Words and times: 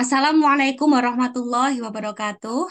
Assalamualaikum 0.00 0.96
warahmatullahi 0.96 1.76
wabarakatuh. 1.84 2.64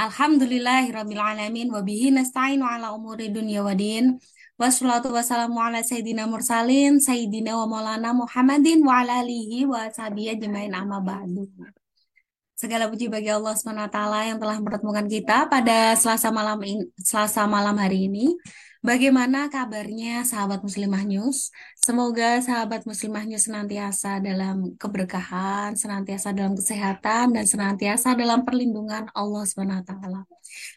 Alhamdulillahirabbil 0.00 1.20
alamin 1.20 1.68
wa 1.68 1.84
bihi 1.84 2.08
nasta'inu 2.08 2.64
ala 2.64 2.96
umuri 2.96 3.28
dunya 3.28 3.60
waddin. 3.60 4.16
Wassalatu 4.56 5.12
wassalamu 5.12 5.60
ala 5.60 5.84
sayyidina 5.84 6.24
mursalin 6.24 6.96
sayyidina 6.96 7.52
wa 7.52 7.68
maulana 7.68 8.16
Muhammadin 8.16 8.80
wa 8.80 9.04
ala 9.04 9.20
alihi 9.20 9.68
wa 9.68 9.92
sahbihi 9.92 10.40
ajmain 10.40 10.72
amma 10.72 11.04
ba'du. 11.04 11.52
Segala 12.56 12.88
puji 12.88 13.12
bagi 13.12 13.28
Allah 13.28 13.52
SWT 13.52 14.00
yang 14.32 14.40
telah 14.40 14.56
mempertemukan 14.56 15.04
kita 15.04 15.52
pada 15.52 15.92
Selasa 16.00 16.32
malam 16.32 16.64
Selasa 16.96 17.44
malam 17.44 17.76
hari 17.76 18.08
ini. 18.08 18.40
Bagaimana 18.80 19.52
kabarnya 19.52 20.24
sahabat 20.24 20.64
muslimah 20.64 21.04
news? 21.04 21.52
Semoga 21.80 22.36
sahabat 22.44 22.84
muslimah 22.84 23.24
news 23.24 23.48
senantiasa 23.48 24.20
dalam 24.20 24.76
keberkahan, 24.76 25.72
senantiasa 25.72 26.36
dalam 26.36 26.52
kesehatan, 26.52 27.32
dan 27.32 27.48
senantiasa 27.48 28.12
dalam 28.12 28.44
perlindungan 28.44 29.08
Allah 29.16 29.48
SWT. 29.48 29.88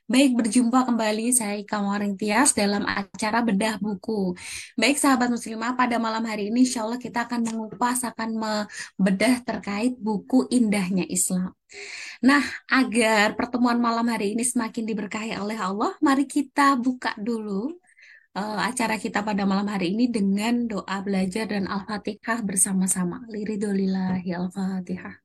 Baik, 0.08 0.32
berjumpa 0.40 0.88
kembali 0.88 1.36
saya 1.36 1.60
Ika 1.60 1.84
Tias 2.16 2.56
dalam 2.56 2.88
acara 2.88 3.44
Bedah 3.44 3.84
Buku. 3.84 4.32
Baik, 4.80 4.96
sahabat 4.96 5.28
muslimah, 5.28 5.76
pada 5.76 6.00
malam 6.00 6.24
hari 6.24 6.48
ini 6.48 6.64
insya 6.64 6.88
Allah 6.88 6.96
kita 6.96 7.28
akan 7.28 7.52
mengupas, 7.52 8.08
akan 8.08 8.40
membedah 8.40 9.44
terkait 9.44 10.00
buku 10.00 10.48
Indahnya 10.56 11.04
Islam. 11.12 11.52
Nah, 12.24 12.48
agar 12.72 13.36
pertemuan 13.36 13.76
malam 13.76 14.08
hari 14.08 14.40
ini 14.40 14.48
semakin 14.48 14.88
diberkahi 14.88 15.36
oleh 15.36 15.60
Allah, 15.60 16.00
mari 16.00 16.24
kita 16.24 16.80
buka 16.80 17.12
dulu 17.20 17.76
uh, 18.38 18.60
acara 18.70 19.00
kita 19.00 19.22
pada 19.24 19.48
malam 19.48 19.70
hari 19.70 19.94
ini 19.94 20.10
dengan 20.10 20.68
doa 20.68 21.02
belajar 21.02 21.50
dan 21.50 21.70
Al-Fatihah 21.70 22.42
bersama-sama. 22.44 23.24
Liridolillahi 23.30 24.30
Al-Fatihah. 24.34 25.23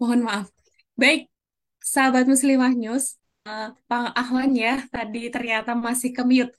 Mohon 0.00 0.20
maaf. 0.26 0.46
Baik, 0.98 1.30
sahabat 1.78 2.24
muslimah 2.26 2.72
news, 2.74 3.16
uh, 3.46 3.70
Pak 3.88 4.12
Ahwan 4.18 4.50
ya, 4.54 4.82
tadi 4.90 5.30
ternyata 5.34 5.72
masih 5.78 6.10
ke 6.16 6.22
mute. 6.26 6.52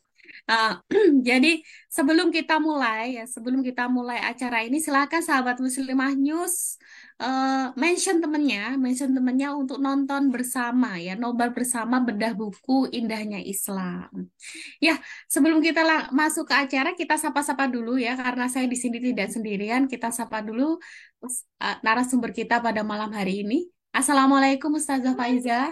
Uh, 0.48 0.80
jadi 1.28 1.60
sebelum 1.92 2.32
kita 2.32 2.60
mulai 2.64 3.20
ya, 3.20 3.26
sebelum 3.28 3.60
kita 3.68 3.92
mulai 3.92 4.20
acara 4.24 4.64
ini, 4.64 4.80
silakan 4.80 5.22
sahabat 5.24 5.60
muslimah 5.60 6.16
news 6.16 6.80
uh, 7.20 7.74
mention 7.78 8.22
temennya, 8.22 8.78
mention 8.78 9.14
temennya 9.14 9.54
untuk 9.54 9.78
nonton 9.78 10.34
bersama 10.34 10.98
ya, 10.98 11.14
nobar 11.14 11.54
bersama 11.54 12.02
bedah 12.02 12.34
buku 12.34 12.90
Indahnya 12.90 13.42
Islam. 13.42 14.30
Ya, 14.78 14.98
sebelum 15.30 15.62
kita 15.62 15.84
masuk 16.14 16.50
ke 16.50 16.56
acara, 16.56 16.94
kita 16.94 17.18
sapa-sapa 17.18 17.70
dulu 17.70 17.98
ya, 17.98 18.14
karena 18.18 18.50
saya 18.50 18.66
di 18.66 18.78
sini 18.78 19.02
tidak 19.02 19.30
sendirian. 19.30 19.86
Kita 19.86 20.10
sapa 20.10 20.42
dulu 20.42 20.78
uh, 21.24 21.78
narasumber 21.82 22.34
kita 22.34 22.62
pada 22.62 22.82
malam 22.82 23.10
hari 23.14 23.46
ini. 23.46 23.70
Assalamualaikum 23.94 24.74
Ustazah 24.74 25.14
Faiza. 25.14 25.70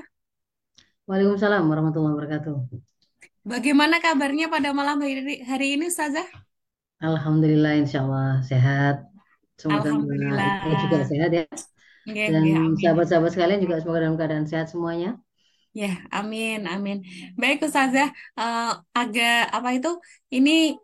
Waalaikumsalam 1.10 1.66
warahmatullahi 1.66 2.14
wabarakatuh. 2.16 2.56
Bagaimana 3.42 3.98
kabarnya 3.98 4.48
pada 4.54 4.70
malam 4.70 5.02
hari, 5.02 5.42
hari 5.42 5.74
ini 5.76 5.90
Ustazah? 5.90 6.30
Alhamdulillah 7.02 7.82
insya 7.82 8.06
Allah 8.06 8.46
sehat. 8.46 9.11
Semoga 9.62 9.90
Alhamdulillah. 9.94 10.54
kita 10.66 10.76
juga 10.82 10.98
sehat 11.06 11.30
ya. 11.38 11.46
Oke, 12.10 12.24
Dan 12.34 12.44
sahabat-sahabat 12.82 13.32
sekalian 13.34 13.60
juga 13.62 13.76
semoga 13.78 14.00
dalam 14.02 14.18
keadaan 14.18 14.48
sehat 14.50 14.68
semuanya. 14.74 15.22
Ya, 15.72 16.04
amin, 16.12 16.68
amin. 16.68 16.98
Baik 17.40 17.64
Ustazah, 17.64 18.12
uh, 18.36 18.76
agak 18.92 19.48
apa 19.56 19.70
itu? 19.78 19.90
Ini 20.34 20.76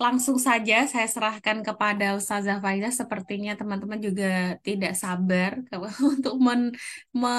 langsung 0.00 0.40
saja 0.40 0.88
saya 0.88 1.04
serahkan 1.04 1.60
kepada 1.60 2.16
Ustazah 2.16 2.56
Faiza. 2.64 2.88
Sepertinya 2.90 3.52
teman-teman 3.60 4.00
juga 4.00 4.56
tidak 4.66 4.96
sabar 4.96 5.60
untuk 6.10 6.34
men, 6.40 6.72
me, 7.12 7.30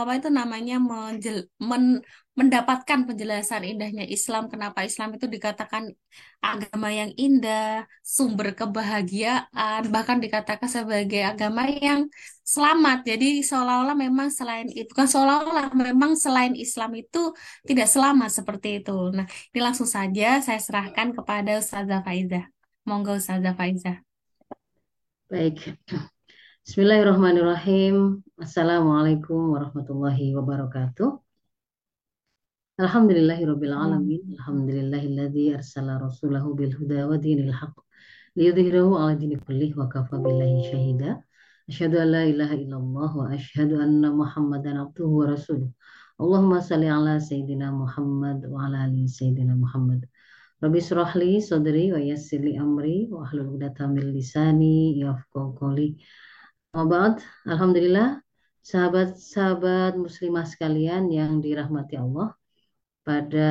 apa 0.00 0.12
itu 0.20 0.28
namanya 0.28 0.76
menjel, 0.76 1.48
men, 1.56 2.04
mendapatkan 2.40 3.04
penjelasan 3.04 3.68
indahnya 3.68 4.08
Islam, 4.08 4.48
kenapa 4.48 4.80
Islam 4.88 5.12
itu 5.20 5.28
dikatakan 5.28 5.92
agama 6.40 6.88
yang 6.88 7.12
indah, 7.20 7.84
sumber 8.00 8.56
kebahagiaan, 8.56 9.84
bahkan 9.92 10.16
dikatakan 10.24 10.64
sebagai 10.64 11.20
agama 11.20 11.68
yang 11.68 12.08
selamat. 12.40 13.04
Jadi 13.04 13.44
seolah-olah 13.44 13.92
memang 13.92 14.32
selain 14.32 14.72
itu, 14.72 14.88
kan 14.96 15.04
seolah-olah 15.04 15.76
memang 15.76 16.16
selain 16.16 16.56
Islam 16.56 16.96
itu 16.96 17.36
tidak 17.68 17.86
selamat 17.92 18.30
seperti 18.32 18.80
itu. 18.80 18.96
Nah, 19.12 19.28
ini 19.52 19.60
langsung 19.60 19.86
saja 19.86 20.40
saya 20.40 20.58
serahkan 20.58 21.12
kepada 21.12 21.60
Ustazah 21.60 22.00
Faiza. 22.00 22.48
Monggo 22.88 23.20
Ustazah 23.20 23.52
Faiza. 23.52 24.00
Baik. 25.28 25.76
Bismillahirrahmanirrahim. 26.64 28.24
Assalamualaikum 28.40 29.54
warahmatullahi 29.54 30.32
wabarakatuh. 30.32 31.29
Alhamdulillahirabbil 32.80 33.76
alamin. 33.76 34.22
Alhamdulillahilladzi 34.40 35.52
arsala 35.52 36.00
rasulahu 36.00 36.56
bil 36.56 36.72
huda 36.72 37.12
wa 37.12 37.20
dinil 37.20 37.52
haqq 37.52 37.76
liyudhhirahu 38.40 38.96
'ala 38.96 39.20
dini 39.20 39.36
kullih 39.36 39.76
wa 39.76 39.84
kafa 39.84 40.16
billahi 40.16 40.64
syahida. 40.64 41.20
Asyhadu 41.68 42.00
an 42.00 42.08
la 42.08 42.24
ilaha 42.24 42.56
illallah 42.56 43.10
wa 43.20 43.28
asyhadu 43.36 43.84
anna 43.84 44.08
Muhammadan 44.08 44.80
abduhu 44.80 45.12
wa 45.12 45.28
rasuluh. 45.28 45.68
Allahumma 46.16 46.64
salli 46.64 46.88
ala 46.88 47.20
sayyidina 47.20 47.68
Muhammad 47.68 48.48
wa 48.48 48.64
ala 48.64 48.88
ali 48.88 49.04
sayyidina 49.04 49.60
Muhammad. 49.60 50.08
Rabbi 50.64 50.80
surah 50.80 51.12
li 51.20 51.36
sadri 51.36 51.92
wa 51.92 52.00
yassir 52.00 52.40
li 52.40 52.56
amri 52.56 53.12
wa 53.12 53.28
hlul 53.28 53.60
'uqdatam 53.60 53.92
min 53.92 54.08
lisani 54.08 54.96
yafqahu 55.04 55.52
qawli. 55.60 56.00
Alhamdulillah, 56.72 58.24
sahabat-sahabat 58.64 60.00
muslimah 60.00 60.48
sekalian 60.48 61.12
yang 61.12 61.44
dirahmati 61.44 62.00
Allah, 62.00 62.39
pada 63.10 63.50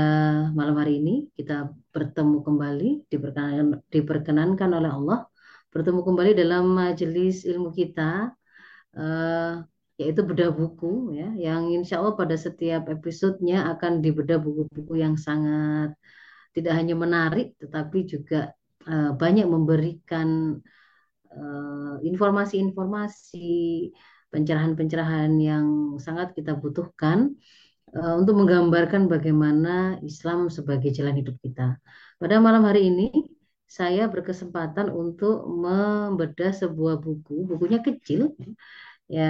malam 0.55 0.75
hari 0.79 1.03
ini 1.03 1.27
kita 1.35 1.67
bertemu 1.91 2.47
kembali 2.47 2.89
diperkenankan, 3.11 3.83
diperkenankan 3.91 4.71
oleh 4.71 4.87
Allah 4.87 5.19
bertemu 5.67 5.99
kembali 6.07 6.31
dalam 6.31 6.71
majelis 6.71 7.43
ilmu 7.43 7.75
kita 7.75 8.31
uh, 8.95 9.59
yaitu 9.99 10.23
bedah 10.23 10.55
buku 10.55 11.11
ya 11.11 11.27
yang 11.35 11.75
insya 11.75 11.99
Allah 11.99 12.15
pada 12.15 12.39
setiap 12.39 12.87
episodenya 12.87 13.67
akan 13.75 13.99
dibedah 13.99 14.39
buku-buku 14.39 14.95
yang 15.03 15.19
sangat 15.19 15.91
tidak 16.55 16.79
hanya 16.79 16.95
menarik 16.95 17.51
tetapi 17.59 18.07
juga 18.07 18.55
uh, 18.87 19.11
banyak 19.11 19.43
memberikan 19.43 20.55
eh, 21.35 21.95
informasi-informasi 22.07 23.51
pencerahan-pencerahan 24.31 25.35
yang 25.35 25.65
sangat 25.99 26.31
kita 26.31 26.55
butuhkan 26.55 27.35
Eh, 27.89 28.13
untuk 28.21 28.37
menggambarkan 28.37 29.09
bagaimana 29.09 29.97
Islam 30.05 30.53
sebagai 30.53 30.93
jalan 30.93 31.15
hidup 31.17 31.35
kita. 31.41 31.81
Pada 32.21 32.37
malam 32.37 32.61
hari 32.69 32.85
ini 32.93 33.09
saya 33.65 34.05
berkesempatan 34.13 34.93
untuk 34.93 35.49
membedah 35.49 36.51
sebuah 36.53 37.01
buku, 37.01 37.49
bukunya 37.49 37.81
kecil, 37.81 38.37
ya 39.09 39.25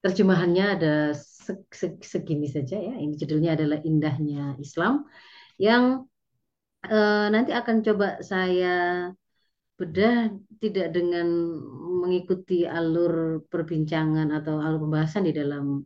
terjemahannya 0.00 0.64
ada 0.80 0.92
segini 2.00 2.48
saja 2.48 2.76
ya. 2.80 2.94
Ini 2.96 3.12
judulnya 3.20 3.50
adalah 3.56 3.78
Indahnya 3.84 4.56
Islam 4.56 5.04
yang 5.60 6.08
eh, 6.88 7.26
nanti 7.34 7.52
akan 7.52 7.76
coba 7.84 8.06
saya 8.24 8.68
bedah 9.78 10.32
tidak 10.62 10.86
dengan 10.96 11.28
mengikuti 12.00 12.64
alur 12.64 13.44
perbincangan 13.52 14.32
atau 14.32 14.58
alur 14.64 14.88
pembahasan 14.88 15.28
di 15.28 15.32
dalam 15.36 15.84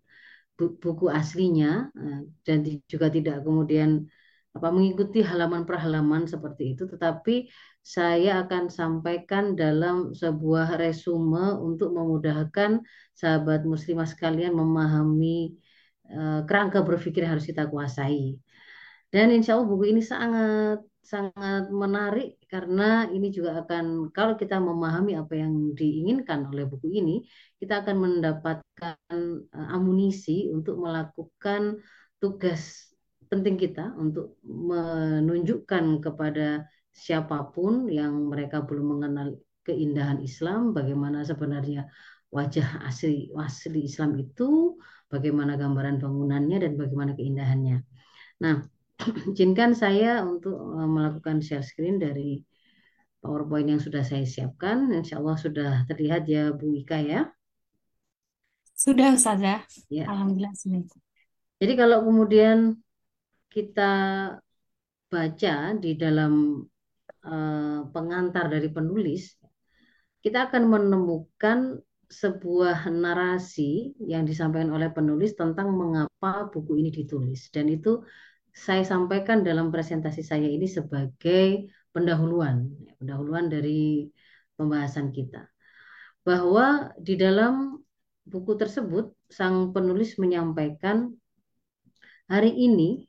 buku 0.83 1.07
aslinya 1.11 1.91
eh, 1.97 2.21
dan 2.47 2.59
juga 2.87 3.07
tidak 3.11 3.43
kemudian 3.47 4.07
apa 4.53 4.69
mengikuti 4.69 5.25
halaman 5.25 5.65
per 5.65 5.81
halaman 5.81 6.29
seperti 6.29 6.77
itu 6.77 6.85
tetapi 6.85 7.49
saya 7.83 8.47
akan 8.47 8.71
sampaikan 8.71 9.59
dalam 9.59 10.15
sebuah 10.15 10.79
resume 10.79 11.59
untuk 11.59 11.91
memudahkan 11.91 12.85
sahabat 13.17 13.67
muslimah 13.67 14.07
sekalian 14.07 14.55
memahami 14.55 15.59
uh, 16.07 16.47
kerangka 16.47 16.87
berpikir 16.87 17.27
harus 17.27 17.43
kita 17.43 17.67
kuasai. 17.67 18.39
Dan 19.11 19.35
insya 19.35 19.59
Allah 19.59 19.67
buku 19.67 19.91
ini 19.91 20.01
sangat 20.01 20.79
sangat 21.03 21.69
menarik 21.69 22.39
karena 22.47 23.11
ini 23.11 23.35
juga 23.35 23.59
akan 23.67 24.15
kalau 24.15 24.39
kita 24.39 24.63
memahami 24.63 25.19
apa 25.19 25.35
yang 25.35 25.75
diinginkan 25.75 26.47
oleh 26.47 26.65
buku 26.65 26.89
ini, 26.95 27.27
kita 27.59 27.83
akan 27.83 27.97
mendapatkan 27.99 28.97
uh, 29.51 29.69
amunisi 29.75 30.49
untuk 30.55 30.79
melakukan 30.79 31.83
tugas 32.23 32.95
penting 33.27 33.57
kita 33.59 33.97
untuk 33.99 34.37
menunjukkan 34.45 36.05
kepada 36.05 36.69
siapa 36.93 37.49
pun 37.51 37.89
yang 37.89 38.29
mereka 38.29 38.61
belum 38.61 38.99
mengenal 38.99 39.41
keindahan 39.65 40.21
Islam, 40.21 40.77
bagaimana 40.77 41.25
sebenarnya 41.25 41.89
wajah 42.29 42.85
asli 42.85 43.33
asli 43.33 43.89
Islam 43.89 44.21
itu, 44.21 44.77
bagaimana 45.09 45.57
gambaran 45.57 45.97
bangunannya 45.99 46.61
dan 46.61 46.73
bagaimana 46.77 47.13
keindahannya. 47.17 47.81
Nah, 48.45 48.69
izinkan 49.33 49.73
saya 49.77 50.23
untuk 50.23 50.57
eh, 50.57 50.89
melakukan 50.89 51.43
share 51.43 51.65
screen 51.65 51.99
dari 51.99 52.43
PowerPoint 53.23 53.69
yang 53.71 53.81
sudah 53.83 54.03
saya 54.03 54.27
siapkan. 54.27 54.91
Insya 54.91 55.23
Allah 55.23 55.39
sudah 55.39 55.71
terlihat 55.87 56.27
ya 56.27 56.51
Bu 56.51 56.75
Ika 56.75 56.99
ya. 57.03 57.21
Sudah 58.75 59.15
Ustazah. 59.15 59.63
Ya. 59.93 60.11
Alhamdulillah 60.11 60.55
sudah. 60.59 60.83
Jadi 61.63 61.73
kalau 61.79 62.03
kemudian 62.03 62.83
kita 63.53 63.93
baca 65.13 65.55
di 65.79 65.93
dalam 65.95 66.65
Eh, 67.23 67.81
pengantar 67.95 68.51
dari 68.51 68.67
penulis, 68.67 69.39
kita 70.19 70.51
akan 70.51 70.67
menemukan 70.67 71.79
sebuah 72.11 72.91
narasi 72.91 73.95
yang 74.03 74.27
disampaikan 74.27 74.75
oleh 74.75 74.91
penulis 74.91 75.39
tentang 75.39 75.71
mengapa 75.71 76.51
buku 76.51 76.83
ini 76.83 76.91
ditulis. 76.91 77.47
Dan 77.55 77.71
itu 77.71 78.03
saya 78.53 78.85
sampaikan 78.85 79.41
dalam 79.41 79.73
presentasi 79.73 80.21
saya 80.21 80.45
ini 80.45 80.69
sebagai 80.69 81.73
pendahuluan, 81.93 82.69
pendahuluan 83.01 83.49
dari 83.49 84.13
pembahasan 84.57 85.09
kita. 85.11 85.49
Bahwa 86.23 86.93
di 87.01 87.17
dalam 87.17 87.81
buku 88.29 88.53
tersebut, 88.55 89.11
sang 89.33 89.73
penulis 89.73 90.21
menyampaikan 90.21 91.17
hari 92.29 92.53
ini, 92.53 93.09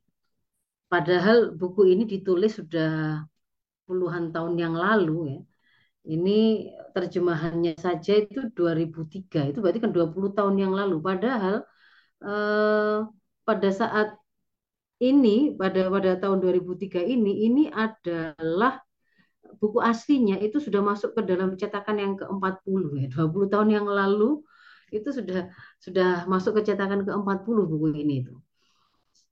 padahal 0.88 1.54
buku 1.54 1.92
ini 1.92 2.04
ditulis 2.08 2.58
sudah 2.58 3.22
puluhan 3.86 4.32
tahun 4.32 4.56
yang 4.58 4.74
lalu 4.74 5.38
ya. 5.38 5.40
Ini 6.04 6.68
terjemahannya 6.96 7.80
saja 7.80 8.12
itu 8.20 8.52
2003, 8.52 9.48
itu 9.48 9.58
berarti 9.64 9.80
kan 9.84 9.92
20 9.96 10.36
tahun 10.36 10.56
yang 10.60 10.74
lalu. 10.76 11.00
Padahal 11.00 11.64
eh, 12.24 12.98
pada 13.48 13.70
saat 13.72 14.08
ini 15.04 15.52
pada 15.60 15.92
pada 15.92 16.12
tahun 16.16 16.40
2003 16.40 17.04
ini 17.04 17.32
ini 17.48 17.64
adalah 17.68 18.80
buku 19.60 19.80
aslinya 19.84 20.40
itu 20.40 20.58
sudah 20.64 20.82
masuk 20.82 21.14
ke 21.16 21.22
dalam 21.28 21.60
cetakan 21.60 21.98
yang 22.00 22.14
ke-40 22.20 22.82
ya. 23.04 23.08
20 23.12 23.52
tahun 23.52 23.70
yang 23.70 23.86
lalu 23.88 24.42
itu 24.94 25.10
sudah 25.10 25.50
sudah 25.82 26.24
masuk 26.30 26.62
ke 26.62 26.72
cetakan 26.72 27.04
ke-40 27.04 27.58
buku 27.68 27.88
ini 27.98 28.24
itu. 28.24 28.34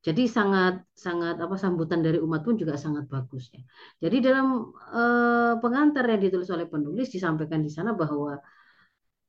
Jadi 0.01 0.25
sangat 0.25 0.81
sangat 0.97 1.37
apa 1.37 1.55
sambutan 1.61 2.01
dari 2.01 2.17
umat 2.17 2.41
pun 2.41 2.57
juga 2.57 2.73
sangat 2.73 3.05
bagus 3.05 3.53
ya. 3.53 3.61
Jadi 4.01 4.17
dalam 4.25 4.73
eh, 4.73 5.53
pengantar 5.61 6.03
yang 6.09 6.21
ditulis 6.25 6.49
oleh 6.49 6.65
penulis 6.65 7.13
disampaikan 7.13 7.61
di 7.61 7.69
sana 7.69 7.93
bahwa 7.93 8.41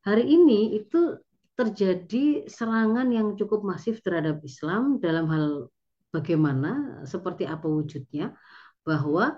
hari 0.03 0.25
ini 0.27 0.81
itu 0.81 1.21
terjadi 1.53 2.49
serangan 2.49 3.13
yang 3.13 3.37
cukup 3.37 3.61
masif 3.61 4.01
terhadap 4.01 4.41
Islam 4.41 4.97
dalam 5.05 5.29
hal 5.29 5.69
bagaimana 6.13 7.03
seperti 7.09 7.49
apa 7.49 7.67
wujudnya? 7.67 8.37
Bahwa 8.85 9.35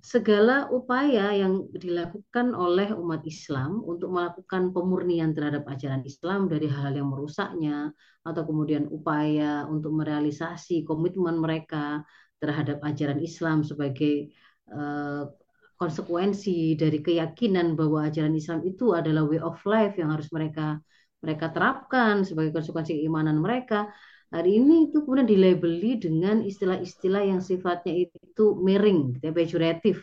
segala 0.00 0.72
upaya 0.72 1.28
yang 1.36 1.68
dilakukan 1.76 2.56
oleh 2.56 2.96
umat 2.96 3.20
Islam 3.28 3.84
untuk 3.84 4.16
melakukan 4.16 4.72
pemurnian 4.72 5.36
terhadap 5.36 5.68
ajaran 5.68 6.00
Islam 6.08 6.48
dari 6.48 6.72
hal-hal 6.72 7.04
yang 7.04 7.12
merusaknya 7.12 7.92
atau 8.24 8.42
kemudian 8.48 8.88
upaya 8.88 9.68
untuk 9.68 9.92
merealisasi 9.92 10.88
komitmen 10.88 11.36
mereka 11.36 12.00
terhadap 12.40 12.80
ajaran 12.80 13.20
Islam 13.20 13.60
sebagai 13.60 14.32
uh, 14.72 15.28
konsekuensi 15.76 16.80
dari 16.80 17.04
keyakinan 17.04 17.76
bahwa 17.76 18.08
ajaran 18.08 18.32
Islam 18.32 18.64
itu 18.64 18.96
adalah 18.96 19.28
way 19.28 19.40
of 19.40 19.60
life 19.68 20.00
yang 20.00 20.12
harus 20.12 20.32
mereka 20.32 20.80
mereka 21.20 21.52
terapkan 21.52 22.24
sebagai 22.24 22.56
konsekuensi 22.56 22.96
keimanan 23.04 23.36
mereka 23.36 23.92
Hari 24.30 24.62
ini 24.62 24.86
itu 24.86 25.02
kemudian 25.02 25.26
dilabeli 25.26 25.98
dengan 25.98 26.46
istilah-istilah 26.46 27.22
yang 27.26 27.42
sifatnya 27.42 28.06
itu 28.06 28.44
miring, 28.62 29.18
gitu 29.18 29.26
ya, 29.26 29.32
pejoratif, 29.34 29.96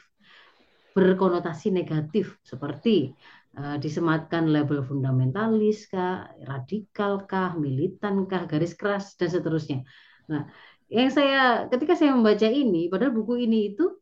berkonotasi 0.91 1.71
negatif 1.71 2.35
seperti 2.43 3.15
uh, 3.55 3.79
disematkan 3.79 4.51
label 4.51 4.83
fundamentalis 4.83 5.87
kah, 5.87 6.27
radikal 6.43 7.23
kah, 7.23 7.55
militan 7.55 8.27
kah, 8.27 8.43
garis 8.43 8.75
keras 8.75 9.15
dan 9.15 9.31
seterusnya. 9.31 9.87
Nah, 10.27 10.43
yang 10.91 11.07
saya 11.07 11.71
ketika 11.71 11.95
saya 11.95 12.11
membaca 12.11 12.51
ini, 12.51 12.91
padahal 12.91 13.15
buku 13.15 13.47
ini 13.47 13.71
itu 13.71 13.95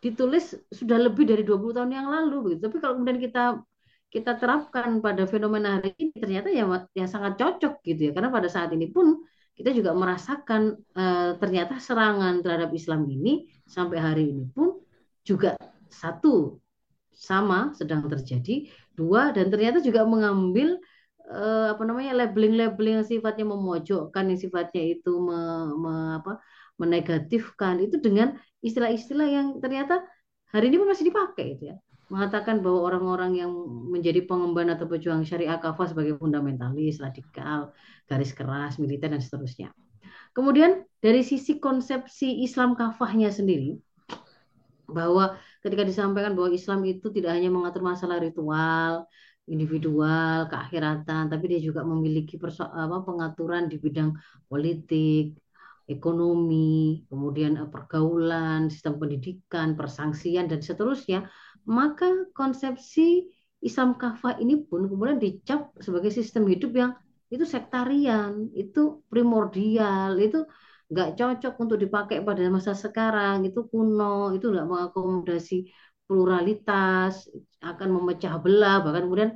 ditulis 0.00 0.56
sudah 0.72 0.96
lebih 0.96 1.28
dari 1.28 1.46
20 1.46 1.76
tahun 1.76 1.92
yang 1.94 2.08
lalu 2.10 2.36
begitu. 2.42 2.60
Tapi 2.66 2.76
kalau 2.82 2.94
kemudian 2.98 3.20
kita 3.20 3.42
kita 4.10 4.34
terapkan 4.34 4.98
pada 4.98 5.22
fenomena 5.30 5.78
hari 5.78 5.94
ini 5.94 6.16
ternyata 6.18 6.50
ya 6.50 6.66
ya 6.90 7.06
sangat 7.06 7.38
cocok 7.38 7.78
gitu 7.86 8.10
ya. 8.10 8.12
Karena 8.16 8.34
pada 8.34 8.48
saat 8.50 8.74
ini 8.74 8.90
pun 8.90 9.20
kita 9.60 9.76
juga 9.76 9.92
merasakan 9.92 10.80
uh, 10.96 11.36
ternyata 11.36 11.76
serangan 11.76 12.40
terhadap 12.40 12.72
Islam 12.72 13.04
ini 13.12 13.44
sampai 13.68 14.00
hari 14.00 14.32
ini 14.32 14.48
pun 14.48 14.80
juga 15.20 15.60
satu 15.92 16.56
sama 17.12 17.76
sedang 17.76 18.08
terjadi, 18.08 18.72
dua 18.96 19.36
dan 19.36 19.52
ternyata 19.52 19.84
juga 19.84 20.08
mengambil 20.08 20.80
uh, 21.28 21.76
apa 21.76 21.82
namanya 21.84 22.24
labeling-labeling 22.24 23.04
yang 23.04 23.06
sifatnya 23.06 23.44
memojokkan, 23.44 24.32
yang 24.32 24.40
sifatnya 24.40 24.96
itu 24.96 25.12
me, 25.20 25.40
me, 25.76 25.94
apa, 26.24 26.40
menegatifkan 26.80 27.84
itu 27.84 28.00
dengan 28.00 28.40
istilah-istilah 28.64 29.28
yang 29.28 29.46
ternyata 29.60 30.00
hari 30.48 30.72
ini 30.72 30.80
pun 30.80 30.88
masih 30.88 31.12
dipakai 31.12 31.60
itu 31.60 31.68
ya 31.68 31.76
mengatakan 32.10 32.58
bahwa 32.58 32.90
orang-orang 32.90 33.38
yang 33.38 33.52
menjadi 33.86 34.26
pengemban 34.26 34.74
atau 34.74 34.90
pejuang 34.90 35.22
syariah 35.22 35.56
kafah 35.62 35.86
sebagai 35.94 36.18
fundamentalis, 36.18 36.98
radikal, 36.98 37.70
garis 38.10 38.34
keras, 38.34 38.82
militer 38.82 39.14
dan 39.14 39.22
seterusnya. 39.22 39.70
Kemudian 40.34 40.82
dari 40.98 41.22
sisi 41.22 41.62
konsepsi 41.62 42.42
Islam 42.42 42.74
kafahnya 42.74 43.30
sendiri, 43.30 43.78
bahwa 44.90 45.38
ketika 45.62 45.86
disampaikan 45.86 46.34
bahwa 46.34 46.50
Islam 46.50 46.82
itu 46.82 47.14
tidak 47.14 47.38
hanya 47.38 47.46
mengatur 47.46 47.86
masalah 47.86 48.18
ritual, 48.18 49.06
individual, 49.46 50.50
keakhiratan, 50.50 51.30
tapi 51.30 51.44
dia 51.46 51.60
juga 51.62 51.86
memiliki 51.86 52.38
apa, 52.38 53.02
pengaturan 53.06 53.70
di 53.70 53.78
bidang 53.78 54.14
politik, 54.50 55.38
ekonomi, 55.90 57.02
kemudian 57.10 57.58
eh, 57.58 57.66
pergaulan, 57.66 58.70
sistem 58.70 59.02
pendidikan, 59.02 59.74
persangsian 59.74 60.46
dan 60.46 60.62
seterusnya 60.62 61.26
maka 61.66 62.30
konsepsi 62.32 63.28
Islam 63.60 64.00
kafah 64.00 64.40
ini 64.40 64.64
pun 64.64 64.88
kemudian 64.88 65.20
dicap 65.20 65.72
sebagai 65.84 66.08
sistem 66.08 66.48
hidup 66.48 66.72
yang 66.72 66.92
itu 67.30 67.44
sektarian, 67.46 68.50
itu 68.56 69.04
primordial, 69.06 70.18
itu 70.18 70.42
nggak 70.90 71.08
cocok 71.14 71.54
untuk 71.62 71.78
dipakai 71.78 72.16
pada 72.26 72.42
masa 72.50 72.72
sekarang, 72.74 73.46
itu 73.46 73.70
kuno, 73.70 74.34
itu 74.34 74.50
nggak 74.50 74.66
mengakomodasi 74.66 75.70
pluralitas, 76.08 77.30
akan 77.62 77.88
memecah 77.94 78.34
belah, 78.42 78.82
bahkan 78.82 79.06
kemudian 79.06 79.32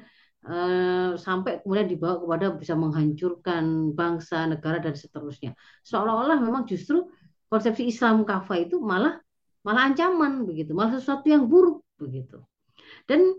eh, 0.51 1.15
sampai 1.15 1.63
kemudian 1.63 1.87
dibawa 1.87 2.19
kepada 2.19 2.47
bisa 2.59 2.75
menghancurkan 2.75 3.95
bangsa, 3.95 4.51
negara 4.51 4.83
dan 4.83 4.95
seterusnya. 4.99 5.55
Seolah-olah 5.87 6.43
memang 6.43 6.67
justru 6.67 7.07
konsepsi 7.47 7.87
Islam 7.87 8.27
kafah 8.27 8.59
itu 8.67 8.83
malah 8.83 9.23
malah 9.63 9.87
ancaman 9.87 10.43
begitu, 10.49 10.75
malah 10.75 10.99
sesuatu 10.99 11.31
yang 11.31 11.47
buruk 11.47 11.84
begitu. 12.01 12.43
Dan 13.09 13.35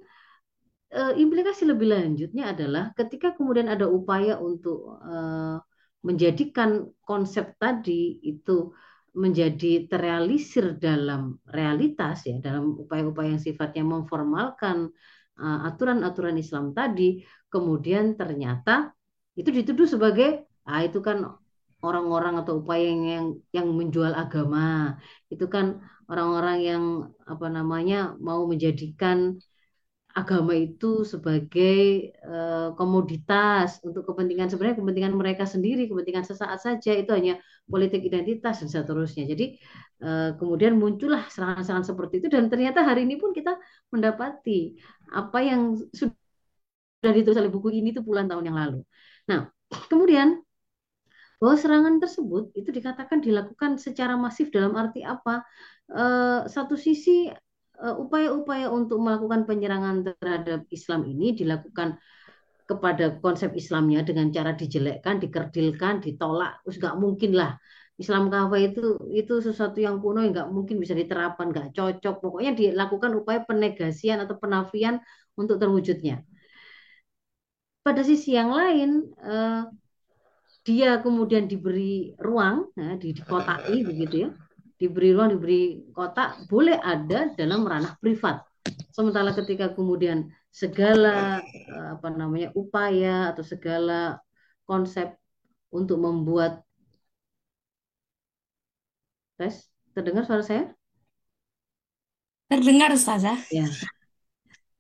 e, 0.89 1.01
implikasi 1.19 1.67
lebih 1.67 1.91
lanjutnya 1.91 2.51
adalah 2.55 2.91
ketika 2.95 3.35
kemudian 3.35 3.67
ada 3.67 3.85
upaya 3.89 4.39
untuk 4.39 5.00
e, 5.03 5.15
menjadikan 6.05 6.85
konsep 7.01 7.57
tadi 7.57 8.21
itu 8.21 8.69
menjadi 9.15 9.88
terrealisir 9.88 10.75
dalam 10.75 11.39
realitas 11.47 12.27
ya 12.27 12.38
dalam 12.43 12.75
upaya-upaya 12.75 13.39
yang 13.39 13.41
sifatnya 13.41 13.83
memformalkan 13.88 14.91
aturan-aturan 15.39 16.35
uh, 16.35 16.41
Islam 16.43 16.71
tadi 16.75 17.24
kemudian 17.51 18.15
ternyata 18.19 18.91
itu 19.35 19.51
dituduh 19.51 19.88
sebagai 19.88 20.47
ah 20.67 20.83
itu 20.83 21.00
kan 21.03 21.27
orang-orang 21.83 22.39
atau 22.43 22.63
upaya 22.63 22.88
yang, 22.88 23.03
yang 23.03 23.25
yang 23.51 23.67
menjual 23.71 24.15
agama 24.15 24.95
itu 25.27 25.47
kan 25.51 25.83
orang-orang 26.12 26.57
yang 26.62 26.83
apa 27.25 27.47
namanya 27.50 28.13
mau 28.21 28.45
menjadikan 28.45 29.38
agama 30.15 30.55
itu 30.55 31.03
sebagai 31.03 32.15
uh, 32.24 32.71
komoditas 32.79 33.83
untuk 33.83 34.07
kepentingan 34.07 34.47
sebenarnya 34.47 34.79
kepentingan 34.79 35.12
mereka 35.12 35.43
sendiri, 35.43 35.91
kepentingan 35.91 36.24
sesaat 36.24 36.63
saja 36.63 36.95
itu 36.95 37.12
hanya 37.12 37.35
politik 37.67 38.00
identitas 38.00 38.63
dan 38.63 38.71
seterusnya. 38.71 39.27
Jadi 39.27 39.59
uh, 40.00 40.31
kemudian 40.39 40.79
muncullah 40.79 41.27
serangan-serangan 41.27 41.83
seperti 41.91 42.24
itu 42.24 42.27
dan 42.31 42.47
ternyata 42.47 42.88
hari 42.88 43.03
ini 43.03 43.19
pun 43.19 43.35
kita 43.35 43.59
mendapati 43.91 44.79
apa 45.12 45.39
yang 45.43 45.75
sudah 45.91 47.12
ditulis 47.12 47.35
oleh 47.35 47.51
buku 47.51 47.75
ini 47.75 47.91
itu 47.91 48.00
puluhan 48.00 48.31
tahun 48.31 48.47
yang 48.47 48.55
lalu. 48.55 48.79
Nah, 49.27 49.51
kemudian 49.91 50.39
bahwa 51.43 51.55
serangan 51.59 52.00
tersebut 52.00 52.55
itu 52.55 52.71
dikatakan 52.71 53.19
dilakukan 53.19 53.75
secara 53.75 54.15
masif 54.15 54.47
dalam 54.55 54.71
arti 54.79 55.03
apa? 55.03 55.43
Uh, 55.86 56.50
satu 56.50 56.74
sisi 56.74 57.30
Eh, 57.75 57.96
upaya-upaya 58.04 58.72
untuk 58.72 59.04
melakukan 59.04 59.44
penyerangan 59.44 60.08
terhadap 60.15 60.63
Islam 60.72 61.04
ini 61.12 61.36
dilakukan 61.36 62.00
kepada 62.63 63.20
konsep 63.20 63.51
Islamnya 63.51 64.00
dengan 64.08 64.32
cara 64.32 64.56
dijelekkan, 64.56 65.20
dikerdilkan, 65.20 66.00
ditolak, 66.00 66.63
terus 66.63 66.80
nggak 66.80 66.96
mungkin 66.98 67.36
lah 67.36 67.60
Islam 68.00 68.32
kafah 68.32 68.60
itu 68.63 68.84
itu 69.12 69.34
sesuatu 69.44 69.77
yang 69.84 70.00
kuno 70.00 70.24
yang 70.24 70.32
nggak 70.36 70.50
mungkin 70.56 70.80
bisa 70.80 70.96
diterapkan, 70.96 71.51
nggak 71.51 71.75
cocok. 71.75 72.15
Pokoknya 72.24 72.51
dilakukan 72.56 73.12
upaya 73.20 73.44
penegasian 73.44 74.24
atau 74.24 74.36
penafian 74.39 75.04
untuk 75.36 75.60
terwujudnya. 75.60 76.24
Pada 77.84 78.01
sisi 78.08 78.34
yang 78.39 78.56
lain, 78.56 79.04
eh, 79.20 79.63
dia 80.65 80.89
kemudian 81.04 81.46
diberi 81.46 82.15
ruang, 82.18 82.72
nah, 82.80 82.98
dikotai 82.98 83.84
begitu 83.89 84.15
ya, 84.25 84.30
diberi 84.75 85.15
ruang, 85.15 85.36
diberi 85.36 85.88
kotak, 85.96 86.48
boleh 86.51 86.77
ada 86.79 87.32
dalam 87.36 87.63
ranah 87.63 87.96
privat. 88.00 88.44
Sementara 88.91 89.32
ketika 89.36 89.72
kemudian 89.72 90.32
segala 90.50 91.39
eh, 91.44 91.88
apa 91.96 92.08
namanya 92.12 92.50
upaya 92.55 93.32
atau 93.32 93.44
segala 93.46 94.20
konsep 94.65 95.13
untuk 95.70 96.00
membuat 96.00 96.63
tes 99.36 99.67
terdengar 99.91 100.24
suara 100.24 100.44
saya? 100.44 100.63
Terdengar 102.48 102.94
Ustazah. 102.94 103.39
Ya. 103.51 103.67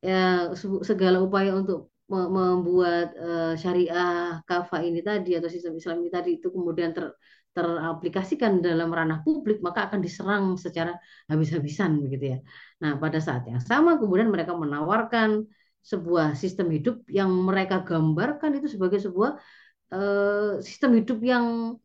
Ya, 0.05 0.53
segala 0.85 1.17
upaya 1.17 1.57
untuk 1.57 1.89
membuat 2.05 3.17
uh, 3.17 3.57
syariah 3.57 4.37
kafah 4.45 4.85
ini 4.85 5.01
tadi 5.01 5.33
atau 5.33 5.49
sistem 5.49 5.73
Islam 5.81 6.05
ini 6.05 6.13
tadi 6.13 6.37
itu 6.37 6.53
kemudian 6.53 6.93
ter, 6.93 7.09
teraplikasikan 7.55 8.59
dalam 8.59 8.91
ranah 8.91 9.23
publik 9.25 9.63
maka 9.63 9.87
akan 9.87 9.99
diserang 10.05 10.45
secara 10.59 10.91
habis-habisan 11.31 12.03
begitu 12.03 12.25
ya. 12.35 12.37
Nah, 12.83 12.91
pada 12.99 13.19
saat 13.23 13.47
yang 13.47 13.63
sama 13.63 13.95
kemudian 14.01 14.27
mereka 14.27 14.53
menawarkan 14.53 15.47
sebuah 15.85 16.35
sistem 16.35 16.67
hidup 16.75 17.05
yang 17.07 17.29
mereka 17.31 17.85
gambarkan 17.87 18.59
itu 18.59 18.67
sebagai 18.75 18.99
sebuah 18.99 19.31
uh, 19.93 20.59
sistem 20.59 20.91
hidup 20.99 21.19
yang 21.23 21.77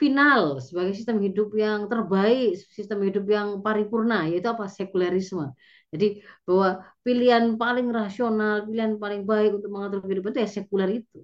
final, 0.00 0.58
sebagai 0.58 0.92
sistem 0.98 1.20
hidup 1.20 1.52
yang 1.54 1.86
terbaik, 1.92 2.56
sistem 2.72 2.98
hidup 3.06 3.24
yang 3.28 3.48
paripurna, 3.60 4.24
yaitu 4.30 4.48
apa? 4.48 4.64
Sekulerisme. 4.66 5.52
Jadi 5.92 6.24
bahwa 6.48 6.80
pilihan 7.04 7.44
paling 7.60 7.92
rasional, 7.92 8.64
pilihan 8.64 8.96
paling 8.96 9.22
baik 9.28 9.60
untuk 9.60 9.70
mengatur 9.70 10.00
kehidupan 10.00 10.32
itu 10.32 10.40
ya 10.40 10.50
sekuler 10.50 10.90
itu. 11.04 11.18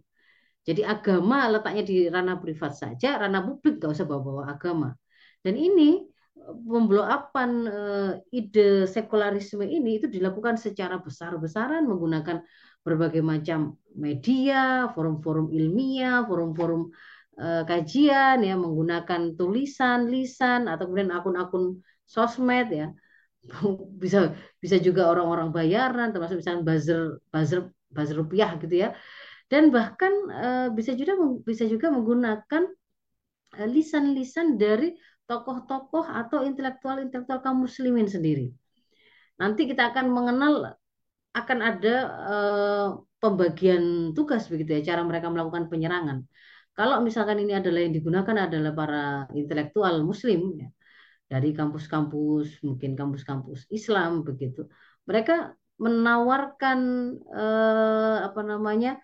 Jadi 0.68 0.84
agama 0.84 1.48
letaknya 1.48 1.80
di 1.80 1.96
ranah 2.12 2.36
privat 2.44 2.76
saja, 2.76 3.16
ranah 3.16 3.40
publik 3.40 3.80
nggak 3.80 3.92
usah 3.96 4.04
bawa-bawa 4.04 4.52
agama. 4.52 4.92
Dan 5.40 5.56
ini 5.56 6.04
pembloapan 6.44 7.50
uh, 7.68 8.12
ide 8.28 8.84
sekularisme 8.84 9.64
ini 9.64 9.96
itu 9.96 10.06
dilakukan 10.12 10.60
secara 10.60 11.00
besar-besaran 11.00 11.88
menggunakan 11.88 12.44
berbagai 12.84 13.24
macam 13.24 13.80
media, 13.96 14.92
forum-forum 14.92 15.48
ilmiah, 15.56 16.24
forum-forum 16.28 16.92
uh, 17.40 17.62
kajian 17.64 18.44
ya, 18.44 18.54
menggunakan 18.56 19.40
tulisan, 19.40 20.12
lisan 20.12 20.68
atau 20.68 20.84
kemudian 20.88 21.16
akun-akun 21.16 21.80
sosmed 22.04 22.68
ya. 22.68 22.92
Bisa 24.02 24.34
bisa 24.58 24.76
juga 24.82 25.08
orang-orang 25.08 25.54
bayaran 25.54 26.10
termasuk 26.10 26.42
misalnya 26.42 26.66
buzzer 26.66 27.22
buzzer 27.30 27.70
buzzer 27.88 28.16
rupiah 28.18 28.50
gitu 28.60 28.74
ya 28.84 28.88
dan 29.48 29.72
bahkan 29.72 30.12
uh, 30.32 30.68
bisa 30.72 30.92
juga 30.92 31.16
bisa 31.44 31.64
juga 31.64 31.88
menggunakan 31.88 32.62
uh, 33.56 33.68
lisan-lisan 33.68 34.60
dari 34.60 34.92
tokoh-tokoh 35.28 36.08
atau 36.08 36.44
intelektual-intelektual 36.44 37.40
kaum 37.44 37.64
muslimin 37.64 38.08
sendiri. 38.08 38.52
Nanti 39.40 39.68
kita 39.68 39.92
akan 39.92 40.06
mengenal 40.08 40.76
akan 41.36 41.58
ada 41.60 41.94
uh, 42.08 42.88
pembagian 43.20 44.12
tugas 44.16 44.48
begitu 44.48 44.80
ya 44.80 44.94
cara 44.94 45.02
mereka 45.04 45.28
melakukan 45.28 45.68
penyerangan. 45.68 46.24
Kalau 46.78 47.02
misalkan 47.02 47.42
ini 47.42 47.58
adalah 47.58 47.82
yang 47.82 47.90
digunakan 47.90 48.36
adalah 48.46 48.70
para 48.70 49.04
intelektual 49.34 50.06
muslim 50.06 50.54
ya, 50.62 50.68
dari 51.26 51.50
kampus-kampus 51.50 52.62
mungkin 52.62 52.94
kampus-kampus 52.94 53.66
Islam 53.74 54.22
begitu. 54.22 54.70
Mereka 55.04 55.58
menawarkan 55.82 56.78
eh, 57.30 58.16
apa 58.22 58.40
namanya 58.46 58.98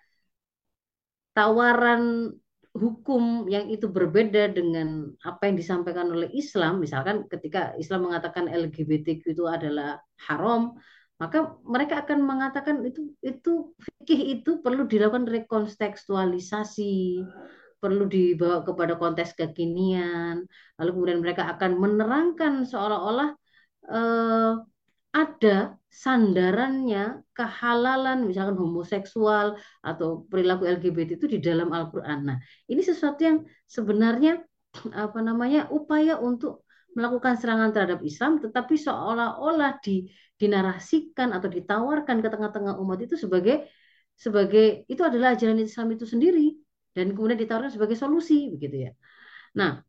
tawaran 1.34 2.30
hukum 2.74 3.46
yang 3.46 3.70
itu 3.70 3.86
berbeda 3.86 4.50
dengan 4.50 5.14
apa 5.22 5.46
yang 5.46 5.56
disampaikan 5.58 6.10
oleh 6.10 6.26
Islam, 6.34 6.82
misalkan 6.82 7.30
ketika 7.30 7.74
Islam 7.78 8.10
mengatakan 8.10 8.50
LGBTQ 8.50 9.22
itu 9.30 9.44
adalah 9.46 10.02
haram, 10.26 10.74
maka 11.22 11.54
mereka 11.62 12.02
akan 12.02 12.26
mengatakan 12.26 12.82
itu 12.82 13.14
itu 13.22 13.70
fikih 13.78 14.38
itu 14.38 14.58
perlu 14.58 14.90
dilakukan 14.90 15.30
rekontekstualisasi, 15.30 17.22
perlu 17.78 18.10
dibawa 18.10 18.66
kepada 18.66 18.98
konteks 18.98 19.38
kekinian, 19.38 20.42
lalu 20.74 20.90
kemudian 20.90 21.20
mereka 21.22 21.46
akan 21.54 21.78
menerangkan 21.78 22.66
seolah-olah 22.66 23.38
eh, 23.86 24.50
ada 25.14 25.78
sandarannya 25.94 27.22
kehalalan 27.38 28.26
misalkan 28.26 28.58
homoseksual 28.58 29.54
atau 29.78 30.26
perilaku 30.26 30.66
LGBT 30.66 31.14
itu 31.14 31.26
di 31.30 31.38
dalam 31.38 31.70
Al-Qur'an. 31.70 32.26
Nah, 32.26 32.36
ini 32.66 32.82
sesuatu 32.82 33.22
yang 33.22 33.38
sebenarnya 33.70 34.42
apa 35.06 35.18
namanya 35.22 35.70
upaya 35.70 36.18
untuk 36.18 36.66
melakukan 36.98 37.38
serangan 37.38 37.70
terhadap 37.74 38.02
Islam 38.02 38.42
tetapi 38.42 38.74
seolah-olah 38.74 39.78
di 39.82 40.06
dinarasikan 40.34 41.30
atau 41.30 41.46
ditawarkan 41.46 42.22
ke 42.22 42.28
tengah-tengah 42.30 42.74
umat 42.82 42.98
itu 43.02 43.14
sebagai 43.14 43.66
sebagai 44.14 44.86
itu 44.86 45.02
adalah 45.02 45.34
ajaran 45.34 45.58
Islam 45.62 45.94
itu 45.94 46.06
sendiri 46.06 46.54
dan 46.94 47.14
kemudian 47.14 47.38
ditawarkan 47.38 47.70
sebagai 47.70 47.98
solusi 47.98 48.50
begitu 48.50 48.90
ya. 48.90 48.92
Nah, 49.58 49.82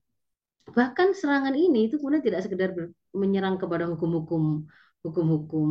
bahkan 0.74 1.14
serangan 1.14 1.54
ini 1.54 1.90
itu 1.90 2.02
kemudian 2.02 2.26
tidak 2.26 2.42
sekedar 2.46 2.74
menyerang 3.14 3.62
kepada 3.62 3.86
hukum-hukum 3.90 4.66
hukum-hukum 5.06 5.70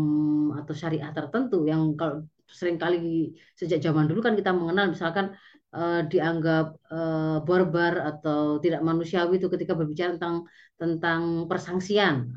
atau 0.54 0.70
syariah 0.70 1.10
tertentu 1.10 1.66
yang 1.66 1.98
kalau 1.98 2.22
sering 2.46 2.78
kali 2.78 3.34
sejak 3.58 3.82
zaman 3.82 4.06
dulu 4.06 4.20
kan 4.22 4.38
kita 4.38 4.54
mengenal 4.54 4.94
misalkan 4.94 5.34
uh, 5.74 6.06
dianggap 6.06 6.78
uh, 6.94 7.42
barbar 7.42 7.94
atau 8.14 8.62
tidak 8.62 8.80
manusiawi 8.86 9.42
itu 9.42 9.50
ketika 9.50 9.74
berbicara 9.74 10.14
tentang 10.16 10.46
tentang 10.78 11.50
persangsian. 11.50 12.30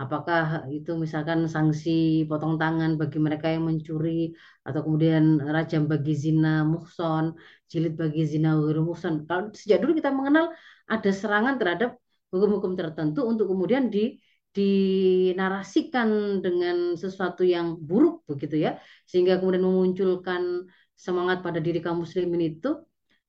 Apakah 0.00 0.64
itu 0.72 0.96
misalkan 0.96 1.44
sanksi 1.44 2.24
potong 2.24 2.56
tangan 2.56 2.96
bagi 2.96 3.20
mereka 3.20 3.52
yang 3.52 3.68
mencuri 3.68 4.32
atau 4.64 4.80
kemudian 4.80 5.44
rajam 5.44 5.84
bagi 5.92 6.16
zina 6.16 6.64
muhson, 6.64 7.36
jilid 7.68 8.00
bagi 8.00 8.24
zina 8.24 8.56
wiru 8.56 8.80
muhson. 8.80 9.28
Kalau 9.28 9.52
sejak 9.52 9.84
dulu 9.84 9.92
kita 10.00 10.08
mengenal 10.08 10.56
ada 10.88 11.10
serangan 11.12 11.60
terhadap 11.60 12.00
hukum-hukum 12.32 12.80
tertentu 12.80 13.28
untuk 13.28 13.52
kemudian 13.52 13.92
di 13.92 14.16
dinarasikan 14.50 16.42
dengan 16.42 16.98
sesuatu 16.98 17.46
yang 17.46 17.78
buruk 17.78 18.26
begitu 18.26 18.66
ya 18.66 18.82
sehingga 19.06 19.38
kemudian 19.38 19.62
memunculkan 19.62 20.66
semangat 20.98 21.40
pada 21.46 21.62
diri 21.62 21.78
kaum 21.78 22.02
muslimin 22.02 22.58
itu 22.58 22.74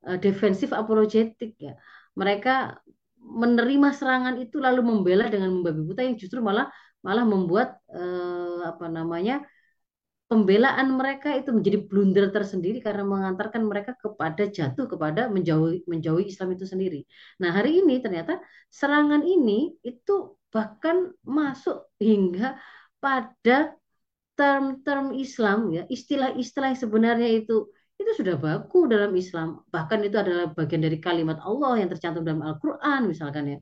uh, 0.09 0.17
defensif 0.17 0.73
apologetik 0.73 1.53
ya 1.61 1.77
mereka 2.17 2.81
menerima 3.21 3.93
serangan 3.93 4.35
itu 4.41 4.57
lalu 4.57 4.81
membela 4.81 5.29
dengan 5.29 5.53
membabi 5.53 5.81
buta 5.85 6.01
yang 6.01 6.17
justru 6.17 6.41
malah 6.41 6.73
malah 7.05 7.25
membuat 7.25 7.77
uh, 7.93 8.65
apa 8.65 8.89
namanya 8.89 9.45
pembelaan 10.31 10.95
mereka 10.95 11.35
itu 11.35 11.51
menjadi 11.51 11.77
blunder 11.85 12.31
tersendiri 12.31 12.79
karena 12.79 13.03
mengantarkan 13.03 13.61
mereka 13.67 13.93
kepada 13.99 14.47
jatuh 14.47 14.87
kepada 14.87 15.27
menjauhi 15.27 15.83
menjauhi 15.85 16.31
Islam 16.31 16.55
itu 16.55 16.63
sendiri. 16.63 17.03
Nah, 17.43 17.51
hari 17.51 17.83
ini 17.83 17.99
ternyata 17.99 18.39
serangan 18.71 19.27
ini 19.27 19.75
itu 19.83 20.39
bahkan 20.51 21.15
masuk 21.23 21.87
hingga 21.97 22.59
pada 22.99 23.73
term-term 24.35 25.15
Islam 25.15 25.71
ya 25.75 25.83
istilah-istilah 25.87 26.67
yang 26.75 26.81
sebenarnya 26.81 27.29
itu 27.39 27.71
itu 28.01 28.11
sudah 28.17 28.35
baku 28.41 28.89
dalam 28.89 29.13
Islam. 29.13 29.61
Bahkan 29.69 29.99
itu 30.01 30.17
adalah 30.17 30.49
bagian 30.57 30.81
dari 30.81 30.97
kalimat 30.97 31.37
Allah 31.45 31.77
yang 31.85 31.89
tercantum 31.93 32.25
dalam 32.25 32.41
Al-Quran 32.41 33.01
misalkan 33.05 33.43
ya. 33.53 33.57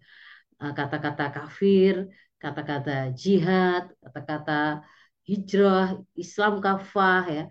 Eh, 0.63 0.73
kata-kata 0.75 1.23
kafir, 1.35 2.07
kata-kata 2.39 3.11
jihad, 3.15 3.91
kata-kata 4.03 4.83
hijrah, 5.27 5.99
Islam 6.15 6.63
kafah 6.63 7.23
ya. 7.27 7.43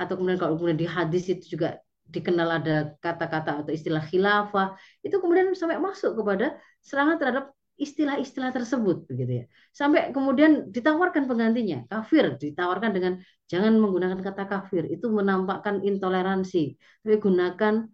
Atau 0.00 0.14
kemudian 0.18 0.38
kalau 0.38 0.54
kemudian 0.58 0.78
di 0.78 0.88
hadis 0.88 1.26
itu 1.26 1.58
juga 1.58 1.82
dikenal 2.06 2.62
ada 2.62 2.94
kata-kata 3.02 3.66
atau 3.66 3.72
istilah 3.74 4.02
khilafah, 4.06 4.78
itu 5.02 5.16
kemudian 5.18 5.50
sampai 5.58 5.82
masuk 5.82 6.14
kepada 6.14 6.54
serangan 6.78 7.18
terhadap 7.18 7.44
istilah-istilah 7.76 8.50
tersebut 8.56 9.04
begitu 9.08 9.32
ya. 9.40 9.44
Sampai 9.70 10.10
kemudian 10.16 10.72
ditawarkan 10.72 11.28
penggantinya, 11.28 11.84
kafir 11.92 12.40
ditawarkan 12.40 12.90
dengan 12.96 13.12
jangan 13.46 13.76
menggunakan 13.76 14.20
kata 14.24 14.44
kafir, 14.48 14.88
itu 14.88 15.06
menampakkan 15.12 15.84
intoleransi, 15.84 16.76
tapi 17.04 17.16
gunakan 17.20 17.84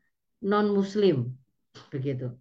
non 0.47 0.67
muslim 0.71 1.35
begitu. 1.91 2.33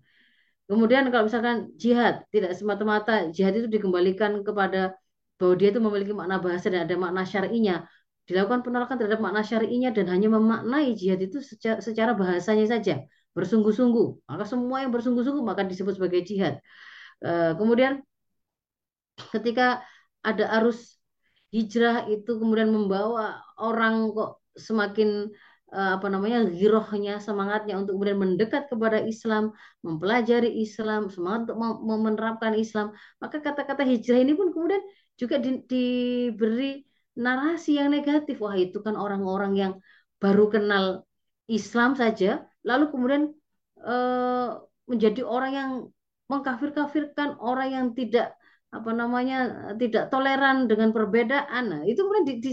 Kemudian 0.69 1.11
kalau 1.11 1.27
misalkan 1.27 1.75
jihad, 1.75 2.23
tidak 2.31 2.55
semata-mata 2.55 3.27
jihad 3.35 3.53
itu 3.59 3.67
dikembalikan 3.67 4.39
kepada 4.45 4.95
bahwa 5.35 5.53
dia 5.57 5.73
itu 5.73 5.81
memiliki 5.83 6.13
makna 6.15 6.37
bahasa 6.39 6.71
dan 6.71 6.87
ada 6.87 6.95
makna 6.95 7.27
syar'inya. 7.27 7.83
Dilakukan 8.29 8.63
penolakan 8.63 8.95
terhadap 8.95 9.19
makna 9.19 9.41
syar'inya 9.43 9.89
dan 9.91 10.07
hanya 10.07 10.31
memaknai 10.31 10.95
jihad 10.95 11.19
itu 11.19 11.43
secara, 11.43 12.13
bahasanya 12.15 12.69
saja, 12.69 13.03
bersungguh-sungguh. 13.35 14.29
Maka 14.29 14.45
semua 14.47 14.85
yang 14.85 14.93
bersungguh-sungguh 14.95 15.43
maka 15.43 15.67
disebut 15.67 15.99
sebagai 15.99 16.21
jihad. 16.23 16.61
Eh, 17.21 17.53
kemudian 17.59 18.01
ketika 19.33 19.85
ada 20.25 20.45
arus 20.61 20.97
hijrah 21.53 22.09
itu 22.09 22.31
kemudian 22.41 22.73
membawa 22.73 23.41
orang 23.59 24.09
kok 24.15 24.41
semakin 24.55 25.29
uh, 25.75 25.99
apa 25.99 26.07
namanya 26.07 26.47
girohnya 26.47 27.19
semangatnya 27.19 27.75
untuk 27.79 27.99
kemudian 27.99 28.19
mendekat 28.19 28.71
kepada 28.71 29.03
Islam 29.03 29.51
mempelajari 29.83 30.49
Islam 30.63 31.11
semangat 31.11 31.51
untuk 31.51 31.57
menerapkan 31.85 32.53
Islam 32.55 32.95
maka 33.21 33.37
kata-kata 33.43 33.83
hijrah 33.83 34.19
ini 34.23 34.33
pun 34.33 34.55
kemudian 34.55 34.83
juga 35.19 35.37
di, 35.37 35.61
diberi 35.69 36.81
narasi 37.15 37.77
yang 37.79 37.91
negatif. 37.91 38.39
Wah 38.39 38.55
itu 38.55 38.79
kan 38.85 38.95
orang-orang 38.95 39.53
yang 39.53 39.73
baru 40.21 40.49
kenal 40.53 40.85
Islam 41.51 41.93
saja 41.97 42.45
lalu 42.63 42.93
kemudian 42.93 43.23
uh, 43.83 44.61
menjadi 44.87 45.21
orang 45.25 45.51
yang 45.51 45.71
mengkafir-kafirkan 46.31 47.35
orang 47.43 47.69
yang 47.75 47.87
tidak 47.91 48.39
apa 48.71 48.91
namanya 48.95 49.37
tidak 49.75 50.07
toleran 50.07 50.71
dengan 50.71 50.95
perbedaan. 50.95 51.63
Nah, 51.67 51.81
itu 51.83 51.99
kemudian 51.99 52.27
di, 52.31 52.35
di, 52.39 52.51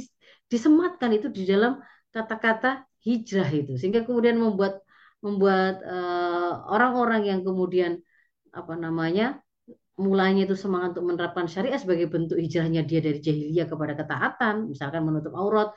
disematkan 0.51 1.15
itu 1.15 1.31
di 1.31 1.47
dalam 1.47 1.79
kata-kata 2.11 2.83
hijrah 3.07 3.47
itu 3.55 3.79
sehingga 3.79 4.03
kemudian 4.03 4.35
membuat 4.43 4.83
membuat 5.23 5.79
eh, 5.83 6.53
orang-orang 6.75 7.23
uh, 7.23 7.29
yang 7.31 7.41
kemudian 7.47 7.93
apa 8.51 8.75
namanya 8.75 9.39
mulanya 9.99 10.47
itu 10.47 10.55
semangat 10.55 10.95
untuk 10.95 11.07
menerapkan 11.11 11.47
syariat 11.51 11.79
sebagai 11.83 12.07
bentuk 12.07 12.39
hijrahnya 12.39 12.87
dia 12.87 13.03
dari 13.03 13.19
jahiliyah 13.19 13.67
kepada 13.67 13.99
ketaatan, 13.99 14.71
misalkan 14.71 15.03
menutup 15.03 15.35
aurat, 15.35 15.75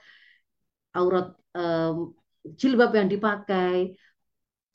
aurat 0.93 1.33
um, 1.57 2.13
jilbab 2.53 2.93
yang 2.93 3.09
dipakai, 3.09 3.97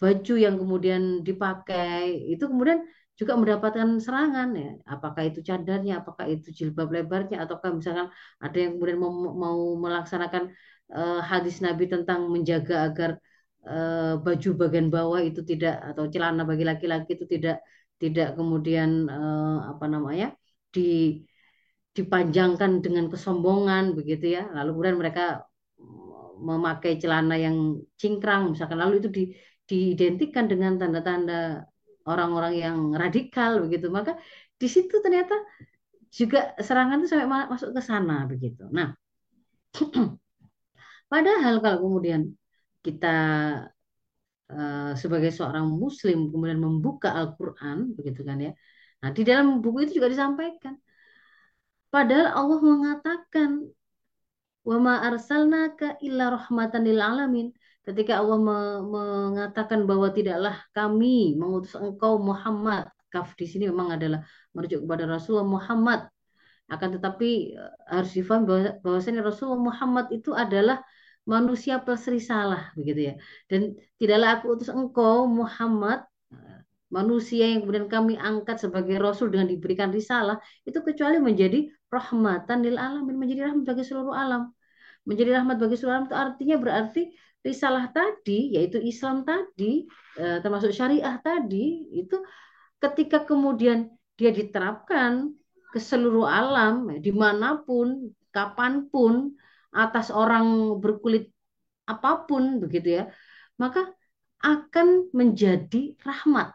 baju 0.03 0.35
yang 0.35 0.59
kemudian 0.59 1.23
dipakai, 1.23 2.27
itu 2.27 2.43
kemudian 2.51 2.83
juga 3.17 3.33
mendapatkan 3.41 3.89
serangan 4.05 4.49
ya. 4.53 4.71
Apakah 4.85 5.23
itu 5.29 5.41
cadarnya 5.49 5.93
apakah 6.05 6.27
itu 6.29 6.49
jilbab 6.53 6.89
lebarnya 6.93 7.37
ataukah 7.45 7.73
misalkan 7.73 8.09
ada 8.45 8.59
yang 8.61 8.73
kemudian 8.77 8.99
mau, 9.01 9.61
melaksanakan 9.85 10.53
uh, 10.93 11.21
hadis 11.25 11.65
Nabi 11.65 11.89
tentang 11.89 12.29
menjaga 12.29 12.75
agar 12.93 13.11
uh, 13.65 14.21
baju 14.21 14.49
bagian 14.61 14.89
bawah 14.93 15.21
itu 15.25 15.41
tidak 15.51 15.81
atau 15.81 16.05
celana 16.13 16.45
bagi 16.45 16.65
laki-laki 16.69 17.17
itu 17.17 17.25
tidak 17.25 17.65
tidak 17.97 18.37
kemudian 18.37 19.09
uh, 19.09 19.73
apa 19.73 19.85
namanya 19.89 20.37
di 20.69 21.25
dipanjangkan 21.97 22.85
dengan 22.85 23.09
kesombongan 23.09 23.97
begitu 23.97 24.37
ya. 24.37 24.43
Lalu 24.53 24.69
kemudian 24.77 24.99
mereka 25.01 25.25
memakai 26.37 27.01
celana 27.01 27.41
yang 27.41 27.81
cingkrang 27.97 28.53
misalkan. 28.53 28.77
Lalu 28.77 28.95
itu 29.01 29.09
di 29.09 29.23
diidentikan 29.67 30.47
dengan 30.47 30.79
tanda-tanda 30.79 31.67
orang-orang 32.07 32.55
yang 32.57 32.77
radikal 32.95 33.61
begitu. 33.65 33.87
Maka 33.91 34.17
di 34.57 34.69
situ 34.71 34.95
ternyata 35.05 35.35
juga 36.09 36.57
serangan 36.57 37.03
itu 37.03 37.09
sampai 37.13 37.29
masuk 37.29 37.71
ke 37.77 37.83
sana 37.83 38.25
begitu. 38.25 38.65
Nah 38.73 38.95
padahal 41.13 41.61
kalau 41.61 41.79
kemudian 41.85 42.33
kita 42.81 43.17
uh, 44.49 44.93
sebagai 44.95 45.35
seorang 45.35 45.67
muslim 45.67 46.31
kemudian 46.31 46.63
membuka 46.63 47.13
Al-Qur'an 47.13 47.93
begitu 47.93 48.23
kan 48.23 48.39
ya. 48.41 48.53
Nah 49.03 49.11
di 49.13 49.23
dalam 49.27 49.61
buku 49.61 49.85
itu 49.85 50.01
juga 50.01 50.09
disampaikan. 50.09 50.79
Padahal 51.93 52.33
Allah 52.35 52.61
mengatakan 52.63 53.51
wa 54.67 54.77
ma 54.83 54.95
arsalnaka 55.07 56.01
illa 56.03 56.35
rahmatan 56.35 56.83
lil 56.83 56.99
alamin 56.99 57.49
ketika 57.87 58.19
Allah 58.21 58.39
me 58.43 58.59
mengatakan 58.83 59.87
bahwa 59.87 60.11
tidaklah 60.11 60.59
kami 60.75 61.39
mengutus 61.39 61.79
engkau 61.79 62.19
Muhammad 62.19 62.91
kaf 63.17 63.33
di 63.39 63.47
sini 63.49 63.65
memang 63.73 63.97
adalah 63.97 64.21
merujuk 64.53 64.85
kepada 64.85 65.05
Rasulullah 65.09 65.49
Muhammad. 65.49 66.01
Akan 66.67 66.99
tetapi 66.99 67.55
eh, 67.55 67.73
harus 67.87 68.11
difahami 68.13 68.45
bahwa 68.51 68.63
bahwasanya 68.85 69.23
Rasulullah 69.23 69.63
Muhammad 69.71 70.07
itu 70.11 70.31
adalah 70.35 70.83
manusia 71.27 71.79
plus 71.83 72.05
risalah 72.11 72.75
begitu 72.79 73.01
ya. 73.11 73.15
Dan 73.51 73.79
tidaklah 74.03 74.29
aku 74.43 74.47
utus 74.59 74.71
engkau 74.71 75.31
Muhammad 75.31 76.03
eh, 76.35 76.59
manusia 76.91 77.47
yang 77.51 77.63
kemudian 77.63 77.87
kami 77.87 78.15
angkat 78.19 78.59
sebagai 78.59 78.99
rasul 78.99 79.31
dengan 79.31 79.47
diberikan 79.47 79.91
risalah 79.95 80.43
itu 80.67 80.79
kecuali 80.83 81.23
menjadi 81.23 81.71
rahmatan 81.87 82.59
lil 82.67 82.77
alamin 82.77 83.15
menjadi 83.15 83.41
rahmat 83.51 83.63
bagi 83.63 83.85
seluruh 83.87 84.15
alam. 84.15 84.51
Menjadi 85.07 85.39
rahmat 85.39 85.57
bagi 85.63 85.75
seluruh 85.79 85.95
alam 86.03 86.07
itu 86.11 86.19
artinya 86.19 86.57
berarti 86.59 87.03
risalah 87.43 87.91
tadi, 87.91 88.55
yaitu 88.57 88.79
Islam 88.81 89.23
tadi, 89.27 89.87
eh, 90.19 90.39
termasuk 90.43 90.71
syariah 90.73 91.17
tadi, 91.23 91.91
itu 91.95 92.17
ketika 92.81 93.25
kemudian 93.25 93.93
dia 94.17 94.31
diterapkan 94.33 95.33
ke 95.73 95.79
seluruh 95.79 96.25
alam, 96.25 96.89
ya, 96.93 96.99
di 97.03 97.13
mana 97.13 97.61
pun, 97.61 98.13
kapan 98.33 98.89
pun, 98.89 99.37
atas 99.73 100.09
orang 100.09 100.79
berkulit 100.81 101.29
apa 101.87 102.25
pun, 102.25 102.59
begitu 102.59 103.03
ya, 103.03 103.05
maka 103.61 103.93
akan 104.41 105.11
menjadi 105.13 105.97
rahmat 106.01 106.53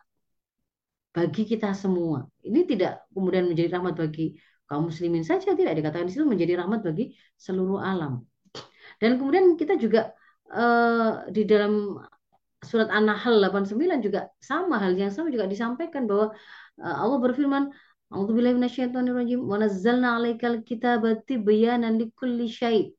bagi 1.12 1.44
kita 1.44 1.76
semua. 1.76 2.24
Ini 2.42 2.64
tidak 2.68 3.06
kemudian 3.12 3.52
menjadi 3.52 3.80
rahmat 3.80 4.00
bagi 4.00 4.40
kaum 4.70 4.88
muslimin 4.88 5.28
saja, 5.28 5.52
tidak 5.52 5.76
dikatakan 5.76 6.08
di 6.08 6.14
situ 6.16 6.24
menjadi 6.24 6.64
rahmat 6.64 6.80
bagi 6.88 7.12
seluruh 7.36 7.84
alam. 7.84 8.24
Dan 9.02 9.20
kemudian 9.20 9.60
kita 9.60 9.76
juga 9.76 10.16
uh, 10.52 11.26
di 11.32 11.44
dalam 11.48 11.98
surat 12.62 12.92
An-Nahl 12.94 13.42
89 13.42 14.06
juga 14.06 14.30
sama 14.38 14.78
hal 14.78 14.94
yang 14.94 15.10
sama 15.10 15.34
juga 15.34 15.50
disampaikan 15.50 16.06
bahwa 16.06 16.36
uh, 16.78 16.96
Allah 17.02 17.20
berfirman 17.20 17.74
A'udzubillahi 18.12 18.60
minasyaitonirrajim 18.60 19.40
wa 19.40 19.56
nazzalna 19.56 20.20
'alaikal 20.20 20.60
kitaba 20.68 21.16
tibyanan 21.24 21.96
likulli 21.96 22.52
syai' 22.52 22.92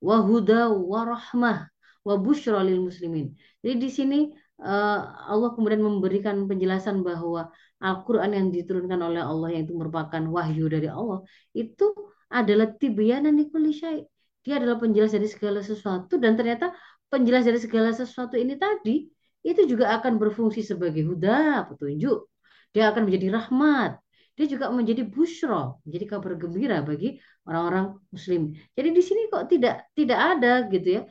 wa 0.00 0.24
huda 0.24 0.72
wa 0.72 1.04
rahmah 1.04 1.68
wa 2.08 2.14
busyra 2.16 2.64
lil 2.64 2.88
muslimin. 2.88 3.36
Jadi 3.60 3.74
di 3.76 3.90
sini 3.92 4.18
uh, 4.64 5.00
Allah 5.28 5.52
kemudian 5.52 5.84
memberikan 5.84 6.48
penjelasan 6.48 7.04
bahwa 7.04 7.52
Al-Qur'an 7.84 8.32
yang 8.32 8.48
diturunkan 8.48 8.96
oleh 9.04 9.20
Allah 9.20 9.52
yang 9.52 9.68
itu 9.68 9.76
merupakan 9.76 10.24
wahyu 10.24 10.72
dari 10.72 10.88
Allah 10.88 11.20
itu 11.52 11.92
adalah 12.32 12.72
tibyanan 12.72 13.36
likulli 13.36 13.76
syai' 13.76 14.08
Dia 14.46 14.62
adalah 14.62 14.78
penjelas 14.78 15.10
dari 15.10 15.26
segala 15.26 15.58
sesuatu 15.58 16.14
dan 16.22 16.38
ternyata 16.38 16.70
penjelas 17.10 17.42
dari 17.42 17.58
segala 17.58 17.90
sesuatu 17.90 18.38
ini 18.38 18.54
tadi 18.54 19.10
itu 19.42 19.62
juga 19.66 19.94
akan 19.98 20.18
berfungsi 20.22 20.62
sebagai 20.62 21.02
huda, 21.06 21.66
petunjuk. 21.70 22.30
Dia 22.70 22.94
akan 22.94 23.10
menjadi 23.10 23.34
rahmat. 23.34 23.98
Dia 24.36 24.46
juga 24.46 24.68
menjadi 24.70 25.02
bushro, 25.02 25.80
menjadi 25.82 26.04
kabar 26.14 26.32
gembira 26.36 26.78
bagi 26.84 27.16
orang-orang 27.48 27.98
muslim. 28.14 28.52
Jadi 28.76 28.88
di 28.92 29.02
sini 29.02 29.20
kok 29.32 29.48
tidak 29.48 29.90
tidak 29.96 30.18
ada 30.18 30.52
gitu 30.70 30.88
ya 31.00 31.02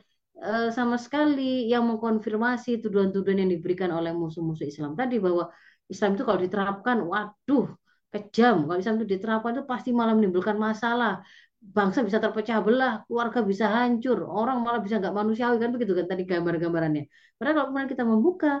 eh, 0.46 0.68
sama 0.70 0.96
sekali 0.96 1.66
yang 1.66 1.84
mengkonfirmasi 1.90 2.80
tuduhan-tuduhan 2.84 3.42
yang 3.42 3.50
diberikan 3.50 3.90
oleh 3.92 4.12
musuh-musuh 4.14 4.64
Islam 4.68 4.94
tadi 4.94 5.18
bahwa 5.18 5.50
Islam 5.90 6.18
itu 6.18 6.22
kalau 6.26 6.40
diterapkan, 6.42 6.96
waduh, 7.06 7.66
kejam. 8.10 8.66
Kalau 8.66 8.78
Islam 8.78 8.96
itu 9.02 9.06
diterapkan 9.18 9.50
itu 9.58 9.64
pasti 9.66 9.90
malah 9.94 10.14
menimbulkan 10.18 10.56
masalah 10.58 11.22
bangsa 11.66 12.06
bisa 12.06 12.18
terpecah 12.22 12.62
belah, 12.62 13.02
keluarga 13.06 13.40
bisa 13.42 13.66
hancur, 13.66 14.22
orang 14.22 14.62
malah 14.62 14.80
bisa 14.84 15.02
nggak 15.02 15.14
manusiawi 15.14 15.56
kan 15.62 15.70
begitu 15.74 15.92
kan 15.98 16.06
tadi 16.06 16.22
gambar-gambarannya. 16.22 17.04
Padahal 17.36 17.54
kalau 17.56 17.66
kemudian 17.70 17.90
kita 17.90 18.04
membuka 18.06 18.52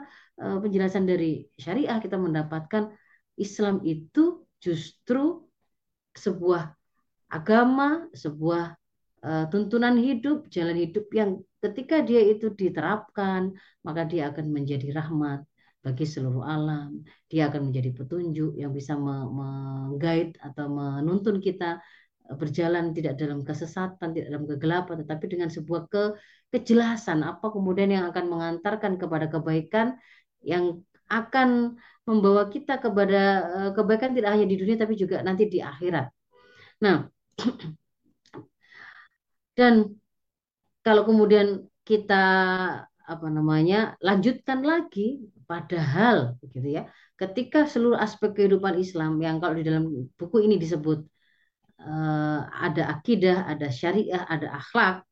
uh, 0.42 0.58
penjelasan 0.58 1.04
dari 1.06 1.46
syariah, 1.54 1.98
kita 2.02 2.16
mendapatkan 2.18 2.90
Islam 3.38 3.84
itu 3.86 4.42
justru 4.58 5.44
sebuah 6.16 6.72
agama, 7.30 8.08
sebuah 8.16 8.74
uh, 9.22 9.44
tuntunan 9.52 9.94
hidup, 10.00 10.48
jalan 10.50 10.76
hidup 10.76 11.06
yang 11.12 11.40
ketika 11.62 12.02
dia 12.02 12.22
itu 12.26 12.50
diterapkan, 12.52 13.54
maka 13.86 14.02
dia 14.08 14.32
akan 14.32 14.50
menjadi 14.50 14.92
rahmat 14.96 15.44
bagi 15.86 16.02
seluruh 16.02 16.42
alam. 16.42 17.06
Dia 17.30 17.46
akan 17.46 17.70
menjadi 17.70 17.94
petunjuk 17.94 18.58
yang 18.58 18.74
bisa 18.74 18.98
menggait 18.98 20.34
atau 20.42 20.66
menuntun 20.66 21.38
kita 21.38 21.78
berjalan 22.34 22.90
tidak 22.90 23.14
dalam 23.14 23.46
kesesatan, 23.46 24.10
tidak 24.10 24.34
dalam 24.34 24.44
kegelapan, 24.50 25.06
tetapi 25.06 25.24
dengan 25.30 25.48
sebuah 25.52 25.86
ke, 25.86 26.02
kejelasan 26.50 27.22
apa 27.22 27.46
kemudian 27.54 27.94
yang 27.94 28.10
akan 28.10 28.26
mengantarkan 28.26 28.98
kepada 28.98 29.30
kebaikan 29.30 29.94
yang 30.42 30.82
akan 31.06 31.78
membawa 32.06 32.50
kita 32.50 32.82
kepada 32.82 33.22
eh, 33.46 33.70
kebaikan 33.74 34.14
tidak 34.14 34.30
hanya 34.34 34.46
di 34.46 34.56
dunia 34.58 34.76
tapi 34.78 34.94
juga 34.98 35.22
nanti 35.22 35.46
di 35.46 35.62
akhirat. 35.62 36.10
Nah, 36.82 37.06
dan 39.58 39.94
kalau 40.82 41.02
kemudian 41.06 41.66
kita 41.86 42.24
apa 43.06 43.26
namanya 43.30 43.94
lanjutkan 44.02 44.66
lagi 44.66 45.30
padahal 45.46 46.34
begitu 46.42 46.82
ya 46.82 46.90
ketika 47.14 47.70
seluruh 47.70 47.94
aspek 47.94 48.34
kehidupan 48.34 48.74
Islam 48.82 49.22
yang 49.22 49.38
kalau 49.38 49.54
di 49.54 49.62
dalam 49.62 50.10
buku 50.18 50.42
ini 50.42 50.58
disebut 50.58 51.06
uh, 51.80 52.40
ada 52.66 52.82
akidah, 52.94 53.46
ada 53.50 53.66
syariah, 53.68 54.22
ada 54.28 54.48
akhlak, 54.60 55.06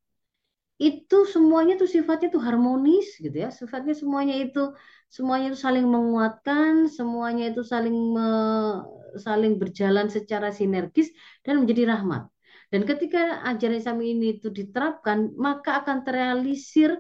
itu 0.81 1.17
semuanya 1.31 1.79
tuh 1.79 1.87
sifatnya 1.87 2.29
tuh 2.35 2.43
harmonis 2.43 3.07
gitu 3.23 3.37
ya. 3.45 3.49
Sifatnya 3.55 3.95
semuanya 3.95 4.35
itu 4.43 4.75
semuanya 5.07 5.55
itu 5.55 5.61
saling 5.67 5.87
menguatkan, 5.87 6.91
semuanya 6.91 7.55
itu 7.55 7.63
saling 7.63 7.95
me, 8.15 8.27
saling 9.27 9.55
berjalan 9.63 10.11
secara 10.11 10.51
sinergis 10.51 11.15
dan 11.47 11.63
menjadi 11.63 11.95
rahmat. 11.95 12.27
Dan 12.73 12.83
ketika 12.91 13.47
ajaran 13.47 13.79
Islam 13.79 13.99
ini 14.03 14.27
itu 14.41 14.51
diterapkan, 14.51 15.31
maka 15.39 15.79
akan 15.85 16.03
terrealisir 16.03 16.91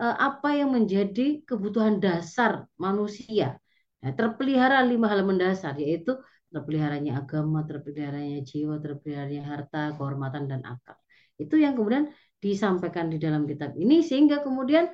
uh, 0.00 0.16
apa 0.16 0.56
yang 0.56 0.72
menjadi 0.72 1.44
kebutuhan 1.44 2.00
dasar 2.00 2.64
manusia. 2.80 3.60
Nah, 4.00 4.16
terpelihara 4.16 4.80
lima 4.80 5.12
hal 5.12 5.28
mendasar 5.28 5.76
yaitu 5.76 6.16
terpeliharanya 6.50 7.22
agama, 7.22 7.62
terpeliharanya 7.62 8.42
jiwa, 8.42 8.82
terpeliharanya 8.82 9.46
harta, 9.46 9.94
kehormatan 9.94 10.50
dan 10.50 10.60
akal. 10.66 10.98
Itu 11.38 11.56
yang 11.56 11.78
kemudian 11.78 12.10
disampaikan 12.42 13.08
di 13.08 13.16
dalam 13.16 13.46
kitab 13.46 13.78
ini 13.78 14.02
sehingga 14.02 14.42
kemudian 14.42 14.90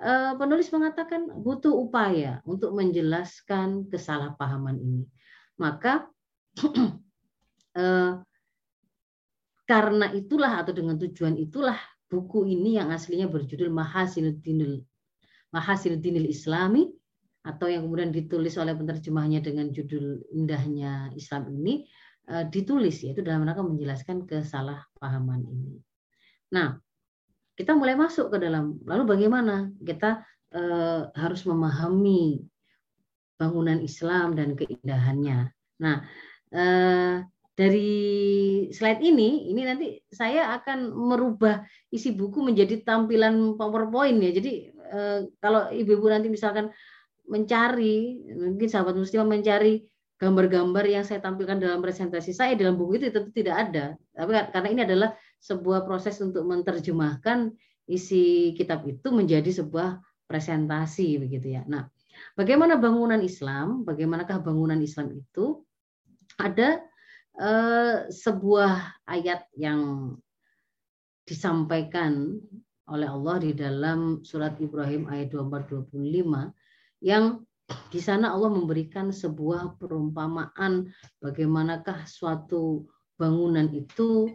uh, 0.00 0.32
penulis 0.40 0.72
mengatakan 0.72 1.28
butuh 1.28 1.76
upaya 1.76 2.40
untuk 2.48 2.72
menjelaskan 2.72 3.86
kesalahpahaman 3.92 4.80
ini. 4.80 5.04
Maka 5.60 6.08
uh, 7.76 8.12
karena 9.70 10.06
itulah 10.16 10.64
atau 10.64 10.72
dengan 10.72 10.96
tujuan 10.96 11.36
itulah 11.36 11.76
buku 12.06 12.46
ini 12.46 12.78
yang 12.78 12.94
aslinya 12.94 13.26
berjudul 13.26 13.68
Mahasinuddinil 13.68 14.80
Mahasinuddinil 15.50 16.30
Islami 16.30 16.86
atau 17.46 17.70
yang 17.70 17.86
kemudian 17.86 18.10
ditulis 18.10 18.58
oleh 18.58 18.74
penerjemahnya 18.74 19.38
dengan 19.38 19.70
judul 19.70 20.18
indahnya 20.34 21.14
Islam 21.14 21.46
ini 21.54 21.86
uh, 22.26 22.42
ditulis 22.50 23.06
yaitu 23.06 23.22
dalam 23.22 23.46
rangka 23.46 23.62
menjelaskan 23.62 24.26
kesalahpahaman 24.26 25.46
ini. 25.46 25.78
Nah, 26.50 26.74
kita 27.54 27.78
mulai 27.78 27.94
masuk 27.94 28.34
ke 28.34 28.42
dalam 28.42 28.82
lalu 28.82 29.06
bagaimana 29.06 29.70
kita 29.78 30.26
uh, 30.58 31.06
harus 31.14 31.46
memahami 31.46 32.42
bangunan 33.38 33.78
Islam 33.78 34.34
dan 34.34 34.58
keindahannya. 34.58 35.54
Nah, 35.78 36.02
uh, 36.50 37.22
dari 37.56 37.94
slide 38.74 39.00
ini, 39.00 39.48
ini 39.48 39.62
nanti 39.64 39.86
saya 40.12 40.52
akan 40.60 40.92
merubah 40.92 41.64
isi 41.88 42.12
buku 42.12 42.44
menjadi 42.44 42.84
tampilan 42.84 43.56
PowerPoint 43.56 44.20
ya. 44.20 44.34
Jadi 44.34 44.52
kalau 45.42 45.66
ibu-ibu 45.74 46.06
nanti 46.06 46.30
misalkan 46.30 46.70
mencari 47.26 48.22
mungkin 48.34 48.68
sahabat 48.70 48.94
muslim 48.94 49.26
mencari 49.26 49.86
gambar-gambar 50.16 50.84
yang 50.88 51.04
saya 51.04 51.20
tampilkan 51.20 51.60
dalam 51.60 51.84
presentasi 51.84 52.32
saya 52.32 52.56
dalam 52.56 52.80
buku 52.80 52.96
itu 52.96 53.12
tentu 53.12 53.30
tidak 53.36 53.68
ada. 53.68 53.84
Tapi 54.16 54.30
karena 54.52 54.68
ini 54.72 54.80
adalah 54.88 55.10
sebuah 55.44 55.84
proses 55.84 56.16
untuk 56.24 56.48
menerjemahkan 56.48 57.52
isi 57.86 58.56
kitab 58.56 58.82
itu 58.88 59.12
menjadi 59.12 59.62
sebuah 59.62 60.00
presentasi 60.24 61.20
begitu 61.20 61.54
ya. 61.54 61.62
Nah, 61.68 61.86
bagaimana 62.34 62.80
bangunan 62.80 63.20
Islam? 63.20 63.84
Bagaimanakah 63.84 64.40
bangunan 64.40 64.80
Islam 64.80 65.20
itu? 65.20 65.62
Ada 66.40 66.80
eh, 67.36 67.96
sebuah 68.08 69.04
ayat 69.04 69.46
yang 69.54 70.12
disampaikan 71.28 72.40
oleh 72.86 73.08
Allah 73.10 73.36
di 73.42 73.52
dalam 73.52 74.22
surat 74.22 74.56
Ibrahim 74.62 75.10
ayat 75.10 75.34
24 75.34 75.90
25 75.90 76.54
yang 77.00 77.44
di 77.90 77.98
sana 77.98 78.30
Allah 78.30 78.50
memberikan 78.54 79.10
sebuah 79.10 79.78
perumpamaan 79.82 80.86
bagaimanakah 81.18 82.06
suatu 82.06 82.86
bangunan 83.18 83.66
itu 83.74 84.30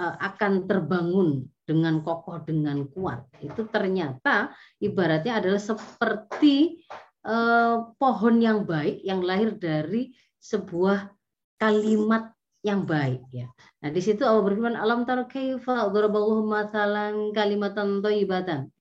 eh, 0.00 0.14
akan 0.24 0.64
terbangun 0.64 1.44
dengan 1.66 2.00
kokoh 2.00 2.40
dengan 2.46 2.86
kuat 2.88 3.26
itu 3.42 3.66
ternyata 3.68 4.54
ibaratnya 4.80 5.42
adalah 5.42 5.60
seperti 5.60 6.80
eh, 7.26 7.76
pohon 8.00 8.36
yang 8.40 8.64
baik 8.64 9.04
yang 9.04 9.20
lahir 9.20 9.52
dari 9.52 10.16
sebuah 10.40 11.12
kalimat 11.60 12.36
yang 12.66 12.82
baik 12.82 13.22
ya. 13.30 13.46
Nah, 13.78 13.90
di 13.94 14.02
situ 14.02 14.26
Allah 14.26 14.42
berfirman 14.42 14.74
alam 14.74 15.06
kaifa 15.06 15.86
daraballahu 15.86 16.50
mathalan 16.50 17.30
kalimatan 17.30 18.02
thayyibatan 18.02 18.74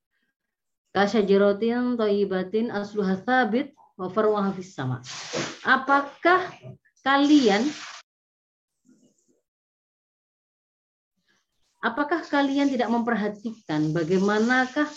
thayyibatin 2.00 2.72
asluha 2.72 3.20
fis 4.56 4.72
sama. 4.72 5.04
Apakah 5.68 6.56
kalian 7.04 7.68
Apakah 11.86 12.26
kalian 12.26 12.66
tidak 12.66 12.90
memperhatikan 12.90 13.94
bagaimanakah 13.94 14.90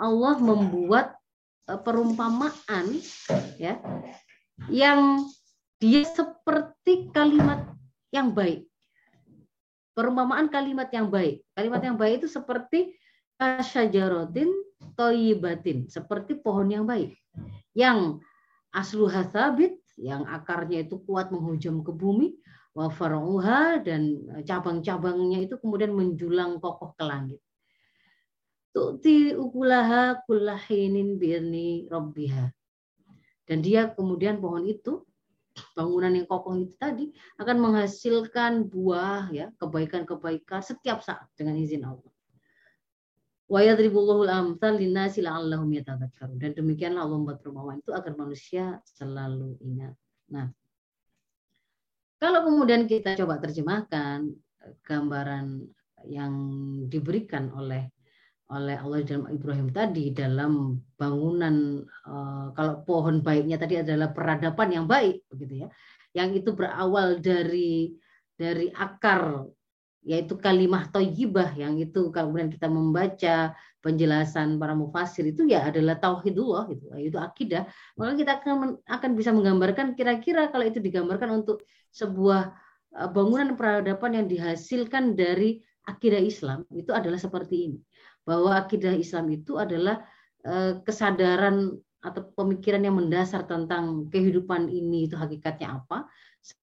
Allah 0.00 0.40
membuat 0.40 1.12
e, 1.68 1.76
perumpamaan 1.76 2.96
ya 3.60 3.76
yang 4.72 5.28
dia 5.76 6.00
seperti 6.08 7.12
kalimat 7.12 7.68
yang 8.08 8.32
baik. 8.32 8.64
Perumpamaan 9.92 10.48
kalimat 10.48 10.88
yang 10.96 11.12
baik. 11.12 11.44
Kalimat 11.52 11.84
yang 11.84 12.00
baik 12.00 12.24
itu 12.24 12.28
seperti 12.32 12.96
kasyajaratin 13.36 14.48
toyibatin 15.00 15.88
seperti 15.88 16.36
pohon 16.36 16.68
yang 16.68 16.84
baik. 16.84 17.16
Yang 17.72 18.20
asluha 18.76 19.24
sabit 19.32 19.80
yang 19.96 20.28
akarnya 20.28 20.84
itu 20.84 21.00
kuat 21.08 21.32
menghujam 21.32 21.80
ke 21.80 21.88
bumi 21.88 22.36
wa 22.76 22.92
faruha 22.92 23.80
dan 23.80 24.20
cabang-cabangnya 24.44 25.48
itu 25.48 25.56
kemudian 25.56 25.96
menjulang 25.96 26.60
kokoh 26.60 26.92
ke 26.92 27.04
langit. 27.08 27.40
Tu'ti 28.76 29.32
ukulaha 29.34 30.20
kullahinin 30.28 31.16
birni 31.16 31.88
rabbiha. 31.88 32.52
Dan 33.48 33.64
dia 33.64 33.90
kemudian 33.90 34.38
pohon 34.38 34.62
itu 34.68 35.02
bangunan 35.74 36.14
yang 36.14 36.28
kokoh 36.28 36.54
itu 36.60 36.76
tadi 36.78 37.10
akan 37.40 37.56
menghasilkan 37.58 38.70
buah 38.70 39.32
ya 39.34 39.50
kebaikan-kebaikan 39.58 40.62
setiap 40.62 41.02
saat 41.02 41.26
dengan 41.34 41.58
izin 41.58 41.82
Allah 41.82 42.12
Wa 43.50 43.66
yadribullahul 43.66 44.30
amsal 44.30 44.78
linnasi 44.78 45.26
la'allahum. 45.26 45.74
Dan 46.38 46.54
demikianlah 46.54 47.02
Allah 47.02 47.18
membuat 47.18 47.42
perumpamaan 47.42 47.82
itu 47.82 47.90
agar 47.90 48.14
manusia 48.14 48.78
selalu 48.86 49.58
ingat. 49.58 49.98
Nah, 50.30 50.46
kalau 52.22 52.46
kemudian 52.46 52.86
kita 52.86 53.18
coba 53.18 53.42
terjemahkan 53.42 54.30
gambaran 54.86 55.66
yang 56.06 56.32
diberikan 56.86 57.50
oleh 57.52 57.90
oleh 58.50 58.76
Allah 58.82 59.06
dalam 59.06 59.30
Ibrahim 59.30 59.70
tadi 59.70 60.10
dalam 60.10 60.74
bangunan 60.98 61.86
uh, 61.86 62.50
kalau 62.50 62.82
pohon 62.82 63.22
baiknya 63.22 63.56
tadi 63.62 63.78
adalah 63.78 64.10
peradaban 64.10 64.74
yang 64.74 64.86
baik 64.90 65.22
begitu 65.30 65.64
ya 65.64 65.68
yang 66.18 66.34
itu 66.34 66.50
berawal 66.50 67.22
dari 67.22 67.94
dari 68.34 68.66
akar 68.74 69.46
yaitu 70.00 70.36
kalimah 70.40 70.88
toyibah 70.88 71.52
yang 71.52 71.76
itu 71.76 72.08
kemudian 72.08 72.48
kita 72.48 72.72
membaca 72.72 73.52
penjelasan 73.84 74.60
para 74.60 74.76
mufasir 74.76 75.28
itu 75.28 75.48
ya 75.48 75.68
adalah 75.68 75.96
tauhidullah 75.96 76.68
itu 76.72 76.84
yaitu 76.96 77.18
akidah. 77.20 77.68
Maka 77.96 78.12
kita 78.16 78.32
akan 78.40 78.80
akan 78.84 79.10
bisa 79.16 79.30
menggambarkan 79.32 79.96
kira-kira 79.96 80.48
kalau 80.48 80.64
itu 80.64 80.80
digambarkan 80.80 81.44
untuk 81.44 81.64
sebuah 81.92 82.52
eh, 82.96 83.08
bangunan 83.12 83.56
peradaban 83.56 84.16
yang 84.16 84.26
dihasilkan 84.28 85.16
dari 85.16 85.60
akidah 85.88 86.20
Islam 86.20 86.64
itu 86.72 86.92
adalah 86.92 87.20
seperti 87.20 87.72
ini. 87.72 87.78
Bahwa 88.24 88.56
akidah 88.56 88.92
Islam 88.96 89.28
itu 89.32 89.56
adalah 89.56 90.00
eh, 90.44 90.80
kesadaran 90.84 91.76
atau 92.00 92.32
pemikiran 92.32 92.80
yang 92.80 92.96
mendasar 92.96 93.44
tentang 93.44 94.08
kehidupan 94.08 94.72
ini 94.72 95.04
itu 95.04 95.20
hakikatnya 95.20 95.84
apa 95.84 96.08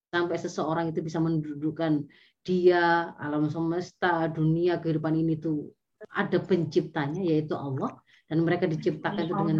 sampai 0.10 0.34
seseorang 0.34 0.89
itu 0.89 1.06
bisa 1.06 1.21
mendudukkan 1.21 2.10
dia, 2.47 3.12
alam 3.19 3.51
semesta, 3.51 4.31
dunia, 4.31 4.79
kehidupan 4.79 5.12
ini 5.19 5.36
tuh 5.36 5.75
ada 6.15 6.39
penciptanya 6.39 7.19
yaitu 7.19 7.51
Allah 7.51 7.99
dan 8.31 8.47
mereka 8.47 8.63
diciptakan 8.63 9.27
itu 9.27 9.36
dengan 9.36 9.60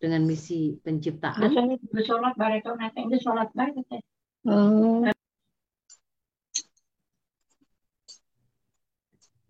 dengan 0.00 0.22
misi 0.26 0.74
penciptaan. 0.82 1.46
Bersolat 1.94 2.34
bareng 2.34 2.64
nanti 2.74 2.98
ini 3.06 3.16
sholat 3.22 3.52
bareng. 3.54 3.84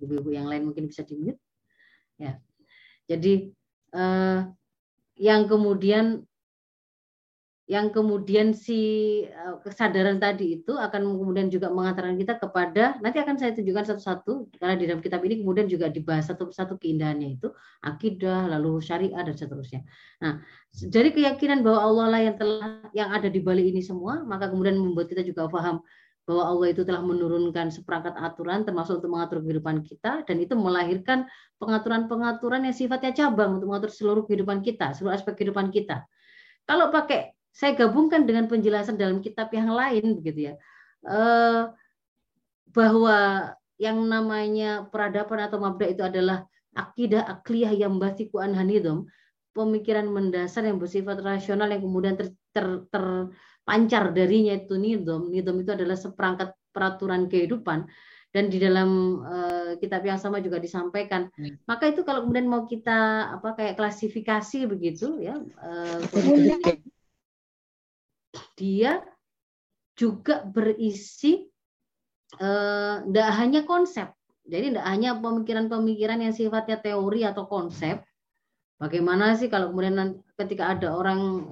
Ibu-ibu 0.01 0.31
yang 0.33 0.49
lain 0.49 0.69
mungkin 0.69 0.89
bisa 0.91 1.07
dimute. 1.07 1.41
Ya. 2.21 2.37
Jadi 3.09 3.53
eh, 3.95 4.41
yang 5.21 5.43
kemudian 5.47 6.25
yang 7.71 7.95
kemudian 7.95 8.51
si 8.51 8.81
eh, 9.23 9.57
kesadaran 9.63 10.19
tadi 10.19 10.59
itu 10.59 10.75
akan 10.75 11.07
kemudian 11.23 11.47
juga 11.47 11.71
mengantarkan 11.71 12.19
kita 12.19 12.43
kepada 12.43 12.99
nanti 12.99 13.23
akan 13.23 13.39
saya 13.39 13.55
tunjukkan 13.55 13.95
satu-satu 13.95 14.59
karena 14.59 14.75
di 14.75 14.85
dalam 14.91 14.99
kitab 14.99 15.23
ini 15.23 15.39
kemudian 15.39 15.71
juga 15.71 15.87
dibahas 15.87 16.27
satu-satu 16.27 16.83
keindahannya 16.83 17.39
itu 17.39 17.55
akidah 17.87 18.51
lalu 18.51 18.83
syariah 18.83 19.23
dan 19.23 19.39
seterusnya. 19.39 19.87
Nah, 20.19 20.43
dari 20.91 21.15
keyakinan 21.15 21.63
bahwa 21.63 21.79
Allah 21.79 22.07
lah 22.11 22.21
yang 22.27 22.37
telah 22.43 22.71
yang 22.91 23.15
ada 23.15 23.31
di 23.31 23.39
balik 23.39 23.71
ini 23.71 23.87
semua, 23.87 24.19
maka 24.27 24.51
kemudian 24.51 24.75
membuat 24.75 25.07
kita 25.07 25.23
juga 25.23 25.47
paham 25.47 25.79
bahwa 26.27 26.43
Allah 26.51 26.75
itu 26.75 26.83
telah 26.83 27.07
menurunkan 27.07 27.71
seperangkat 27.71 28.19
aturan 28.19 28.67
termasuk 28.67 28.99
untuk 28.99 29.15
mengatur 29.15 29.47
kehidupan 29.47 29.87
kita 29.87 30.27
dan 30.27 30.37
itu 30.43 30.59
melahirkan 30.59 31.23
pengaturan-pengaturan 31.63 32.67
yang 32.67 32.75
sifatnya 32.75 33.15
cabang 33.15 33.63
untuk 33.63 33.71
mengatur 33.71 33.95
seluruh 33.95 34.27
kehidupan 34.27 34.59
kita, 34.59 34.91
seluruh 34.91 35.15
aspek 35.15 35.39
kehidupan 35.39 35.71
kita. 35.71 36.03
Kalau 36.67 36.91
pakai 36.91 37.40
saya 37.51 37.75
gabungkan 37.77 38.25
dengan 38.25 38.47
penjelasan 38.47 38.97
dalam 38.97 39.19
kitab 39.21 39.51
yang 39.51 39.71
lain 39.71 40.19
begitu 40.23 40.53
ya 40.53 40.55
eh, 41.07 41.63
bahwa 42.71 43.19
yang 43.81 43.99
namanya 44.07 44.87
peradaban 44.89 45.51
atau 45.51 45.59
mabda 45.59 45.87
itu 45.91 46.03
adalah 46.05 46.47
akidah 46.77 47.27
akliyah 47.27 47.75
yang 47.75 47.99
basiku 47.99 48.39
anhanidom 48.39 49.11
pemikiran 49.51 50.07
mendasar 50.07 50.63
yang 50.63 50.79
bersifat 50.79 51.19
rasional 51.19 51.67
yang 51.67 51.83
kemudian 51.83 52.15
ter, 52.15 52.31
ter, 52.55 52.87
terpancar 53.71 54.11
darinya 54.11 54.59
itu 54.59 54.75
nidom 54.75 55.31
nidom 55.31 55.63
itu 55.63 55.71
adalah 55.71 55.95
seperangkat 55.95 56.51
peraturan 56.75 57.31
kehidupan 57.31 57.87
dan 58.35 58.51
di 58.51 58.59
dalam 58.59 59.23
uh, 59.27 59.75
kitab 59.83 60.07
yang 60.07 60.15
sama 60.15 60.39
juga 60.39 60.63
disampaikan. 60.63 61.31
Hmm. 61.35 61.59
Maka 61.67 61.91
itu 61.91 62.07
kalau 62.07 62.23
kemudian 62.23 62.47
mau 62.47 62.63
kita 62.67 63.31
apa 63.39 63.59
kayak 63.59 63.75
klasifikasi 63.75 64.71
begitu 64.71 65.19
ya 65.19 65.39
uh, 65.39 65.99
dia 68.61 69.01
juga 69.97 70.45
berisi 70.45 71.49
tidak 72.37 73.29
eh, 73.31 73.37
hanya 73.41 73.65
konsep. 73.65 74.13
Jadi 74.51 74.75
tidak 74.75 74.87
hanya 74.87 75.11
pemikiran-pemikiran 75.19 76.21
yang 76.23 76.35
sifatnya 76.35 76.79
teori 76.79 77.27
atau 77.27 77.47
konsep. 77.47 78.03
Bagaimana 78.81 79.37
sih 79.37 79.53
kalau 79.53 79.73
kemudian 79.73 80.21
ketika 80.39 80.77
ada 80.77 80.95
orang 80.95 81.49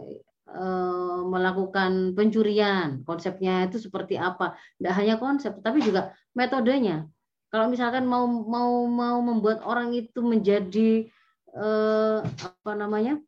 eh, 0.48 1.20
melakukan 1.26 2.14
pencurian, 2.14 3.02
konsepnya 3.02 3.66
itu 3.68 3.82
seperti 3.82 4.16
apa? 4.16 4.54
Tidak 4.78 4.94
hanya 4.94 5.14
konsep, 5.18 5.58
tapi 5.60 5.82
juga 5.82 6.14
metodenya. 6.32 7.08
Kalau 7.48 7.72
misalkan 7.72 8.04
mau 8.04 8.28
mau 8.28 8.84
mau 8.86 9.18
membuat 9.24 9.64
orang 9.64 9.92
itu 9.96 10.20
menjadi 10.20 11.08
eh, 11.52 12.18
apa 12.22 12.72
namanya 12.76 13.18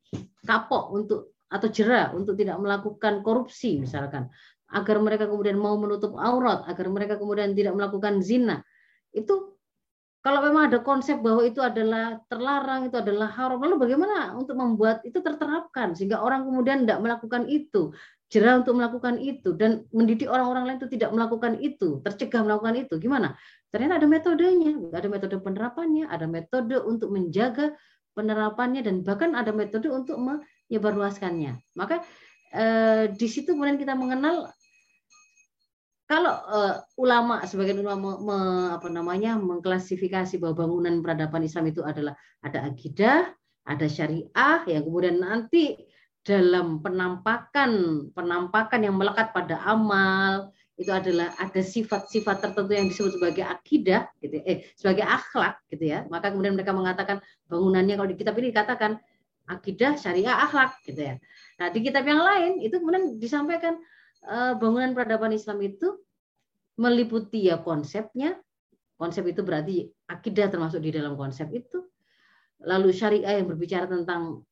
kapok 0.45 0.97
untuk 0.97 1.35
atau 1.51 1.69
jerah 1.69 2.15
untuk 2.15 2.39
tidak 2.39 2.57
melakukan 2.63 3.27
korupsi 3.27 3.83
misalkan. 3.83 4.31
Agar 4.71 5.03
mereka 5.03 5.27
kemudian 5.27 5.59
mau 5.59 5.75
menutup 5.75 6.15
aurat 6.15 6.63
agar 6.71 6.87
mereka 6.87 7.19
kemudian 7.19 7.51
tidak 7.59 7.75
melakukan 7.75 8.23
zina. 8.23 8.63
Itu 9.11 9.59
kalau 10.21 10.45
memang 10.45 10.69
ada 10.69 10.85
konsep 10.85 11.17
bahwa 11.25 11.41
itu 11.49 11.65
adalah 11.65 12.21
terlarang 12.29 12.93
itu 12.93 12.97
adalah 13.01 13.33
haram 13.33 13.57
lalu 13.57 13.89
bagaimana 13.89 14.37
untuk 14.37 14.53
membuat 14.53 15.01
itu 15.01 15.17
terterapkan 15.25 15.97
sehingga 15.97 16.21
orang 16.21 16.45
kemudian 16.45 16.85
tidak 16.85 17.01
melakukan 17.01 17.49
itu 17.49 17.97
jerah 18.29 18.61
untuk 18.61 18.77
melakukan 18.77 19.17
itu 19.17 19.57
dan 19.57 19.89
mendidik 19.97 20.29
orang-orang 20.29 20.69
lain 20.69 20.79
itu 20.79 20.93
tidak 20.93 21.11
melakukan 21.17 21.57
itu 21.59 22.05
tercegah 22.05 22.45
melakukan 22.47 22.77
itu 22.79 22.95
gimana? 23.01 23.35
Ternyata 23.73 23.97
ada 23.97 24.07
metodenya 24.07 24.73
ada 24.93 25.09
metode 25.09 25.37
penerapannya 25.41 26.05
ada 26.07 26.27
metode 26.29 26.77
untuk 26.85 27.09
menjaga 27.11 27.75
penerapannya 28.13 28.85
dan 28.85 29.01
bahkan 29.01 29.33
ada 29.33 29.57
metode 29.57 29.89
untuk 29.89 30.21
menyebarluaskannya. 30.71 31.59
Maka 31.75 32.07
eh, 32.55 33.11
di 33.11 33.27
situ 33.27 33.59
kemudian 33.59 33.77
kita 33.77 33.99
mengenal 33.99 34.47
kalau 36.07 36.35
eh, 36.39 36.75
ulama 36.95 37.43
sebagian 37.43 37.83
ulama 37.83 38.19
me, 38.23 38.39
apa 38.79 38.87
namanya 38.87 39.35
mengklasifikasi 39.35 40.39
bahwa 40.39 40.65
bangunan 40.65 41.03
peradaban 41.03 41.43
Islam 41.43 41.75
itu 41.75 41.83
adalah 41.83 42.15
ada 42.47 42.71
akidah, 42.71 43.35
ada 43.67 43.87
syariah 43.91 44.63
yang 44.71 44.87
kemudian 44.87 45.19
nanti 45.19 45.75
dalam 46.21 46.85
penampakan 46.85 48.07
penampakan 48.13 48.81
yang 48.85 48.95
melekat 48.95 49.33
pada 49.33 49.57
amal 49.65 50.53
itu 50.77 50.93
adalah 50.93 51.33
ada 51.41 51.61
sifat-sifat 51.61 52.45
tertentu 52.45 52.73
yang 52.77 52.89
disebut 52.93 53.17
sebagai 53.17 53.45
akidah 53.45 54.09
gitu 54.21 54.37
eh 54.45 54.69
sebagai 54.77 55.05
akhlak 55.05 55.65
gitu 55.73 55.85
ya 55.97 56.05
maka 56.13 56.29
kemudian 56.29 56.57
mereka 56.57 56.77
mengatakan 56.77 57.25
bangunannya 57.49 57.97
kalau 57.97 58.09
di 58.09 58.17
kitab 58.21 58.37
ini 58.37 58.53
dikatakan 58.53 59.01
akidah 59.51 59.99
syariah 59.99 60.47
akhlak 60.47 60.79
gitu 60.87 61.01
ya. 61.03 61.15
Nah 61.59 61.75
di 61.75 61.79
kitab 61.83 62.07
yang 62.07 62.23
lain 62.23 62.63
itu 62.63 62.79
kemudian 62.79 63.19
disampaikan 63.19 63.83
eh, 64.23 64.55
bangunan 64.55 64.95
peradaban 64.95 65.35
Islam 65.35 65.59
itu 65.67 65.99
meliputi 66.79 67.51
ya 67.51 67.59
konsepnya. 67.59 68.39
Konsep 68.95 69.25
itu 69.33 69.41
berarti 69.41 69.89
akidah 70.13 70.53
termasuk 70.53 70.85
di 70.85 70.93
dalam 70.93 71.17
konsep 71.17 71.49
itu. 71.51 71.83
Lalu 72.61 72.93
syariah 72.93 73.41
yang 73.41 73.49
berbicara 73.49 73.89
tentang 73.89 74.45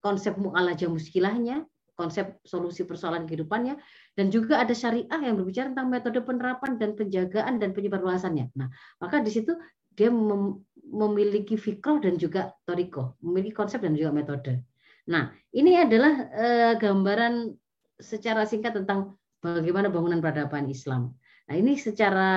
konsep 0.00 0.40
mu'alajah 0.40 0.88
muskilahnya 0.88 1.68
konsep 1.98 2.38
solusi 2.46 2.86
persoalan 2.86 3.26
kehidupannya 3.26 3.74
dan 4.14 4.30
juga 4.30 4.62
ada 4.62 4.70
syariah 4.70 5.18
yang 5.18 5.34
berbicara 5.34 5.74
tentang 5.74 5.90
metode 5.90 6.22
penerapan 6.22 6.78
dan 6.78 6.94
penjagaan 6.94 7.58
dan 7.58 7.74
penyebarluasannya. 7.74 8.54
Nah, 8.54 8.70
maka 9.02 9.18
di 9.18 9.34
situ 9.34 9.50
dia 9.98 10.14
mem 10.14 10.62
memiliki 10.88 11.60
fikroh 11.60 12.00
dan 12.00 12.16
juga 12.16 12.54
toriko, 12.64 13.18
memiliki 13.20 13.52
konsep 13.52 13.84
dan 13.84 13.92
juga 13.92 14.08
metode. 14.08 14.64
Nah, 15.12 15.28
ini 15.52 15.76
adalah 15.76 16.32
eh, 16.32 16.72
gambaran 16.80 17.52
secara 18.00 18.48
singkat 18.48 18.72
tentang 18.72 19.20
bagaimana 19.44 19.92
bangunan 19.92 20.16
peradaban 20.24 20.64
Islam. 20.72 21.12
Nah, 21.44 21.54
ini 21.60 21.76
secara 21.76 22.32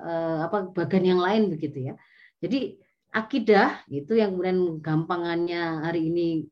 eh, 0.00 0.38
apa 0.40 0.72
bagian 0.72 1.04
yang 1.04 1.20
lain 1.20 1.52
begitu 1.52 1.92
ya. 1.92 1.94
Jadi 2.40 2.80
akidah 3.12 3.84
itu 3.92 4.16
yang 4.16 4.32
kemudian 4.32 4.80
gampangannya 4.80 5.84
hari 5.84 6.08
ini 6.08 6.48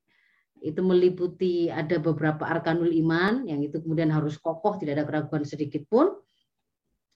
itu 0.61 0.81
meliputi 0.85 1.73
ada 1.73 1.97
beberapa 1.97 2.45
arkanul 2.45 2.93
iman 2.93 3.49
yang 3.49 3.65
itu 3.65 3.81
kemudian 3.81 4.13
harus 4.13 4.37
kokoh 4.37 4.77
tidak 4.77 5.01
ada 5.01 5.05
keraguan 5.09 5.49
sedikit 5.49 5.89
pun 5.89 6.13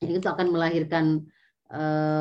itu 0.01 0.25
akan 0.25 0.49
melahirkan 0.49 1.29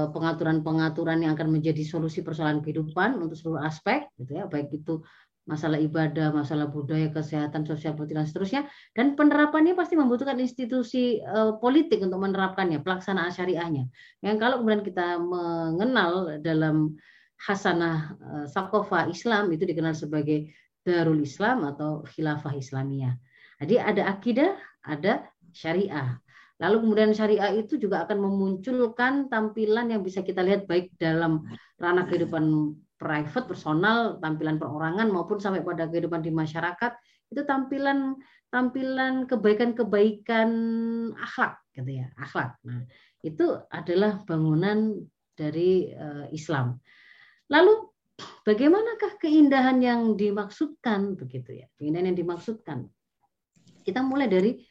pengaturan-pengaturan 0.09 1.21
yang 1.21 1.37
akan 1.37 1.53
menjadi 1.53 1.85
solusi 1.85 2.25
persoalan 2.25 2.65
kehidupan 2.65 3.21
untuk 3.21 3.37
seluruh 3.37 3.61
aspek 3.61 4.09
gitu 4.17 4.41
ya 4.41 4.49
baik 4.49 4.73
itu 4.73 5.05
masalah 5.43 5.75
ibadah, 5.75 6.31
masalah 6.31 6.71
budaya, 6.71 7.11
kesehatan, 7.11 7.67
sosial, 7.67 7.99
politik 7.99 8.15
dan 8.15 8.27
seterusnya 8.27 8.61
dan 8.95 9.19
penerapannya 9.19 9.75
pasti 9.75 9.99
membutuhkan 9.99 10.39
institusi 10.39 11.19
uh, 11.19 11.59
politik 11.59 11.99
untuk 11.99 12.23
menerapkannya, 12.23 12.79
pelaksanaan 12.79 13.31
syariahnya. 13.31 13.91
Yang 14.23 14.35
kalau 14.39 14.63
kemudian 14.63 14.83
kita 14.87 15.19
mengenal 15.19 16.39
dalam 16.39 16.95
hasanah 17.43 18.15
uh, 18.23 18.45
sakofa 18.47 19.11
Islam 19.11 19.51
itu 19.51 19.67
dikenal 19.67 19.91
sebagai 19.91 20.47
Darul 20.83 21.23
Islam 21.23 21.67
atau 21.67 22.07
Khilafah 22.07 22.55
Islamiyah. 22.55 23.15
Jadi 23.59 23.75
ada 23.79 24.03
akidah, 24.11 24.51
ada 24.83 25.27
syariah. 25.51 26.22
Lalu 26.63 26.88
kemudian 26.88 27.12
syariah 27.12 27.52
itu 27.60 27.76
juga 27.76 28.08
akan 28.08 28.23
memunculkan 28.23 29.28
tampilan 29.28 29.91
yang 29.91 29.99
bisa 29.99 30.23
kita 30.23 30.39
lihat 30.39 30.63
baik 30.63 30.95
dalam 30.95 31.43
ranah 31.76 32.08
kehidupan 32.08 32.71
private, 32.95 33.52
personal, 33.52 34.15
tampilan 34.23 34.56
perorangan 34.56 35.12
maupun 35.12 35.43
sampai 35.43 35.60
pada 35.60 35.91
kehidupan 35.91 36.23
di 36.23 36.32
masyarakat. 36.32 36.95
Itu 37.28 37.43
tampilan 37.43 38.15
tampilan 38.47 39.28
kebaikan-kebaikan 39.28 40.49
akhlak 41.19 41.60
gitu 41.76 41.91
ya, 41.99 42.08
akhlak. 42.15 42.56
Nah, 42.63 42.88
itu 43.19 43.60
adalah 43.67 44.23
bangunan 44.23 45.04
dari 45.36 45.91
uh, 45.91 46.32
Islam. 46.32 46.80
Lalu 47.52 47.91
bagaimanakah 48.47 49.19
keindahan 49.19 49.82
yang 49.82 50.02
dimaksudkan 50.13 51.17
begitu 51.17 51.63
ya 51.63 51.67
keindahan 51.82 52.13
yang 52.13 52.19
dimaksudkan 52.19 52.86
kita 53.84 53.99
mulai 54.06 54.30
dari 54.30 54.62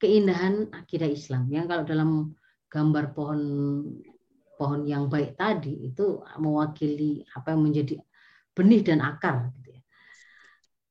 keindahan 0.00 0.72
akidah 0.72 1.06
Islam 1.06 1.46
yang 1.52 1.68
kalau 1.68 1.84
dalam 1.84 2.32
gambar 2.72 3.12
pohon 3.12 3.40
pohon 4.56 4.82
yang 4.84 5.08
baik 5.08 5.36
tadi 5.36 5.88
itu 5.92 6.20
mewakili 6.40 7.24
apa 7.36 7.52
yang 7.52 7.62
menjadi 7.64 7.94
benih 8.56 8.80
dan 8.84 9.00
akar 9.00 9.52
gitu 9.56 9.76
ya. 9.76 9.82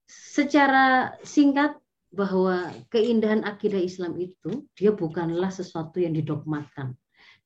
secara 0.10 1.14
singkat 1.22 1.78
bahwa 2.10 2.74
keindahan 2.90 3.46
akidah 3.46 3.78
Islam 3.78 4.18
itu 4.18 4.66
dia 4.74 4.90
bukanlah 4.90 5.54
sesuatu 5.54 6.02
yang 6.02 6.18
didogmakan 6.18 6.98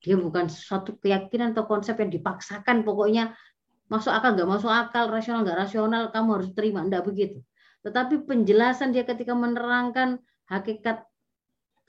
Dia 0.04 0.20
bukan 0.20 0.52
suatu 0.52 1.00
keyakinan 1.00 1.56
atau 1.56 1.64
konsep 1.64 1.96
yang 1.96 2.12
dipaksakan 2.12 2.84
pokoknya 2.84 3.40
masuk 3.88 4.12
akal 4.12 4.36
nggak 4.36 4.52
masuk 4.52 4.68
akal, 4.68 5.08
rasional 5.08 5.48
nggak 5.48 5.64
rasional, 5.64 6.12
kamu 6.12 6.30
harus 6.36 6.50
terima. 6.52 6.84
Enggak 6.84 7.08
begitu. 7.08 7.40
Tetapi 7.88 8.28
penjelasan 8.28 8.92
dia 8.92 9.08
ketika 9.08 9.32
menerangkan 9.32 10.20
hakikat 10.52 11.08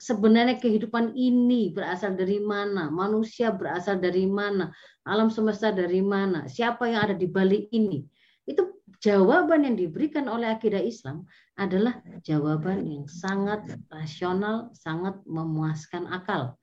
sebenarnya 0.05 0.61
kehidupan 0.61 1.17
ini 1.17 1.73
berasal 1.73 2.13
dari 2.13 2.37
mana, 2.37 2.93
manusia 2.93 3.49
berasal 3.49 3.97
dari 3.97 4.29
mana, 4.29 4.69
alam 5.01 5.33
semesta 5.33 5.73
dari 5.73 6.05
mana, 6.05 6.45
siapa 6.45 6.85
yang 6.85 7.09
ada 7.09 7.15
di 7.17 7.25
balik 7.25 7.65
ini. 7.73 8.05
Itu 8.45 8.85
jawaban 9.01 9.65
yang 9.65 9.73
diberikan 9.73 10.29
oleh 10.29 10.53
akidah 10.53 10.77
Islam 10.77 11.25
adalah 11.57 12.05
jawaban 12.21 12.85
yang 12.85 13.09
sangat 13.09 13.65
rasional, 13.89 14.69
sangat 14.77 15.17
memuaskan 15.25 16.05
akal. 16.13 16.53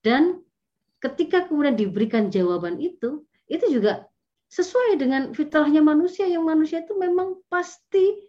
Dan 0.00 0.40
ketika 1.04 1.44
kemudian 1.44 1.76
diberikan 1.76 2.32
jawaban 2.32 2.80
itu, 2.80 3.28
itu 3.52 3.66
juga 3.68 4.08
sesuai 4.48 4.96
dengan 4.96 5.36
fitrahnya 5.36 5.84
manusia 5.84 6.24
yang 6.24 6.48
manusia 6.48 6.80
itu 6.80 6.96
memang 6.96 7.44
pasti 7.52 8.24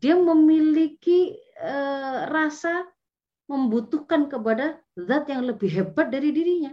dia 0.00 0.18
memiliki 0.18 1.38
e, 1.60 1.74
rasa 2.26 2.88
membutuhkan 3.52 4.32
kepada 4.32 4.80
zat 4.96 5.28
yang 5.28 5.44
lebih 5.44 5.68
hebat 5.68 6.08
dari 6.08 6.32
dirinya. 6.32 6.72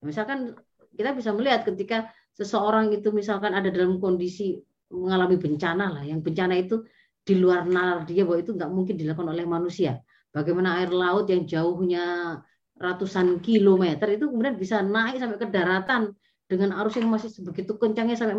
Misalkan 0.00 0.56
kita 0.96 1.12
bisa 1.12 1.36
melihat 1.36 1.68
ketika 1.68 2.08
seseorang 2.32 2.96
itu 2.96 3.12
misalkan 3.12 3.52
ada 3.52 3.68
dalam 3.68 4.00
kondisi 4.00 4.56
mengalami 4.88 5.36
bencana 5.36 6.00
lah, 6.00 6.02
yang 6.08 6.24
bencana 6.24 6.56
itu 6.56 6.80
di 7.24 7.36
luar 7.36 7.68
nalar 7.68 8.08
dia 8.08 8.24
bahwa 8.24 8.40
itu 8.40 8.52
nggak 8.56 8.70
mungkin 8.72 8.94
dilakukan 8.96 9.28
oleh 9.28 9.44
manusia. 9.44 10.00
Bagaimana 10.32 10.80
air 10.80 10.90
laut 10.90 11.28
yang 11.28 11.44
jauhnya 11.44 12.36
ratusan 12.74 13.38
kilometer 13.38 14.08
itu 14.10 14.26
kemudian 14.26 14.58
bisa 14.58 14.82
naik 14.82 15.22
sampai 15.22 15.38
ke 15.38 15.46
daratan 15.46 16.10
dengan 16.44 16.74
arus 16.82 16.98
yang 16.98 17.08
masih 17.08 17.30
sebegitu 17.30 17.78
kencangnya 17.78 18.18
sampai 18.18 18.36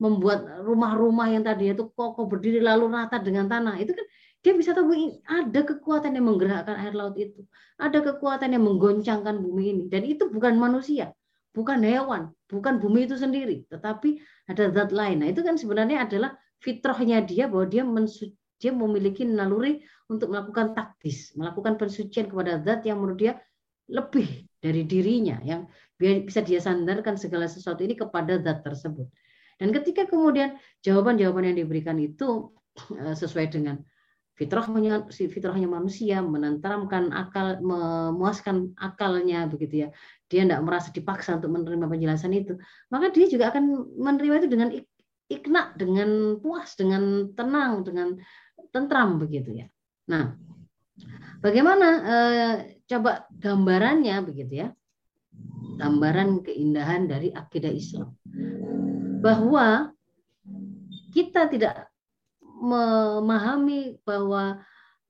membuat 0.00 0.64
rumah-rumah 0.64 1.30
yang 1.30 1.44
tadi 1.46 1.70
itu 1.70 1.86
kokoh 1.92 2.26
berdiri 2.26 2.58
lalu 2.58 2.90
rata 2.90 3.22
dengan 3.22 3.46
tanah 3.46 3.78
itu 3.78 3.92
kan 3.94 4.06
dia 4.40 4.56
bisa 4.56 4.72
tahu 4.72 5.20
ada 5.28 5.60
kekuatan 5.68 6.16
yang 6.16 6.24
menggerakkan 6.24 6.76
air 6.80 6.96
laut 6.96 7.12
itu. 7.20 7.44
Ada 7.76 8.00
kekuatan 8.00 8.56
yang 8.56 8.64
menggoncangkan 8.64 9.36
bumi 9.36 9.64
ini. 9.68 9.84
Dan 9.92 10.08
itu 10.08 10.32
bukan 10.32 10.56
manusia 10.56 11.12
bukan 11.50 11.82
hewan 11.82 12.30
bukan 12.46 12.78
bumi 12.78 13.10
itu 13.10 13.18
sendiri 13.18 13.66
tetapi 13.66 14.22
ada 14.46 14.70
zat 14.70 14.90
lain. 14.94 15.22
Nah 15.22 15.28
itu 15.30 15.42
kan 15.42 15.58
sebenarnya 15.58 16.06
adalah 16.06 16.34
fitrahnya 16.62 17.22
dia 17.26 17.50
bahwa 17.50 17.66
dia 17.66 17.82
dia 18.60 18.72
memiliki 18.76 19.24
naluri 19.26 19.82
untuk 20.10 20.30
melakukan 20.30 20.76
taktis 20.76 21.34
melakukan 21.34 21.78
pensucian 21.78 22.30
kepada 22.30 22.62
zat 22.62 22.86
yang 22.86 23.02
menurut 23.02 23.18
dia 23.18 23.32
lebih 23.90 24.46
dari 24.62 24.86
dirinya 24.86 25.42
yang 25.42 25.66
bisa 25.98 26.40
dia 26.46 26.62
sandarkan 26.62 27.18
segala 27.18 27.50
sesuatu 27.50 27.82
ini 27.82 27.98
kepada 27.98 28.38
zat 28.38 28.62
tersebut. 28.62 29.10
Dan 29.60 29.76
ketika 29.76 30.08
kemudian 30.08 30.56
jawaban-jawaban 30.80 31.52
yang 31.52 31.58
diberikan 31.66 32.00
itu 32.00 32.54
eh, 32.96 33.12
sesuai 33.12 33.52
dengan 33.52 33.76
fitrahnya 34.40 35.04
fitrahnya 35.12 35.68
manusia 35.68 36.24
menenteramkan 36.24 37.12
akal 37.12 37.60
memuaskan 37.60 38.72
akalnya 38.80 39.44
begitu 39.44 39.84
ya 39.84 39.88
dia 40.32 40.48
tidak 40.48 40.64
merasa 40.64 40.88
dipaksa 40.88 41.36
untuk 41.36 41.52
menerima 41.52 41.84
penjelasan 41.84 42.32
itu 42.32 42.56
maka 42.88 43.12
dia 43.12 43.28
juga 43.28 43.52
akan 43.52 43.92
menerima 44.00 44.34
itu 44.40 44.48
dengan 44.48 44.68
ikna 45.28 45.76
dengan 45.76 46.40
puas 46.40 46.72
dengan 46.72 47.36
tenang 47.36 47.84
dengan 47.84 48.16
tentram 48.72 49.20
begitu 49.20 49.60
ya 49.60 49.66
nah 50.08 50.32
bagaimana 51.44 51.88
eh, 52.00 52.80
coba 52.90 53.30
gambarannya 53.30 54.16
begitu 54.26 54.66
ya. 54.66 54.68
Gambaran 55.80 56.42
keindahan 56.44 57.06
dari 57.06 57.30
akidah 57.30 57.70
Islam. 57.72 58.12
Bahwa 59.22 59.94
kita 61.14 61.46
tidak 61.48 61.88
memahami 62.60 63.96
bahwa 64.04 64.60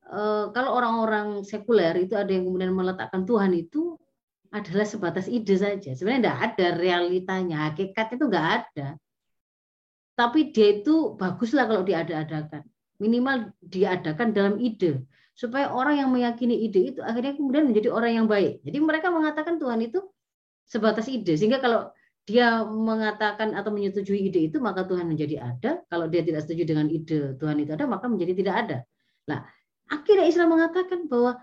e, 0.06 0.20
kalau 0.54 0.70
orang-orang 0.78 1.42
sekuler 1.42 1.92
itu 1.98 2.14
ada 2.14 2.30
yang 2.30 2.46
kemudian 2.46 2.70
meletakkan 2.70 3.26
Tuhan 3.26 3.52
itu 3.52 3.98
adalah 4.50 4.86
sebatas 4.86 5.26
ide 5.26 5.54
saja. 5.58 5.90
Sebenarnya 5.94 6.22
tidak 6.22 6.38
ada 6.54 6.66
realitanya, 6.78 7.56
hakikat 7.70 8.18
itu 8.18 8.24
nggak 8.26 8.48
ada. 8.62 8.88
Tapi 10.14 10.54
dia 10.54 10.82
itu 10.82 11.14
baguslah 11.18 11.66
kalau 11.66 11.82
diada-adakan. 11.86 12.66
Minimal 13.00 13.56
diadakan 13.64 14.36
dalam 14.36 14.54
ide 14.60 15.06
supaya 15.32 15.72
orang 15.72 16.04
yang 16.04 16.10
meyakini 16.12 16.68
ide 16.68 16.92
itu 16.92 17.00
akhirnya 17.00 17.32
kemudian 17.32 17.64
menjadi 17.64 17.88
orang 17.88 18.12
yang 18.12 18.26
baik. 18.28 18.60
Jadi 18.60 18.78
mereka 18.82 19.08
mengatakan 19.08 19.56
Tuhan 19.56 19.80
itu 19.80 20.04
sebatas 20.68 21.08
ide 21.08 21.32
sehingga 21.34 21.64
kalau 21.64 21.88
dia 22.30 22.62
mengatakan 22.62 23.58
atau 23.58 23.74
menyetujui 23.74 24.30
ide 24.30 24.46
itu 24.46 24.62
maka 24.62 24.86
Tuhan 24.86 25.10
menjadi 25.10 25.42
ada. 25.42 25.82
Kalau 25.90 26.06
dia 26.06 26.22
tidak 26.22 26.46
setuju 26.46 26.70
dengan 26.70 26.86
ide 26.86 27.34
Tuhan 27.34 27.58
itu 27.58 27.74
ada 27.74 27.90
maka 27.90 28.06
menjadi 28.06 28.38
tidak 28.38 28.54
ada. 28.54 28.78
Nah, 29.26 29.42
akhirnya 29.90 30.30
Islam 30.30 30.54
mengatakan 30.54 31.10
bahwa 31.10 31.42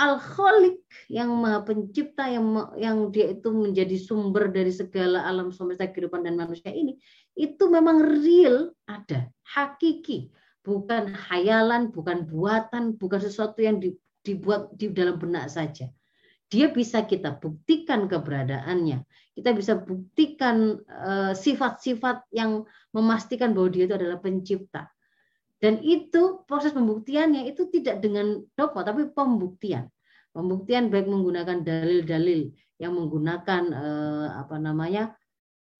al 0.00 0.16
khaliq 0.16 0.80
yang 1.12 1.28
maha 1.36 1.60
pencipta 1.68 2.24
yang 2.32 2.48
yang 2.80 3.12
dia 3.12 3.36
itu 3.36 3.52
menjadi 3.52 4.00
sumber 4.00 4.48
dari 4.48 4.72
segala 4.72 5.28
alam 5.28 5.52
semesta 5.52 5.84
kehidupan 5.84 6.24
dan 6.24 6.40
manusia 6.40 6.72
ini 6.72 6.96
itu 7.36 7.68
memang 7.68 8.00
real 8.24 8.72
ada 8.88 9.28
hakiki 9.44 10.32
bukan 10.68 11.08
hayalan, 11.16 11.88
bukan 11.88 12.28
buatan, 12.28 13.00
bukan 13.00 13.20
sesuatu 13.24 13.64
yang 13.64 13.80
dibuat 14.20 14.68
di 14.76 14.92
dalam 14.92 15.16
benak 15.16 15.48
saja. 15.48 15.88
Dia 16.52 16.68
bisa 16.68 17.08
kita 17.08 17.40
buktikan 17.40 18.04
keberadaannya. 18.04 19.00
Kita 19.38 19.54
bisa 19.54 19.78
buktikan 19.78 20.82
eh, 20.82 21.32
sifat-sifat 21.38 22.26
yang 22.34 22.66
memastikan 22.90 23.54
bahwa 23.54 23.70
dia 23.70 23.86
itu 23.86 23.94
adalah 23.94 24.18
pencipta. 24.18 24.90
Dan 25.58 25.82
itu 25.82 26.42
proses 26.46 26.74
pembuktiannya 26.74 27.46
itu 27.50 27.66
tidak 27.70 28.02
dengan 28.02 28.42
dogma 28.58 28.82
tapi 28.82 29.10
pembuktian. 29.10 29.90
Pembuktian 30.30 30.90
baik 30.90 31.06
menggunakan 31.06 31.66
dalil-dalil 31.66 32.50
yang 32.78 32.94
menggunakan 32.94 33.62
uh, 33.74 34.28
apa 34.38 34.54
namanya 34.62 35.18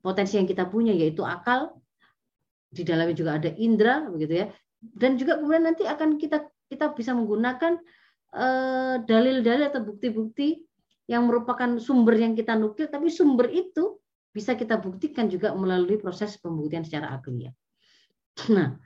potensi 0.03 0.35
yang 0.39 0.51
kita 0.51 0.67
punya 0.67 0.91
yaitu 0.91 1.23
akal 1.23 1.79
di 2.69 2.83
dalamnya 2.83 3.15
juga 3.15 3.39
ada 3.39 3.51
indera 3.55 4.07
begitu 4.11 4.45
ya 4.45 4.47
dan 4.79 5.19
juga 5.19 5.41
kemudian 5.41 5.65
nanti 5.73 5.89
akan 5.89 6.21
kita 6.21 6.47
kita 6.69 6.93
bisa 6.93 7.17
menggunakan 7.17 7.81
eh, 8.37 8.95
dalil-dalil 9.09 9.73
atau 9.73 9.81
bukti-bukti 9.83 10.68
yang 11.09 11.25
merupakan 11.25 11.81
sumber 11.81 12.21
yang 12.21 12.37
kita 12.37 12.53
nukil, 12.55 12.87
tapi 12.93 13.09
sumber 13.09 13.49
itu 13.49 13.97
bisa 14.29 14.55
kita 14.55 14.77
buktikan 14.77 15.27
juga 15.33 15.57
melalui 15.57 15.97
proses 15.97 16.37
pembuktian 16.37 16.85
secara 16.85 17.17
akliah. 17.17 17.51
Nah, 18.53 18.77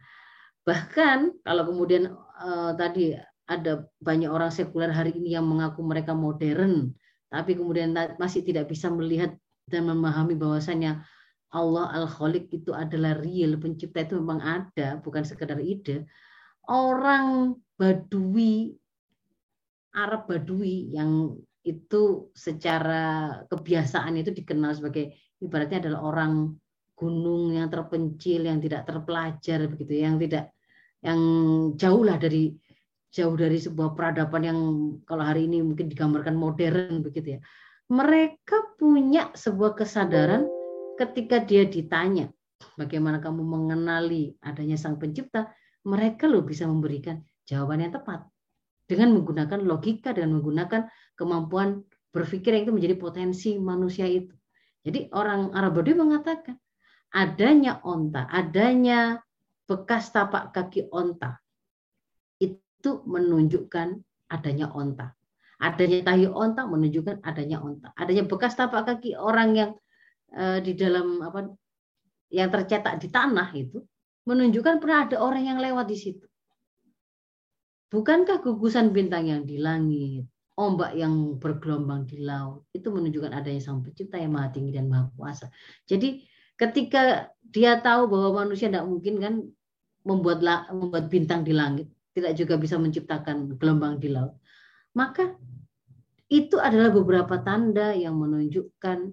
bahkan 0.63 1.35
kalau 1.43 1.67
kemudian 1.67 2.15
uh, 2.39 2.73
tadi 2.79 3.13
ada 3.51 3.85
banyak 3.99 4.31
orang 4.31 4.55
sekuler 4.55 4.95
hari 4.95 5.13
ini 5.19 5.35
yang 5.35 5.45
mengaku 5.45 5.83
mereka 5.83 6.15
modern, 6.15 6.95
tapi 7.27 7.59
kemudian 7.59 7.93
masih 8.17 8.47
tidak 8.47 8.71
bisa 8.71 8.87
melihat 8.89 9.35
dan 9.67 9.91
memahami 9.91 10.39
bahwasannya 10.39 11.03
Allah 11.53 11.87
Al-Khaliq 12.01 12.49
itu 12.49 12.73
adalah 12.73 13.19
real, 13.21 13.61
pencipta 13.61 14.09
itu 14.09 14.17
memang 14.17 14.41
ada, 14.41 14.97
bukan 15.05 15.27
sekedar 15.27 15.61
ide. 15.61 16.09
Orang 16.65 17.61
Badui, 17.77 18.73
Arab 19.93 20.31
Badui 20.31 20.97
yang 20.97 21.37
itu 21.63 22.35
secara 22.35 23.39
kebiasaan 23.47 24.19
itu 24.19 24.35
dikenal 24.35 24.75
sebagai 24.75 25.15
ibaratnya 25.39 25.89
adalah 25.89 26.01
orang 26.03 26.33
gunung 26.99 27.55
yang 27.55 27.71
terpencil, 27.71 28.47
yang 28.47 28.59
tidak 28.59 28.87
terpelajar 28.87 29.67
begitu, 29.71 30.03
yang 30.03 30.19
tidak 30.19 30.55
yang 31.03 31.21
jauh 31.75 32.03
lah 32.07 32.19
dari 32.19 32.55
jauh 33.13 33.35
dari 33.35 33.59
sebuah 33.59 33.93
peradaban 33.99 34.43
yang 34.43 34.59
kalau 35.05 35.23
hari 35.27 35.51
ini 35.51 35.63
mungkin 35.63 35.91
digambarkan 35.91 36.35
modern 36.35 37.03
begitu 37.03 37.39
ya. 37.39 37.41
Mereka 37.91 38.79
punya 38.79 39.35
sebuah 39.35 39.77
kesadaran 39.77 40.47
ketika 40.97 41.43
dia 41.43 41.67
ditanya 41.67 42.31
bagaimana 42.79 43.19
kamu 43.19 43.43
mengenali 43.43 44.39
adanya 44.41 44.79
sang 44.79 44.97
pencipta, 44.97 45.51
mereka 45.83 46.31
loh 46.31 46.47
bisa 46.47 46.65
memberikan 46.65 47.21
jawaban 47.43 47.83
yang 47.83 47.93
tepat 47.93 48.23
dengan 48.93 49.17
menggunakan 49.17 49.65
logika 49.65 50.13
dan 50.13 50.37
menggunakan 50.37 50.85
kemampuan 51.17 51.81
berpikir 52.13 52.53
yang 52.53 52.69
itu 52.69 52.75
menjadi 52.77 52.97
potensi 53.01 53.57
manusia 53.57 54.05
itu. 54.05 54.37
Jadi 54.85 55.09
orang 55.17 55.57
Arab 55.57 55.81
Badui 55.81 55.97
mengatakan 55.97 56.61
adanya 57.17 57.81
onta, 57.81 58.29
adanya 58.29 59.17
bekas 59.65 60.13
tapak 60.13 60.53
kaki 60.53 60.93
onta 60.93 61.41
itu 62.37 62.93
menunjukkan 63.09 63.97
adanya 64.29 64.69
onta. 64.77 65.17
Adanya 65.63 66.05
tahi 66.05 66.29
onta 66.29 66.69
menunjukkan 66.69 67.25
adanya 67.25 67.65
onta. 67.65 67.95
Adanya 67.97 68.29
bekas 68.29 68.59
tapak 68.59 68.85
kaki 68.85 69.17
orang 69.17 69.51
yang 69.57 69.73
Eh, 70.33 70.59
di 70.65 70.73
dalam 70.73 71.21
apa 71.21 71.45
yang 72.33 72.49
tercetak 72.49 72.97
di 72.97 73.13
tanah 73.13 73.53
itu 73.53 73.85
menunjukkan 74.25 74.81
pernah 74.81 75.05
ada 75.05 75.21
orang 75.21 75.45
yang 75.45 75.59
lewat 75.61 75.85
di 75.93 75.99
situ. 76.01 76.25
Bukankah 77.93 78.41
gugusan 78.41 78.97
bintang 78.97 79.29
yang 79.29 79.45
di 79.45 79.61
langit, 79.61 80.25
ombak 80.57 80.97
yang 80.97 81.37
bergelombang 81.37 82.09
di 82.09 82.25
laut 82.25 82.65
itu 82.73 82.89
menunjukkan 82.89 83.33
adanya 83.37 83.61
sang 83.61 83.85
pencipta 83.85 84.17
yang 84.17 84.33
maha 84.33 84.49
tinggi 84.49 84.73
dan 84.73 84.89
maha 84.89 85.13
kuasa. 85.13 85.53
Jadi 85.85 86.25
ketika 86.57 87.29
dia 87.45 87.77
tahu 87.85 88.09
bahwa 88.09 88.49
manusia 88.49 88.73
tidak 88.73 88.89
mungkin 88.89 89.15
kan 89.21 89.35
membuat 90.09 90.41
membuat 90.73 91.13
bintang 91.13 91.45
di 91.45 91.53
langit, 91.53 91.93
tidak 92.17 92.33
juga 92.37 92.57
bisa 92.57 92.81
menciptakan 92.81 93.61
gelombang 93.61 94.01
di 94.01 94.09
laut, 94.09 94.41
maka 94.97 95.37
itu 96.33 96.57
adalah 96.57 96.89
beberapa 96.89 97.45
tanda 97.45 97.93
yang 97.93 98.17
menunjukkan 98.17 99.13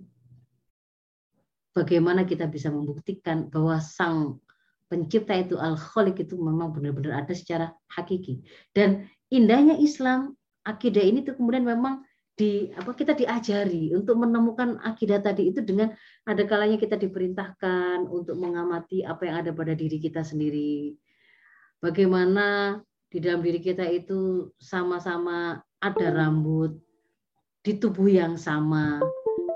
bagaimana 1.75 2.23
kita 2.23 2.47
bisa 2.47 2.71
membuktikan 2.71 3.51
bahwa 3.51 3.79
sang 3.83 4.39
pencipta 4.89 5.37
itu 5.37 5.55
al-khaliq 5.55 6.25
itu 6.25 6.35
memang 6.35 6.73
benar-benar 6.73 7.23
ada 7.23 7.33
secara 7.37 7.71
hakiki. 7.93 8.41
Dan 8.73 9.05
indahnya 9.29 9.77
Islam, 9.77 10.33
akidah 10.65 11.05
ini 11.05 11.21
tuh 11.21 11.37
kemudian 11.37 11.63
memang 11.63 12.01
di 12.33 12.71
apa 12.71 12.95
kita 12.95 13.13
diajari 13.13 13.91
untuk 13.91 14.15
menemukan 14.15 14.79
akidah 14.81 15.19
tadi 15.19 15.51
itu 15.51 15.59
dengan 15.59 15.91
ada 16.23 16.43
kalanya 16.47 16.79
kita 16.79 16.95
diperintahkan 16.95 18.07
untuk 18.07 18.39
mengamati 18.39 19.03
apa 19.03 19.27
yang 19.27 19.35
ada 19.45 19.51
pada 19.53 19.75
diri 19.75 19.99
kita 19.99 20.23
sendiri. 20.23 20.95
Bagaimana 21.83 22.79
di 23.11 23.17
dalam 23.19 23.43
diri 23.43 23.59
kita 23.59 23.83
itu 23.91 24.51
sama-sama 24.55 25.59
ada 25.83 26.07
rambut, 26.11 26.79
di 27.59 27.75
tubuh 27.75 28.07
yang 28.07 28.39
sama. 28.39 29.03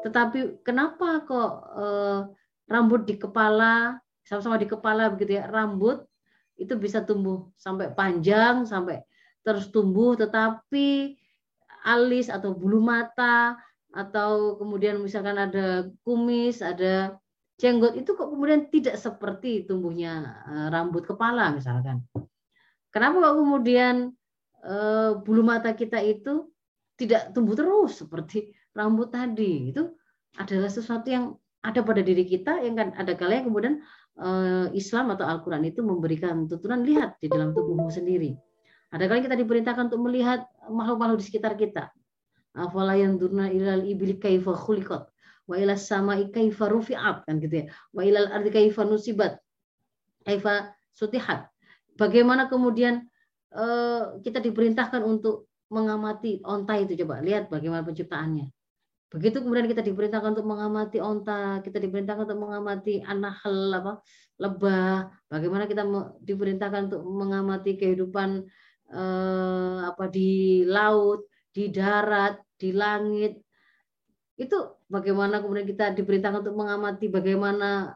Tetapi 0.03 0.63
kenapa 0.67 1.23
kok 1.23 1.51
eh, 1.79 2.19
rambut 2.67 3.07
di 3.07 3.15
kepala 3.15 4.02
sama-sama 4.23 4.59
di 4.59 4.67
kepala 4.67 5.11
begitu 5.11 5.39
ya 5.39 5.47
rambut 5.47 6.03
itu 6.55 6.73
bisa 6.79 7.03
tumbuh 7.03 7.51
sampai 7.59 7.91
panjang 7.91 8.63
sampai 8.63 9.03
terus 9.43 9.69
tumbuh 9.69 10.15
tetapi 10.15 11.19
alis 11.83 12.31
atau 12.31 12.55
bulu 12.55 12.79
mata 12.79 13.59
atau 13.93 14.57
kemudian 14.57 14.97
misalkan 15.03 15.37
ada 15.37 15.91
kumis 16.01 16.63
ada 16.63 17.19
jenggot 17.61 17.93
itu 17.93 18.17
kok 18.17 18.27
kemudian 18.33 18.67
tidak 18.73 18.97
seperti 18.97 19.63
tumbuhnya 19.67 20.33
eh, 20.49 20.67
rambut 20.73 21.05
kepala 21.05 21.53
misalkan. 21.53 22.01
Kenapa 22.89 23.21
kok 23.21 23.37
kemudian 23.39 23.95
eh, 24.65 25.11
bulu 25.21 25.45
mata 25.45 25.77
kita 25.77 26.01
itu 26.01 26.49
tidak 26.97 27.33
tumbuh 27.33 27.53
terus 27.53 28.01
seperti 28.01 28.53
rambut 28.73 29.13
tadi? 29.13 29.69
Itu 29.69 29.93
adalah 30.35 30.69
sesuatu 30.69 31.07
yang 31.07 31.25
ada 31.63 31.79
pada 31.79 32.03
diri 32.03 32.27
kita 32.27 32.59
yang 32.59 32.75
kan 32.75 32.91
ada 32.99 33.15
kalanya 33.15 33.47
kemudian 33.47 33.79
uh, 34.19 34.67
Islam 34.75 35.15
atau 35.15 35.23
Al-Quran 35.23 35.63
itu 35.63 35.79
memberikan 35.79 36.43
tuntunan 36.45 36.83
lihat 36.83 37.15
di 37.23 37.31
dalam 37.31 37.55
tubuhmu 37.55 37.87
sendiri. 37.87 38.35
Ada 38.93 39.09
kali 39.09 39.25
kita 39.25 39.39
diperintahkan 39.39 39.89
untuk 39.89 40.05
melihat 40.05 40.45
makhluk-makhluk 40.69 41.23
di 41.23 41.25
sekitar 41.25 41.55
kita. 41.57 41.89
Afala 42.53 42.93
durna 43.17 43.49
ilal 43.49 43.81
ibli 43.89 44.21
kaifa 44.21 44.53
khuliqat 44.53 45.09
wa 45.49 45.55
ila 45.57 45.73
sama'i 45.73 46.29
kaifa 46.29 46.69
rufi'at 46.69 47.25
kan 47.25 47.41
gitu 47.41 47.63
ya. 47.63 47.65
Wa 47.89 48.05
ilal 48.05 48.29
ardi 48.29 48.53
kaifa 48.53 48.85
nusibat 48.85 49.41
kaifa 50.27 50.75
sutihat. 50.93 51.49
Bagaimana 51.97 52.51
kemudian 52.51 53.07
uh, 53.55 54.19
kita 54.21 54.37
diperintahkan 54.43 55.01
untuk 55.01 55.49
mengamati 55.73 56.37
onta 56.45 56.77
itu 56.77 56.93
coba 57.01 57.23
lihat 57.25 57.49
bagaimana 57.49 57.81
penciptaannya. 57.81 58.45
Begitu 59.13 59.45
kemudian 59.45 59.69
kita 59.69 59.85
diperintahkan 59.85 60.33
untuk 60.33 60.49
mengamati 60.49 60.97
onta, 60.97 61.61
kita 61.61 61.77
diperintahkan 61.77 62.25
untuk 62.25 62.41
mengamati 62.49 62.97
anak 63.05 63.45
apa 63.45 64.01
lebah, 64.41 65.13
bagaimana 65.29 65.69
kita 65.69 65.85
diperintahkan 66.25 66.89
untuk 66.89 67.05
mengamati 67.05 67.77
kehidupan 67.77 68.41
eh, 68.89 69.79
apa 69.85 70.09
di 70.09 70.65
laut, 70.65 71.29
di 71.53 71.69
darat, 71.69 72.41
di 72.57 72.73
langit. 72.73 73.37
Itu 74.33 74.81
bagaimana 74.89 75.45
kemudian 75.45 75.69
kita 75.69 75.93
diperintahkan 75.93 76.41
untuk 76.41 76.57
mengamati 76.57 77.05
bagaimana 77.13 77.93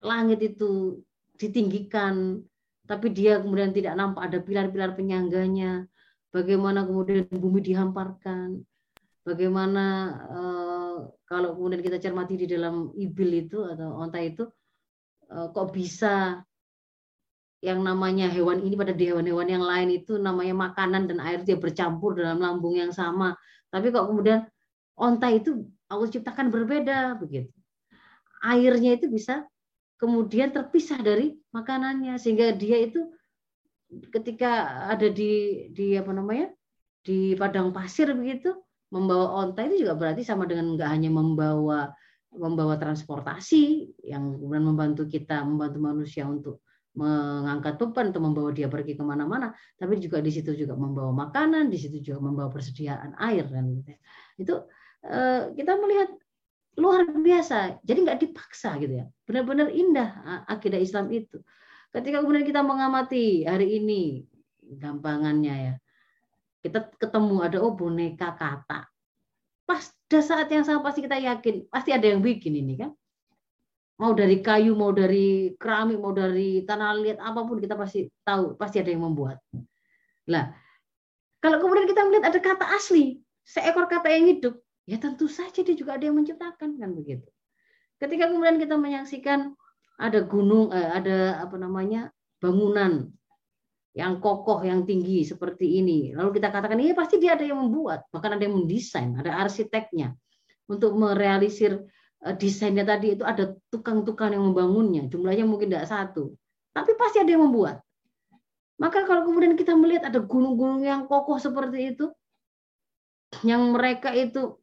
langit 0.00 0.40
itu 0.40 0.96
ditinggikan, 1.36 2.40
tapi 2.88 3.12
dia 3.12 3.36
kemudian 3.36 3.76
tidak 3.76 4.00
nampak 4.00 4.32
ada 4.32 4.40
pilar-pilar 4.40 4.96
penyangganya 4.96 5.84
bagaimana 6.34 6.82
kemudian 6.82 7.30
bumi 7.30 7.62
dihamparkan, 7.62 8.64
bagaimana 9.24 9.84
uh, 10.28 10.96
kalau 11.24 11.56
kemudian 11.56 11.80
kita 11.80 11.98
cermati 11.98 12.36
di 12.36 12.46
dalam 12.46 12.92
ibil 12.92 13.30
itu 13.34 13.64
atau 13.64 13.98
onta 13.98 14.20
itu 14.20 14.44
uh, 15.32 15.48
kok 15.50 15.72
bisa 15.72 16.44
yang 17.64 17.80
namanya 17.80 18.28
hewan 18.28 18.60
ini 18.60 18.76
pada 18.76 18.92
di 18.92 19.08
hewan-hewan 19.08 19.48
yang 19.48 19.64
lain 19.64 19.88
itu 20.04 20.20
namanya 20.20 20.52
makanan 20.68 21.08
dan 21.08 21.18
air 21.24 21.40
dia 21.48 21.56
bercampur 21.56 22.12
dalam 22.12 22.36
lambung 22.36 22.76
yang 22.76 22.92
sama. 22.92 23.32
Tapi 23.72 23.88
kok 23.88 24.04
kemudian 24.04 24.44
onta 25.00 25.32
itu 25.32 25.64
Allah 25.88 26.12
ciptakan 26.12 26.52
berbeda 26.52 27.16
begitu. 27.16 27.48
Airnya 28.44 29.00
itu 29.00 29.08
bisa 29.08 29.48
kemudian 29.96 30.52
terpisah 30.52 31.00
dari 31.00 31.32
makanannya 31.56 32.20
sehingga 32.20 32.52
dia 32.52 32.84
itu 32.84 33.08
ketika 34.12 34.84
ada 34.92 35.08
di 35.08 35.64
di 35.72 35.96
apa 35.96 36.12
namanya 36.12 36.52
di 37.00 37.32
padang 37.32 37.72
pasir 37.72 38.12
begitu 38.12 38.52
membawa 38.92 39.46
onta 39.46 39.64
itu 39.64 39.86
juga 39.86 39.94
berarti 39.96 40.22
sama 40.26 40.44
dengan 40.44 40.76
nggak 40.76 40.90
hanya 40.90 41.10
membawa 41.10 41.92
membawa 42.34 42.74
transportasi 42.74 43.94
yang 44.02 44.34
kemudian 44.36 44.66
membantu 44.66 45.06
kita 45.06 45.46
membantu 45.46 45.78
manusia 45.78 46.26
untuk 46.26 46.66
mengangkat 46.94 47.74
beban 47.74 48.14
atau 48.14 48.22
membawa 48.22 48.54
dia 48.54 48.70
pergi 48.70 48.94
ke 48.94 49.02
mana-mana, 49.02 49.50
tapi 49.74 49.98
juga 49.98 50.22
di 50.22 50.30
situ 50.30 50.54
juga 50.54 50.78
membawa 50.78 51.10
makanan, 51.26 51.66
di 51.66 51.74
situ 51.74 51.98
juga 51.98 52.22
membawa 52.22 52.54
persediaan 52.54 53.18
air 53.18 53.50
dan 53.50 53.74
gitu. 53.74 53.90
Ya. 53.90 53.98
Itu 54.38 54.54
eh, 55.02 55.42
kita 55.58 55.74
melihat 55.74 56.14
luar 56.78 57.06
biasa, 57.06 57.82
jadi 57.82 57.98
nggak 58.02 58.18
dipaksa 58.22 58.78
gitu 58.82 58.94
ya, 59.02 59.06
benar-benar 59.26 59.70
indah 59.70 60.42
akidah 60.50 60.78
Islam 60.78 61.10
itu. 61.10 61.42
Ketika 61.94 62.22
kemudian 62.22 62.46
kita 62.46 62.62
mengamati 62.66 63.46
hari 63.46 63.78
ini, 63.78 64.26
gampangannya 64.62 65.54
ya, 65.54 65.74
kita 66.64 66.88
ketemu 66.96 67.44
ada 67.44 67.60
oh 67.60 67.76
boneka 67.76 68.32
kata. 68.32 68.88
Pas 69.68 69.84
saat 70.08 70.48
yang 70.48 70.64
sama 70.64 70.80
pasti 70.80 71.04
kita 71.04 71.20
yakin, 71.20 71.68
pasti 71.68 71.92
ada 71.92 72.08
yang 72.08 72.24
bikin 72.24 72.56
ini 72.56 72.80
kan. 72.80 72.90
Mau 74.00 74.16
dari 74.16 74.40
kayu, 74.40 74.72
mau 74.74 74.90
dari 74.90 75.52
keramik, 75.60 76.00
mau 76.00 76.10
dari 76.10 76.64
tanah 76.64 76.98
liat, 76.98 77.18
apa 77.20 77.46
pun 77.46 77.60
kita 77.60 77.76
pasti 77.76 78.08
tahu, 78.24 78.56
pasti 78.56 78.80
ada 78.80 78.90
yang 78.90 79.04
membuat. 79.06 79.38
Lah, 80.26 80.50
kalau 81.38 81.60
kemudian 81.60 81.86
kita 81.86 82.02
melihat 82.08 82.32
ada 82.32 82.40
kata 82.40 82.66
asli, 82.74 83.20
seekor 83.44 83.86
kata 83.86 84.08
yang 84.10 84.26
hidup, 84.34 84.58
ya 84.88 84.96
tentu 84.96 85.28
saja 85.28 85.60
dia 85.60 85.76
juga 85.76 86.00
ada 86.00 86.08
yang 86.08 86.16
menciptakan 86.16 86.80
kan 86.80 86.90
begitu. 86.96 87.28
Ketika 88.00 88.32
kemudian 88.32 88.58
kita 88.58 88.74
menyaksikan 88.74 89.52
ada 90.00 90.20
gunung, 90.26 90.74
eh, 90.74 90.90
ada 90.90 91.44
apa 91.44 91.54
namanya 91.54 92.10
bangunan 92.42 93.14
yang 93.94 94.18
kokoh, 94.18 94.66
yang 94.66 94.82
tinggi 94.82 95.22
seperti 95.22 95.78
ini. 95.78 96.10
Lalu 96.10 96.42
kita 96.42 96.50
katakan 96.50 96.82
ini 96.82 96.92
pasti 96.98 97.22
dia 97.22 97.38
ada 97.38 97.46
yang 97.46 97.62
membuat, 97.62 98.10
bahkan 98.10 98.34
ada 98.34 98.42
yang 98.42 98.58
mendesain, 98.58 99.14
ada 99.14 99.38
arsiteknya 99.38 100.18
untuk 100.66 100.98
merealisir 100.98 101.78
eh, 102.26 102.34
desainnya 102.34 102.82
tadi 102.82 103.14
itu 103.14 103.22
ada 103.22 103.54
tukang-tukang 103.70 104.34
yang 104.34 104.50
membangunnya. 104.50 105.06
Jumlahnya 105.06 105.46
mungkin 105.46 105.70
tidak 105.70 105.86
satu, 105.86 106.34
tapi 106.74 106.98
pasti 106.98 107.22
ada 107.22 107.30
yang 107.38 107.46
membuat. 107.46 107.86
Maka 108.82 109.06
kalau 109.06 109.30
kemudian 109.30 109.54
kita 109.54 109.78
melihat 109.78 110.10
ada 110.10 110.18
gunung-gunung 110.18 110.82
yang 110.82 111.06
kokoh 111.06 111.38
seperti 111.38 111.94
itu, 111.94 112.10
yang 113.46 113.62
mereka 113.70 114.10
itu 114.10 114.58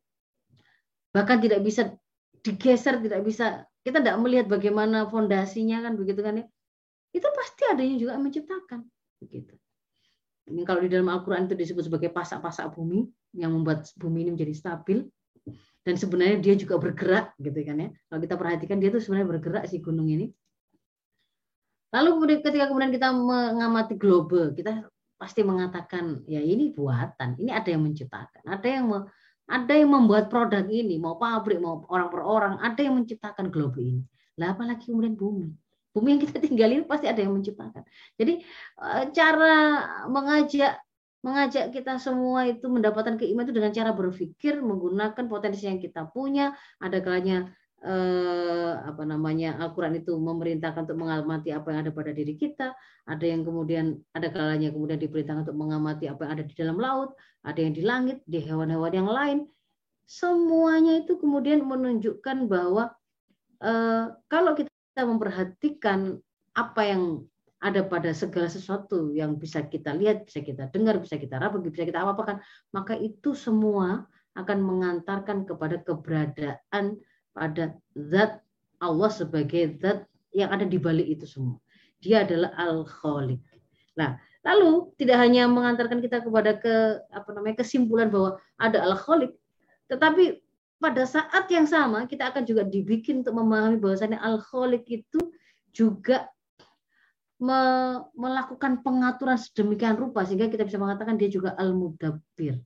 bahkan 1.16 1.40
tidak 1.40 1.64
bisa 1.64 1.96
digeser, 2.44 3.00
tidak 3.00 3.24
bisa 3.24 3.64
kita 3.88 4.04
tidak 4.04 4.20
melihat 4.20 4.52
bagaimana 4.52 5.08
fondasinya 5.08 5.88
kan 5.88 5.96
begitu 5.96 6.20
kan 6.20 6.44
ya. 6.44 6.46
Itu 7.16 7.32
pasti 7.32 7.64
adanya 7.72 7.96
juga 7.96 8.20
menciptakan 8.20 8.84
begitu. 9.22 9.54
Ini 10.50 10.66
kalau 10.66 10.82
di 10.82 10.90
dalam 10.90 11.08
Al-Qur'an 11.08 11.46
itu 11.46 11.56
disebut 11.56 11.88
sebagai 11.88 12.10
pasak-pasak 12.10 12.74
bumi 12.74 13.06
yang 13.38 13.54
membuat 13.54 13.88
bumi 13.96 14.26
ini 14.28 14.32
menjadi 14.34 14.54
stabil 14.58 15.06
dan 15.86 15.96
sebenarnya 15.98 16.38
dia 16.42 16.54
juga 16.58 16.82
bergerak 16.82 17.38
gitu 17.38 17.56
kan 17.62 17.78
ya. 17.78 17.90
Kalau 18.10 18.20
kita 18.20 18.36
perhatikan 18.36 18.78
dia 18.82 18.90
tuh 18.90 19.02
sebenarnya 19.02 19.28
bergerak 19.38 19.64
si 19.70 19.78
gunung 19.80 20.10
ini. 20.10 20.30
Lalu 21.92 22.10
kemudian 22.18 22.40
ketika 22.44 22.66
kemudian 22.72 22.92
kita 22.92 23.12
mengamati 23.12 23.96
global, 24.00 24.56
kita 24.56 24.88
pasti 25.20 25.46
mengatakan 25.46 26.24
ya 26.26 26.40
ini 26.40 26.74
buatan, 26.74 27.38
ini 27.38 27.52
ada 27.54 27.70
yang 27.70 27.84
menciptakan, 27.84 28.42
ada 28.48 28.68
yang 28.68 28.86
ada 29.52 29.74
yang 29.76 29.92
membuat 29.92 30.32
produk 30.32 30.64
ini, 30.72 30.96
mau 30.96 31.20
pabrik, 31.20 31.60
mau 31.60 31.84
orang 31.92 32.08
per 32.08 32.22
orang, 32.24 32.54
ada 32.64 32.80
yang 32.80 32.96
menciptakan 32.96 33.52
global 33.52 33.84
ini. 33.84 34.02
Lah 34.40 34.56
apalagi 34.56 34.88
kemudian 34.88 35.20
bumi. 35.20 35.52
Bumi 35.92 36.16
yang 36.16 36.22
kita 36.24 36.40
tinggalin 36.40 36.88
pasti 36.88 37.12
ada 37.12 37.20
yang 37.20 37.36
menciptakan. 37.36 37.84
Jadi 38.16 38.34
eh, 38.80 39.04
cara 39.12 39.56
mengajak 40.08 40.80
mengajak 41.22 41.70
kita 41.70 42.02
semua 42.02 42.50
itu 42.50 42.66
mendapatkan 42.66 43.14
keimanan 43.14 43.46
itu 43.52 43.54
dengan 43.54 43.72
cara 43.76 43.92
berpikir 43.94 44.58
menggunakan 44.64 45.26
potensi 45.30 45.70
yang 45.70 45.78
kita 45.78 46.10
punya. 46.10 46.56
Ada 46.82 46.98
kalanya 47.04 47.52
eh, 47.82 48.74
apa 48.88 49.04
namanya 49.04 49.58
Al-Quran 49.62 50.02
itu 50.02 50.18
memerintahkan 50.18 50.90
untuk 50.90 51.00
mengamati 51.02 51.50
apa 51.54 51.68
yang 51.74 51.80
ada 51.86 51.92
pada 51.94 52.12
diri 52.16 52.34
kita, 52.40 52.74
ada 53.06 53.26
yang 53.26 53.42
kemudian 53.46 54.00
ada 54.16 54.32
kalanya 54.32 54.72
kemudian 54.72 54.98
diperintahkan 55.02 55.46
untuk 55.50 55.60
mengamati 55.60 56.08
apa 56.08 56.26
yang 56.26 56.32
ada 56.40 56.44
di 56.48 56.54
dalam 56.58 56.78
laut, 56.80 57.14
ada 57.44 57.60
yang 57.60 57.74
di 57.76 57.84
langit, 57.84 58.18
di 58.26 58.40
hewan-hewan 58.42 58.94
yang 58.96 59.10
lain. 59.10 59.40
Semuanya 60.08 61.04
itu 61.04 61.20
kemudian 61.20 61.68
menunjukkan 61.68 62.48
bahwa 62.48 62.96
eh, 63.60 64.06
kalau 64.26 64.56
kita 64.56 64.71
memperhatikan 65.00 66.20
apa 66.52 66.82
yang 66.84 67.24
ada 67.62 67.86
pada 67.86 68.10
segala 68.12 68.50
sesuatu 68.50 69.14
yang 69.14 69.38
bisa 69.38 69.62
kita 69.64 69.94
lihat, 69.94 70.26
bisa 70.26 70.42
kita 70.42 70.68
dengar, 70.74 70.98
bisa 70.98 71.16
kita 71.16 71.38
raba, 71.38 71.62
bisa 71.62 71.86
kita 71.86 72.02
apa-apakan, 72.02 72.42
maka 72.74 72.98
itu 72.98 73.38
semua 73.38 74.10
akan 74.34 74.58
mengantarkan 74.60 75.46
kepada 75.46 75.78
keberadaan 75.86 76.98
pada 77.32 77.78
zat 77.94 78.42
Allah 78.82 79.12
sebagai 79.14 79.78
zat 79.78 80.10
yang 80.34 80.50
ada 80.50 80.66
di 80.66 80.82
balik 80.82 81.06
itu 81.06 81.30
semua. 81.30 81.62
Dia 82.02 82.26
adalah 82.26 82.50
al-khaliq. 82.58 83.46
Nah, 83.94 84.18
lalu 84.42 84.90
tidak 84.98 85.22
hanya 85.22 85.46
mengantarkan 85.46 86.02
kita 86.02 86.26
kepada 86.26 86.58
ke 86.58 86.98
apa 87.14 87.30
namanya 87.30 87.62
kesimpulan 87.62 88.10
bahwa 88.10 88.42
ada 88.58 88.82
al-khaliq, 88.90 89.38
tetapi 89.86 90.42
pada 90.82 91.06
saat 91.06 91.46
yang 91.54 91.70
sama 91.70 92.10
kita 92.10 92.34
akan 92.34 92.42
juga 92.42 92.66
dibikin 92.66 93.22
untuk 93.22 93.38
memahami 93.38 93.78
bahwasanya 93.78 94.18
al-khaliq 94.18 94.82
itu 94.90 95.22
juga 95.70 96.26
me 97.42 97.62
melakukan 98.18 98.82
pengaturan 98.82 99.38
sedemikian 99.38 99.98
rupa 99.98 100.26
sehingga 100.26 100.50
kita 100.50 100.66
bisa 100.66 100.82
mengatakan 100.82 101.22
dia 101.22 101.30
juga 101.30 101.54
al-mudabbir. 101.58 102.58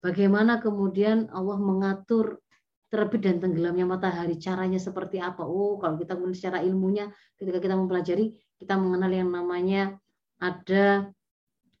Bagaimana 0.00 0.60
kemudian 0.60 1.28
Allah 1.32 1.60
mengatur 1.60 2.40
terbit 2.86 3.28
dan 3.28 3.42
tenggelamnya 3.42 3.84
matahari 3.84 4.38
caranya 4.38 4.78
seperti 4.78 5.18
apa 5.18 5.42
oh 5.42 5.76
kalau 5.82 5.98
kita 5.98 6.14
kemudian 6.14 6.38
secara 6.38 6.62
ilmunya 6.62 7.10
ketika 7.34 7.58
kita 7.58 7.74
mempelajari 7.74 8.30
kita 8.62 8.78
mengenal 8.78 9.10
yang 9.10 9.30
namanya 9.34 9.98
ada 10.38 11.10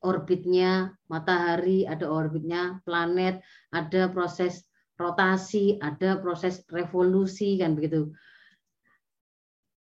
orbitnya 0.02 0.98
matahari 1.06 1.86
ada 1.86 2.10
orbitnya 2.10 2.82
planet 2.82 3.38
ada 3.70 4.10
proses 4.10 4.65
rotasi 4.96 5.76
ada 5.80 6.16
proses 6.20 6.64
revolusi 6.72 7.60
kan 7.60 7.76
begitu. 7.76 8.12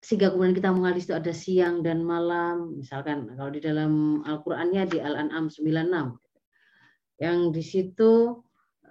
Sehingga 0.03 0.35
kemudian 0.35 0.55
kita 0.55 0.71
mengenal 0.71 0.99
itu 0.99 1.15
ada 1.15 1.31
siang 1.31 1.79
dan 1.79 2.03
malam. 2.03 2.75
Misalkan 2.75 3.31
kalau 3.35 3.51
di 3.51 3.63
dalam 3.63 4.23
Al-Qur'annya 4.27 4.83
di 4.87 4.99
Al-An'am 4.99 5.47
96 5.47 7.23
yang 7.23 7.55
di 7.55 7.63
situ 7.63 8.43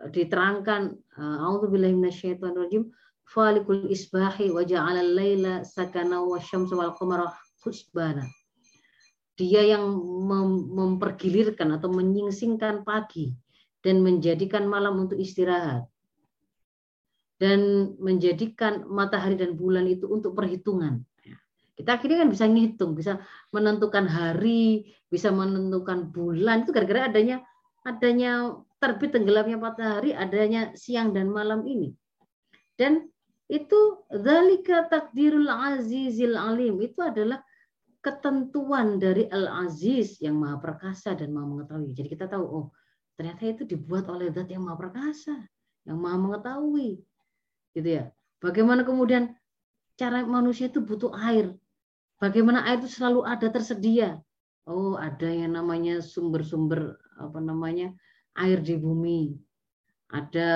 diterangkan 0.09 0.97
eh, 0.97 1.39
auzubillahi 1.49 1.97
minasyaitonirrajim. 1.97 2.89
Falikul 3.23 3.89
isbahi 3.89 4.53
wa 4.53 4.61
ja'ala 4.61 5.01
laila 5.01 5.65
sakana 5.65 6.21
wa 6.21 6.37
syamsa 6.37 6.77
wal 6.77 6.93
qamara 6.97 7.33
husbana. 7.65 8.29
Dia 9.41 9.65
yang 9.65 9.89
mem 10.29 10.69
mempergilirkan 10.69 11.73
atau 11.73 11.89
menyingsingkan 11.89 12.85
pagi 12.85 13.33
dan 13.81 14.05
menjadikan 14.05 14.69
malam 14.69 15.09
untuk 15.09 15.17
istirahat 15.17 15.92
dan 17.43 17.91
menjadikan 17.99 18.87
matahari 18.87 19.35
dan 19.35 19.59
bulan 19.59 19.91
itu 19.91 20.07
untuk 20.07 20.39
perhitungan. 20.39 21.03
Kita 21.75 21.99
akhirnya 21.99 22.23
kan 22.23 22.31
bisa 22.31 22.47
ngitung, 22.47 22.95
bisa 22.95 23.19
menentukan 23.51 24.07
hari, 24.07 24.95
bisa 25.11 25.35
menentukan 25.35 26.15
bulan 26.15 26.63
itu 26.63 26.71
gara-gara 26.71 27.11
adanya 27.11 27.43
adanya 27.83 28.55
terbit 28.79 29.11
tenggelamnya 29.11 29.59
matahari 29.59 30.15
adanya 30.15 30.71
siang 30.79 31.11
dan 31.11 31.35
malam 31.35 31.67
ini. 31.67 31.91
Dan 32.79 33.11
itu 33.51 34.07
zalika 34.15 34.87
takdirul 34.87 35.51
azizil 35.51 36.39
alim 36.39 36.79
itu 36.79 37.03
adalah 37.03 37.43
ketentuan 37.99 39.03
dari 39.03 39.27
al-aziz 39.27 40.23
yang 40.23 40.39
maha 40.39 40.63
perkasa 40.63 41.19
dan 41.19 41.35
maha 41.35 41.51
mengetahui. 41.51 41.91
Jadi 41.91 42.09
kita 42.15 42.31
tahu 42.31 42.45
oh 42.47 42.67
ternyata 43.19 43.43
itu 43.51 43.67
dibuat 43.67 44.07
oleh 44.07 44.31
zat 44.31 44.47
yang 44.47 44.63
maha 44.63 44.79
perkasa, 44.79 45.35
yang 45.83 45.99
maha 45.99 46.19
mengetahui. 46.23 47.03
Gitu 47.73 47.89
ya. 48.01 48.05
Bagaimana 48.43 48.83
kemudian 48.85 49.37
cara 49.97 50.25
manusia 50.25 50.69
itu 50.69 50.81
butuh 50.83 51.13
air. 51.15 51.55
Bagaimana 52.23 52.65
air 52.69 52.81
itu 52.83 52.91
selalu 52.91 53.27
ada 53.27 53.47
tersedia. 53.51 54.21
Oh, 54.63 54.95
ada 54.95 55.27
yang 55.27 55.59
namanya 55.59 55.99
sumber-sumber 55.99 56.95
apa 57.19 57.39
namanya? 57.43 57.91
air 58.39 58.65
di 58.65 58.81
bumi. 58.81 59.37
Ada 60.13 60.51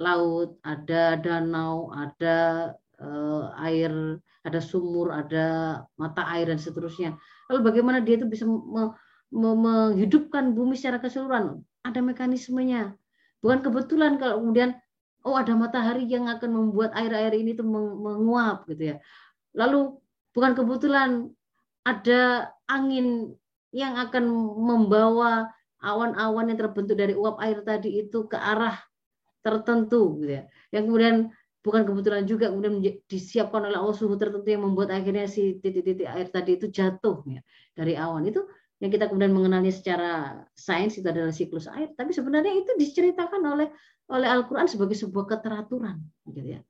laut, 0.00 0.56
ada 0.64 1.20
danau, 1.20 1.92
ada 1.92 2.70
uh, 3.00 3.52
air, 3.60 4.20
ada 4.44 4.60
sumur, 4.60 5.12
ada 5.12 5.80
mata 6.00 6.24
air 6.32 6.48
dan 6.48 6.56
seterusnya. 6.60 7.16
Lalu 7.52 7.60
bagaimana 7.60 7.98
dia 8.00 8.16
itu 8.16 8.28
bisa 8.28 8.48
me, 8.48 8.96
me, 9.32 9.50
menghidupkan 9.56 10.56
bumi 10.56 10.76
secara 10.76 11.00
keseluruhan? 11.00 11.60
Ada 11.84 12.00
mekanismenya. 12.00 12.96
Bukan 13.40 13.64
kebetulan 13.64 14.20
kalau 14.20 14.40
kemudian 14.44 14.76
oh 15.24 15.36
ada 15.36 15.52
matahari 15.52 16.08
yang 16.08 16.26
akan 16.28 16.50
membuat 16.50 16.96
air-air 16.96 17.36
ini 17.36 17.52
tuh 17.52 17.66
menguap 17.66 18.64
gitu 18.68 18.94
ya. 18.94 18.96
Lalu 19.56 20.00
bukan 20.32 20.52
kebetulan 20.56 21.10
ada 21.84 22.52
angin 22.70 23.34
yang 23.70 23.96
akan 23.98 24.24
membawa 24.58 25.50
awan-awan 25.80 26.52
yang 26.52 26.58
terbentuk 26.60 26.96
dari 26.96 27.16
uap 27.16 27.40
air 27.40 27.64
tadi 27.64 28.04
itu 28.04 28.28
ke 28.28 28.36
arah 28.36 28.76
tertentu 29.40 30.20
gitu 30.20 30.40
ya. 30.40 30.42
Yang 30.72 30.84
kemudian 30.88 31.16
bukan 31.60 31.82
kebetulan 31.84 32.24
juga 32.24 32.48
kemudian 32.48 32.80
disiapkan 33.04 33.68
oleh 33.68 33.76
Allah 33.76 33.96
suhu 33.96 34.16
tertentu 34.16 34.48
yang 34.48 34.64
membuat 34.64 34.96
akhirnya 34.96 35.28
si 35.28 35.60
titik-titik 35.60 36.08
air 36.08 36.32
tadi 36.32 36.56
itu 36.56 36.72
jatuh 36.72 37.20
ya 37.28 37.44
dari 37.76 38.00
awan 38.00 38.24
itu 38.24 38.40
yang 38.80 38.88
kita 38.88 39.12
kemudian 39.12 39.36
mengenalnya 39.36 39.68
secara 39.68 40.40
sains 40.56 40.96
itu 40.96 41.04
adalah 41.04 41.28
siklus 41.28 41.68
air 41.68 41.92
tapi 41.92 42.16
sebenarnya 42.16 42.64
itu 42.64 42.72
diceritakan 42.80 43.44
oleh 43.44 43.68
oleh 44.10 44.26
Al-Qur'an 44.26 44.66
sebagai 44.66 44.98
sebuah 44.98 45.24
keteraturan 45.38 46.02
gitu 46.30 46.58
ya 46.58 46.60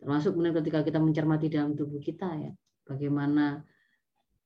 termasuk 0.00 0.36
kemudian 0.36 0.56
ketika 0.60 0.80
kita 0.84 0.98
mencermati 1.00 1.46
dalam 1.48 1.72
tubuh 1.76 2.00
kita 2.00 2.28
ya 2.36 2.52
bagaimana 2.84 3.64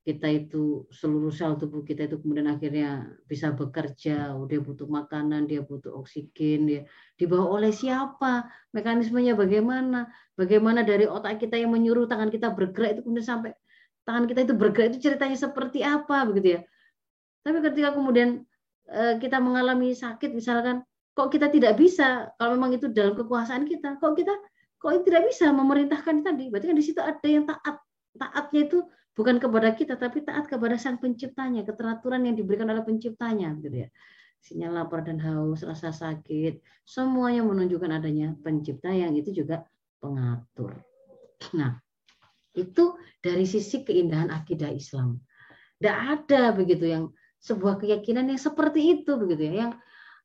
kita 0.05 0.29
itu 0.29 0.85
seluruh 0.93 1.33
sel 1.33 1.57
tubuh 1.57 1.81
kita 1.81 2.05
itu 2.05 2.21
kemudian 2.21 2.45
akhirnya 2.45 3.09
bisa 3.25 3.49
bekerja, 3.57 4.37
dia 4.45 4.59
butuh 4.61 4.85
makanan, 4.85 5.49
dia 5.49 5.65
butuh 5.65 5.97
oksigen, 5.97 6.69
dia 6.69 6.81
dibawa 7.17 7.57
oleh 7.57 7.73
siapa, 7.73 8.45
mekanismenya 8.69 9.33
bagaimana, 9.33 10.05
bagaimana 10.37 10.85
dari 10.85 11.09
otak 11.09 11.41
kita 11.41 11.57
yang 11.57 11.73
menyuruh 11.73 12.05
tangan 12.05 12.29
kita 12.29 12.53
bergerak 12.53 12.93
itu 12.93 13.01
kemudian 13.01 13.25
sampai 13.25 13.51
tangan 14.05 14.29
kita 14.29 14.45
itu 14.45 14.53
bergerak 14.53 14.87
itu 14.93 15.09
ceritanya 15.09 15.37
seperti 15.41 15.81
apa 15.81 16.21
begitu 16.29 16.47
ya. 16.53 16.61
Tapi 17.41 17.57
ketika 17.65 17.97
kemudian 17.97 18.45
eh, 18.85 19.17
kita 19.17 19.41
mengalami 19.41 19.97
sakit 19.97 20.37
misalkan, 20.37 20.85
kok 21.15 21.31
kita 21.31 21.47
tidak 21.47 21.79
bisa? 21.79 22.29
Kalau 22.35 22.59
memang 22.59 22.75
itu 22.75 22.91
dalam 22.91 23.15
kekuasaan 23.15 23.63
kita, 23.65 23.97
kok 24.03 24.13
kita 24.19 24.35
kok 24.75 25.01
tidak 25.07 25.25
bisa 25.31 25.49
memerintahkan 25.49 26.21
tadi, 26.21 26.51
berarti 26.51 26.69
kan 26.69 26.77
di 26.77 26.85
situ 26.85 27.01
ada 27.01 27.25
yang 27.25 27.49
taat, 27.49 27.81
taatnya 28.13 28.69
itu 28.69 28.85
bukan 29.15 29.39
kepada 29.39 29.73
kita 29.73 29.95
tapi 29.95 30.21
taat 30.21 30.45
kepada 30.45 30.75
sang 30.75 30.99
penciptanya 30.99 31.63
keteraturan 31.63 32.27
yang 32.27 32.35
diberikan 32.35 32.67
oleh 32.69 32.83
penciptanya 32.83 33.55
gitu 33.63 33.87
ya. 33.87 33.89
Sinyal 34.45 34.77
lapar 34.77 35.01
dan 35.01 35.17
haus 35.25 35.65
rasa 35.65 35.89
sakit 35.89 36.61
semuanya 36.85 37.41
menunjukkan 37.41 37.97
adanya 37.97 38.37
pencipta 38.45 38.93
yang 38.93 39.17
itu 39.17 39.33
juga 39.33 39.65
pengatur. 39.97 40.77
Nah 41.57 41.81
itu 42.53 42.93
dari 43.23 43.49
sisi 43.49 43.81
keindahan 43.81 44.29
akidah 44.29 44.69
Islam. 44.69 45.17
Tidak 45.81 45.97
ada 45.97 46.53
begitu 46.53 46.85
yang 46.85 47.03
sebuah 47.41 47.81
keyakinan 47.81 48.29
yang 48.29 48.37
seperti 48.37 49.01
itu 49.01 49.17
begitu 49.17 49.49
ya. 49.49 49.65
Yang 49.65 49.71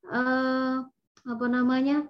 eh, 0.09 0.77
apa 1.27 1.47
namanya 1.51 2.09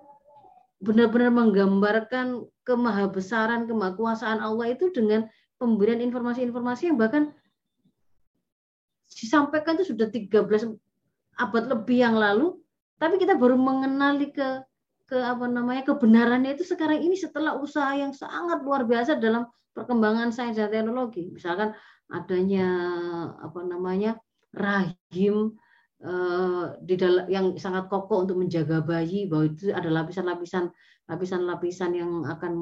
benar-benar 0.80 1.28
menggambarkan 1.34 2.46
kemahabesaran 2.64 3.68
kemahakuasaan 3.68 4.40
Allah 4.40 4.72
itu 4.72 4.88
dengan 4.94 5.28
pemberian 5.60 6.00
informasi-informasi 6.00 6.88
yang 6.88 6.96
bahkan 6.96 7.36
disampaikan 9.10 9.76
itu 9.76 9.92
sudah 9.92 10.08
13 10.08 10.72
abad 11.40 11.64
lebih 11.68 11.98
yang 12.00 12.16
lalu, 12.16 12.56
tapi 12.96 13.20
kita 13.20 13.36
baru 13.36 13.60
mengenali 13.60 14.32
ke 14.32 14.64
ke 15.10 15.18
apa 15.18 15.50
namanya 15.50 15.82
kebenarannya 15.82 16.54
itu 16.54 16.62
sekarang 16.62 17.02
ini 17.02 17.18
setelah 17.18 17.58
usaha 17.58 17.90
yang 17.98 18.14
sangat 18.14 18.62
luar 18.62 18.86
biasa 18.86 19.18
dalam 19.18 19.50
perkembangan 19.74 20.30
sains 20.30 20.54
dan 20.54 20.70
teknologi. 20.70 21.26
Misalkan 21.34 21.74
adanya 22.06 22.66
apa 23.42 23.60
namanya 23.66 24.14
rahim 24.54 25.58
di 26.80 26.94
dalam 26.96 27.28
yang 27.28 27.46
sangat 27.60 27.92
kokoh 27.92 28.24
untuk 28.24 28.40
menjaga 28.40 28.80
bayi 28.80 29.28
bahwa 29.28 29.52
itu 29.52 29.68
ada 29.68 29.92
lapisan-lapisan 29.92 30.72
lapisan-lapisan 31.10 31.90
yang 31.98 32.22
akan 32.24 32.52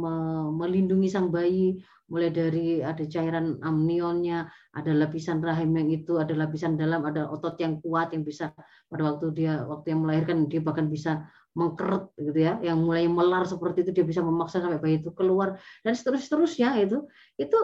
melindungi 0.57 1.13
sang 1.13 1.29
bayi. 1.29 1.79
Mulai 2.09 2.33
dari 2.33 2.81
ada 2.81 3.05
cairan 3.05 3.61
amnionnya, 3.61 4.49
ada 4.73 4.97
lapisan 4.97 5.45
rahim 5.45 5.77
yang 5.77 5.93
itu, 5.93 6.17
ada 6.17 6.33
lapisan 6.33 6.81
dalam, 6.81 7.05
ada 7.05 7.29
otot 7.29 7.61
yang 7.61 7.85
kuat 7.85 8.17
yang 8.17 8.25
bisa 8.25 8.49
pada 8.89 9.13
waktu 9.13 9.37
dia 9.37 9.61
waktu 9.69 9.93
yang 9.93 10.01
melahirkan 10.09 10.49
dia 10.49 10.65
bahkan 10.65 10.89
bisa 10.89 11.29
mengkeret 11.53 12.09
gitu 12.17 12.41
ya, 12.49 12.57
yang 12.65 12.81
mulai 12.81 13.05
melar 13.05 13.45
seperti 13.45 13.85
itu 13.85 13.93
dia 13.93 14.09
bisa 14.09 14.25
memaksa 14.25 14.65
sampai 14.65 14.81
bayi 14.81 15.05
itu 15.05 15.13
keluar. 15.13 15.61
Dan 15.85 15.93
seterusnya 15.93 16.81
itu 16.81 17.05
itu 17.37 17.59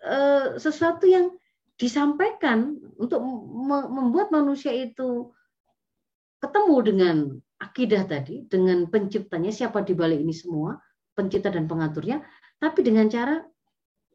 eh, 0.00 0.56
sesuatu 0.56 1.04
yang 1.04 1.36
disampaikan 1.80 2.76
untuk 3.00 3.24
membuat 3.88 4.28
manusia 4.28 4.68
itu 4.68 5.32
ketemu 6.36 6.76
dengan 6.84 7.16
akidah 7.56 8.04
tadi, 8.04 8.44
dengan 8.44 8.84
penciptanya 8.92 9.48
siapa 9.48 9.80
di 9.80 9.96
balik 9.96 10.20
ini 10.20 10.36
semua, 10.36 10.76
pencipta 11.16 11.48
dan 11.48 11.64
pengaturnya, 11.64 12.20
tapi 12.60 12.84
dengan 12.84 13.08
cara 13.08 13.40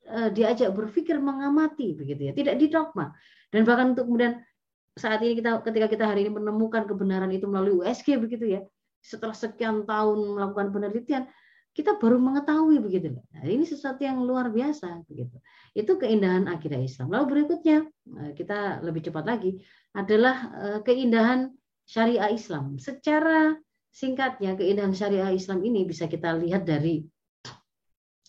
uh, 0.10 0.30
diajak 0.30 0.74
berpikir 0.78 1.18
mengamati 1.18 1.98
begitu 1.98 2.30
ya, 2.30 2.34
tidak 2.38 2.62
didogma. 2.62 3.14
Dan 3.50 3.66
bahkan 3.66 3.98
untuk 3.98 4.10
kemudian 4.10 4.46
saat 4.94 5.26
ini 5.26 5.42
kita 5.42 5.66
ketika 5.66 5.88
kita 5.90 6.06
hari 6.06 6.30
ini 6.30 6.38
menemukan 6.38 6.86
kebenaran 6.86 7.34
itu 7.34 7.50
melalui 7.50 7.82
USG 7.82 8.22
begitu 8.22 8.46
ya, 8.58 8.62
setelah 9.02 9.34
sekian 9.34 9.90
tahun 9.90 10.38
melakukan 10.38 10.70
penelitian, 10.70 11.30
kita 11.76 12.00
baru 12.00 12.16
mengetahui 12.24 12.80
begitu. 12.80 13.20
Nah, 13.36 13.44
ini 13.44 13.68
sesuatu 13.68 14.00
yang 14.00 14.24
luar 14.24 14.48
biasa 14.48 15.04
begitu. 15.12 15.36
Itu 15.76 16.00
keindahan 16.00 16.48
akidah 16.48 16.80
Islam. 16.80 17.12
Lalu 17.12 17.26
berikutnya 17.28 17.84
eh, 18.24 18.32
kita 18.32 18.80
lebih 18.80 19.12
cepat 19.12 19.28
lagi 19.28 19.60
adalah 19.92 20.36
eh, 20.56 20.80
keindahan 20.88 21.52
syariah 21.84 22.32
Islam. 22.32 22.80
Secara 22.80 23.60
singkatnya 23.92 24.56
keindahan 24.56 24.96
syariah 24.96 25.36
Islam 25.36 25.68
ini 25.68 25.84
bisa 25.84 26.08
kita 26.08 26.32
lihat 26.40 26.64
dari 26.64 27.04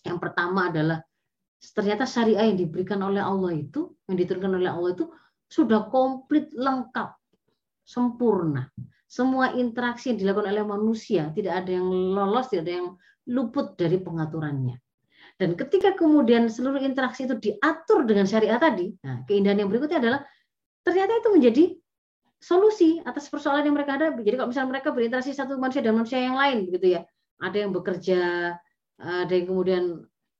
yang 0.03 0.19
pertama 0.19 0.67
adalah 0.67 0.99
ternyata 1.71 2.03
syariah 2.03 2.51
yang 2.51 2.59
diberikan 2.59 2.99
oleh 2.99 3.23
Allah 3.23 3.55
itu, 3.55 3.95
yang 4.11 4.19
diturunkan 4.19 4.59
oleh 4.59 4.71
Allah 4.71 4.91
itu 4.91 5.07
sudah 5.47 5.87
komplit 5.87 6.51
lengkap, 6.51 7.15
sempurna. 7.87 8.67
Semua 9.07 9.55
interaksi 9.55 10.11
yang 10.11 10.19
dilakukan 10.19 10.51
oleh 10.51 10.67
manusia 10.67 11.31
tidak 11.31 11.63
ada 11.63 11.79
yang 11.79 11.87
lolos, 11.87 12.51
tidak 12.51 12.67
ada 12.67 12.73
yang 12.83 12.89
luput 13.27 13.75
dari 13.75 13.99
pengaturannya. 13.99 14.75
Dan 15.37 15.53
ketika 15.53 15.93
kemudian 15.93 16.49
seluruh 16.49 16.81
interaksi 16.81 17.29
itu 17.29 17.37
diatur 17.37 18.09
dengan 18.09 18.25
syariah 18.25 18.57
tadi, 18.57 18.89
nah 19.05 19.21
keindahan 19.29 19.61
yang 19.61 19.69
berikutnya 19.69 20.01
adalah 20.01 20.21
ternyata 20.81 21.13
itu 21.21 21.29
menjadi 21.29 21.63
solusi 22.41 23.01
atas 23.05 23.29
persoalan 23.29 23.69
yang 23.69 23.75
mereka 23.77 24.01
hadapi. 24.01 24.25
Jadi 24.25 24.35
kalau 24.41 24.49
misalnya 24.49 24.69
mereka 24.73 24.89
berinteraksi 24.89 25.31
satu 25.37 25.61
manusia 25.61 25.85
dan 25.85 25.93
manusia 25.93 26.19
yang 26.21 26.33
lain, 26.33 26.65
begitu 26.65 26.97
ya, 26.97 27.01
ada 27.37 27.57
yang 27.57 27.71
bekerja, 27.75 28.21
ada 28.97 29.33
yang 29.33 29.45
kemudian 29.45 29.83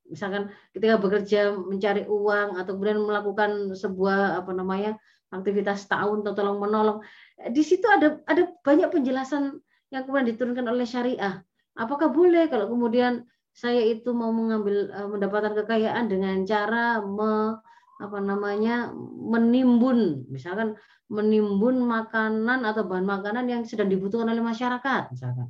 misalkan 0.07 0.49
ketika 0.71 0.95
bekerja 0.97 1.53
mencari 1.53 2.07
uang 2.07 2.57
atau 2.57 2.71
kemudian 2.79 3.03
melakukan 3.03 3.75
sebuah 3.75 4.39
apa 4.39 4.51
namanya 4.55 4.95
aktivitas 5.35 5.83
tahun 5.91 6.23
atau 6.23 6.33
tolong 6.33 6.63
menolong 6.63 7.03
di 7.51 7.59
situ 7.59 7.83
ada 7.91 8.23
ada 8.23 8.47
banyak 8.63 8.87
penjelasan 8.87 9.59
yang 9.91 10.07
kemudian 10.07 10.31
diturunkan 10.31 10.63
oleh 10.63 10.87
syariah 10.87 11.43
apakah 11.77 12.09
boleh 12.11 12.49
kalau 12.49 12.67
kemudian 12.67 13.23
saya 13.53 13.81
itu 13.81 14.13
mau 14.13 14.29
mengambil 14.33 14.89
eh, 14.91 15.07
mendapatkan 15.07 15.53
kekayaan 15.63 16.05
dengan 16.09 16.43
cara 16.43 17.01
me, 17.01 17.57
apa 17.97 18.17
namanya 18.21 18.93
menimbun 19.21 20.29
misalkan 20.29 20.77
menimbun 21.07 21.81
makanan 21.81 22.67
atau 22.67 22.83
bahan 22.85 23.07
makanan 23.07 23.45
yang 23.47 23.61
sedang 23.63 23.87
dibutuhkan 23.87 24.27
oleh 24.27 24.43
masyarakat 24.43 25.13
misalkan? 25.13 25.49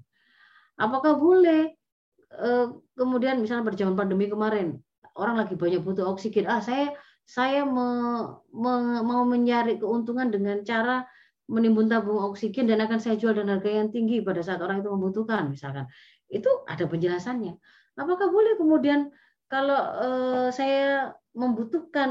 Apakah 0.77 1.17
boleh 1.17 1.77
Eh, 2.27 2.67
kemudian 2.99 3.39
misalnya 3.39 3.71
berjaman 3.71 3.95
pandemi 3.95 4.27
kemarin 4.27 4.83
orang 5.15 5.39
lagi 5.39 5.55
banyak 5.55 5.79
butuh 5.79 6.11
oksigen 6.11 6.43
ah 6.43 6.59
saya 6.59 6.91
saya 7.23 7.63
me, 7.63 7.87
me, 8.51 8.99
mau 8.99 9.23
mencari 9.23 9.79
keuntungan 9.79 10.27
dengan 10.27 10.59
cara 10.67 11.07
menimbun 11.47 11.87
tabung 11.87 12.19
oksigen 12.19 12.67
dan 12.67 12.83
akan 12.83 12.99
saya 12.99 13.15
jual 13.15 13.31
dengan 13.31 13.57
harga 13.57 13.71
yang 13.71 13.89
tinggi 13.95 14.19
pada 14.19 14.43
saat 14.43 14.59
orang 14.59 14.83
itu 14.83 14.91
membutuhkan 14.91 15.47
misalkan 15.47 15.87
itu 16.27 16.49
ada 16.67 16.83
penjelasannya. 16.85 17.55
Apakah 17.97 18.29
boleh 18.29 18.59
kemudian 18.59 19.09
kalau 19.47 19.79
uh, 19.79 20.49
saya 20.51 21.15
membutuhkan 21.31 22.09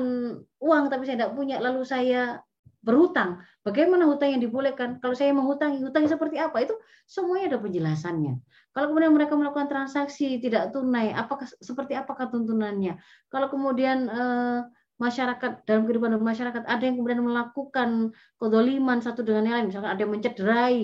uang 0.62 0.84
tapi 0.88 1.04
saya 1.04 1.20
tidak 1.20 1.34
punya 1.36 1.60
lalu 1.60 1.84
saya 1.84 2.40
berhutang? 2.86 3.42
Bagaimana 3.66 4.06
hutang 4.06 4.38
yang 4.38 4.42
dibolehkan? 4.42 5.02
Kalau 5.02 5.14
saya 5.18 5.34
menghutangi 5.34 5.82
hutang 5.82 6.06
seperti 6.06 6.38
apa? 6.38 6.62
Itu 6.62 6.78
semuanya 7.04 7.54
ada 7.54 7.58
penjelasannya. 7.58 8.34
Kalau 8.70 8.86
kemudian 8.94 9.10
mereka 9.10 9.34
melakukan 9.34 9.66
transaksi 9.66 10.38
tidak 10.38 10.70
tunai, 10.70 11.10
apakah 11.10 11.48
seperti 11.48 11.98
apakah 11.98 12.30
tuntunannya? 12.30 13.00
Kalau 13.26 13.50
kemudian 13.50 14.06
eh, 14.06 14.60
masyarakat 15.02 15.66
dalam 15.66 15.84
kehidupan 15.84 16.14
masyarakat 16.22 16.62
ada 16.62 16.82
yang 16.84 16.96
kemudian 16.96 17.20
melakukan 17.26 18.14
kedoliman 18.38 19.02
satu 19.02 19.26
dengan 19.26 19.50
yang 19.50 19.54
lain, 19.60 19.66
misalkan 19.74 19.90
ada 19.90 20.00
yang 20.06 20.12
mencederai 20.14 20.80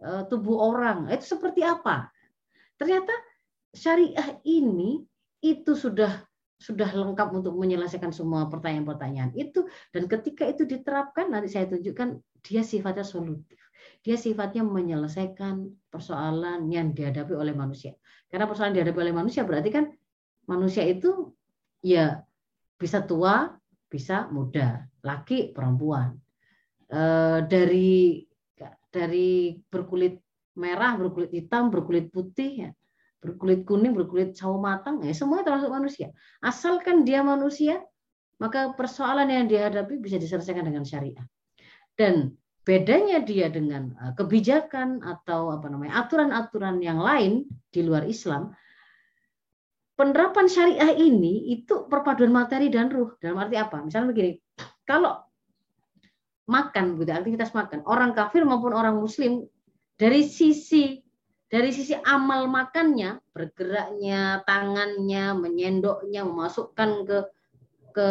eh, 0.00 0.22
tubuh 0.32 0.56
orang, 0.72 1.12
itu 1.12 1.36
seperti 1.36 1.60
apa? 1.60 2.13
Ternyata 2.80 3.14
syariah 3.74 4.38
ini 4.46 5.02
itu 5.44 5.72
sudah 5.74 6.24
sudah 6.54 6.88
lengkap 6.94 7.34
untuk 7.34 7.58
menyelesaikan 7.60 8.14
semua 8.14 8.48
pertanyaan-pertanyaan 8.48 9.36
itu 9.36 9.68
dan 9.92 10.08
ketika 10.08 10.48
itu 10.48 10.64
diterapkan 10.64 11.28
nanti 11.28 11.50
saya 11.50 11.68
tunjukkan 11.68 12.16
dia 12.40 12.64
sifatnya 12.64 13.04
solutif 13.04 13.58
dia 14.04 14.16
sifatnya 14.20 14.64
menyelesaikan 14.64 15.64
persoalan 15.88 16.68
yang 16.68 16.92
dihadapi 16.92 17.32
oleh 17.32 17.56
manusia. 17.56 17.96
Karena 18.28 18.44
persoalan 18.44 18.76
dihadapi 18.76 18.98
oleh 19.00 19.14
manusia 19.16 19.48
berarti 19.48 19.70
kan 19.72 19.88
manusia 20.44 20.84
itu 20.84 21.32
ya 21.80 22.20
bisa 22.76 23.00
tua, 23.04 23.48
bisa 23.88 24.28
muda, 24.28 24.84
laki, 25.00 25.56
perempuan. 25.56 26.20
E, 26.84 27.00
dari 27.48 28.20
dari 28.92 29.56
berkulit 29.56 30.20
merah, 30.54 30.98
berkulit 30.98 31.30
hitam, 31.30 31.70
berkulit 31.70 32.10
putih, 32.10 32.52
ya, 32.66 32.70
berkulit 33.22 33.66
kuning, 33.66 33.94
berkulit 33.94 34.34
sawo 34.38 34.58
matang, 34.58 35.02
ya 35.02 35.14
semua 35.14 35.42
termasuk 35.42 35.70
manusia. 35.70 36.10
Asalkan 36.42 37.02
dia 37.02 37.22
manusia, 37.22 37.82
maka 38.38 38.74
persoalan 38.74 39.30
yang 39.30 39.46
dihadapi 39.46 39.98
bisa 39.98 40.18
diselesaikan 40.18 40.66
dengan 40.66 40.82
syariah. 40.86 41.24
Dan 41.94 42.34
bedanya 42.64 43.20
dia 43.20 43.52
dengan 43.52 43.92
eh, 44.00 44.12
kebijakan 44.16 45.04
atau 45.04 45.52
apa 45.52 45.68
namanya 45.68 46.00
aturan-aturan 46.04 46.80
yang 46.80 46.98
lain 46.98 47.44
di 47.68 47.80
luar 47.84 48.08
Islam 48.08 48.56
penerapan 49.94 50.50
syariah 50.50 50.96
ini 50.96 51.54
itu 51.54 51.86
perpaduan 51.86 52.34
materi 52.34 52.72
dan 52.72 52.90
ruh 52.90 53.14
dalam 53.22 53.38
arti 53.38 53.54
apa 53.60 53.78
misalnya 53.84 54.10
begini 54.10 54.32
kalau 54.82 55.22
makan 56.50 56.98
gitu 56.98 57.12
aktivitas 57.12 57.54
makan 57.54 57.84
orang 57.86 58.12
kafir 58.16 58.42
maupun 58.42 58.74
orang 58.74 58.98
muslim 58.98 59.44
dari 59.94 60.26
sisi 60.26 60.98
dari 61.46 61.70
sisi 61.70 61.94
amal 61.94 62.50
makannya 62.50 63.22
bergeraknya 63.30 64.42
tangannya 64.42 65.38
menyendoknya 65.38 66.26
memasukkan 66.26 66.90
ke 67.06 67.18
ke 67.94 68.08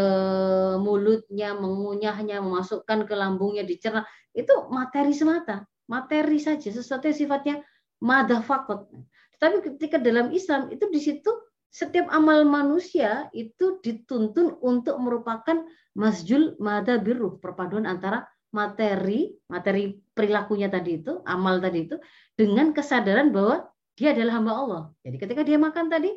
mulutnya 0.80 1.52
mengunyahnya 1.60 2.40
memasukkan 2.40 3.04
ke 3.04 3.14
lambungnya 3.20 3.68
dicerna 3.68 4.08
itu 4.32 4.54
materi 4.72 5.12
semata, 5.12 5.68
materi 5.86 6.40
saja, 6.40 6.72
sesuatu 6.72 7.06
yang 7.12 7.20
sifatnya 7.20 7.56
madah 8.00 8.40
fakot. 8.42 8.90
Tetapi 9.38 9.76
ketika 9.76 10.00
dalam 10.00 10.32
Islam 10.32 10.72
itu 10.72 10.88
di 10.88 11.04
situ 11.04 11.30
setiap 11.68 12.08
amal 12.10 12.48
manusia 12.48 13.28
itu 13.36 13.84
dituntun 13.84 14.58
untuk 14.64 14.96
merupakan 15.04 15.68
masjul 15.94 16.56
madah 16.58 17.02
biruh, 17.04 17.38
perpaduan 17.38 17.86
antara 17.86 18.26
materi, 18.54 19.34
materi 19.50 19.98
perilakunya 20.14 20.70
tadi 20.70 21.02
itu, 21.02 21.20
amal 21.26 21.58
tadi 21.58 21.90
itu, 21.90 21.98
dengan 22.38 22.70
kesadaran 22.72 23.34
bahwa 23.34 23.66
dia 23.98 24.14
adalah 24.14 24.40
hamba 24.40 24.54
Allah. 24.54 24.84
Jadi 25.02 25.18
ketika 25.18 25.42
dia 25.42 25.58
makan 25.58 25.90
tadi, 25.90 26.14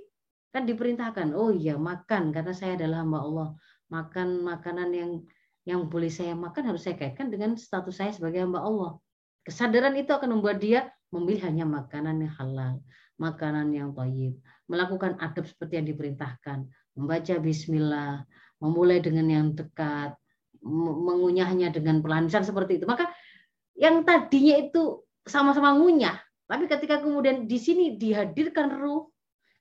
kan 0.53 0.68
diperintahkan, 0.68 1.32
oh 1.32 1.53
iya 1.53 1.80
makan 1.80 2.32
karena 2.32 2.53
saya 2.53 2.76
adalah 2.76 3.03
hamba 3.03 3.18
Allah. 3.24 3.49
Makan 3.89 4.45
makanan 4.45 4.89
yang 4.93 5.11
yang 5.66 5.91
boleh 5.91 6.12
saya 6.12 6.37
makan 6.39 6.70
harus 6.70 6.87
saya 6.87 6.95
kaitkan 6.95 7.26
dengan 7.26 7.59
status 7.59 7.99
saya 7.99 8.14
sebagai 8.14 8.45
hamba 8.45 8.62
Allah. 8.62 9.01
Kesadaran 9.43 9.97
itu 9.99 10.14
akan 10.14 10.39
membuat 10.39 10.62
dia 10.62 10.93
memilih 11.11 11.43
hanya 11.51 11.64
makanan 11.66 12.22
yang 12.22 12.34
halal, 12.39 12.74
makanan 13.18 13.72
yang 13.74 13.91
toyib, 13.97 14.39
melakukan 14.70 15.18
adab 15.18 15.47
seperti 15.47 15.80
yang 15.80 15.87
diperintahkan, 15.91 16.66
membaca 16.99 17.34
bismillah, 17.39 18.26
memulai 18.62 18.99
dengan 18.99 19.26
yang 19.30 19.47
dekat, 19.55 20.14
mengunyahnya 21.07 21.71
dengan 21.71 22.03
pelan 22.03 22.27
seperti 22.27 22.83
itu. 22.83 22.87
Maka 22.91 23.09
yang 23.79 24.03
tadinya 24.03 24.57
itu 24.59 25.07
sama-sama 25.23 25.75
ngunyah, 25.79 26.17
tapi 26.47 26.71
ketika 26.71 27.03
kemudian 27.03 27.47
di 27.51 27.59
sini 27.59 27.99
dihadirkan 27.99 28.79
ruh, 28.79 29.11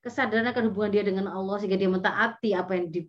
kesadaran 0.06 0.45
akan 0.53 0.70
hubungan 0.70 0.91
dia 0.93 1.03
dengan 1.06 1.26
Allah 1.30 1.58
sehingga 1.58 1.78
dia 1.82 1.89
mentaati 1.89 2.53
apa 2.53 2.78
yang 2.78 2.93
di, 2.93 3.01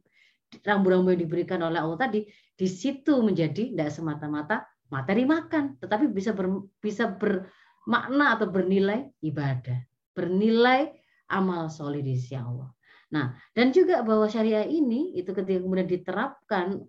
rambu-rambu 0.64 1.12
yang 1.12 1.20
diberikan 1.20 1.60
oleh 1.60 1.80
Allah 1.80 2.08
tadi, 2.08 2.24
di 2.56 2.68
situ 2.68 3.20
menjadi 3.20 3.76
tidak 3.76 3.92
semata-mata 3.92 4.64
materi 4.88 5.28
makan, 5.28 5.76
tetapi 5.76 6.08
bisa 6.08 6.32
ber, 6.32 6.64
bisa 6.80 7.12
bermakna 7.12 8.40
atau 8.40 8.48
bernilai 8.48 9.12
ibadah, 9.20 9.76
bernilai 10.16 10.96
amal 11.28 11.68
soleh 11.68 12.00
di 12.00 12.16
sisi 12.16 12.38
Allah. 12.38 12.72
Nah, 13.12 13.36
dan 13.54 13.70
juga 13.70 14.02
bahwa 14.02 14.26
syariah 14.26 14.66
ini 14.66 15.14
itu 15.14 15.30
ketika 15.30 15.62
kemudian 15.62 15.86
diterapkan 15.86 16.82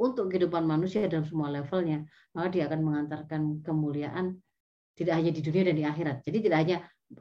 untuk 0.00 0.32
kehidupan 0.32 0.64
manusia 0.64 1.04
dalam 1.04 1.28
semua 1.28 1.52
levelnya, 1.52 2.08
maka 2.32 2.48
dia 2.48 2.64
akan 2.64 2.80
mengantarkan 2.80 3.60
kemuliaan 3.60 4.40
tidak 4.96 5.20
hanya 5.20 5.30
di 5.32 5.44
dunia 5.44 5.62
dan 5.68 5.76
di 5.76 5.84
akhirat. 5.84 6.16
Jadi 6.24 6.38
tidak 6.48 6.58
hanya 6.64 6.76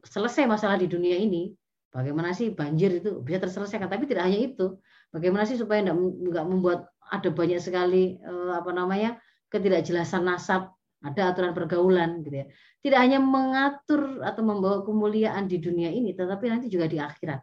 selesai 0.07 0.47
masalah 0.47 0.79
di 0.79 0.87
dunia 0.87 1.19
ini, 1.19 1.51
bagaimana 1.91 2.31
sih 2.31 2.55
banjir 2.55 3.03
itu 3.03 3.19
bisa 3.19 3.43
terselesaikan, 3.43 3.91
tapi 3.91 4.07
tidak 4.07 4.31
hanya 4.31 4.39
itu. 4.47 4.79
Bagaimana 5.11 5.43
sih 5.43 5.59
supaya 5.59 5.83
tidak 5.83 6.45
membuat 6.47 6.87
ada 7.09 7.29
banyak 7.33 7.59
sekali 7.59 8.15
eh, 8.15 8.51
apa 8.55 8.71
namanya 8.71 9.19
ketidakjelasan 9.51 10.23
nasab, 10.23 10.71
ada 11.03 11.35
aturan 11.35 11.51
pergaulan 11.51 12.23
gitu 12.23 12.43
ya. 12.43 12.47
Tidak 12.79 12.99
hanya 12.99 13.19
mengatur 13.19 14.23
atau 14.23 14.39
membawa 14.39 14.87
kemuliaan 14.87 15.51
di 15.51 15.59
dunia 15.59 15.91
ini, 15.91 16.15
tetapi 16.15 16.47
nanti 16.47 16.71
juga 16.71 16.87
di 16.87 16.95
akhirat. 16.95 17.41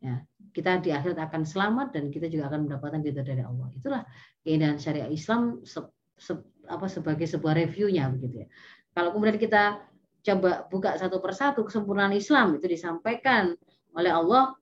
Ya, 0.00 0.22
kita 0.50 0.82
di 0.82 0.90
akhirat 0.90 1.18
akan 1.18 1.42
selamat 1.46 1.94
dan 1.94 2.10
kita 2.10 2.26
juga 2.26 2.50
akan 2.50 2.66
mendapatkan 2.66 3.00
ridho 3.02 3.22
dari 3.22 3.42
Allah. 3.42 3.68
Itulah 3.74 4.02
keindahan 4.42 4.76
syariat 4.76 5.10
Islam 5.10 5.62
se, 5.62 5.78
se, 6.18 6.34
apa 6.66 6.86
sebagai 6.86 7.26
sebuah 7.26 7.54
reviewnya 7.54 8.10
begitu 8.10 8.44
ya. 8.44 8.46
Kalau 8.90 9.14
kemudian 9.14 9.38
kita 9.38 9.82
coba 10.20 10.68
buka 10.68 10.98
satu 11.00 11.22
persatu 11.22 11.64
kesempurnaan 11.64 12.12
Islam 12.12 12.58
itu 12.58 12.66
disampaikan 12.68 13.56
oleh 13.96 14.12
Allah 14.12 14.54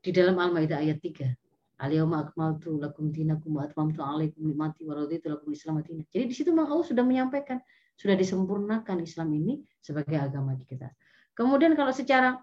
di 0.00 0.10
dalam 0.12 0.36
Al-Maidah 0.38 0.80
ayat 0.80 0.98
3. 1.00 1.82
Al-yawma 1.84 2.30
akmaltu 2.30 2.78
lakum 2.78 3.10
dinakum 3.10 3.58
wa 3.58 3.66
atmamtu 3.66 4.00
alaikum 4.00 4.46
nikmati 4.46 4.86
wa 4.86 4.94
raditu 4.94 5.26
lakum 5.26 5.50
Islam. 5.50 5.82
Jadi 5.82 6.24
di 6.30 6.34
situ 6.34 6.54
memang 6.54 6.70
Allah 6.70 6.86
sudah 6.86 7.02
menyampaikan, 7.02 7.58
sudah 7.98 8.14
disempurnakan 8.14 9.02
Islam 9.02 9.28
ini 9.34 9.58
sebagai 9.82 10.16
agama 10.16 10.54
kita. 10.64 10.88
Kemudian 11.34 11.74
kalau 11.74 11.90
secara 11.90 12.38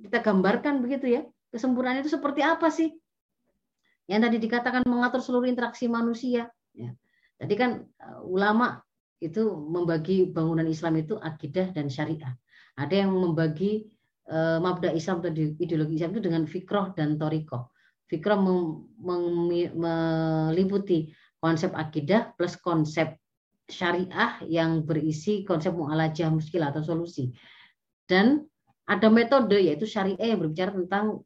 kita 0.00 0.24
gambarkan 0.24 0.80
begitu 0.80 1.12
ya, 1.12 1.22
kesempurnaan 1.50 2.00
itu 2.02 2.10
seperti 2.10 2.40
apa 2.46 2.70
sih? 2.70 2.90
Yang 4.10 4.20
tadi 4.26 4.36
dikatakan 4.42 4.82
mengatur 4.86 5.22
seluruh 5.22 5.46
interaksi 5.46 5.86
manusia. 5.86 6.50
Ya. 6.74 6.90
Tadi 7.38 7.54
kan 7.54 7.86
uh, 8.02 8.22
ulama 8.26 8.82
itu 9.20 9.52
membagi 9.54 10.26
bangunan 10.32 10.66
Islam 10.66 10.96
itu 10.98 11.14
akidah 11.20 11.70
dan 11.70 11.92
syariah. 11.92 12.34
Ada 12.74 13.04
yang 13.06 13.12
membagi 13.12 13.86
uh, 14.32 14.58
mabda 14.58 14.96
Islam 14.96 15.20
atau 15.20 15.30
ideologi 15.34 16.00
Islam 16.00 16.16
itu 16.16 16.22
dengan 16.24 16.42
fikroh 16.48 16.96
dan 16.96 17.20
toriko. 17.20 17.70
Fikroh 18.10 18.38
meliputi 19.78 21.14
konsep 21.38 21.70
akidah 21.78 22.34
plus 22.34 22.58
konsep 22.58 23.14
syariah 23.70 24.42
yang 24.50 24.82
berisi 24.82 25.46
konsep 25.46 25.70
mu'alajah 25.70 26.28
muskilah 26.34 26.74
atau 26.74 26.82
solusi. 26.82 27.30
Dan 28.04 28.42
ada 28.90 29.06
metode 29.06 29.54
yaitu 29.54 29.86
syariah 29.86 30.34
yang 30.34 30.42
berbicara 30.42 30.74
tentang 30.74 31.22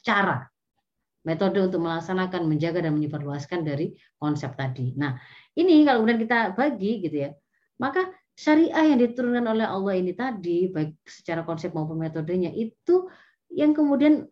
cara 0.00 0.50
metode 1.20 1.60
untuk 1.60 1.84
melaksanakan 1.84 2.48
menjaga 2.48 2.80
dan 2.80 2.96
menyebarluaskan 2.96 3.60
dari 3.60 3.92
konsep 4.16 4.56
tadi. 4.56 4.96
Nah, 4.96 5.20
ini 5.52 5.84
kalau 5.84 6.02
kemudian 6.02 6.20
kita 6.24 6.56
bagi 6.56 7.04
gitu 7.04 7.16
ya, 7.28 7.30
maka 7.76 8.08
syariah 8.32 8.96
yang 8.96 8.98
diturunkan 9.04 9.44
oleh 9.44 9.66
Allah 9.68 9.94
ini 10.00 10.16
tadi 10.16 10.72
baik 10.72 10.96
secara 11.04 11.44
konsep 11.44 11.76
maupun 11.76 12.00
metodenya 12.00 12.48
itu 12.48 13.04
yang 13.52 13.76
kemudian 13.76 14.24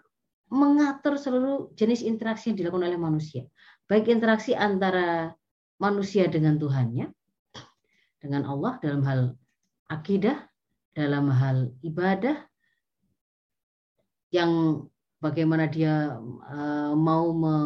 mengatur 0.49 1.21
seluruh 1.21 1.77
jenis 1.77 2.01
interaksi 2.01 2.49
yang 2.49 2.57
dilakukan 2.65 2.89
oleh 2.89 3.01
manusia. 3.01 3.45
Baik 3.85 4.09
interaksi 4.09 4.57
antara 4.57 5.37
manusia 5.77 6.25
dengan 6.25 6.57
Tuhannya, 6.57 7.13
dengan 8.21 8.49
Allah 8.49 8.81
dalam 8.81 9.05
hal 9.05 9.21
akidah, 9.93 10.41
dalam 10.97 11.29
hal 11.29 11.73
ibadah, 11.85 12.49
yang 14.33 14.85
bagaimana 15.19 15.67
dia 15.67 16.19
uh, 16.49 16.93
mau 16.95 17.35
me, 17.35 17.57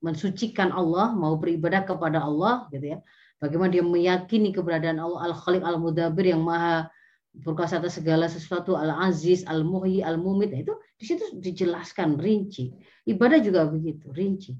mensucikan 0.00 0.72
Allah, 0.72 1.12
mau 1.12 1.36
beribadah 1.36 1.84
kepada 1.84 2.24
Allah, 2.24 2.68
gitu 2.72 2.96
ya. 2.96 2.98
Bagaimana 3.40 3.72
dia 3.72 3.84
meyakini 3.84 4.52
keberadaan 4.52 5.00
Allah 5.00 5.32
Al-Khaliq 5.32 5.64
Al-Mudabbir 5.64 6.28
yang 6.28 6.44
maha 6.44 6.92
berkuasa 7.32 7.80
atas 7.80 7.96
segala 7.96 8.28
sesuatu 8.28 8.76
Al-Aziz, 8.76 9.48
Al-Muhyi, 9.48 10.04
Al-Mumit. 10.04 10.52
Nah, 10.52 10.60
itu 10.60 10.74
di 11.00 11.04
situ 11.08 11.24
dijelaskan 11.40 12.20
rinci. 12.20 12.74
Ibadah 13.08 13.40
juga 13.40 13.64
begitu, 13.70 14.12
rinci. 14.12 14.52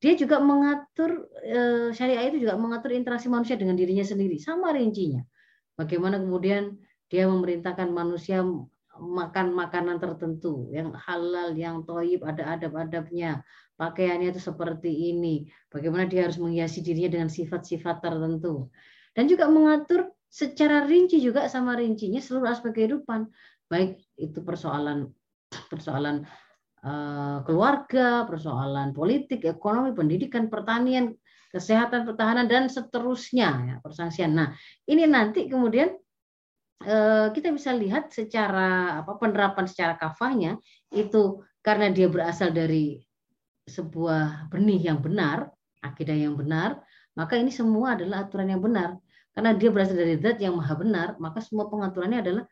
Dia 0.00 0.12
juga 0.16 0.40
mengatur 0.40 1.28
eh, 1.40 1.88
syariah 1.92 2.28
itu 2.28 2.48
juga 2.48 2.56
mengatur 2.56 2.92
interaksi 2.92 3.28
manusia 3.32 3.56
dengan 3.56 3.76
dirinya 3.76 4.04
sendiri, 4.04 4.36
sama 4.40 4.72
rincinya. 4.72 5.24
Bagaimana 5.76 6.20
kemudian 6.20 6.76
dia 7.08 7.28
memerintahkan 7.28 7.92
manusia 7.92 8.44
makan 8.98 9.52
makanan 9.52 10.00
tertentu 10.00 10.68
yang 10.72 10.92
halal, 10.96 11.52
yang 11.54 11.84
toib, 11.84 12.24
ada 12.24 12.56
adab-adabnya. 12.56 13.44
Pakaiannya 13.76 14.32
itu 14.32 14.40
seperti 14.40 15.12
ini. 15.12 15.48
Bagaimana 15.68 16.08
dia 16.08 16.24
harus 16.24 16.40
menghiasi 16.40 16.80
dirinya 16.80 17.20
dengan 17.20 17.28
sifat-sifat 17.28 18.00
tertentu. 18.00 18.72
Dan 19.12 19.28
juga 19.28 19.48
mengatur 19.52 20.12
secara 20.28 20.84
rinci 20.84 21.20
juga 21.20 21.48
sama 21.48 21.76
rincinya 21.76 22.20
seluruh 22.20 22.52
aspek 22.52 22.72
kehidupan. 22.72 23.28
Baik 23.68 24.00
itu 24.16 24.40
persoalan 24.40 25.12
persoalan 25.72 26.24
uh, 26.84 27.44
keluarga, 27.44 28.24
persoalan 28.24 28.96
politik, 28.96 29.44
ekonomi, 29.44 29.92
pendidikan, 29.92 30.48
pertanian, 30.48 31.16
kesehatan, 31.52 32.04
pertahanan 32.04 32.48
dan 32.48 32.68
seterusnya 32.68 33.48
ya, 33.64 33.74
persangsian. 33.80 34.32
Nah, 34.36 34.52
ini 34.88 35.04
nanti 35.08 35.48
kemudian 35.48 35.92
Eh, 35.92 36.05
kita 37.32 37.48
bisa 37.50 37.72
lihat 37.72 38.12
secara 38.12 39.00
apa 39.02 39.16
penerapan 39.16 39.64
secara 39.66 39.96
kafahnya 39.96 40.60
itu 40.92 41.42
karena 41.64 41.90
dia 41.90 42.06
berasal 42.06 42.54
dari 42.54 43.02
sebuah 43.66 44.46
benih 44.54 44.86
yang 44.92 45.02
benar, 45.02 45.50
akidah 45.82 46.14
yang 46.14 46.38
benar, 46.38 46.78
maka 47.18 47.34
ini 47.34 47.50
semua 47.50 47.98
adalah 47.98 48.22
aturan 48.22 48.54
yang 48.54 48.62
benar. 48.62 48.94
Karena 49.34 49.52
dia 49.52 49.68
berasal 49.68 49.98
dari 49.98 50.16
zat 50.16 50.38
yang 50.40 50.56
maha 50.56 50.74
benar, 50.78 51.08
maka 51.20 51.44
semua 51.44 51.68
pengaturannya 51.68 52.22
adalah 52.24 52.44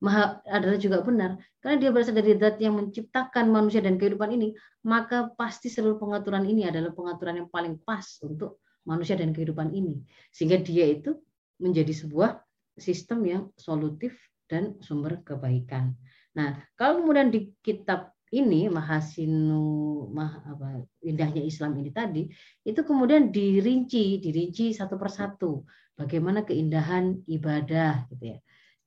maha 0.00 0.40
adalah 0.48 0.78
juga 0.78 1.02
benar. 1.02 1.36
Karena 1.60 1.76
dia 1.82 1.90
berasal 1.90 2.14
dari 2.16 2.38
zat 2.38 2.56
yang 2.62 2.78
menciptakan 2.78 3.50
manusia 3.50 3.82
dan 3.82 3.98
kehidupan 3.98 4.30
ini, 4.32 4.54
maka 4.86 5.28
pasti 5.34 5.68
seluruh 5.68 5.98
pengaturan 5.98 6.46
ini 6.46 6.70
adalah 6.70 6.94
pengaturan 6.94 7.44
yang 7.44 7.48
paling 7.50 7.76
pas 7.82 8.06
untuk 8.22 8.62
manusia 8.86 9.18
dan 9.18 9.34
kehidupan 9.34 9.74
ini. 9.74 10.00
Sehingga 10.30 10.62
dia 10.62 10.88
itu 10.88 11.18
menjadi 11.60 11.92
sebuah 11.92 12.38
sistem 12.76 13.20
yang 13.24 13.42
solutif 13.56 14.16
dan 14.48 14.76
sumber 14.84 15.20
kebaikan. 15.24 15.96
Nah, 16.36 16.60
kalau 16.76 17.04
kemudian 17.04 17.28
di 17.28 17.52
kitab 17.60 18.12
ini 18.32 18.72
Mahasinu 18.72 20.08
mah, 20.08 20.40
apa, 20.48 20.88
indahnya 21.04 21.44
Islam 21.44 21.76
ini 21.76 21.92
tadi 21.92 22.24
itu 22.64 22.80
kemudian 22.80 23.28
dirinci 23.28 24.20
dirinci 24.20 24.72
satu 24.72 24.96
persatu. 24.96 25.68
Bagaimana 25.92 26.40
keindahan 26.40 27.20
ibadah 27.28 28.08
gitu 28.08 28.32
ya. 28.32 28.38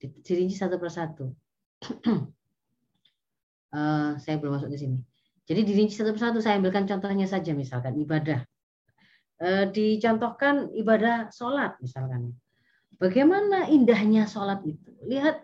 Dirinci 0.01 0.57
satu 0.57 0.81
persatu. 0.81 1.29
Uh, 3.69 4.17
saya 4.23 4.41
belum 4.41 4.57
masuk 4.57 4.73
di 4.73 4.79
sini. 4.81 4.97
Jadi 5.45 5.61
dirinci 5.61 5.93
satu 5.93 6.17
persatu 6.17 6.41
saya 6.41 6.57
ambilkan 6.57 6.89
contohnya 6.89 7.29
saja 7.29 7.53
misalkan 7.53 7.93
ibadah. 8.01 8.41
Uh, 9.37 9.69
dicontohkan 9.69 10.73
ibadah 10.73 11.29
sholat 11.29 11.77
misalkan 11.83 12.33
Bagaimana 12.95 13.67
indahnya 13.67 14.23
sholat 14.23 14.63
itu? 14.63 14.91
Lihat 15.03 15.43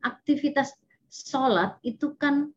aktivitas 0.00 0.72
sholat 1.10 1.76
itu 1.84 2.16
kan 2.16 2.48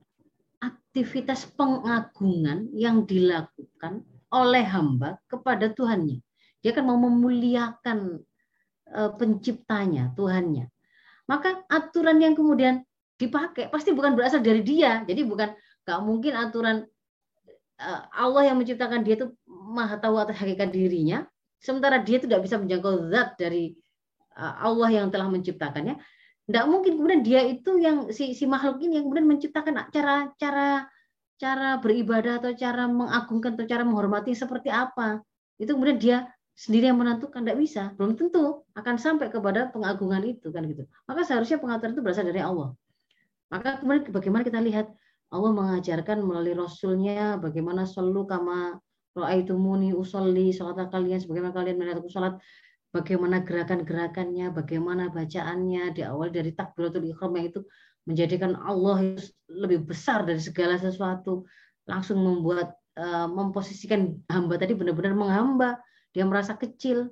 aktivitas 0.63 1.49
pengagungan 1.59 2.71
yang 2.71 3.03
dilakukan 3.03 4.05
oleh 4.31 4.63
hamba 4.63 5.19
kepada 5.27 5.73
Tuhannya. 5.73 6.23
Dia 6.63 6.71
kan 6.71 6.87
mau 6.87 6.95
memuliakan 6.95 8.23
e, 8.87 9.01
penciptanya, 9.19 10.15
Tuhannya. 10.15 10.71
Maka 11.27 11.67
aturan 11.67 12.23
yang 12.23 12.33
kemudian 12.33 12.81
dipakai 13.19 13.67
pasti 13.67 13.91
bukan 13.91 14.15
berasal 14.15 14.39
dari 14.39 14.63
dia. 14.63 15.03
Jadi 15.03 15.21
bukan 15.27 15.51
nggak 15.83 15.99
mungkin 15.99 16.33
aturan 16.39 16.77
e, 17.75 17.89
Allah 18.15 18.47
yang 18.47 18.57
menciptakan 18.61 19.03
dia 19.03 19.19
itu 19.19 19.27
maha 19.49 19.99
tahu 19.99 20.15
atas 20.15 20.39
hakikat 20.39 20.71
dirinya, 20.71 21.27
sementara 21.59 21.99
dia 21.99 22.23
tidak 22.23 22.45
bisa 22.45 22.55
menjangkau 22.55 23.11
zat 23.11 23.35
dari 23.35 23.75
Allah 24.37 24.89
yang 24.89 25.07
telah 25.13 25.29
menciptakannya, 25.29 25.97
tidak 26.43 26.65
mungkin 26.67 26.99
kemudian 26.99 27.21
dia 27.23 27.41
itu 27.47 27.79
yang 27.79 28.11
si, 28.11 28.35
si 28.35 28.43
makhluk 28.43 28.83
ini 28.83 28.99
yang 28.99 29.07
kemudian 29.07 29.27
menciptakan 29.29 29.87
cara 29.93 30.27
cara 30.35 30.91
cara 31.39 31.79
beribadah 31.79 32.43
atau 32.43 32.51
cara 32.55 32.87
mengagungkan 32.87 33.55
atau 33.55 33.65
cara 33.67 33.83
menghormati 33.87 34.35
seperti 34.35 34.67
apa. 34.67 35.23
Itu 35.55 35.75
kemudian 35.77 35.97
dia 35.99 36.17
sendiri 36.53 36.93
yang 36.93 37.01
menentukan 37.01 37.41
tidak 37.41 37.57
bisa, 37.57 37.83
belum 37.97 38.13
tentu 38.13 38.61
akan 38.77 38.95
sampai 39.01 39.33
kepada 39.33 39.73
pengagungan 39.73 40.21
itu 40.21 40.53
kan 40.53 40.67
gitu. 40.69 40.85
Maka 41.09 41.25
seharusnya 41.25 41.57
pengaturan 41.57 41.97
itu 41.97 42.01
berasal 42.05 42.29
dari 42.29 42.41
Allah. 42.43 42.77
Maka 43.49 43.81
kemudian 43.81 44.13
bagaimana 44.13 44.43
kita 44.45 44.61
lihat 44.61 44.87
Allah 45.33 45.51
mengajarkan 45.51 46.21
melalui 46.21 46.53
Rasulnya 46.53 47.41
bagaimana 47.41 47.89
selalu 47.89 48.29
kama 48.29 48.77
muni 49.53 49.93
usolli 49.93 50.53
salat 50.53 50.89
kalian 50.89 51.21
sebagaimana 51.21 51.53
kalian 51.53 51.77
melihat 51.77 52.01
salat 52.09 52.37
bagaimana 52.93 53.41
gerakan-gerakannya, 53.41 54.53
bagaimana 54.53 55.09
bacaannya, 55.09 55.97
di 55.97 56.05
awal 56.05 56.29
dari 56.29 56.53
takbiratul 56.53 57.09
ikhram 57.09 57.33
yang 57.35 57.49
itu 57.49 57.61
menjadikan 58.05 58.53
Allah 58.61 59.17
lebih 59.49 59.89
besar 59.89 60.23
dari 60.23 60.37
segala 60.37 60.77
sesuatu, 60.77 61.49
langsung 61.89 62.21
membuat 62.21 62.77
uh, 62.95 63.25
memposisikan 63.25 64.21
hamba 64.29 64.61
tadi 64.61 64.77
benar-benar 64.77 65.17
menghamba, 65.17 65.81
dia 66.13 66.23
merasa 66.23 66.53
kecil. 66.53 67.09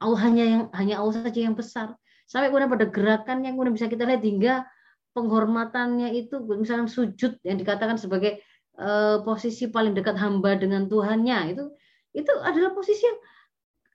Allah 0.00 0.20
hanya 0.24 0.44
yang 0.48 0.62
hanya 0.74 0.98
Allah 0.98 1.14
saja 1.20 1.40
yang 1.44 1.54
besar. 1.54 1.94
Sampai 2.26 2.48
kemudian 2.48 2.72
pada 2.72 2.88
gerakan 2.88 3.44
yang 3.44 3.54
kemudian 3.54 3.76
bisa 3.76 3.86
kita 3.92 4.08
lihat 4.08 4.24
hingga 4.24 4.64
penghormatannya 5.12 6.16
itu 6.16 6.40
misalnya 6.48 6.88
sujud 6.88 7.36
yang 7.44 7.60
dikatakan 7.60 8.00
sebagai 8.00 8.40
uh, 8.80 9.20
posisi 9.20 9.68
paling 9.68 9.92
dekat 9.92 10.16
hamba 10.16 10.56
dengan 10.56 10.88
Tuhannya 10.88 11.52
itu 11.52 11.64
itu 12.16 12.32
adalah 12.40 12.72
posisi 12.72 13.04
yang 13.04 13.18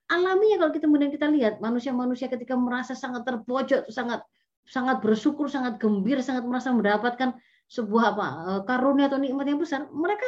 alami 0.07 0.55
ya 0.55 0.57
kalau 0.59 0.71
kita 0.71 0.85
kemudian 0.87 1.11
kita 1.11 1.27
lihat 1.27 1.59
manusia-manusia 1.59 2.31
ketika 2.31 2.55
merasa 2.55 2.95
sangat 2.95 3.27
terpojok 3.27 3.91
sangat 3.91 4.23
sangat 4.67 4.99
bersyukur 5.03 5.51
sangat 5.51 5.79
gembira 5.79 6.23
sangat 6.23 6.47
merasa 6.47 6.71
mendapatkan 6.71 7.35
sebuah 7.67 8.03
apa 8.15 8.27
eh, 8.27 8.61
karunia 8.63 9.11
atau 9.11 9.19
nikmat 9.19 9.47
yang 9.47 9.59
besar 9.59 9.87
mereka 9.91 10.27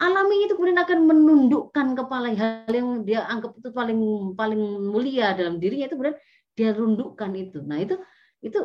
alami 0.00 0.48
itu 0.48 0.56
kemudian 0.56 0.80
akan 0.80 0.98
menundukkan 1.04 1.86
kepala. 1.92 2.32
Hal 2.32 2.72
yang 2.72 3.04
dia 3.04 3.28
anggap 3.28 3.52
itu 3.60 3.68
paling 3.70 4.32
paling 4.32 4.62
mulia 4.88 5.36
dalam 5.36 5.60
dirinya 5.60 5.86
itu 5.86 5.94
kemudian 5.94 6.16
dia 6.56 6.72
rundukkan 6.72 7.30
itu. 7.36 7.60
Nah 7.60 7.78
itu 7.84 8.00
itu 8.40 8.58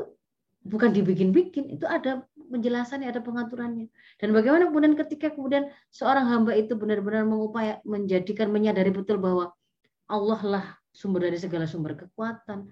bukan 0.63 0.95
dibikin-bikin, 0.95 1.77
itu 1.77 1.85
ada 1.85 2.23
penjelasannya, 2.49 3.09
ada 3.09 3.21
pengaturannya. 3.21 3.89
Dan 4.21 4.29
bagaimana 4.31 4.69
kemudian 4.69 4.95
ketika 4.95 5.33
kemudian 5.33 5.69
seorang 5.89 6.29
hamba 6.29 6.53
itu 6.55 6.73
benar-benar 6.77 7.25
mengupaya 7.27 7.81
menjadikan 7.83 8.53
menyadari 8.53 8.93
betul 8.93 9.17
bahwa 9.19 9.51
Allah 10.05 10.41
lah 10.45 10.65
sumber 10.95 11.27
dari 11.27 11.37
segala 11.41 11.65
sumber 11.67 11.97
kekuatan, 11.97 12.69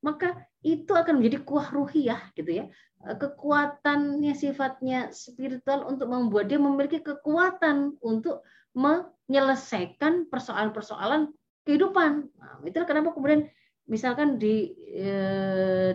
maka 0.00 0.48
itu 0.64 0.90
akan 0.92 1.20
menjadi 1.20 1.44
kuah 1.44 1.68
ruhiyah 1.70 2.32
gitu 2.34 2.64
ya. 2.64 2.64
Kekuatannya 3.00 4.36
sifatnya 4.36 5.08
spiritual 5.12 5.88
untuk 5.88 6.08
membuat 6.12 6.52
dia 6.52 6.60
memiliki 6.60 7.00
kekuatan 7.00 7.96
untuk 8.04 8.44
menyelesaikan 8.76 10.28
persoalan-persoalan 10.28 11.32
kehidupan. 11.64 12.28
Nah, 12.28 12.60
itu 12.64 12.76
kenapa 12.84 13.12
kemudian 13.16 13.48
misalkan 13.88 14.36
di, 14.36 14.72
e, 14.94 15.10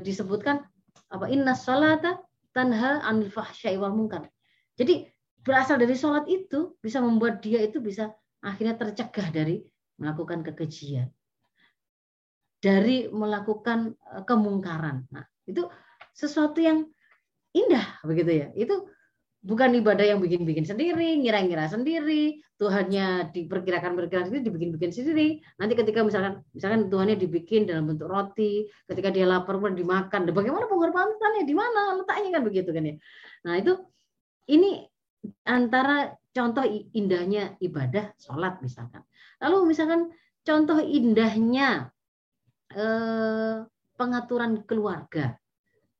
disebutkan 0.02 0.66
apa 1.08 1.26
inna 1.32 1.56
salata 1.56 2.20
tanha 2.56 3.04
anil 3.04 3.28
fahsyai 3.28 3.76
wal 3.76 3.92
munkar. 3.92 4.32
Jadi 4.80 5.04
berasal 5.44 5.76
dari 5.76 5.94
sholat 5.94 6.24
itu 6.32 6.80
bisa 6.80 7.04
membuat 7.04 7.44
dia 7.44 7.60
itu 7.60 7.84
bisa 7.84 8.16
akhirnya 8.40 8.80
tercegah 8.80 9.28
dari 9.30 9.60
melakukan 10.00 10.40
kekejian. 10.48 11.12
Dari 12.64 13.12
melakukan 13.12 13.94
eh, 13.94 14.24
kemungkaran. 14.24 15.04
Nah, 15.12 15.28
itu 15.44 15.68
sesuatu 16.16 16.64
yang 16.64 16.88
indah 17.52 18.00
begitu 18.08 18.32
ya. 18.32 18.48
Itu 18.56 18.88
bukan 19.46 19.78
ibadah 19.78 20.02
yang 20.02 20.18
bikin-bikin 20.18 20.66
sendiri, 20.66 21.22
ngira-ngira 21.22 21.70
sendiri, 21.70 22.42
Tuhannya 22.58 23.30
diperkirakan 23.30 23.94
perkirakan 23.94 24.34
sendiri, 24.34 24.50
dibikin-bikin 24.50 24.90
sendiri. 24.90 25.38
Nanti 25.62 25.78
ketika 25.78 26.02
misalkan 26.02 26.42
misalkan 26.50 26.90
Tuhannya 26.90 27.14
dibikin 27.14 27.70
dalam 27.70 27.86
bentuk 27.86 28.10
roti, 28.10 28.66
ketika 28.90 29.14
dia 29.14 29.30
lapar 29.30 29.62
pun 29.62 29.78
dimakan. 29.78 30.26
Bagaimana 30.34 30.66
pengorbanannya? 30.66 31.46
Di 31.46 31.54
mana 31.54 31.94
letaknya 32.02 32.42
kan 32.42 32.44
begitu 32.44 32.70
kan 32.74 32.84
ya. 32.90 32.96
Nah, 33.46 33.54
itu 33.62 33.74
ini 34.50 34.82
antara 35.46 36.18
contoh 36.34 36.66
indahnya 36.98 37.54
ibadah 37.62 38.18
sholat 38.18 38.58
misalkan. 38.66 39.06
Lalu 39.46 39.78
misalkan 39.78 40.10
contoh 40.42 40.82
indahnya 40.82 41.94
eh, 42.74 43.62
pengaturan 43.94 44.66
keluarga. 44.66 45.38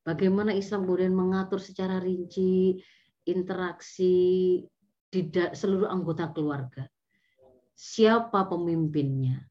Bagaimana 0.06 0.54
Islam 0.54 0.86
kemudian 0.86 1.14
mengatur 1.18 1.58
secara 1.58 1.98
rinci 1.98 2.78
interaksi 3.26 4.14
di 5.10 5.22
seluruh 5.32 5.88
anggota 5.90 6.30
keluarga. 6.32 6.86
Siapa 7.76 8.48
pemimpinnya? 8.48 9.44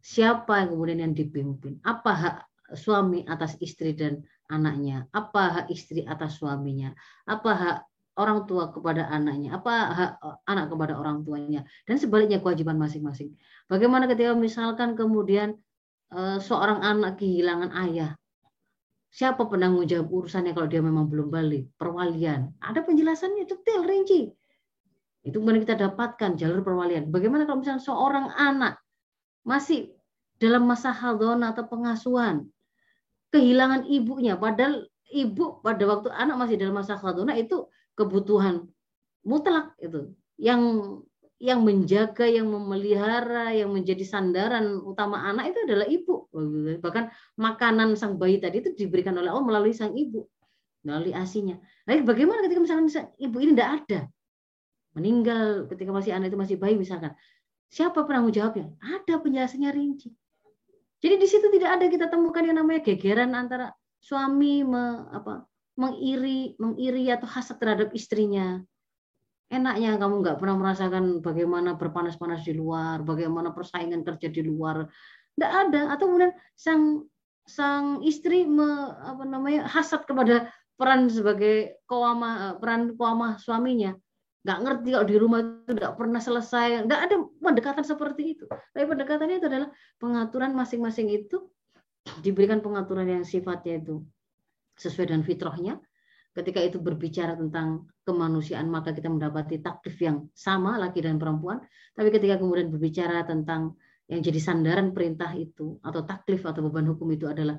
Siapa 0.00 0.64
yang 0.64 0.76
kemudian 0.76 1.00
yang 1.02 1.14
dipimpin? 1.16 1.82
Apa 1.82 2.12
hak 2.14 2.36
suami 2.78 3.26
atas 3.26 3.58
istri 3.60 3.92
dan 3.92 4.22
anaknya? 4.48 5.04
Apa 5.12 5.42
hak 5.60 5.66
istri 5.72 6.06
atas 6.06 6.38
suaminya? 6.40 6.94
Apa 7.26 7.50
hak 7.52 7.78
orang 8.16 8.48
tua 8.48 8.72
kepada 8.72 9.10
anaknya? 9.12 9.58
Apa 9.58 9.72
hak 9.92 10.12
anak 10.48 10.72
kepada 10.72 10.94
orang 10.96 11.26
tuanya? 11.26 11.66
Dan 11.84 12.00
sebaliknya 12.00 12.40
kewajiban 12.40 12.78
masing-masing. 12.80 13.34
Bagaimana 13.66 14.08
ketika 14.08 14.32
misalkan 14.32 14.96
kemudian 14.96 15.58
eh, 16.14 16.38
seorang 16.40 16.80
anak 16.80 17.20
kehilangan 17.20 17.74
ayah, 17.88 18.16
Siapa 19.16 19.48
penanggung 19.48 19.88
jawab 19.88 20.12
urusannya 20.12 20.52
kalau 20.52 20.68
dia 20.68 20.84
memang 20.84 21.08
belum 21.08 21.32
balik? 21.32 21.72
Perwalian. 21.80 22.52
Ada 22.60 22.84
penjelasannya 22.84 23.48
detail, 23.48 23.88
rinci. 23.88 24.28
Itu 25.24 25.40
kemudian 25.40 25.64
kita 25.64 25.88
dapatkan 25.88 26.36
jalur 26.36 26.60
perwalian. 26.60 27.08
Bagaimana 27.08 27.48
kalau 27.48 27.64
misalnya 27.64 27.80
seorang 27.80 28.28
anak 28.36 28.76
masih 29.40 29.96
dalam 30.36 30.68
masa 30.68 30.92
haldona 30.92 31.56
atau 31.56 31.64
pengasuhan, 31.64 32.44
kehilangan 33.32 33.88
ibunya, 33.88 34.36
padahal 34.36 34.84
ibu 35.08 35.64
pada 35.64 35.82
waktu 35.88 36.12
anak 36.12 36.36
masih 36.36 36.60
dalam 36.60 36.76
masa 36.76 37.00
haldona 37.00 37.32
itu 37.40 37.72
kebutuhan 37.96 38.68
mutlak 39.24 39.72
itu 39.80 40.12
yang 40.36 40.60
yang 41.36 41.60
menjaga, 41.60 42.24
yang 42.24 42.48
memelihara, 42.48 43.52
yang 43.52 43.68
menjadi 43.68 44.00
sandaran 44.08 44.80
utama 44.80 45.20
anak 45.20 45.52
itu 45.52 45.58
adalah 45.68 45.84
ibu. 45.84 46.32
Bahkan 46.80 47.12
makanan 47.36 47.92
sang 47.92 48.16
bayi 48.16 48.40
tadi 48.40 48.64
itu 48.64 48.72
diberikan 48.72 49.12
oleh 49.20 49.28
Allah 49.28 49.44
melalui 49.44 49.76
sang 49.76 49.92
ibu, 49.92 50.24
melalui 50.80 51.12
asinya. 51.12 51.60
Lalu 51.84 52.08
bagaimana 52.08 52.40
ketika 52.48 52.60
misalkan 52.64 52.88
ibu 53.20 53.36
ini 53.36 53.52
tidak 53.52 53.70
ada, 53.84 54.00
meninggal 54.96 55.68
ketika 55.68 55.90
masih 55.92 56.16
anak 56.16 56.32
itu 56.32 56.40
masih 56.40 56.56
bayi 56.56 56.80
misalkan, 56.80 57.12
siapa 57.68 58.00
penanggung 58.08 58.32
jawabnya? 58.32 58.72
Ada 58.80 59.20
penjelasannya 59.20 59.70
rinci. 59.76 60.08
Jadi 61.04 61.14
di 61.20 61.28
situ 61.28 61.52
tidak 61.52 61.76
ada 61.76 61.86
kita 61.92 62.08
temukan 62.08 62.40
yang 62.40 62.56
namanya 62.56 62.80
gegeran 62.80 63.36
antara 63.36 63.76
suami 64.00 64.64
me, 64.64 65.04
apa, 65.12 65.44
mengiri, 65.76 66.56
mengiri 66.56 67.12
atau 67.12 67.28
hasad 67.28 67.60
terhadap 67.60 67.92
istrinya, 67.92 68.64
enaknya 69.46 69.94
kamu 69.96 70.26
nggak 70.26 70.38
pernah 70.42 70.56
merasakan 70.58 71.22
bagaimana 71.22 71.78
berpanas-panas 71.78 72.42
di 72.42 72.54
luar, 72.54 73.02
bagaimana 73.06 73.54
persaingan 73.54 74.02
kerja 74.02 74.28
di 74.30 74.42
luar, 74.42 74.86
nggak 75.38 75.52
ada. 75.68 75.80
Atau 75.94 76.10
kemudian 76.10 76.34
sang 76.58 77.06
sang 77.46 78.02
istri 78.02 78.42
me, 78.42 78.90
apa 79.06 79.22
namanya 79.22 79.70
hasad 79.70 80.02
kepada 80.02 80.50
peran 80.74 81.06
sebagai 81.06 81.78
kawama 81.86 82.58
peran 82.58 82.98
kawama 82.98 83.38
suaminya, 83.38 83.94
nggak 84.42 84.58
ngerti 84.66 84.88
kalau 84.94 85.06
di 85.06 85.16
rumah 85.16 85.38
itu 85.42 85.72
nggak 85.78 85.94
pernah 85.94 86.20
selesai, 86.20 86.86
nggak 86.90 87.00
ada 87.06 87.16
pendekatan 87.38 87.84
seperti 87.86 88.22
itu. 88.34 88.44
Tapi 88.50 88.84
pendekatannya 88.84 89.38
itu 89.38 89.46
adalah 89.46 89.70
pengaturan 90.02 90.58
masing-masing 90.58 91.06
itu 91.10 91.46
diberikan 92.22 92.62
pengaturan 92.62 93.06
yang 93.06 93.24
sifatnya 93.26 93.78
itu 93.82 94.02
sesuai 94.78 95.10
dengan 95.10 95.22
fitrahnya, 95.26 95.74
ketika 96.36 96.60
itu 96.60 96.76
berbicara 96.76 97.32
tentang 97.32 97.88
kemanusiaan 98.04 98.68
maka 98.68 98.92
kita 98.92 99.08
mendapati 99.08 99.64
taklif 99.64 99.96
yang 100.04 100.28
sama 100.36 100.76
laki 100.76 101.00
dan 101.00 101.16
perempuan. 101.16 101.64
Tapi 101.96 102.12
ketika 102.12 102.36
kemudian 102.36 102.68
berbicara 102.68 103.24
tentang 103.24 103.72
yang 104.06 104.20
jadi 104.20 104.38
sandaran 104.38 104.92
perintah 104.92 105.32
itu 105.32 105.80
atau 105.80 106.04
taklif 106.04 106.44
atau 106.44 106.60
beban 106.68 106.84
hukum 106.92 107.08
itu 107.10 107.24
adalah 107.26 107.56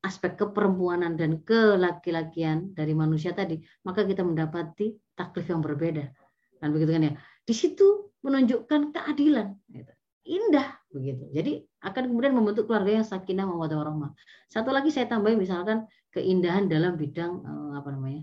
aspek 0.00 0.34
keperempuanan 0.34 1.14
dan 1.14 1.44
kelaki-lakian 1.44 2.72
dari 2.72 2.96
manusia 2.96 3.36
tadi 3.36 3.60
maka 3.84 4.02
kita 4.08 4.24
mendapati 4.24 4.96
taklif 5.12 5.52
yang 5.52 5.60
berbeda. 5.60 6.08
Dan 6.56 6.72
begitu 6.72 6.90
kan 6.96 7.02
ya? 7.04 7.12
Di 7.44 7.52
situ 7.52 8.16
menunjukkan 8.24 8.96
keadilan. 8.96 9.52
Gitu. 9.68 9.92
indah 10.26 10.74
begitu. 10.90 11.22
Jadi 11.30 11.62
akan 11.86 12.10
kemudian 12.10 12.34
membentuk 12.34 12.66
keluarga 12.66 12.98
yang 12.98 13.06
sakinah 13.06 13.46
mawaddah 13.46 13.78
warahmah 13.78 14.10
satu 14.50 14.74
lagi 14.74 14.90
saya 14.90 15.06
tambahin 15.06 15.38
misalkan 15.38 15.86
keindahan 16.16 16.72
dalam 16.72 16.96
bidang 16.96 17.44
eh, 17.44 17.72
apa 17.76 17.88
namanya 17.92 18.22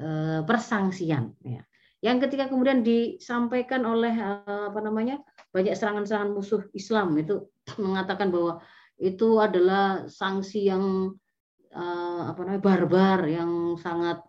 eh, 0.00 0.40
persangsian 0.48 1.36
ya. 1.44 1.60
Yang 2.00 2.16
ketika 2.24 2.48
kemudian 2.48 2.80
disampaikan 2.80 3.84
oleh 3.84 4.16
eh, 4.16 4.64
apa 4.72 4.80
namanya 4.80 5.20
banyak 5.52 5.76
serangan-serangan 5.76 6.32
musuh 6.32 6.64
Islam 6.72 7.12
itu 7.20 7.52
mengatakan 7.84 8.32
bahwa 8.32 8.64
itu 8.96 9.36
adalah 9.40 10.08
sanksi 10.08 10.68
yang 10.72 11.12
apa 11.70 12.42
namanya 12.42 12.66
barbar 12.66 13.30
yang 13.30 13.78
sangat 13.78 14.26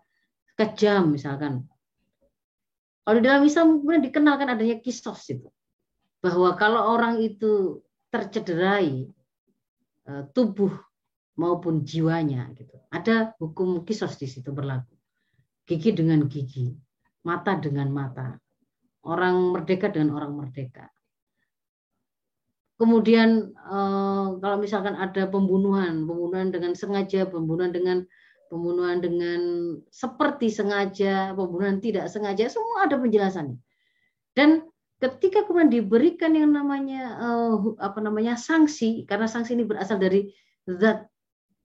kejam 0.54 1.10
misalkan. 1.10 1.66
Kalau 3.02 3.18
di 3.18 3.26
dalam 3.26 3.42
Islam 3.42 3.82
kemudian 3.82 4.06
dikenalkan 4.06 4.46
adanya 4.46 4.78
kisos 4.78 5.26
itu 5.26 5.50
bahwa 6.22 6.54
kalau 6.54 6.94
orang 6.94 7.18
itu 7.18 7.82
tercederai 8.14 9.10
tubuh 10.30 10.70
maupun 11.42 11.82
jiwanya 11.82 12.46
gitu. 12.54 12.78
Ada 12.94 13.34
hukum 13.42 13.82
kisos 13.82 14.14
di 14.14 14.30
situ 14.30 14.54
berlaku. 14.54 14.94
Gigi 15.66 15.90
dengan 15.90 16.30
gigi, 16.30 16.70
mata 17.26 17.58
dengan 17.58 17.90
mata, 17.90 18.38
orang 19.02 19.58
merdeka 19.58 19.90
dengan 19.90 20.14
orang 20.14 20.38
merdeka. 20.38 20.86
Kemudian 22.78 23.50
eh, 23.54 24.26
kalau 24.38 24.56
misalkan 24.58 24.94
ada 24.94 25.26
pembunuhan, 25.26 26.06
pembunuhan 26.06 26.54
dengan 26.54 26.78
sengaja, 26.78 27.26
pembunuhan 27.26 27.74
dengan 27.74 28.06
pembunuhan 28.50 29.00
dengan 29.00 29.40
seperti 29.88 30.52
sengaja, 30.52 31.32
pembunuhan 31.32 31.80
tidak 31.80 32.10
sengaja, 32.12 32.52
semua 32.52 32.84
ada 32.84 33.00
penjelasannya. 33.00 33.56
Dan 34.36 34.68
ketika 35.00 35.48
kemudian 35.48 35.72
diberikan 35.72 36.36
yang 36.36 36.52
namanya 36.52 37.16
uh, 37.16 37.56
apa 37.80 37.98
namanya 38.04 38.36
sanksi, 38.36 39.08
karena 39.08 39.24
sanksi 39.24 39.56
ini 39.56 39.64
berasal 39.64 39.96
dari 39.96 40.28
zat 40.68 41.08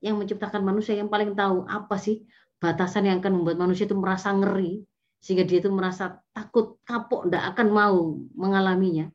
yang 0.03 0.21
menciptakan 0.21 0.61
manusia 0.61 0.97
yang 0.97 1.09
paling 1.09 1.33
tahu 1.33 1.65
apa 1.65 1.97
sih 1.97 2.21
batasan 2.57 3.05
yang 3.05 3.17
akan 3.21 3.41
membuat 3.41 3.57
manusia 3.61 3.85
itu 3.85 3.97
merasa 3.97 4.33
ngeri, 4.33 4.81
sehingga 5.21 5.45
dia 5.45 5.61
itu 5.61 5.69
merasa 5.69 6.21
takut, 6.33 6.81
kapok, 6.85 7.29
tidak 7.29 7.53
akan 7.53 7.67
mau 7.69 7.97
mengalaminya. 8.33 9.09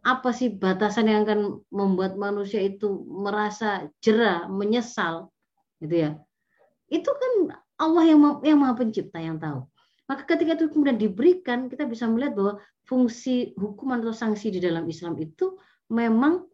Apa 0.00 0.32
sih 0.32 0.48
batasan 0.48 1.12
yang 1.12 1.28
akan 1.28 1.60
membuat 1.68 2.16
manusia 2.16 2.64
itu 2.64 2.88
merasa 3.04 3.88
jerah, 4.00 4.48
menyesal, 4.48 5.28
gitu 5.84 6.08
ya? 6.08 6.10
Itu 6.88 7.12
kan 7.12 7.32
Allah 7.76 8.04
yang 8.08 8.40
yang 8.40 8.64
Maha 8.64 8.80
Pencipta 8.80 9.20
yang 9.20 9.36
tahu. 9.36 9.68
Maka 10.08 10.26
ketika 10.26 10.56
itu 10.58 10.72
kemudian 10.72 10.98
diberikan, 10.98 11.68
kita 11.68 11.86
bisa 11.86 12.08
melihat 12.08 12.34
bahwa 12.34 12.54
fungsi 12.88 13.54
hukuman 13.54 14.02
atau 14.02 14.10
sanksi 14.10 14.50
di 14.50 14.58
dalam 14.58 14.88
Islam 14.88 15.14
itu 15.20 15.54
memang 15.86 16.48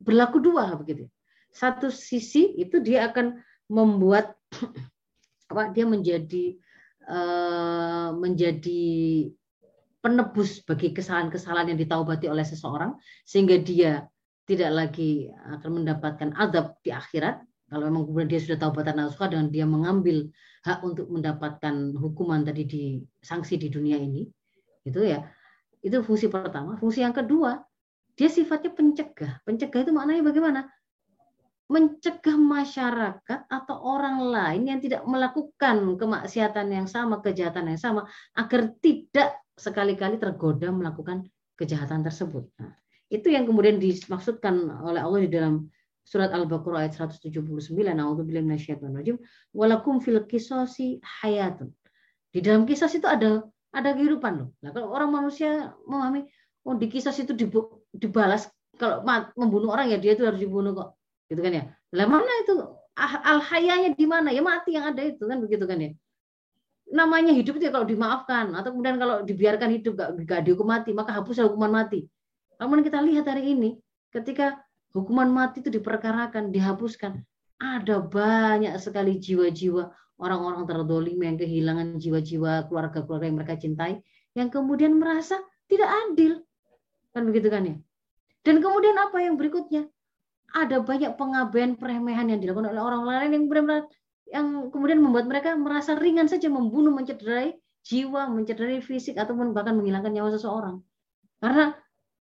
berlaku 0.00 0.40
dua 0.40 0.72
begitu. 0.78 1.04
Satu 1.54 1.88
sisi 1.88 2.58
itu 2.58 2.82
dia 2.82 3.06
akan 3.08 3.38
membuat 3.70 4.34
apa 5.50 5.70
dia 5.70 5.86
menjadi 5.86 6.58
uh, 7.06 8.10
menjadi 8.18 8.82
penebus 10.02 10.60
bagi 10.66 10.92
kesalahan-kesalahan 10.92 11.72
yang 11.72 11.80
ditaubati 11.80 12.28
oleh 12.28 12.44
seseorang 12.44 12.98
sehingga 13.24 13.56
dia 13.62 14.04
tidak 14.44 14.70
lagi 14.74 15.32
akan 15.32 15.80
mendapatkan 15.80 16.36
adab 16.36 16.76
di 16.84 16.92
akhirat 16.92 17.40
kalau 17.74 17.88
memang 17.88 18.04
kemudian 18.04 18.28
dia 18.28 18.40
sudah 18.44 18.58
taubatan 18.60 18.96
nasuha 19.00 19.26
dan 19.32 19.48
dia 19.48 19.64
mengambil 19.64 20.28
hak 20.62 20.84
untuk 20.84 21.08
mendapatkan 21.08 21.96
hukuman 21.96 22.44
tadi 22.44 22.62
di 22.68 22.84
sanksi 23.24 23.56
di 23.56 23.66
dunia 23.72 23.98
ini, 23.98 24.22
itu 24.84 25.00
ya, 25.02 25.24
itu 25.80 25.98
fungsi 26.04 26.28
pertama. 26.28 26.76
Fungsi 26.76 27.02
yang 27.02 27.16
kedua, 27.16 27.60
dia 28.14 28.28
sifatnya 28.28 28.70
pencegah. 28.72 29.42
Pencegah 29.42 29.80
itu 29.80 29.92
maknanya 29.92 30.22
bagaimana? 30.22 30.60
Mencegah 31.64 32.36
masyarakat 32.36 33.40
atau 33.48 33.76
orang 33.80 34.20
lain 34.20 34.68
yang 34.68 34.80
tidak 34.84 35.00
melakukan 35.08 35.96
kemaksiatan 35.96 36.68
yang 36.68 36.84
sama, 36.84 37.24
kejahatan 37.24 37.72
yang 37.72 37.80
sama, 37.80 38.04
agar 38.36 38.68
tidak 38.84 39.40
sekali-kali 39.56 40.20
tergoda 40.20 40.68
melakukan 40.68 41.24
kejahatan 41.56 42.04
tersebut. 42.04 42.50
Nah, 42.60 42.74
itu 43.08 43.30
yang 43.30 43.48
kemudian 43.48 43.80
dimaksudkan 43.80 44.66
oleh 44.82 45.00
Allah 45.00 45.20
di 45.24 45.30
dalam 45.30 45.70
surat 46.04 46.28
Al-Baqarah 46.36 46.84
ayat 46.84 47.00
179 47.00 47.40
A'udzubillahi 47.72 48.44
minasyaitonir 48.44 49.16
walakum 49.56 50.04
fil 50.04 50.20
qisasi 50.28 51.00
hayatun. 51.00 51.72
Di 52.28 52.44
dalam 52.44 52.68
kisah 52.68 52.90
itu 52.92 53.08
ada 53.08 53.46
ada 53.74 53.90
kehidupan 53.94 54.32
loh. 54.36 54.48
Nah, 54.60 54.70
kalau 54.70 54.92
orang 54.92 55.10
manusia 55.10 55.72
memahami 55.88 56.28
oh 56.64 56.74
di 56.76 56.86
kisah 56.92 57.14
itu 57.14 57.32
dibalas 57.94 58.50
kalau 58.74 59.06
membunuh 59.38 59.70
orang 59.70 59.90
ya 59.90 59.98
dia 60.02 60.18
itu 60.18 60.26
harus 60.26 60.42
dibunuh 60.42 60.74
kok. 60.74 60.98
Gitu 61.28 61.40
kan 61.40 61.52
ya. 61.52 61.64
Lah 61.94 62.06
mana 62.08 62.32
itu 62.44 62.54
al 62.94 63.40
hayanya 63.42 63.90
di 63.96 64.06
mana? 64.06 64.30
Ya 64.30 64.42
mati 64.44 64.76
yang 64.76 64.92
ada 64.94 65.02
itu 65.02 65.24
kan 65.24 65.38
begitu 65.40 65.64
kan 65.66 65.78
ya. 65.80 65.90
Namanya 66.94 67.32
hidup 67.32 67.56
itu 67.58 67.66
ya 67.68 67.72
kalau 67.72 67.88
dimaafkan 67.88 68.52
atau 68.54 68.70
kemudian 68.70 69.00
kalau 69.00 69.24
dibiarkan 69.24 69.72
hidup 69.72 69.92
gak, 69.96 70.10
gak 70.28 70.40
dihukum 70.44 70.68
mati 70.68 70.92
maka 70.92 71.16
hapuslah 71.16 71.48
hukuman 71.48 71.72
mati. 71.72 72.06
Namun 72.60 72.84
kita 72.86 73.02
lihat 73.02 73.26
hari 73.26 73.56
ini 73.56 73.80
ketika 74.14 74.62
hukuman 74.94 75.26
mati 75.26 75.64
itu 75.64 75.74
diperkarakan, 75.74 76.54
dihapuskan. 76.54 77.24
Ada 77.58 78.02
banyak 78.02 78.74
sekali 78.78 79.18
jiwa-jiwa 79.18 79.90
orang-orang 80.18 80.62
terdolim 80.66 81.18
yang 81.18 81.36
kehilangan 81.38 81.98
jiwa-jiwa 81.98 82.70
keluarga-keluarga 82.70 83.26
yang 83.26 83.36
mereka 83.38 83.54
cintai, 83.58 83.98
yang 84.36 84.48
kemudian 84.50 84.94
merasa 84.94 85.38
tidak 85.66 85.90
adil. 86.06 86.42
Kan 87.10 87.26
begitu 87.26 87.48
kan 87.50 87.62
ya? 87.66 87.74
Dan 88.44 88.60
kemudian 88.62 88.94
apa 89.00 89.18
yang 89.22 89.34
berikutnya? 89.34 89.88
Ada 90.54 90.80
banyak 90.86 91.18
pengabaian 91.18 91.74
peremehan 91.74 92.30
yang 92.30 92.38
dilakukan 92.38 92.70
oleh 92.70 92.82
orang 92.82 93.02
lain 93.04 93.30
yang 93.34 93.44
yang 94.30 94.46
kemudian 94.70 95.02
membuat 95.02 95.26
mereka 95.26 95.58
merasa 95.58 95.98
ringan 95.98 96.30
saja 96.30 96.46
membunuh, 96.46 96.94
mencederai 96.94 97.54
jiwa, 97.84 98.30
mencederai 98.32 98.80
fisik 98.80 99.18
ataupun 99.18 99.52
bahkan 99.52 99.76
menghilangkan 99.76 100.14
nyawa 100.14 100.30
seseorang. 100.32 100.80
Karena 101.42 101.76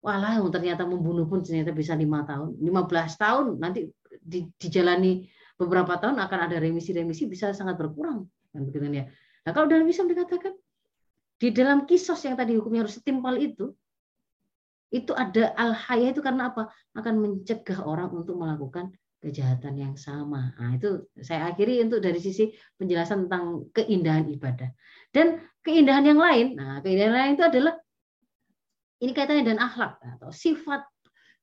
walah 0.01 0.39
ternyata 0.49 0.83
membunuh 0.83 1.29
pun 1.29 1.45
ternyata 1.45 1.71
bisa 1.71 1.93
lima 1.93 2.25
tahun, 2.25 2.59
15 2.59 3.23
tahun 3.23 3.45
nanti 3.61 3.87
di, 4.19 4.47
dijalani 4.57 5.27
beberapa 5.55 5.95
tahun 5.95 6.17
akan 6.19 6.39
ada 6.49 6.57
remisi-remisi 6.57 7.29
bisa 7.29 7.53
sangat 7.53 7.77
berkurang 7.77 8.25
kan 8.51 8.61
begitu 8.67 8.85
ya. 8.89 9.05
Nah 9.43 9.51
kalau 9.51 9.67
dalam 9.69 9.85
Islam 9.87 10.09
dikatakan 10.11 10.53
di 11.39 11.49
dalam 11.51 11.83
kisos 11.83 12.19
yang 12.23 12.37
tadi 12.37 12.55
hukumnya 12.55 12.85
harus 12.85 12.99
setimpal 12.99 13.35
itu 13.35 13.73
itu 14.93 15.09
ada 15.17 15.57
al 15.57 15.73
haya 15.73 16.13
itu 16.13 16.21
karena 16.21 16.53
apa? 16.53 16.69
Akan 16.93 17.17
mencegah 17.17 17.81
orang 17.81 18.13
untuk 18.13 18.37
melakukan 18.37 18.93
kejahatan 19.17 19.73
yang 19.79 19.95
sama. 19.97 20.53
Nah, 20.59 20.77
itu 20.77 21.09
saya 21.17 21.49
akhiri 21.49 21.81
untuk 21.81 22.03
dari 22.03 22.21
sisi 22.21 22.53
penjelasan 22.77 23.25
tentang 23.25 23.65
keindahan 23.73 24.29
ibadah. 24.29 24.69
Dan 25.09 25.41
keindahan 25.65 26.05
yang 26.05 26.19
lain, 26.21 26.59
nah 26.59 26.83
keindahan 26.85 27.15
lain 27.15 27.31
itu 27.39 27.45
adalah 27.47 27.73
ini 29.01 29.11
kaitannya 29.15 29.43
dengan 29.47 29.65
akhlak 29.65 29.97
atau 30.19 30.29
sifat, 30.29 30.85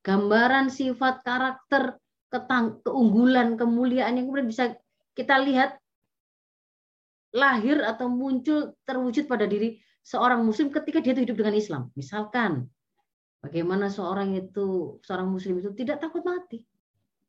gambaran 0.05 0.71
sifat 0.71 1.25
karakter, 1.25 1.97
ketang, 2.31 2.79
keunggulan, 2.85 3.59
kemuliaan 3.59 4.15
yang 4.15 4.31
kemudian 4.31 4.47
bisa 4.47 4.63
kita 5.17 5.41
lihat 5.43 5.75
lahir 7.35 7.83
atau 7.83 8.07
muncul 8.07 8.77
terwujud 8.87 9.27
pada 9.27 9.43
diri 9.49 9.81
seorang 10.05 10.45
muslim 10.45 10.69
ketika 10.69 11.03
dia 11.03 11.17
hidup 11.17 11.35
dengan 11.35 11.55
Islam. 11.57 11.89
Misalkan 11.97 12.69
bagaimana 13.41 13.89
seorang 13.89 14.37
itu 14.37 14.97
seorang 15.01 15.27
muslim 15.27 15.59
itu 15.59 15.73
tidak 15.73 15.99
takut 15.99 16.21
mati. 16.21 16.61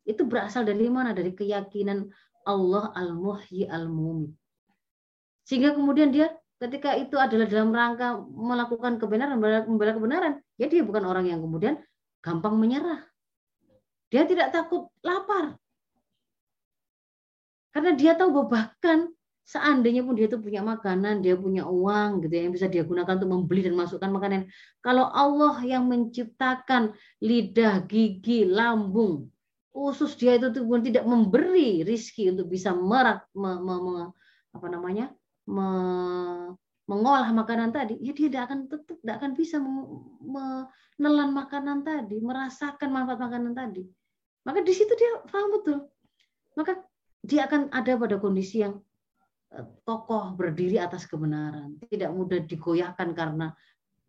Itu 0.04 0.28
berasal 0.28 0.68
dari 0.68 0.86
mana? 0.92 1.16
Dari 1.16 1.32
keyakinan 1.32 2.06
Allah 2.46 2.92
Al-Muhyi 2.94 3.66
Al-Mumit. 3.66 4.34
Sehingga 5.46 5.74
kemudian 5.74 6.14
dia 6.14 6.30
ketika 6.62 6.94
itu 6.94 7.18
adalah 7.18 7.46
dalam 7.50 7.74
rangka 7.74 8.18
melakukan 8.22 8.98
kebenaran, 9.02 9.38
membela 9.66 9.94
kebenaran, 9.94 10.32
ya 10.58 10.70
dia 10.70 10.86
bukan 10.86 11.02
orang 11.02 11.26
yang 11.26 11.42
kemudian 11.42 11.82
gampang 12.22 12.54
menyerah. 12.54 13.02
Dia 14.12 14.28
tidak 14.28 14.54
takut 14.54 14.92
lapar. 15.02 15.58
Karena 17.72 17.96
dia 17.96 18.12
tahu 18.14 18.30
bahwa 18.36 18.46
bahkan 18.52 19.08
seandainya 19.42 20.06
pun 20.06 20.14
dia 20.14 20.30
itu 20.30 20.38
punya 20.38 20.62
makanan, 20.62 21.20
dia 21.20 21.34
punya 21.34 21.66
uang 21.66 22.22
gitu 22.22 22.32
ya, 22.32 22.42
yang 22.46 22.54
bisa 22.54 22.66
dia 22.70 22.86
gunakan 22.86 23.18
untuk 23.18 23.30
membeli 23.30 23.66
dan 23.66 23.74
masukkan 23.74 24.10
makanan. 24.10 24.46
Kalau 24.80 25.10
Allah 25.10 25.58
yang 25.66 25.90
menciptakan 25.90 26.94
lidah, 27.20 27.84
gigi, 27.84 28.46
lambung, 28.46 29.28
usus 29.72 30.14
dia 30.14 30.36
itu 30.38 30.62
pun 30.62 30.80
tidak 30.84 31.04
memberi 31.08 31.82
rizki 31.82 32.28
untuk 32.30 32.48
bisa 32.52 32.70
merak, 32.76 33.26
me, 33.34 33.58
me, 33.58 33.74
me, 33.82 33.94
apa 34.52 34.66
namanya, 34.68 35.10
mengolah 36.86 37.28
makanan 37.34 37.74
tadi, 37.74 37.98
ya 37.98 38.12
dia 38.14 38.28
tidak 38.30 38.42
akan 38.46 38.58
tetap 38.70 38.96
tidak 39.00 39.16
akan 39.18 39.30
bisa 39.34 39.56
menelan 40.22 41.30
makanan 41.34 41.82
tadi, 41.82 42.20
merasakan 42.22 42.88
manfaat 42.94 43.18
makanan 43.18 43.52
tadi. 43.58 43.82
Maka 44.46 44.62
di 44.62 44.74
situ 44.74 44.92
dia 44.94 45.22
paham 45.26 45.50
betul. 45.54 45.78
Maka 46.58 46.78
dia 47.22 47.46
akan 47.46 47.70
ada 47.70 47.94
pada 47.94 48.18
kondisi 48.18 48.60
yang 48.60 48.82
kokoh 49.84 50.32
berdiri 50.34 50.80
atas 50.80 51.04
kebenaran, 51.04 51.76
tidak 51.88 52.10
mudah 52.12 52.40
digoyahkan 52.44 53.12
karena 53.12 53.52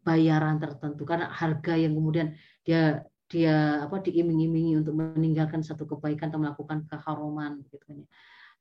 bayaran 0.04 0.60
tertentu, 0.60 1.04
karena 1.04 1.32
harga 1.32 1.74
yang 1.76 1.96
kemudian 1.96 2.36
dia 2.64 3.04
dia 3.28 3.82
apa 3.82 4.04
diiming-imingi 4.04 4.80
untuk 4.84 5.00
meninggalkan 5.00 5.64
satu 5.64 5.88
kebaikan 5.90 6.30
atau 6.30 6.40
melakukan 6.44 6.86
keharuman 6.86 7.66
gitu 7.66 7.82
kan 7.82 7.98
ya 7.98 8.08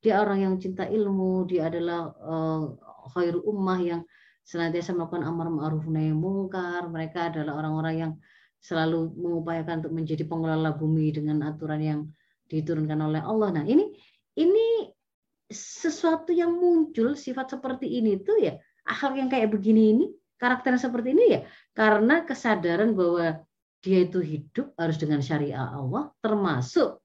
dia 0.02 0.18
orang 0.18 0.38
yang 0.42 0.54
cinta 0.58 0.82
ilmu, 0.82 1.46
dia 1.46 1.70
adalah 1.70 2.10
uh, 2.18 2.74
khairu 3.14 3.38
ummah 3.46 3.78
yang 3.78 4.02
senantiasa 4.42 4.98
melakukan 4.98 5.22
amar 5.22 5.46
ma'ruf 5.46 5.86
nahi 5.86 6.10
mungkar. 6.10 6.90
Mereka 6.90 7.30
adalah 7.30 7.62
orang-orang 7.62 7.94
yang 7.94 8.12
selalu 8.58 9.14
mengupayakan 9.14 9.86
untuk 9.86 9.94
menjadi 9.94 10.26
pengelola 10.26 10.74
bumi 10.74 11.14
dengan 11.14 11.46
aturan 11.46 11.78
yang 11.78 12.00
diturunkan 12.50 12.98
oleh 12.98 13.22
Allah. 13.22 13.62
Nah, 13.62 13.64
ini 13.64 13.94
sesuatu 15.52 16.32
yang 16.32 16.56
muncul 16.56 17.14
sifat 17.14 17.56
seperti 17.56 17.86
ini 18.00 18.18
tuh 18.20 18.40
ya, 18.40 18.58
akhlak 18.88 19.20
yang 19.20 19.28
kayak 19.30 19.52
begini 19.52 19.94
ini, 19.94 20.06
karakter 20.40 20.74
seperti 20.80 21.14
ini 21.14 21.24
ya, 21.38 21.40
karena 21.76 22.26
kesadaran 22.26 22.96
bahwa 22.96 23.44
dia 23.82 23.98
itu 24.06 24.18
hidup 24.22 24.74
harus 24.78 24.96
dengan 24.98 25.20
syariah 25.22 25.62
Allah, 25.62 26.10
termasuk 26.22 27.02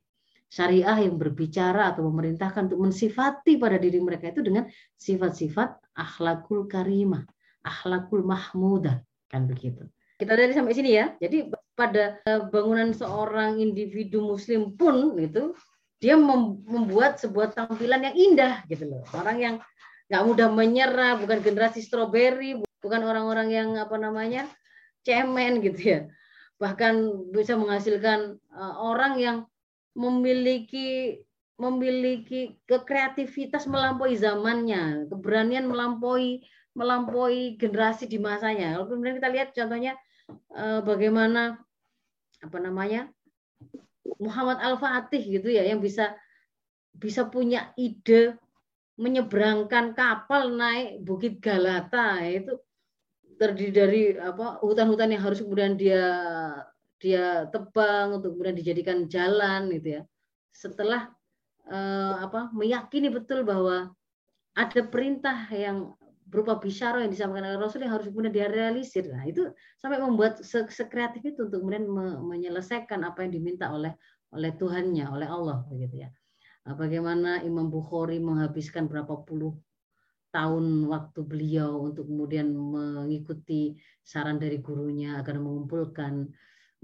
syariah 0.48 1.04
yang 1.04 1.20
berbicara 1.20 1.92
atau 1.92 2.08
memerintahkan 2.08 2.72
untuk 2.72 2.88
mensifati 2.88 3.60
pada 3.60 3.76
diri 3.76 4.00
mereka 4.00 4.32
itu 4.32 4.42
dengan 4.42 4.66
sifat-sifat 4.96 5.94
akhlakul 5.98 6.66
karimah, 6.72 7.28
akhlakul 7.66 8.24
mahmudah, 8.24 9.04
kan 9.28 9.44
begitu. 9.46 9.84
Kita 10.18 10.34
dari 10.34 10.56
sampai 10.56 10.74
sini 10.74 10.98
ya. 10.98 11.14
Jadi 11.22 11.52
pada 11.78 12.18
eh, 12.26 12.42
bangunan 12.50 12.90
seorang 12.90 13.62
individu 13.62 14.26
muslim 14.26 14.74
pun 14.74 15.14
itu 15.22 15.54
dia 15.98 16.14
membuat 16.16 17.18
sebuah 17.18 17.58
tampilan 17.58 18.06
yang 18.12 18.16
indah 18.16 18.54
gitu 18.70 18.86
loh. 18.86 19.04
Orang 19.18 19.38
yang 19.42 19.56
nggak 20.08 20.24
mudah 20.24 20.48
menyerah, 20.54 21.18
bukan 21.20 21.42
generasi 21.42 21.82
stroberi, 21.82 22.62
bukan 22.80 23.02
orang-orang 23.04 23.50
yang 23.52 23.70
apa 23.76 23.98
namanya 23.98 24.46
cemen 25.02 25.60
gitu 25.60 25.80
ya. 25.82 26.00
Bahkan 26.62 26.94
bisa 27.34 27.58
menghasilkan 27.58 28.38
uh, 28.54 28.76
orang 28.82 29.18
yang 29.18 29.38
memiliki 29.98 31.22
memiliki 31.58 32.62
kekreativitas 32.70 33.66
melampaui 33.66 34.14
zamannya, 34.14 35.10
keberanian 35.10 35.66
melampaui 35.66 36.46
melampaui 36.78 37.58
generasi 37.58 38.06
di 38.06 38.22
masanya. 38.22 38.78
Kalau 38.78 38.94
kemudian 38.94 39.18
kita 39.18 39.30
lihat 39.34 39.50
contohnya 39.58 39.98
uh, 40.54 40.86
bagaimana 40.86 41.58
apa 42.38 42.58
namanya 42.62 43.10
Muhammad 44.18 44.64
Al-Fatih 44.64 45.24
gitu 45.40 45.52
ya 45.52 45.68
yang 45.68 45.84
bisa 45.84 46.16
bisa 46.98 47.28
punya 47.28 47.76
ide 47.78 48.40
menyeberangkan 48.98 49.94
kapal 49.94 50.50
naik 50.56 51.06
Bukit 51.06 51.38
Galata 51.38 52.24
itu 52.26 52.58
terdiri 53.38 53.72
dari 53.72 54.04
apa 54.18 54.58
hutan-hutan 54.66 55.14
yang 55.14 55.22
harus 55.22 55.46
kemudian 55.46 55.78
dia 55.78 56.06
dia 56.98 57.46
tebang 57.54 58.18
untuk 58.18 58.34
kemudian 58.34 58.58
dijadikan 58.58 59.06
jalan 59.06 59.70
gitu 59.70 60.02
ya. 60.02 60.04
Setelah 60.50 61.14
eh, 61.70 62.14
apa 62.26 62.50
meyakini 62.50 63.14
betul 63.14 63.46
bahwa 63.46 63.94
ada 64.58 64.82
perintah 64.90 65.46
yang 65.54 65.94
berupa 66.28 66.60
bisyara 66.60 67.08
yang 67.08 67.12
disampaikan 67.12 67.56
oleh 67.56 67.60
Rasul 67.60 67.88
yang 67.88 67.96
harus 67.96 68.12
kemudian 68.12 68.36
dia 68.36 68.48
realisir. 68.52 69.08
Nah, 69.08 69.24
itu 69.24 69.48
sampai 69.80 70.04
membuat 70.04 70.44
sekreatif 70.44 71.24
itu 71.24 71.48
untuk 71.48 71.64
kemudian 71.64 71.88
me 71.88 72.20
menyelesaikan 72.20 73.08
apa 73.08 73.24
yang 73.24 73.32
diminta 73.32 73.72
oleh 73.72 73.96
oleh 74.36 74.52
Tuhannya, 74.60 75.08
oleh 75.08 75.28
Allah 75.28 75.64
begitu 75.72 76.04
ya. 76.04 76.10
Nah, 76.68 76.76
bagaimana 76.76 77.40
Imam 77.48 77.72
Bukhari 77.72 78.20
menghabiskan 78.20 78.92
berapa 78.92 79.24
puluh 79.24 79.56
tahun 80.36 80.84
waktu 80.92 81.24
beliau 81.24 81.88
untuk 81.88 82.12
kemudian 82.12 82.52
mengikuti 82.52 83.80
saran 84.04 84.36
dari 84.36 84.60
gurunya 84.60 85.16
agar 85.24 85.40
mengumpulkan 85.40 86.28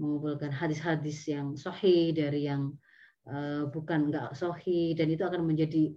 mengumpulkan 0.00 0.50
hadis-hadis 0.50 1.28
yang 1.28 1.54
sahih 1.54 2.10
dari 2.16 2.48
yang 2.48 2.72
uh, 3.28 3.68
bukan 3.68 4.10
enggak 4.10 4.32
sahih 4.34 4.96
dan 4.96 5.12
itu 5.12 5.22
akan 5.22 5.44
menjadi 5.44 5.92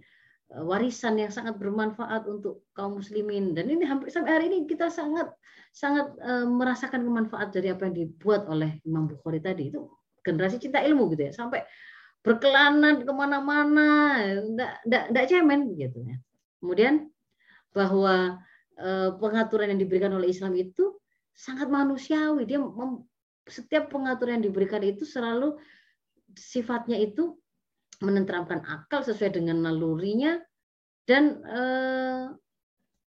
warisan 0.48 1.20
yang 1.20 1.28
sangat 1.28 1.60
bermanfaat 1.60 2.24
untuk 2.24 2.64
kaum 2.72 2.96
muslimin. 2.96 3.52
Dan 3.52 3.68
ini 3.68 3.84
hampir 3.84 4.08
sampai 4.08 4.32
hari 4.40 4.44
ini 4.48 4.64
kita 4.64 4.88
sangat 4.88 5.28
sangat 5.76 6.08
uh, 6.24 6.48
merasakan 6.48 7.04
kemanfaat 7.04 7.52
dari 7.52 7.68
apa 7.68 7.84
yang 7.88 7.94
dibuat 8.06 8.48
oleh 8.48 8.80
Imam 8.88 9.04
Bukhari 9.04 9.44
tadi. 9.44 9.68
Itu 9.68 9.92
generasi 10.24 10.56
cinta 10.56 10.80
ilmu 10.80 11.12
gitu 11.12 11.28
ya. 11.28 11.32
Sampai 11.36 11.68
berkelana 12.24 12.98
ke 13.04 13.12
mana-mana 13.12 13.88
tidak 14.88 15.24
cemen 15.28 15.76
gitu 15.76 16.00
ya. 16.00 16.16
Kemudian 16.58 17.12
bahwa 17.76 18.40
uh, 18.80 19.10
pengaturan 19.20 19.76
yang 19.76 19.80
diberikan 19.80 20.16
oleh 20.16 20.32
Islam 20.32 20.56
itu 20.56 20.96
sangat 21.36 21.68
manusiawi. 21.68 22.48
Dia 22.48 22.58
setiap 23.48 23.92
pengaturan 23.92 24.40
yang 24.40 24.48
diberikan 24.48 24.80
itu 24.80 25.04
selalu 25.04 25.60
sifatnya 26.36 26.96
itu 26.96 27.36
menenteramkan 27.98 28.62
akal 28.66 29.02
sesuai 29.02 29.38
dengan 29.38 29.62
nalurinya 29.62 30.38
dan 31.08 31.42
eh, 31.42 32.24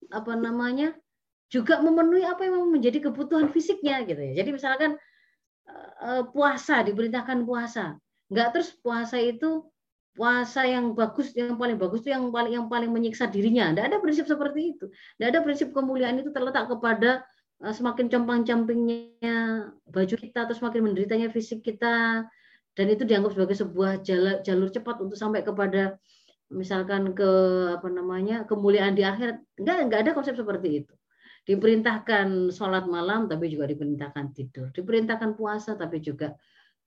apa 0.09 0.33
namanya 0.39 0.95
juga 1.49 1.81
memenuhi 1.81 2.23
apa 2.23 2.45
yang 2.45 2.69
menjadi 2.69 3.09
kebutuhan 3.09 3.49
fisiknya 3.49 4.05
gitu 4.05 4.21
ya. 4.21 4.43
Jadi 4.45 4.49
misalkan 4.55 4.91
eh, 5.67 6.23
puasa 6.31 6.85
diperintahkan 6.85 7.43
puasa, 7.43 7.97
nggak 8.29 8.47
terus 8.55 8.69
puasa 8.79 9.17
itu 9.19 9.67
puasa 10.19 10.67
yang 10.67 10.91
bagus 10.99 11.31
yang 11.31 11.55
paling 11.55 11.79
bagus 11.79 12.03
itu 12.03 12.11
yang 12.11 12.27
paling 12.27 12.51
yang 12.51 12.67
paling 12.67 12.91
menyiksa 12.91 13.31
dirinya. 13.31 13.71
Tidak 13.71 13.85
ada 13.87 13.97
prinsip 14.03 14.27
seperti 14.27 14.75
itu. 14.75 14.85
Tidak 14.91 15.27
ada 15.31 15.39
prinsip 15.39 15.71
kemuliaan 15.71 16.19
itu 16.19 16.35
terletak 16.35 16.67
kepada 16.67 17.23
uh, 17.63 17.73
semakin 17.73 18.11
compang-campingnya 18.11 19.37
baju 19.87 20.15
kita 20.19 20.43
atau 20.43 20.55
semakin 20.59 20.91
menderitanya 20.91 21.31
fisik 21.31 21.63
kita 21.63 22.27
dan 22.77 22.85
itu 22.89 23.03
dianggap 23.03 23.35
sebagai 23.35 23.57
sebuah 23.57 23.91
jalur, 24.05 24.35
jalur 24.45 24.69
cepat 24.71 24.95
untuk 25.03 25.17
sampai 25.17 25.41
kepada 25.43 25.97
misalkan 26.49 27.13
ke 27.13 27.29
apa 27.77 27.87
namanya 27.89 28.45
kemuliaan 28.49 28.97
di 28.97 29.05
akhirat. 29.05 29.37
Enggak 29.61 29.77
enggak 29.85 29.99
ada 30.07 30.11
konsep 30.17 30.33
seperti 30.37 30.85
itu. 30.85 30.93
Diperintahkan 31.45 32.53
sholat 32.53 32.85
malam 32.85 33.25
tapi 33.25 33.49
juga 33.49 33.65
diperintahkan 33.69 34.25
tidur. 34.37 34.67
Diperintahkan 34.73 35.33
puasa 35.33 35.73
tapi 35.73 36.01
juga 36.01 36.37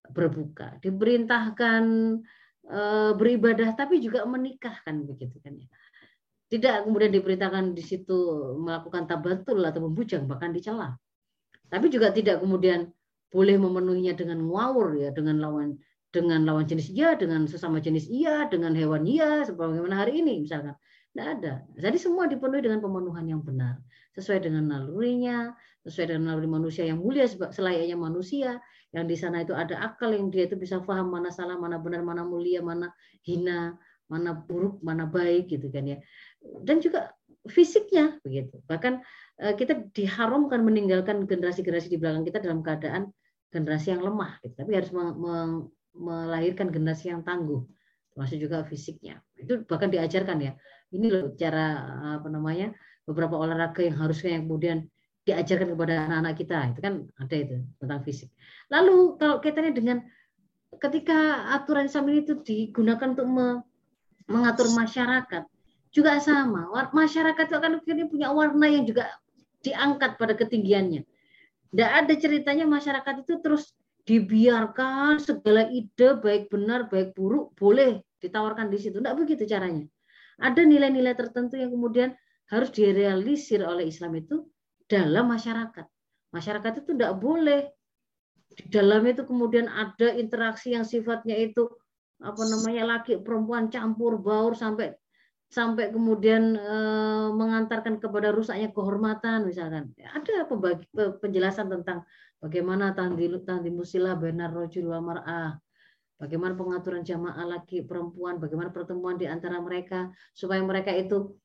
berbuka. 0.07 0.79
Diperintahkan 0.83 1.85
e, 2.67 2.81
beribadah 3.19 3.75
tapi 3.75 3.99
juga 3.99 4.23
menikah 4.27 4.79
kan 4.87 5.03
begitu 5.03 5.39
kan 5.43 5.59
ya. 5.59 5.69
Tidak 6.53 6.85
kemudian 6.87 7.11
diperintahkan 7.11 7.75
di 7.75 7.83
situ 7.83 8.19
melakukan 8.61 9.09
tabatul 9.09 9.63
atau 9.65 9.89
membujang 9.89 10.29
bahkan 10.29 10.53
dicela 10.53 10.95
tapi 11.73 11.89
juga 11.89 12.13
tidak 12.13 12.45
kemudian 12.45 12.93
boleh 13.33 13.57
memenuhinya 13.57 14.13
dengan 14.13 14.45
ngawur 14.45 15.01
ya 15.01 15.11
dengan 15.11 15.41
lawan 15.41 15.81
dengan 16.13 16.45
lawan 16.45 16.69
jenis 16.69 16.93
iya, 16.93 17.17
dengan 17.17 17.49
sesama 17.49 17.81
jenis 17.81 18.07
iya, 18.13 18.45
dengan 18.53 18.77
hewan 18.77 19.09
iya, 19.09 19.49
sebagaimana 19.49 20.05
hari 20.05 20.21
ini 20.21 20.45
misalkan. 20.45 20.77
Tidak 21.13 21.29
ada. 21.29 21.61
Jadi 21.77 22.01
semua 22.01 22.25
dipenuhi 22.25 22.65
dengan 22.65 22.81
pemenuhan 22.81 23.29
yang 23.29 23.45
benar. 23.45 23.77
Sesuai 24.17 24.49
dengan 24.49 24.65
nalurinya, 24.73 25.53
sesuai 25.85 26.09
dengan 26.09 26.33
naluri 26.33 26.49
manusia 26.49 26.89
yang 26.89 27.05
mulia 27.05 27.29
selayaknya 27.29 28.01
manusia. 28.01 28.61
Yang 28.97 29.05
di 29.13 29.17
sana 29.21 29.45
itu 29.45 29.53
ada 29.53 29.77
akal 29.77 30.17
yang 30.17 30.33
dia 30.33 30.49
itu 30.49 30.57
bisa 30.57 30.81
paham 30.81 31.13
mana 31.13 31.29
salah, 31.29 31.61
mana 31.61 31.77
benar, 31.77 32.01
mana 32.01 32.25
mulia, 32.25 32.65
mana 32.65 32.97
hina, 33.29 33.77
mana 34.09 34.33
buruk, 34.33 34.81
mana 34.81 35.05
baik 35.05 35.53
gitu 35.53 35.69
kan 35.69 35.85
ya. 35.85 36.01
Dan 36.65 36.81
juga 36.81 37.13
fisiknya 37.45 38.17
begitu. 38.25 38.65
Bahkan 38.65 39.05
eh, 39.45 39.53
kita 39.53 39.93
diharamkan 39.93 40.65
meninggalkan 40.65 41.29
generasi-generasi 41.29 41.93
di 41.93 42.01
belakang 42.01 42.25
kita 42.25 42.41
dalam 42.41 42.65
keadaan 42.65 43.13
generasi 43.53 43.93
yang 43.93 44.03
lemah 44.03 44.41
gitu. 44.41 44.57
Tapi 44.57 44.73
harus 44.73 44.91
melahirkan 45.93 46.73
generasi 46.73 47.13
yang 47.13 47.21
tangguh, 47.21 47.63
termasuk 48.17 48.41
juga 48.41 48.65
fisiknya. 48.65 49.21
Itu 49.37 49.69
bahkan 49.69 49.93
diajarkan 49.93 50.41
ya. 50.41 50.57
Ini 50.93 51.07
loh 51.13 51.37
cara 51.37 51.77
apa 52.17 52.29
namanya 52.33 52.73
beberapa 53.05 53.37
olahraga 53.37 53.85
yang 53.85 54.01
harusnya 54.01 54.41
yang 54.41 54.49
kemudian 54.49 54.79
diajarkan 55.29 55.77
kepada 55.77 56.09
anak-anak 56.09 56.35
kita. 56.41 56.59
Itu 56.73 56.81
kan 56.81 56.95
ada 57.21 57.37
itu 57.37 57.57
tentang 57.77 58.01
fisik. 58.03 58.33
Lalu 58.73 59.21
kalau 59.21 59.37
kaitannya 59.45 59.77
dengan 59.77 59.99
ketika 60.81 61.53
aturan 61.53 61.87
Islam 61.87 62.09
itu 62.09 62.41
digunakan 62.41 63.13
untuk 63.13 63.29
mengatur 64.33 64.73
masyarakat, 64.73 65.45
juga 65.93 66.17
sama. 66.25 66.73
Masyarakat 66.89 67.45
itu 67.53 67.57
akan 67.57 67.85
punya 68.09 68.33
warna 68.33 68.65
yang 68.65 68.89
juga 68.89 69.13
diangkat 69.61 70.17
pada 70.17 70.33
ketinggiannya. 70.33 71.05
Tidak 71.73 71.91
ada 72.05 72.15
ceritanya 72.21 72.69
masyarakat 72.69 73.25
itu 73.25 73.41
terus 73.41 73.73
dibiarkan 74.05 75.23
segala 75.23 75.71
ide 75.73 76.21
baik 76.21 76.53
benar 76.53 76.91
baik 76.93 77.17
buruk 77.17 77.57
boleh 77.57 78.05
ditawarkan 78.21 78.69
di 78.69 78.79
situ. 78.79 79.01
Tidak 79.01 79.17
begitu 79.17 79.49
caranya. 79.49 79.89
Ada 80.37 80.69
nilai-nilai 80.69 81.17
tertentu 81.17 81.57
yang 81.57 81.73
kemudian 81.73 82.13
harus 82.53 82.69
direalisir 82.77 83.65
oleh 83.65 83.89
Islam 83.89 84.13
itu 84.21 84.45
dalam 84.85 85.33
masyarakat. 85.33 85.89
Masyarakat 86.33 86.73
itu 86.85 86.93
tidak 86.93 87.17
boleh 87.17 87.73
di 88.53 88.69
dalam 88.69 89.01
itu 89.09 89.25
kemudian 89.25 89.65
ada 89.65 90.13
interaksi 90.13 90.77
yang 90.77 90.85
sifatnya 90.85 91.33
itu 91.41 91.73
apa 92.21 92.43
namanya 92.45 93.01
laki 93.01 93.25
perempuan 93.25 93.73
campur 93.73 94.21
baur 94.21 94.53
sampai 94.53 94.93
sampai 95.53 95.93
kemudian 95.93 96.57
e, 96.57 96.77
mengantarkan 97.37 98.01
kepada 98.01 98.33
rusaknya 98.33 98.73
kehormatan 98.73 99.45
misalkan 99.45 99.93
ada 100.01 100.49
pembagi, 100.49 100.89
penjelasan 101.21 101.69
tentang 101.69 102.09
Bagaimana 102.43 102.91
tandimusila 102.91 104.19
benar 104.19 104.51
rojul 104.51 104.91
wa 104.91 104.99
mar'ah. 104.99 105.55
Bagaimana 106.19 106.59
pengaturan 106.59 107.07
jamaah 107.07 107.47
laki 107.47 107.87
perempuan, 107.87 108.43
bagaimana 108.43 108.75
pertemuan 108.75 109.15
di 109.15 109.31
antara 109.31 109.63
mereka 109.63 110.11
supaya 110.35 110.59
mereka 110.59 110.91
itu 110.91 111.39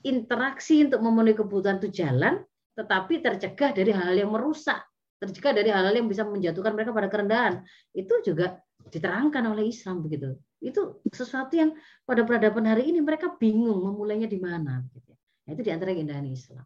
interaksi 0.00 0.88
untuk 0.88 1.04
memenuhi 1.04 1.36
kebutuhan 1.36 1.76
itu 1.76 1.92
jalan, 1.92 2.40
tetapi 2.72 3.20
tercegah 3.20 3.76
dari 3.76 3.92
hal-hal 3.92 4.16
yang 4.16 4.32
merusak, 4.32 4.80
tercegah 5.20 5.52
dari 5.52 5.68
hal-hal 5.68 5.92
yang 5.92 6.08
bisa 6.08 6.24
menjatuhkan 6.24 6.72
mereka 6.72 6.96
pada 6.96 7.08
kerendahan. 7.12 7.54
Itu 7.92 8.24
juga 8.24 8.64
diterangkan 8.88 9.44
oleh 9.44 9.68
Islam 9.68 10.00
begitu. 10.00 10.40
Itu 10.60 11.00
sesuatu 11.08 11.56
yang 11.56 11.74
pada 12.04 12.22
peradaban 12.22 12.68
hari 12.68 12.92
ini 12.92 13.00
mereka 13.00 13.32
bingung 13.34 13.80
memulainya 13.80 14.28
di 14.28 14.38
mana. 14.38 14.84
Nah, 14.84 15.50
itu 15.50 15.62
di 15.64 15.72
antara 15.72 15.96
keindahan 15.96 16.28
Islam. 16.28 16.62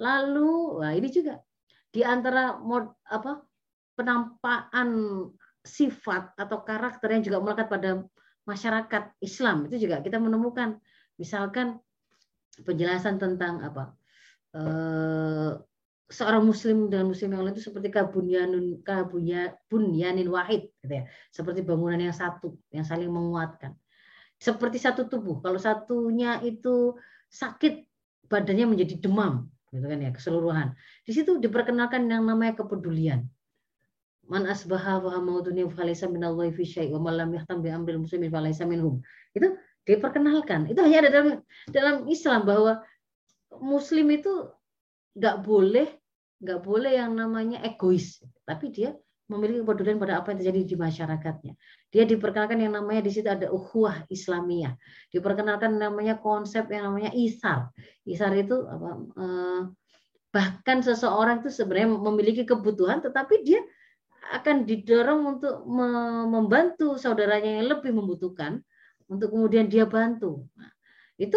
Lalu, 0.00 0.80
wah 0.82 0.92
ini 0.96 1.08
juga 1.12 1.38
di 1.94 2.02
antara 2.02 2.58
mod, 2.58 2.90
apa 3.06 3.46
penampakan 3.94 4.88
sifat 5.62 6.34
atau 6.34 6.66
karakter 6.66 7.08
yang 7.14 7.22
juga 7.22 7.38
melekat 7.40 7.66
pada 7.70 7.90
masyarakat 8.44 9.16
Islam 9.24 9.64
itu 9.70 9.88
juga 9.88 10.04
kita 10.04 10.20
menemukan 10.20 10.76
misalkan 11.16 11.80
penjelasan 12.60 13.16
tentang 13.16 13.64
apa 13.64 13.96
eh, 14.52 15.50
seorang 16.10 16.44
muslim 16.44 16.92
dan 16.92 17.08
muslim 17.08 17.32
yang 17.32 17.42
lain 17.48 17.56
itu 17.56 17.64
seperti 17.68 17.88
kabunyanun 17.88 18.84
kabunya 18.84 19.56
bunyanin 19.72 20.28
wahid 20.28 20.68
gitu 20.84 21.00
ya 21.00 21.04
seperti 21.32 21.64
bangunan 21.64 21.96
yang 21.96 22.12
satu 22.12 22.54
yang 22.68 22.84
saling 22.84 23.08
menguatkan 23.08 23.72
seperti 24.44 24.76
satu 24.76 25.06
tubuh. 25.08 25.40
Kalau 25.40 25.56
satunya 25.56 26.36
itu 26.44 26.98
sakit, 27.30 27.86
badannya 28.28 28.76
menjadi 28.76 29.00
demam, 29.00 29.48
gitu 29.72 29.86
kan 29.88 29.98
ya, 30.04 30.10
keseluruhan. 30.12 30.68
Di 31.08 31.12
situ 31.16 31.40
diperkenalkan 31.40 32.04
yang 32.04 32.28
namanya 32.28 32.60
kepedulian. 32.60 33.24
Man 34.24 34.48
asbaha 34.48 35.04
wa 35.04 35.20
mautuni 35.20 35.68
falaysa 35.68 36.08
minallahi 36.08 36.52
fi 36.52 36.64
syai' 36.64 36.88
wa 36.92 37.00
man 37.00 37.20
lam 37.20 37.30
yahtam 37.36 37.60
bi 37.60 37.68
amril 37.68 38.00
muslimin 38.00 38.32
falaysa 38.32 38.64
minhum. 38.64 39.04
Itu 39.36 39.56
diperkenalkan. 39.84 40.72
Itu 40.72 40.80
hanya 40.80 41.04
ada 41.04 41.10
dalam 41.12 41.28
dalam 41.68 41.96
Islam 42.08 42.48
bahwa 42.48 42.80
muslim 43.60 44.08
itu 44.08 44.48
nggak 45.14 45.36
boleh 45.46 45.88
nggak 46.44 46.60
boleh 46.60 46.92
yang 47.00 47.16
namanya 47.16 47.64
egois, 47.64 48.20
tapi 48.44 48.68
dia 48.68 48.92
memiliki 49.24 49.64
kepedulian 49.64 49.96
pada 49.96 50.20
apa 50.20 50.36
yang 50.36 50.44
terjadi 50.44 50.60
di 50.68 50.76
masyarakatnya. 50.76 51.52
Dia 51.88 52.04
diperkenalkan 52.04 52.60
yang 52.60 52.76
namanya 52.76 53.00
di 53.08 53.10
situ 53.14 53.24
ada 53.24 53.48
ukhuwah 53.48 54.04
Islamiyah. 54.12 54.76
Diperkenalkan 55.08 55.80
namanya 55.80 56.20
konsep 56.20 56.68
yang 56.68 56.92
namanya 56.92 57.08
isar. 57.16 57.72
Isar 58.04 58.36
itu 58.36 58.68
apa 58.68 58.90
eh, 59.16 59.62
bahkan 60.28 60.84
seseorang 60.84 61.40
itu 61.40 61.48
sebenarnya 61.48 61.88
memiliki 61.96 62.42
kebutuhan 62.44 63.00
tetapi 63.00 63.46
dia 63.46 63.62
akan 64.34 64.64
didorong 64.64 65.36
untuk 65.36 65.62
membantu 66.32 66.96
saudaranya 66.96 67.60
yang 67.60 67.76
lebih 67.76 67.92
membutuhkan 67.92 68.60
untuk 69.08 69.32
kemudian 69.32 69.68
dia 69.68 69.84
bantu. 69.84 70.48
Nah, 70.56 70.72
itu 71.20 71.36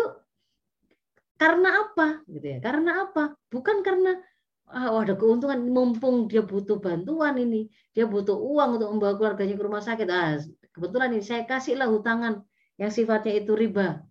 karena 1.38 1.70
apa? 1.86 2.08
Gitu 2.26 2.46
ya? 2.46 2.58
Karena 2.60 3.08
apa? 3.08 3.38
Bukan 3.54 3.86
karena 3.86 4.18
oh, 4.74 5.02
ada 5.02 5.14
keuntungan. 5.14 5.62
Mumpung 5.70 6.26
dia 6.26 6.42
butuh 6.42 6.82
bantuan 6.82 7.38
ini. 7.38 7.70
Dia 7.94 8.10
butuh 8.10 8.36
uang 8.36 8.82
untuk 8.82 8.90
membawa 8.94 9.14
keluarganya 9.18 9.56
ke 9.58 9.64
rumah 9.64 9.82
sakit. 9.82 10.08
Ah 10.10 10.42
kebetulan 10.74 11.10
ini 11.18 11.26
saya 11.26 11.46
kasihlah 11.50 11.90
hutangan 11.90 12.46
yang 12.78 12.94
sifatnya 12.94 13.42
itu 13.42 13.58
riba. 13.58 14.02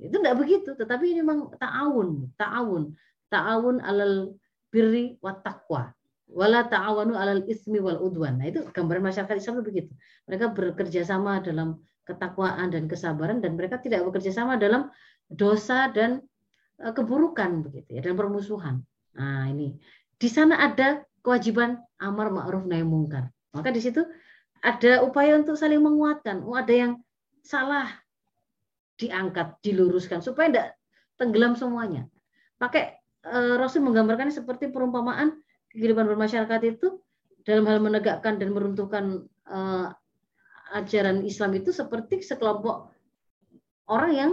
Itu 0.00 0.22
tidak 0.22 0.38
begitu 0.40 0.72
tetapi 0.72 1.12
ini 1.12 1.20
memang 1.20 1.52
ta'awun 1.60 2.32
ta'awun. 2.40 2.94
Ta'awun 3.28 3.76
alal 3.84 4.32
birri 4.72 5.20
wa 5.20 5.36
taqwa. 5.36 5.92
Wala 6.24 6.64
ta'awanu 6.64 7.12
alal 7.14 7.44
ismi 7.44 7.78
wal 7.84 8.00
udwan. 8.00 8.40
Nah 8.40 8.48
itu 8.48 8.64
gambaran 8.72 9.04
masyarakat 9.04 9.36
Islam 9.36 9.60
itu 9.60 9.64
begitu. 9.68 9.92
Mereka 10.24 10.56
bekerja 10.56 11.04
sama 11.04 11.44
dalam 11.44 11.84
ketakwaan 12.04 12.72
dan 12.72 12.88
kesabaran 12.88 13.40
dan 13.40 13.56
mereka 13.56 13.80
tidak 13.80 14.04
bekerja 14.04 14.32
sama 14.32 14.60
dalam 14.60 14.92
dosa 15.28 15.88
dan 15.92 16.20
keburukan 16.78 17.62
begitu 17.62 17.98
ya 17.98 18.00
dan 18.02 18.18
permusuhan 18.18 18.82
Nah, 19.14 19.46
ini 19.50 19.78
di 20.18 20.28
sana 20.30 20.58
ada 20.58 21.02
kewajiban 21.22 21.78
amar 22.02 22.30
ma'ruf 22.34 22.66
nahi 22.66 22.82
mungkar. 22.82 23.30
Maka 23.54 23.70
di 23.70 23.80
situ 23.80 24.02
ada 24.60 25.06
upaya 25.06 25.38
untuk 25.38 25.54
saling 25.54 25.80
menguatkan. 25.80 26.42
Oh, 26.42 26.58
ada 26.58 26.74
yang 26.74 26.92
salah 27.46 27.86
diangkat, 28.98 29.58
diluruskan 29.62 30.22
supaya 30.22 30.50
tidak 30.50 30.68
tenggelam 31.18 31.54
semuanya. 31.54 32.06
Pakai 32.58 32.98
e, 33.22 33.38
Rasul 33.58 33.82
menggambarkannya 33.86 34.34
seperti 34.34 34.70
perumpamaan 34.70 35.34
kehidupan 35.70 36.06
bermasyarakat 36.06 36.60
itu 36.78 37.02
dalam 37.42 37.66
hal 37.66 37.82
menegakkan 37.82 38.38
dan 38.38 38.54
meruntuhkan 38.54 39.26
e, 39.46 39.58
ajaran 40.74 41.22
Islam 41.26 41.54
itu 41.58 41.70
seperti 41.70 42.22
sekelompok 42.22 42.90
orang 43.90 44.12
yang 44.14 44.30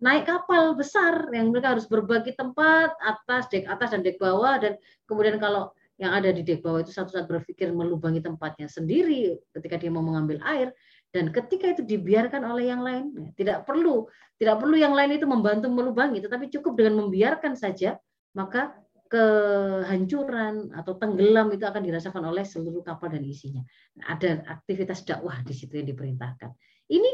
naik 0.00 0.24
kapal 0.24 0.72
besar 0.72 1.28
yang 1.30 1.52
mereka 1.52 1.76
harus 1.76 1.84
berbagi 1.84 2.32
tempat 2.32 2.96
atas 3.04 3.46
dek 3.52 3.68
atas 3.68 3.92
dan 3.92 4.00
dek 4.00 4.16
bawah 4.16 4.56
dan 4.56 4.80
kemudian 5.04 5.36
kalau 5.36 5.70
yang 6.00 6.16
ada 6.16 6.32
di 6.32 6.40
dek 6.40 6.64
bawah 6.64 6.80
itu 6.80 6.90
satu 6.90 7.12
saat 7.12 7.28
berpikir 7.28 7.68
melubangi 7.70 8.24
tempatnya 8.24 8.66
sendiri 8.66 9.36
ketika 9.52 9.76
dia 9.76 9.92
mau 9.92 10.00
mengambil 10.00 10.40
air 10.48 10.72
dan 11.12 11.28
ketika 11.28 11.76
itu 11.76 11.82
dibiarkan 11.84 12.46
oleh 12.48 12.72
yang 12.72 12.80
lain 12.80 13.12
ya, 13.12 13.28
tidak 13.36 13.56
perlu 13.68 14.08
tidak 14.40 14.56
perlu 14.56 14.76
yang 14.80 14.96
lain 14.96 15.20
itu 15.20 15.28
membantu 15.28 15.68
melubangi 15.68 16.24
tetapi 16.24 16.48
cukup 16.48 16.80
dengan 16.80 17.04
membiarkan 17.04 17.52
saja 17.52 18.00
maka 18.32 18.72
kehancuran 19.10 20.70
atau 20.70 20.94
tenggelam 20.94 21.50
itu 21.50 21.66
akan 21.66 21.82
dirasakan 21.82 22.30
oleh 22.30 22.46
seluruh 22.46 22.86
kapal 22.86 23.10
dan 23.10 23.26
isinya. 23.26 23.58
Ada 24.06 24.46
aktivitas 24.46 25.02
dakwah 25.02 25.42
di 25.42 25.50
situ 25.50 25.82
yang 25.82 25.90
diperintahkan. 25.90 26.54
Ini 26.86 27.10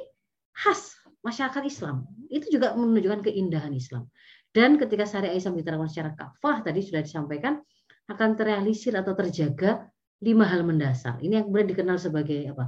khas 0.52 0.92
masyarakat 1.26 1.62
Islam. 1.66 2.06
Itu 2.30 2.46
juga 2.54 2.78
menunjukkan 2.78 3.26
keindahan 3.26 3.74
Islam. 3.74 4.06
Dan 4.54 4.78
ketika 4.78 5.04
syariat 5.04 5.34
Islam 5.34 5.58
diterapkan 5.58 5.90
secara 5.90 6.10
kafah, 6.14 6.62
tadi 6.62 6.80
sudah 6.80 7.02
disampaikan, 7.02 7.58
akan 8.06 8.38
terrealisir 8.38 8.94
atau 8.94 9.12
terjaga 9.18 9.90
lima 10.22 10.46
hal 10.46 10.62
mendasar. 10.62 11.18
Ini 11.20 11.42
yang 11.42 11.44
kemudian 11.50 11.68
dikenal 11.74 11.98
sebagai 11.98 12.54
apa? 12.54 12.64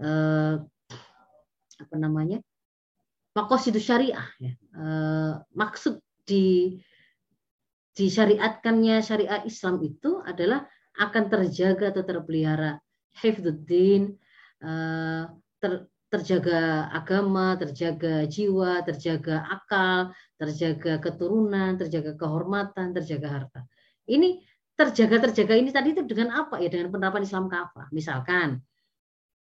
Eh, 0.00 0.54
apa 1.80 1.96
namanya? 2.00 2.40
itu 3.40 3.80
syariah. 3.80 4.26
Ya. 4.42 4.52
Eh, 4.56 5.32
maksud 5.54 6.02
di 6.26 6.76
disyariatkannya 7.94 9.02
syariat 9.04 9.42
Islam 9.44 9.78
itu 9.84 10.18
adalah 10.24 10.66
akan 10.98 11.24
terjaga 11.30 11.94
atau 11.94 12.02
terpelihara 12.02 12.80
hifdzuddin, 13.22 14.18
eh, 14.64 15.24
ter, 15.62 15.72
terjaga 16.10 16.90
agama, 16.90 17.54
terjaga 17.54 18.26
jiwa, 18.26 18.82
terjaga 18.82 19.46
akal, 19.46 20.10
terjaga 20.34 20.98
keturunan, 20.98 21.78
terjaga 21.78 22.18
kehormatan, 22.18 22.90
terjaga 22.90 23.28
harta. 23.30 23.60
Ini 24.10 24.42
terjaga-terjaga 24.74 25.54
ini 25.54 25.70
tadi 25.70 25.94
itu 25.94 26.02
dengan 26.02 26.34
apa 26.34 26.58
ya? 26.58 26.66
Dengan 26.66 26.90
penerapan 26.90 27.22
Islam 27.22 27.46
kafah. 27.46 27.86
Misalkan 27.94 28.58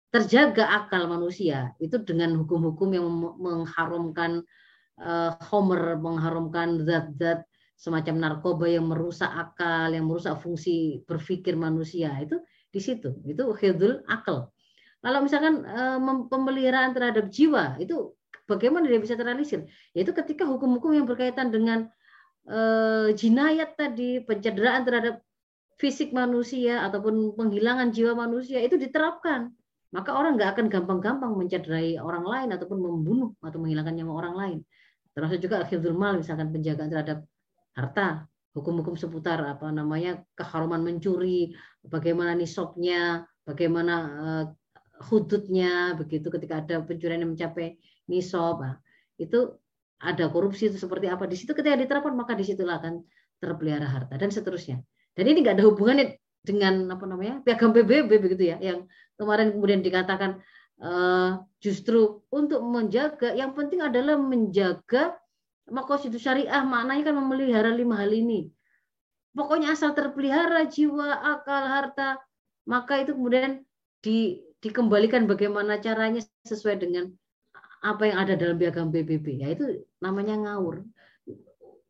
terjaga 0.09 0.65
akal 0.73 1.13
manusia 1.13 1.77
itu 1.77 2.01
dengan 2.01 2.33
hukum-hukum 2.41 2.89
yang 2.89 3.05
mengharumkan 3.37 4.41
uh, 4.97 5.37
homer, 5.53 6.01
mengharumkan 6.01 6.81
zat-zat 6.89 7.45
semacam 7.77 8.17
narkoba 8.17 8.65
yang 8.65 8.89
merusak 8.89 9.29
akal, 9.29 9.93
yang 9.93 10.09
merusak 10.09 10.41
fungsi 10.41 11.05
berpikir 11.05 11.53
manusia 11.53 12.17
itu 12.17 12.41
di 12.73 12.81
situ. 12.81 13.13
Itu 13.29 13.53
hidul 13.53 14.09
akal 14.09 14.56
kalau 15.07 15.23
misalkan 15.23 15.63
uh, 15.63 16.03
pemeliharaan 16.27 16.91
terhadap 16.91 17.31
jiwa 17.31 17.79
itu 17.79 18.11
bagaimana 18.51 18.91
dia 18.91 18.99
bisa 18.99 19.15
terrealisir? 19.15 19.63
Yaitu 19.95 20.11
ketika 20.11 20.43
hukum-hukum 20.43 20.99
yang 20.99 21.07
berkaitan 21.07 21.55
dengan 21.55 21.87
uh, 22.51 23.15
jinayat 23.15 23.79
tadi, 23.79 24.19
pencederaan 24.27 24.83
terhadap 24.83 25.23
fisik 25.79 26.11
manusia 26.11 26.83
ataupun 26.83 27.39
penghilangan 27.39 27.95
jiwa 27.95 28.19
manusia 28.19 28.59
itu 28.59 28.75
diterapkan. 28.75 29.55
Maka 29.95 30.11
orang 30.11 30.35
nggak 30.35 30.59
akan 30.59 30.67
gampang-gampang 30.67 31.39
mencederai 31.39 32.03
orang 32.03 32.27
lain 32.27 32.49
ataupun 32.59 32.79
membunuh 32.83 33.31
atau 33.39 33.63
menghilangkan 33.63 33.95
nyawa 33.95 34.13
orang 34.27 34.35
lain. 34.35 34.59
Termasuk 35.15 35.39
juga 35.39 35.63
akhir 35.63 35.79
mal 35.95 36.19
misalkan 36.19 36.51
penjagaan 36.51 36.91
terhadap 36.91 37.23
harta, 37.79 38.27
hukum-hukum 38.59 38.99
seputar 38.99 39.39
apa 39.47 39.71
namanya 39.71 40.19
keharuman 40.35 40.83
mencuri, 40.83 41.55
bagaimana 41.87 42.35
nisabnya, 42.35 43.23
bagaimana 43.47 43.95
uh, 44.19 44.45
hududnya 45.13 45.93
begitu 45.97 46.33
ketika 46.33 46.65
ada 46.65 46.81
pencurian 46.81 47.21
yang 47.21 47.37
mencapai 47.37 47.77
nisab 48.09 48.63
nah, 48.63 48.77
itu 49.21 49.53
ada 50.01 50.29
korupsi 50.29 50.69
itu 50.69 50.77
seperti 50.77 51.09
apa. 51.09 51.25
Di 51.25 51.37
situ 51.37 51.57
ketika 51.57 51.77
diterapkan 51.77 52.13
maka 52.13 52.37
di 52.37 52.45
situlah 52.45 52.81
akan 52.81 53.01
terpelihara 53.41 53.89
harta 53.89 54.15
dan 54.17 54.29
seterusnya. 54.33 54.81
Dan 55.17 55.25
ini 55.29 55.41
nggak 55.41 55.61
ada 55.61 55.65
hubungannya 55.69 56.21
dengan 56.45 56.93
apa 56.93 57.05
namanya 57.09 57.43
piagam 57.43 57.75
PBB 57.75 58.23
begitu 58.23 58.55
ya 58.55 58.57
yang 58.63 58.87
kemarin 59.19 59.51
kemudian 59.51 59.83
dikatakan 59.83 60.39
uh, 60.79 61.43
justru 61.59 62.23
untuk 62.31 62.63
menjaga 62.63 63.35
yang 63.35 63.57
penting 63.57 63.83
adalah 63.83 64.15
menjaga 64.15 65.19
itu 66.07 66.19
syariah 66.23 66.63
maknanya 66.63 67.11
kan 67.11 67.15
memelihara 67.19 67.75
lima 67.75 67.99
hal 67.99 68.13
ini. 68.15 68.53
Pokoknya 69.35 69.75
asal 69.75 69.93
terpelihara 69.93 70.65
jiwa 70.71 71.13
akal 71.35 71.65
harta 71.67 72.23
maka 72.69 73.03
itu 73.03 73.19
kemudian 73.19 73.67
di 74.01 74.46
dikembalikan 74.67 75.31
bagaimana 75.31 75.79
caranya 75.79 76.21
sesuai 76.43 76.83
dengan 76.83 77.15
apa 77.87 78.03
yang 78.11 78.19
ada 78.27 78.35
dalam 78.35 78.59
piagam 78.59 78.91
PBB 78.91 79.47
ya 79.47 79.55
itu 79.55 79.87
namanya 80.03 80.35
ngawur. 80.35 80.83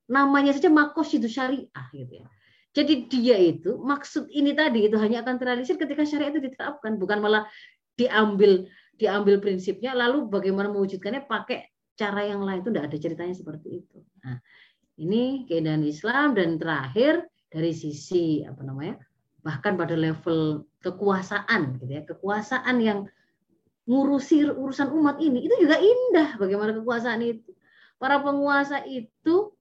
Namanya 0.07 0.55
saja 0.55 0.71
makos 0.71 1.17
itu 1.17 1.27
syariah 1.27 1.87
gitu 1.91 2.23
ya. 2.23 2.27
Jadi 2.77 3.09
dia 3.09 3.41
itu 3.41 3.81
maksud 3.81 4.29
ini 4.29 4.53
tadi 4.53 4.85
itu 4.85 5.01
hanya 5.01 5.25
akan 5.25 5.41
terrealisir 5.41 5.81
ketika 5.81 6.05
syariat 6.05 6.37
itu 6.37 6.53
diterapkan. 6.53 7.01
Bukan 7.01 7.25
malah 7.25 7.49
diambil 7.97 8.69
diambil 9.01 9.41
prinsipnya 9.41 9.97
lalu 9.97 10.29
bagaimana 10.29 10.69
mewujudkannya 10.69 11.25
pakai 11.25 11.73
cara 11.97 12.29
yang 12.29 12.45
lain. 12.45 12.61
Itu 12.61 12.71
tidak 12.71 12.93
ada 12.93 12.99
ceritanya 13.01 13.35
seperti 13.35 13.69
itu. 13.81 13.99
Nah 14.21 14.37
ini 15.01 15.49
keindahan 15.49 15.85
Islam 15.85 16.37
dan 16.37 16.61
terakhir 16.61 17.25
dari 17.49 17.73
sisi 17.73 18.45
apa 18.45 18.61
namanya 18.61 19.01
bahkan 19.41 19.79
pada 19.79 19.95
level 19.95 20.67
kekuasaan 20.87 21.83
gitu 21.83 21.91
ya 21.91 22.03
kekuasaan 22.07 22.77
yang 22.79 22.99
ngurusi 23.87 24.51
urusan 24.51 24.91
umat 24.95 25.23
ini 25.23 25.47
itu 25.47 25.55
juga 25.63 25.79
indah 25.79 26.39
bagaimana 26.39 26.75
kekuasaan 26.75 27.23
itu. 27.23 27.55
Para 27.97 28.21
penguasa 28.21 28.83
itu 28.85 29.57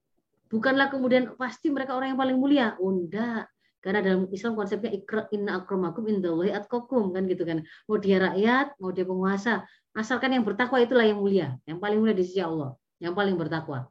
bukanlah 0.52 0.92
kemudian 0.92 1.38
pasti 1.40 1.72
mereka 1.72 1.96
orang 1.96 2.14
yang 2.14 2.20
paling 2.20 2.38
mulia. 2.38 2.68
Unda 2.82 3.46
oh, 3.46 3.54
Karena 3.86 4.02
dalam 4.02 4.26
Islam 4.34 4.58
konsepnya 4.58 4.90
ikra 4.98 5.30
inna 5.30 5.62
akramakum 5.62 6.10
indallahi 6.10 6.50
atqakum 6.58 7.14
kan 7.14 7.30
gitu 7.30 7.46
kan. 7.46 7.62
Mau 7.86 8.02
dia 8.02 8.18
rakyat, 8.18 8.74
mau 8.82 8.90
dia 8.90 9.06
penguasa, 9.06 9.62
asalkan 9.94 10.34
yang 10.34 10.42
bertakwa 10.42 10.82
itulah 10.82 11.06
yang 11.06 11.22
mulia, 11.22 11.54
yang 11.70 11.78
paling 11.78 12.02
mulia 12.02 12.18
di 12.18 12.26
sisi 12.26 12.42
Allah, 12.42 12.74
yang 12.98 13.14
paling 13.14 13.38
bertakwa. 13.38 13.86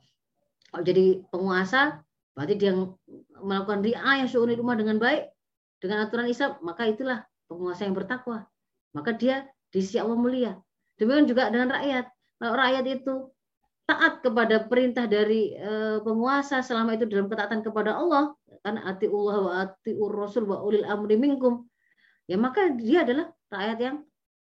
Kalau 0.74 0.82
jadi 0.82 1.22
penguasa, 1.30 2.02
berarti 2.34 2.54
dia 2.58 2.74
melakukan 3.38 3.86
riayah 3.86 4.26
syu'uni 4.26 4.58
rumah 4.58 4.74
dengan 4.74 4.98
baik, 4.98 5.30
dengan 5.84 6.08
aturan 6.08 6.24
Islam, 6.24 6.56
maka 6.64 6.88
itulah 6.88 7.28
penguasa 7.44 7.84
yang 7.84 7.92
bertakwa. 7.92 8.48
Maka 8.96 9.12
dia 9.12 9.44
di 9.68 9.84
sisi 9.84 10.00
Allah 10.00 10.16
mulia. 10.16 10.56
Demikian 10.96 11.28
juga 11.28 11.52
dengan 11.52 11.76
rakyat. 11.76 12.08
Kalau 12.40 12.54
rakyat 12.56 12.84
itu 12.88 13.14
taat 13.84 14.24
kepada 14.24 14.64
perintah 14.64 15.04
dari 15.04 15.52
e, 15.52 16.00
penguasa 16.00 16.64
selama 16.64 16.96
itu 16.96 17.04
dalam 17.04 17.28
ketaatan 17.28 17.60
kepada 17.60 18.00
Allah, 18.00 18.32
kan 18.64 18.80
ati 18.80 19.12
Allah 19.12 19.36
wa 19.44 19.52
ati 19.60 19.92
Rasul 19.92 20.48
wa 20.48 20.64
ulil 20.64 20.88
amri 20.88 21.20
minkum. 21.20 21.68
Ya 22.24 22.40
maka 22.40 22.72
dia 22.72 23.04
adalah 23.04 23.28
rakyat 23.52 23.78
yang 23.84 23.96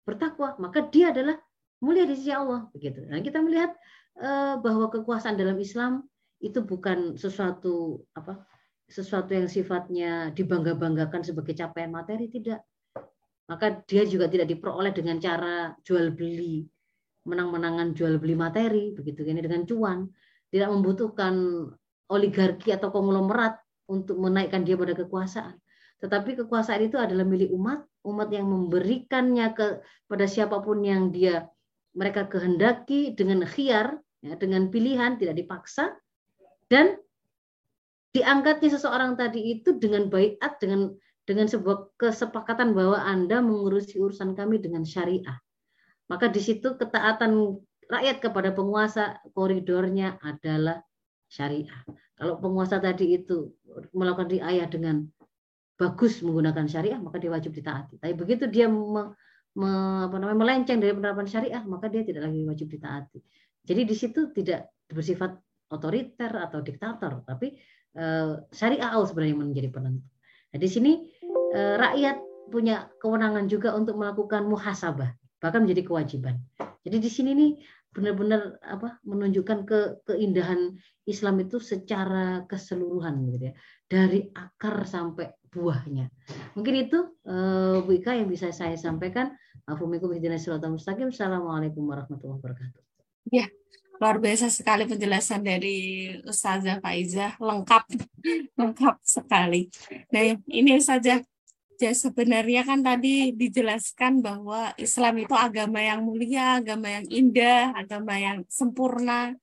bertakwa, 0.07 0.56
maka 0.64 0.80
dia 0.88 1.11
adalah 1.11 1.36
mulia 1.84 2.07
di 2.07 2.15
sisi 2.15 2.32
Allah 2.32 2.72
begitu. 2.72 3.03
Nah, 3.03 3.20
kita 3.20 3.44
melihat 3.44 3.76
uh, 4.24 4.56
bahwa 4.64 4.88
kekuasaan 4.88 5.36
dalam 5.36 5.60
Islam 5.60 6.07
itu 6.40 6.64
bukan 6.64 7.20
sesuatu 7.20 7.99
apa? 8.15 8.48
Sesuatu 8.94 9.34
yang 9.34 9.49
sifatnya 9.49 10.30
dibangga-banggakan 10.38 11.26
sebagai 11.26 11.57
capaian 11.57 11.90
materi 11.90 12.30
tidak. 12.30 12.61
Maka 13.49 13.82
dia 13.90 14.06
juga 14.06 14.30
tidak 14.30 14.53
diperoleh 14.53 14.94
dengan 14.94 15.18
cara 15.18 15.74
jual 15.82 16.14
beli, 16.14 16.61
menang-menangan 17.26 17.98
jual 17.98 18.22
beli 18.22 18.38
materi 18.38 18.94
begitu 18.94 19.26
ini 19.26 19.41
dengan 19.41 19.65
cuan. 19.65 20.06
Tidak 20.53 20.70
membutuhkan 20.70 21.34
oligarki 22.14 22.70
atau 22.70 22.94
konglomerat 22.94 23.57
untuk 23.90 24.22
menaikkan 24.22 24.61
dia 24.61 24.78
pada 24.78 24.94
kekuasaan. 24.94 25.57
Tetapi 25.98 26.45
kekuasaan 26.45 26.86
itu 26.86 27.02
adalah 27.02 27.26
milik 27.26 27.49
umat, 27.49 27.82
umat 28.06 28.30
yang 28.30 28.45
memberikannya 28.45 29.49
kepada 29.57 30.26
siapa 30.30 30.61
pun 30.61 30.86
yang 30.86 31.10
dia 31.10 31.49
mereka 31.98 32.30
kehendaki 32.30 33.18
dengan 33.18 33.41
khiar, 33.48 33.98
ya, 34.22 34.38
dengan 34.38 34.70
pilihan, 34.70 35.18
tidak 35.18 35.40
dipaksa, 35.41 35.95
dan 36.70 36.99
diangkatnya 38.14 38.69
seseorang 38.77 39.18
tadi 39.18 39.57
itu 39.60 39.76
dengan 39.81 40.07
baiat, 40.07 40.61
dengan 40.61 40.94
dengan 41.23 41.48
sebuah 41.48 41.95
kesepakatan 41.95 42.76
bahwa 42.76 42.99
Anda 42.99 43.40
mengurusi 43.40 43.95
urusan 43.98 44.35
kami 44.35 44.60
dengan 44.60 44.84
syariah. 44.84 45.40
Maka 46.11 46.27
di 46.27 46.44
situ 46.44 46.76
ketaatan 46.76 47.57
rakyat 47.88 48.19
kepada 48.19 48.52
penguasa 48.52 49.23
koridornya 49.31 50.19
adalah 50.19 50.84
syariah. 51.31 51.80
Kalau 52.19 52.38
penguasa 52.38 52.77
tadi 52.77 53.15
itu 53.18 53.56
melakukan 53.95 54.30
riayah 54.30 54.68
dengan 54.68 55.07
bagus 55.80 56.22
menggunakan 56.22 56.69
syariah, 56.69 56.99
maka 57.02 57.18
dia 57.18 57.31
wajib 57.34 57.56
ditaati. 57.56 57.98
Tapi 57.98 58.14
begitu 58.14 58.45
dia 58.45 58.69
me, 58.69 59.15
me, 59.57 59.72
apa 60.06 60.15
namanya, 60.22 60.38
melenceng 60.38 60.77
dari 60.77 60.94
penerapan 60.94 61.26
syariah, 61.26 61.64
maka 61.65 61.90
dia 61.90 62.06
tidak 62.06 62.30
lagi 62.30 62.45
wajib 62.45 62.68
ditaati. 62.69 63.19
Jadi 63.64 63.81
di 63.88 63.95
situ 63.95 64.30
tidak 64.35 64.69
bersifat 64.91 65.40
otoriter 65.73 66.30
atau 66.30 66.61
diktator, 66.61 67.26
tapi 67.26 67.57
syariah 68.49 68.90
Allah 68.90 69.07
sebenarnya 69.10 69.38
menjadi 69.38 69.70
penentu. 69.70 70.06
Nah, 70.53 70.60
di 70.61 70.70
sini 70.70 70.91
eh, 71.53 71.76
rakyat 71.78 72.18
punya 72.49 72.90
kewenangan 73.02 73.49
juga 73.49 73.74
untuk 73.74 73.98
melakukan 73.98 74.45
muhasabah, 74.45 75.14
bahkan 75.41 75.65
menjadi 75.65 75.86
kewajiban. 75.90 76.41
Jadi 76.84 76.98
di 76.99 77.10
sini 77.10 77.32
nih 77.34 77.52
benar-benar 77.94 78.57
apa 78.65 78.98
menunjukkan 79.06 79.60
ke 79.70 79.80
keindahan 80.10 80.74
Islam 81.06 81.45
itu 81.45 81.61
secara 81.61 82.41
keseluruhan 82.49 83.22
gitu 83.30 83.53
ya 83.53 83.53
dari 83.86 84.34
akar 84.34 84.82
sampai 84.90 85.30
buahnya 85.53 86.10
mungkin 86.57 86.90
itu 86.90 87.14
uh, 87.30 87.86
Bu 87.86 88.02
Ika 88.02 88.18
yang 88.18 88.34
bisa 88.34 88.49
saya 88.49 88.74
sampaikan 88.74 89.38
Assalamualaikum 91.14 91.86
warahmatullahi 91.86 92.41
wabarakatuh 92.41 92.82
ya 93.30 93.45
luar 93.99 94.18
biasa 94.18 94.49
sekali 94.49 94.84
penjelasan 94.90 95.41
dari 95.45 96.10
Ustazah 96.26 96.82
Faizah. 96.82 97.38
Lengkap 97.38 97.84
lengkap 98.60 98.95
sekali. 99.06 99.70
Nah 100.14 100.22
ini 100.49 100.78
Ustazah 100.78 101.22
Ya 101.84 101.91
sebenarnya 101.91 102.64
kan 102.64 102.80
tadi 102.80 103.36
dijelaskan 103.36 104.24
bahwa 104.24 104.72
Islam 104.80 105.20
itu 105.20 105.36
agama 105.36 105.84
yang 105.84 105.99
mulia, 106.07 106.64
agama 106.64 106.88
yang 106.88 107.03
indah, 107.11 107.76
agama 107.76 108.15
yang 108.15 108.48
sempurna. 108.48 109.36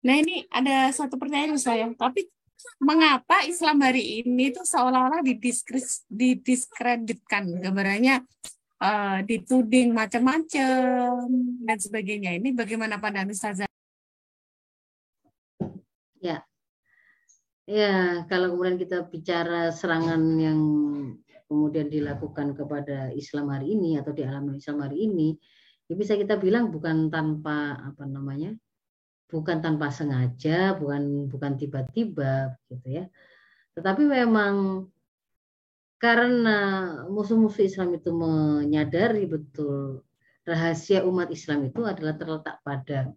Nah 0.00 0.16
ini 0.16 0.48
ada 0.48 0.88
satu 0.96 1.20
pertanyaan 1.20 1.60
saya, 1.60 1.92
tapi 1.92 2.24
mengapa 2.80 3.44
Islam 3.44 3.84
hari 3.84 4.24
ini 4.24 4.48
itu 4.48 4.64
seolah-olah 4.64 5.20
didiskreditkan 6.08 7.44
gambarannya 7.60 8.24
uh, 8.82 9.22
dituding 9.22 9.94
macam-macam 9.94 11.30
dan 11.62 11.78
sebagainya. 11.78 12.34
Ini 12.42 12.50
bagaimana 12.50 12.98
pandangan 12.98 13.30
Ustazah? 13.30 13.70
Ya, 16.18 16.42
Ya, 17.62 18.26
kalau 18.26 18.52
kemudian 18.52 18.74
kita 18.74 19.06
bicara 19.06 19.70
serangan 19.70 20.18
yang 20.34 20.60
kemudian 21.46 21.86
dilakukan 21.86 22.58
kepada 22.58 23.14
Islam 23.14 23.54
hari 23.54 23.78
ini 23.78 24.02
atau 24.02 24.10
di 24.10 24.26
alam 24.26 24.50
Islam 24.50 24.82
hari 24.82 25.06
ini, 25.06 25.38
ya 25.86 25.94
bisa 25.94 26.18
kita 26.18 26.42
bilang 26.42 26.74
bukan 26.74 27.06
tanpa 27.06 27.78
apa 27.78 28.02
namanya, 28.02 28.50
bukan 29.30 29.62
tanpa 29.62 29.94
sengaja, 29.94 30.74
bukan 30.74 31.30
bukan 31.30 31.54
tiba-tiba, 31.54 32.58
gitu 32.66 32.88
ya. 32.98 33.04
Tetapi 33.78 34.10
memang 34.10 34.84
karena 36.02 36.58
musuh-musuh 37.06 37.62
Islam 37.62 37.94
itu 37.94 38.10
menyadari 38.10 39.22
betul 39.30 40.02
rahasia 40.42 41.06
umat 41.06 41.30
Islam 41.30 41.70
itu 41.70 41.86
adalah 41.86 42.18
terletak 42.18 42.58
pada 42.66 43.14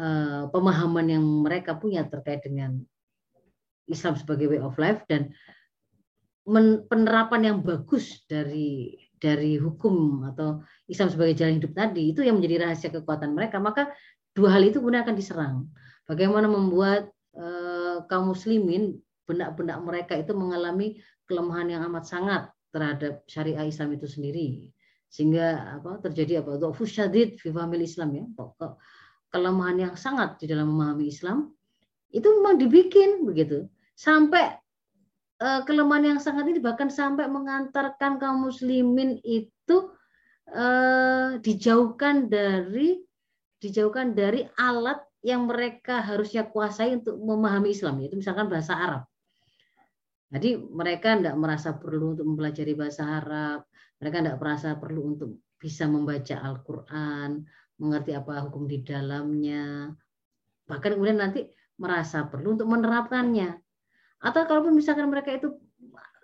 uh, 0.00 0.48
pemahaman 0.48 1.06
yang 1.12 1.24
mereka 1.44 1.76
punya 1.76 2.08
terkait 2.08 2.40
dengan 2.40 2.80
Islam 3.84 4.16
sebagai 4.16 4.48
way 4.48 4.60
of 4.64 4.72
life 4.80 5.04
dan 5.04 5.36
penerapan 6.88 7.42
yang 7.44 7.58
bagus 7.60 8.24
dari 8.24 8.96
dari 9.20 9.60
hukum 9.60 10.24
atau 10.32 10.64
Islam 10.88 11.12
sebagai 11.12 11.36
jalan 11.36 11.60
hidup 11.60 11.72
tadi 11.76 12.16
itu 12.16 12.24
yang 12.24 12.40
menjadi 12.40 12.68
rahasia 12.68 12.88
kekuatan 12.88 13.36
mereka. 13.36 13.60
Maka 13.60 13.92
dua 14.32 14.54
hal 14.54 14.64
itu 14.64 14.78
kemudian 14.78 15.04
akan 15.04 15.16
diserang. 15.16 15.56
Bagaimana 16.06 16.46
membuat 16.46 17.10
uh, 17.34 18.06
kaum 18.06 18.30
muslimin 18.30 19.00
benak-benak 19.26 19.78
mereka 19.82 20.14
itu 20.14 20.32
mengalami 20.38 21.02
kelemahan 21.26 21.68
yang 21.68 21.82
amat 21.90 22.06
sangat 22.06 22.42
terhadap 22.70 23.26
syariah 23.26 23.66
Islam 23.66 23.94
itu 23.94 24.06
sendiri. 24.06 24.48
Sehingga 25.06 25.78
apa 25.80 26.02
terjadi 26.02 26.42
apa? 26.42 26.58
Dhafus 26.58 26.92
syadid 26.92 27.38
fi 27.38 27.50
Islam 27.80 28.08
ya. 28.14 28.24
Kelemahan 29.30 29.76
yang 29.90 29.94
sangat 29.98 30.38
di 30.40 30.46
dalam 30.50 30.70
memahami 30.70 31.10
Islam 31.10 31.50
itu 32.14 32.28
memang 32.40 32.60
dibikin 32.60 33.26
begitu. 33.26 33.66
Sampai 33.96 34.54
uh, 35.40 35.60
kelemahan 35.64 36.16
yang 36.16 36.20
sangat 36.20 36.48
ini 36.52 36.60
bahkan 36.60 36.92
sampai 36.92 37.26
mengantarkan 37.26 38.20
kaum 38.20 38.46
muslimin 38.46 39.18
itu 39.24 39.90
uh, 40.52 41.40
dijauhkan 41.40 42.28
dari 42.28 43.02
dijauhkan 43.60 44.12
dari 44.12 44.44
alat 44.60 45.00
yang 45.24 45.48
mereka 45.48 46.04
harusnya 46.04 46.46
kuasai 46.46 47.02
untuk 47.02 47.18
memahami 47.18 47.72
Islam. 47.72 47.98
Yaitu 48.04 48.20
misalkan 48.20 48.46
bahasa 48.46 48.76
Arab. 48.76 49.02
Jadi 50.26 50.58
mereka 50.58 51.14
tidak 51.14 51.36
merasa 51.38 51.78
perlu 51.78 52.18
untuk 52.18 52.26
mempelajari 52.26 52.74
bahasa 52.74 53.22
Arab, 53.22 53.70
mereka 54.02 54.16
tidak 54.22 54.38
merasa 54.42 54.68
perlu 54.74 55.00
untuk 55.14 55.38
bisa 55.56 55.86
membaca 55.86 56.36
Al-Quran, 56.42 57.46
mengerti 57.78 58.10
apa 58.12 58.42
hukum 58.48 58.66
di 58.66 58.82
dalamnya, 58.82 59.94
bahkan 60.66 60.98
kemudian 60.98 61.22
nanti 61.22 61.46
merasa 61.78 62.26
perlu 62.26 62.58
untuk 62.58 62.68
menerapkannya. 62.68 63.54
Atau 64.20 64.42
kalaupun 64.48 64.74
misalkan 64.74 65.06
mereka 65.12 65.30
itu 65.30 65.54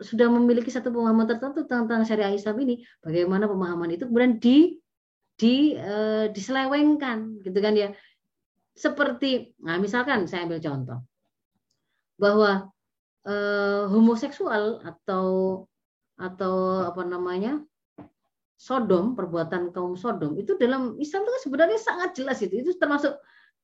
sudah 0.03 0.27
memiliki 0.27 0.73
satu 0.73 0.91
pemahaman 0.91 1.29
tertentu 1.31 1.63
tentang 1.69 2.03
syariah 2.03 2.35
Islam 2.35 2.59
ini, 2.65 2.83
bagaimana 3.05 3.47
pemahaman 3.47 3.95
itu 3.95 4.09
kemudian 4.09 4.43
di 4.43 4.83
di 5.39 5.79
uh, 5.79 6.27
diselewengkan 6.33 7.45
gitu 7.47 7.59
kan 7.63 7.75
ya. 7.79 7.89
Seperti 8.73 9.53
nah 9.61 9.77
misalkan 9.77 10.25
saya 10.25 10.49
ambil 10.49 10.59
contoh 10.59 10.99
bahwa 12.17 12.73
uh, 13.27 13.89
homoseksual 13.91 14.83
atau 14.87 15.27
atau 16.17 16.55
apa 16.87 17.03
namanya 17.03 17.63
Sodom, 18.57 19.19
perbuatan 19.19 19.75
kaum 19.75 19.99
Sodom 19.99 20.39
itu 20.39 20.55
dalam 20.55 20.95
Islam 21.03 21.27
itu 21.27 21.31
kan 21.35 21.43
sebenarnya 21.43 21.81
sangat 21.83 22.15
jelas 22.15 22.39
itu. 22.47 22.63
Itu 22.63 22.79
termasuk 22.79 23.19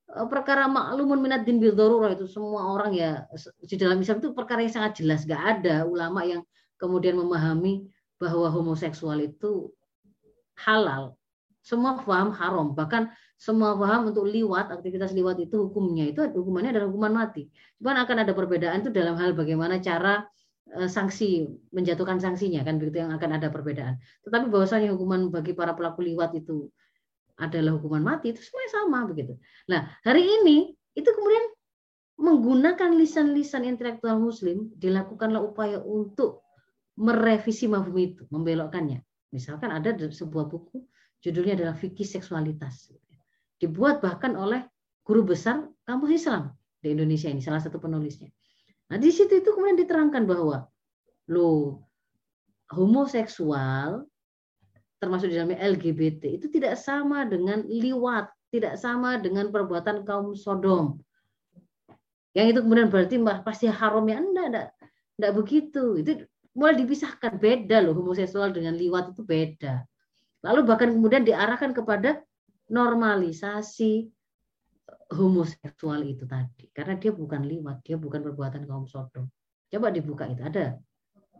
Eh, 0.08 0.24
perkara 0.24 0.64
maklumun 0.64 1.20
minat 1.20 1.44
din 1.44 1.60
bil 1.60 1.76
itu. 1.76 2.24
Semua 2.24 2.72
orang 2.72 2.96
ya 2.96 3.28
di 3.60 3.76
dalam 3.76 4.00
Islam 4.00 4.24
itu 4.24 4.32
perkara 4.32 4.64
yang 4.64 4.72
sangat 4.72 5.04
jelas. 5.04 5.28
Gak 5.28 5.60
ada 5.60 5.84
ulama 5.84 6.24
yang 6.24 6.40
kemudian 6.80 7.20
memahami 7.20 7.84
bahwa 8.16 8.48
homoseksual 8.48 9.20
itu 9.20 9.68
halal. 10.64 11.12
Semua 11.60 12.00
paham 12.00 12.32
haram. 12.32 12.72
Bahkan 12.72 13.12
semua 13.38 13.78
paham 13.78 14.10
untuk 14.10 14.26
liwat, 14.26 14.74
aktivitas 14.74 15.14
liwat 15.14 15.38
itu 15.38 15.70
hukumnya 15.70 16.10
itu 16.10 16.26
hukumannya 16.26 16.74
adalah 16.74 16.90
hukuman 16.90 17.12
mati. 17.14 17.46
Cuman 17.78 18.02
akan 18.02 18.16
ada 18.26 18.32
perbedaan 18.34 18.82
itu 18.82 18.90
dalam 18.90 19.14
hal 19.14 19.38
bagaimana 19.38 19.78
cara 19.78 20.26
eh, 20.74 20.90
sanksi 20.90 21.46
menjatuhkan 21.70 22.18
sanksinya 22.18 22.66
kan 22.66 22.82
begitu 22.82 23.06
yang 23.06 23.14
akan 23.14 23.38
ada 23.38 23.46
perbedaan. 23.54 24.02
Tetapi 24.26 24.50
bahwasanya 24.50 24.90
hukuman 24.90 25.30
bagi 25.30 25.54
para 25.54 25.70
pelaku 25.78 26.02
liwat 26.02 26.34
itu 26.34 26.66
adalah 27.38 27.78
hukuman 27.78 28.02
mati 28.02 28.34
itu 28.34 28.42
semuanya 28.42 28.70
sama 28.74 28.98
begitu. 29.06 29.38
Nah 29.70 29.86
hari 30.02 30.26
ini 30.26 30.74
itu 30.98 31.06
kemudian 31.06 31.54
menggunakan 32.18 32.98
lisan-lisan 32.98 33.62
intelektual 33.62 34.18
Muslim 34.18 34.74
dilakukanlah 34.74 35.38
upaya 35.38 35.78
untuk 35.78 36.42
merevisi 36.98 37.70
mafhum 37.70 37.94
itu, 37.94 38.26
membelokkannya. 38.34 38.98
Misalkan 39.30 39.70
ada 39.70 39.94
sebuah 39.94 40.50
buku 40.50 40.82
judulnya 41.22 41.54
adalah 41.54 41.78
fikih 41.78 42.02
seksualitas, 42.02 42.90
dibuat 43.58 44.00
bahkan 44.00 44.38
oleh 44.38 44.62
guru 45.02 45.26
besar 45.34 45.66
kampus 45.84 46.24
Islam 46.24 46.54
di 46.78 46.94
Indonesia 46.94 47.26
ini, 47.28 47.42
salah 47.42 47.58
satu 47.58 47.82
penulisnya. 47.82 48.30
Nah 48.88 48.96
di 48.96 49.10
situ 49.12 49.42
itu 49.42 49.50
kemudian 49.52 49.76
diterangkan 49.76 50.24
bahwa 50.24 50.64
lo 51.28 51.82
homoseksual 52.72 54.04
termasuk 54.98 55.30
di 55.30 55.38
dalamnya 55.38 55.60
LGBT 55.62 56.40
itu 56.40 56.46
tidak 56.50 56.74
sama 56.78 57.22
dengan 57.28 57.62
liwat, 57.66 58.28
tidak 58.50 58.74
sama 58.80 59.20
dengan 59.20 59.52
perbuatan 59.52 60.02
kaum 60.02 60.34
Sodom. 60.34 60.98
Yang 62.34 62.46
itu 62.54 62.60
kemudian 62.66 62.88
berarti 62.90 63.16
pasti 63.42 63.66
haram 63.70 64.04
ya 64.06 64.18
enggak, 64.20 64.46
enggak, 64.50 64.68
enggak 65.18 65.32
begitu. 65.38 65.84
Itu 66.02 66.10
mulai 66.58 66.74
dipisahkan 66.78 67.38
beda 67.38 67.82
loh 67.82 67.94
homoseksual 67.94 68.50
dengan 68.50 68.74
liwat 68.74 69.14
itu 69.14 69.22
beda. 69.22 69.86
Lalu 70.42 70.60
bahkan 70.66 70.90
kemudian 70.94 71.22
diarahkan 71.26 71.74
kepada 71.74 72.22
normalisasi 72.68 74.08
homoseksual 75.08 76.04
itu 76.04 76.28
tadi 76.28 76.68
karena 76.72 77.00
dia 77.00 77.12
bukan 77.12 77.44
liwat, 77.44 77.80
dia 77.84 77.96
bukan 77.96 78.20
perbuatan 78.20 78.68
kaum 78.68 78.84
Sodom. 78.84 79.28
Coba 79.68 79.88
dibuka 79.92 80.28
itu 80.28 80.44
ada 80.44 80.76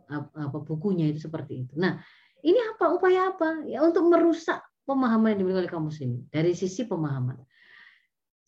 apa 0.09 0.57
bukunya 0.65 1.09
itu 1.09 1.29
seperti 1.29 1.65
itu. 1.65 1.73
Nah, 1.77 2.01
ini 2.41 2.57
apa 2.73 2.93
upaya 2.93 3.33
apa? 3.33 3.65
Ya 3.69 3.85
untuk 3.85 4.09
merusak 4.09 4.61
pemahaman 4.89 5.37
yang 5.37 5.45
dimiliki 5.45 5.61
oleh 5.65 5.71
kaum 5.71 5.85
muslimin 5.89 6.25
dari 6.33 6.57
sisi 6.57 6.89
pemahaman. 6.89 7.37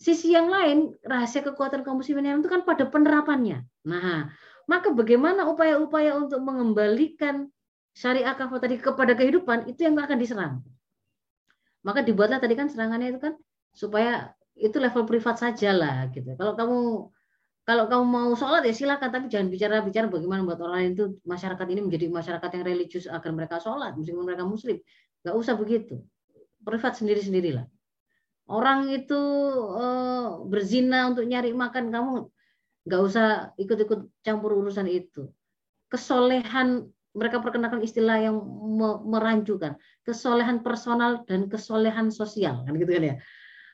Sisi 0.01 0.33
yang 0.33 0.49
lain, 0.49 0.97
rahasia 1.05 1.45
kekuatan 1.45 1.85
kaum 1.85 2.01
muslimin 2.01 2.41
itu 2.41 2.49
kan 2.49 2.65
pada 2.65 2.89
penerapannya. 2.89 3.61
Nah, 3.85 4.33
maka 4.65 4.89
bagaimana 4.89 5.45
upaya-upaya 5.45 6.17
untuk 6.17 6.41
mengembalikan 6.41 7.45
syariah 7.93 8.33
kafah 8.33 8.57
tadi 8.57 8.81
kepada 8.81 9.13
kehidupan 9.13 9.69
itu 9.69 9.85
yang 9.85 9.93
akan 10.01 10.17
diserang. 10.17 10.53
Maka 11.81 12.05
dibuatlah 12.05 12.37
tadi 12.37 12.53
kan 12.53 12.67
serangannya 12.69 13.15
itu 13.15 13.19
kan 13.21 13.33
supaya 13.73 14.33
itu 14.57 14.77
level 14.77 15.03
privat 15.09 15.41
saja 15.41 15.73
lah 15.73 16.09
gitu. 16.13 16.37
Kalau 16.37 16.53
kamu 16.53 16.79
kalau 17.61 17.85
kamu 17.85 18.05
mau 18.05 18.29
sholat 18.33 18.65
ya 18.65 18.73
silakan 18.73 19.09
tapi 19.13 19.25
jangan 19.29 19.47
bicara-bicara 19.53 20.09
bagaimana 20.09 20.41
buat 20.43 20.59
orang 20.61 20.75
lain 20.81 20.91
itu 20.97 21.05
masyarakat 21.23 21.67
ini 21.69 21.81
menjadi 21.85 22.05
masyarakat 22.09 22.49
yang 22.57 22.63
religius 22.65 23.05
agar 23.05 23.31
mereka 23.33 23.61
sholat 23.61 23.93
meskipun 23.97 24.25
mereka 24.25 24.43
muslim. 24.45 24.81
Nggak 25.21 25.35
usah 25.37 25.53
begitu. 25.57 26.01
Privat 26.61 26.93
sendiri 26.97 27.21
sendirilah 27.21 27.65
orang 28.51 28.91
itu 28.91 29.21
uh, 29.71 30.43
berzina 30.43 31.07
untuk 31.07 31.23
nyari 31.23 31.55
makan 31.55 31.87
kamu 31.87 32.27
nggak 32.83 33.01
usah 33.01 33.55
ikut-ikut 33.55 34.11
campur 34.25 34.59
urusan 34.59 34.91
itu. 34.91 35.31
Kesolehan 35.87 36.91
mereka 37.11 37.43
perkenalkan 37.43 37.83
istilah 37.83 38.17
yang 38.23 38.39
merancukan 39.07 39.75
kesolehan 40.07 40.63
personal 40.63 41.27
dan 41.27 41.51
kesolehan 41.51 42.07
sosial 42.09 42.63
kan 42.63 42.73
gitu 42.79 42.91
kan 42.91 43.03
ya 43.03 43.15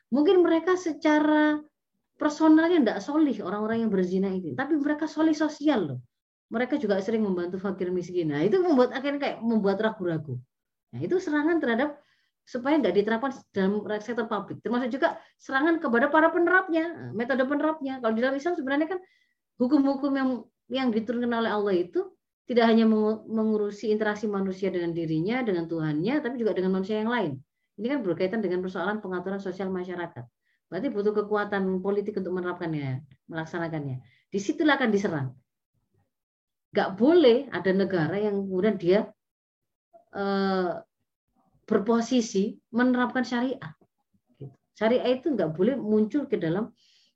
mungkin 0.09 0.41
mereka 0.41 0.73
secara 0.79 1.61
personalnya 2.17 2.81
tidak 2.81 2.99
solih 3.05 3.37
orang-orang 3.45 3.85
yang 3.85 3.91
berzina 3.93 4.27
ini, 4.33 4.57
tapi 4.57 4.75
mereka 4.75 5.05
solih 5.05 5.37
sosial 5.37 5.95
loh. 5.95 5.99
Mereka 6.49 6.81
juga 6.81 6.97
sering 7.03 7.21
membantu 7.21 7.61
fakir 7.61 7.93
miskin. 7.93 8.33
Nah 8.33 8.41
itu 8.41 8.57
membuat 8.57 8.95
akhirnya 8.95 9.19
kayak 9.21 9.37
membuat 9.45 9.77
ragu-ragu. 9.83 10.39
Nah 10.95 10.99
itu 11.03 11.21
serangan 11.21 11.61
terhadap 11.61 11.99
supaya 12.47 12.79
nggak 12.79 12.95
diterapkan 12.95 13.31
dalam 13.51 13.83
sektor 13.99 14.25
publik. 14.25 14.63
Termasuk 14.63 14.89
juga 14.95 15.19
serangan 15.37 15.77
kepada 15.83 16.07
para 16.07 16.31
penerapnya, 16.31 17.11
metode 17.11 17.43
penerapnya. 17.43 17.99
Kalau 17.99 18.13
di 18.15 18.21
dalam 18.23 18.35
Islam 18.39 18.55
sebenarnya 18.55 18.87
kan 18.95 18.99
hukum-hukum 19.59 20.11
yang 20.15 20.29
yang 20.71 20.87
diturunkan 20.91 21.31
oleh 21.31 21.51
Allah 21.51 21.75
itu 21.75 22.07
tidak 22.47 22.65
hanya 22.71 22.87
mengurusi 23.27 23.91
interaksi 23.91 24.23
manusia 24.23 24.71
dengan 24.71 24.95
dirinya, 24.95 25.43
dengan 25.43 25.67
Tuhannya, 25.67 26.23
tapi 26.23 26.39
juga 26.39 26.55
dengan 26.55 26.79
manusia 26.79 27.03
yang 27.03 27.11
lain. 27.11 27.35
Ini 27.75 27.87
kan 27.91 27.99
berkaitan 28.01 28.39
dengan 28.39 28.63
persoalan 28.63 29.03
pengaturan 29.03 29.37
sosial 29.43 29.67
masyarakat. 29.67 30.23
Berarti 30.71 30.87
butuh 30.87 31.11
kekuatan 31.11 31.83
politik 31.83 32.15
untuk 32.15 32.31
menerapkannya, 32.31 33.03
melaksanakannya. 33.27 33.99
Di 34.31 34.39
situlah 34.39 34.79
akan 34.79 34.89
diserang. 34.89 35.27
Gak 36.71 36.95
boleh 36.95 37.51
ada 37.51 37.71
negara 37.75 38.15
yang 38.15 38.47
kemudian 38.47 38.75
dia 38.79 38.99
eh, 40.15 40.71
berposisi 41.67 42.55
menerapkan 42.71 43.27
syariah. 43.27 43.75
Syariah 44.71 45.19
itu 45.19 45.35
nggak 45.35 45.51
boleh 45.57 45.75
muncul 45.75 46.29
ke 46.31 46.39
dalam 46.39 46.71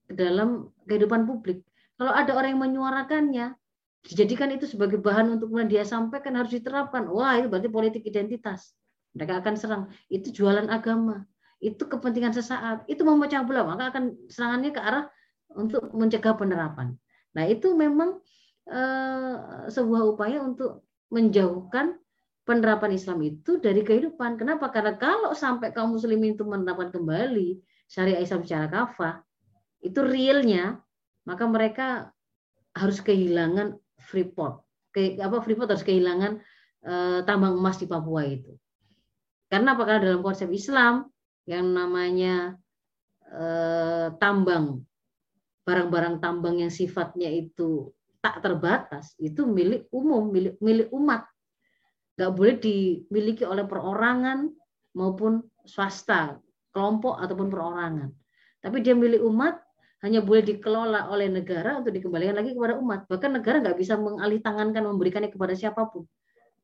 ke 0.09 0.13
dalam 0.17 0.75
kehidupan 0.89 1.23
publik. 1.23 1.63
Kalau 1.95 2.11
ada 2.11 2.33
orang 2.35 2.57
yang 2.57 2.61
menyuarakannya, 2.67 3.53
dijadikan 4.01 4.49
itu 4.53 4.65
sebagai 4.65 4.97
bahan 4.97 5.37
untuk 5.37 5.53
kemudian 5.53 5.69
dia 5.69 5.83
sampaikan 5.85 6.37
harus 6.37 6.51
diterapkan. 6.53 7.05
Wah, 7.09 7.37
itu 7.37 7.47
berarti 7.47 7.69
politik 7.69 8.03
identitas. 8.05 8.73
Mereka 9.13 9.43
akan 9.45 9.53
serang. 9.59 9.83
Itu 10.09 10.33
jualan 10.33 10.67
agama 10.71 11.27
itu 11.61 11.85
kepentingan 11.85 12.33
sesaat, 12.33 12.89
itu 12.89 13.05
memecah 13.05 13.45
belah, 13.45 13.63
maka 13.63 13.93
akan 13.93 14.17
serangannya 14.27 14.73
ke 14.73 14.81
arah 14.81 15.05
untuk 15.53 15.93
mencegah 15.93 16.33
penerapan. 16.33 16.97
Nah, 17.37 17.45
itu 17.45 17.77
memang 17.77 18.17
eh, 18.65 19.35
sebuah 19.69 20.17
upaya 20.17 20.41
untuk 20.41 20.81
menjauhkan 21.13 22.01
penerapan 22.49 22.97
Islam 22.97 23.21
itu 23.21 23.61
dari 23.61 23.85
kehidupan. 23.85 24.41
Kenapa? 24.41 24.73
Karena 24.73 24.97
kalau 24.97 25.37
sampai 25.37 25.69
kaum 25.69 25.93
muslimin 25.93 26.33
itu 26.33 26.41
menerapkan 26.41 26.89
kembali 26.89 27.61
syariah 27.85 28.25
Islam 28.25 28.41
secara 28.41 28.65
kafah, 28.65 29.21
itu 29.85 30.01
realnya, 30.01 30.81
maka 31.29 31.45
mereka 31.45 31.87
harus 32.73 33.05
kehilangan 33.05 33.77
Freeport. 34.01 34.65
Ke, 34.91 35.15
apa 35.21 35.39
Freeport 35.39 35.71
harus 35.71 35.85
kehilangan 35.85 36.41
eh, 36.85 37.19
tambang 37.23 37.55
emas 37.55 37.77
di 37.79 37.87
Papua 37.87 38.25
itu. 38.27 38.53
Karena 39.51 39.75
apakah 39.75 39.99
dalam 39.99 40.23
konsep 40.23 40.47
Islam 40.51 41.07
yang 41.45 41.71
namanya 41.71 42.55
eh, 43.29 44.07
tambang, 44.17 44.81
barang-barang 45.63 46.19
tambang 46.19 46.59
yang 46.59 46.73
sifatnya 46.73 47.29
itu 47.29 47.93
tak 48.21 48.41
terbatas, 48.45 49.17
itu 49.17 49.49
milik 49.49 49.89
umum, 49.89 50.29
milik, 50.29 50.55
milik 50.61 50.89
umat. 50.93 51.25
Nggak 52.15 52.31
boleh 52.37 52.55
dimiliki 52.61 53.43
oleh 53.47 53.65
perorangan 53.65 54.45
maupun 54.93 55.41
swasta, 55.65 56.37
kelompok 56.69 57.17
ataupun 57.17 57.47
perorangan. 57.49 58.09
Tapi 58.61 58.77
dia 58.85 58.93
milik 58.93 59.25
umat, 59.25 59.57
hanya 60.01 60.19
boleh 60.25 60.41
dikelola 60.41 61.13
oleh 61.13 61.29
negara 61.29 61.77
untuk 61.77 61.93
dikembalikan 61.93 62.33
lagi 62.33 62.57
kepada 62.57 62.77
umat. 62.81 63.05
Bahkan 63.05 63.29
negara 63.37 63.61
nggak 63.61 63.77
bisa 63.77 63.97
mengalih 64.01 64.41
tangankan 64.41 64.81
memberikannya 64.89 65.29
kepada 65.29 65.53
siapa 65.53 65.85
pun. 65.93 66.09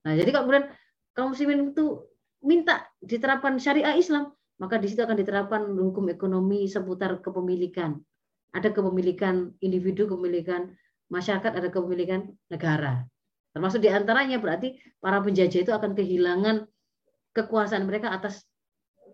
Nah, 0.05 0.17
jadi 0.17 0.33
kalau 0.33 0.49
kemudian 0.49 0.65
kaum 1.13 1.29
muslimin 1.37 1.73
itu 1.73 2.01
minta 2.41 2.89
diterapkan 2.97 3.61
syariah 3.61 3.93
Islam, 3.93 4.33
maka 4.57 4.81
di 4.81 4.89
situ 4.89 5.05
akan 5.05 5.17
diterapkan 5.17 5.61
hukum 5.69 6.09
ekonomi 6.09 6.65
seputar 6.65 7.21
kepemilikan. 7.21 8.01
Ada 8.57 8.73
kepemilikan 8.73 9.53
individu, 9.61 10.09
kepemilikan 10.09 10.73
masyarakat, 11.13 11.51
ada 11.53 11.69
kepemilikan 11.69 12.33
negara. 12.49 13.05
Termasuk 13.53 13.85
di 13.85 13.89
antaranya 13.93 14.41
berarti 14.41 14.77
para 14.97 15.21
penjajah 15.21 15.61
itu 15.61 15.73
akan 15.73 15.93
kehilangan 15.93 16.65
kekuasaan 17.37 17.85
mereka 17.85 18.09
atas 18.09 18.41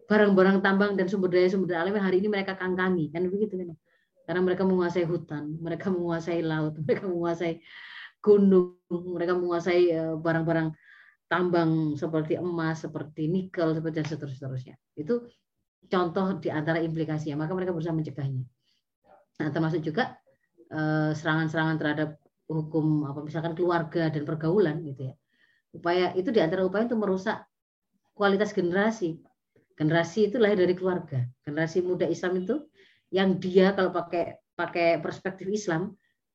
barang-barang 0.07 0.63
tambang 0.63 0.95
dan 0.95 1.07
sumber 1.11 1.31
daya 1.31 1.47
sumber 1.51 1.75
daya 1.75 1.87
alam 1.87 1.95
yang 1.95 2.05
hari 2.07 2.17
ini 2.23 2.27
mereka 2.31 2.55
kangkangi 2.59 3.11
kan 3.11 3.23
begitu 3.27 3.55
kan 3.55 3.71
karena 4.23 4.41
mereka 4.41 4.63
menguasai 4.63 5.05
hutan 5.05 5.59
mereka 5.59 5.91
menguasai 5.91 6.39
laut 6.41 6.73
mereka 6.85 7.05
menguasai 7.07 7.59
gunung 8.23 8.79
mereka 8.87 9.35
menguasai 9.35 9.81
eh, 9.91 10.15
barang-barang 10.15 10.71
tambang 11.33 11.97
seperti 11.97 12.37
emas, 12.37 12.85
seperti 12.85 13.25
nikel, 13.25 13.73
seperti 13.73 13.95
dan 14.05 14.07
seterusnya. 14.07 14.75
Itu 14.93 15.25
contoh 15.89 16.37
di 16.37 16.53
antara 16.53 16.77
implikasinya. 16.77 17.41
Maka 17.41 17.57
mereka 17.57 17.73
berusaha 17.73 17.95
mencegahnya. 17.95 18.45
Nah, 19.41 19.49
termasuk 19.49 19.81
juga 19.81 20.13
eh, 20.69 21.11
serangan-serangan 21.17 21.77
terhadap 21.81 22.09
hukum 22.45 23.07
apa 23.09 23.23
misalkan 23.25 23.57
keluarga 23.57 24.13
dan 24.13 24.23
pergaulan 24.29 24.85
gitu 24.85 25.09
ya. 25.09 25.13
Upaya 25.73 26.13
itu 26.13 26.29
di 26.29 26.37
antara 26.37 26.61
upaya 26.61 26.85
untuk 26.85 27.01
merusak 27.01 27.41
kualitas 28.13 28.53
generasi. 28.53 29.17
Generasi 29.73 30.29
itu 30.29 30.37
lahir 30.37 30.61
dari 30.61 30.77
keluarga. 30.77 31.25
Generasi 31.49 31.81
muda 31.81 32.05
Islam 32.05 32.45
itu 32.45 32.61
yang 33.13 33.37
dia 33.37 33.77
kalau 33.77 33.93
pakai 33.93 34.41
pakai 34.57 34.97
perspektif 34.97 35.45
Islam 35.45 35.93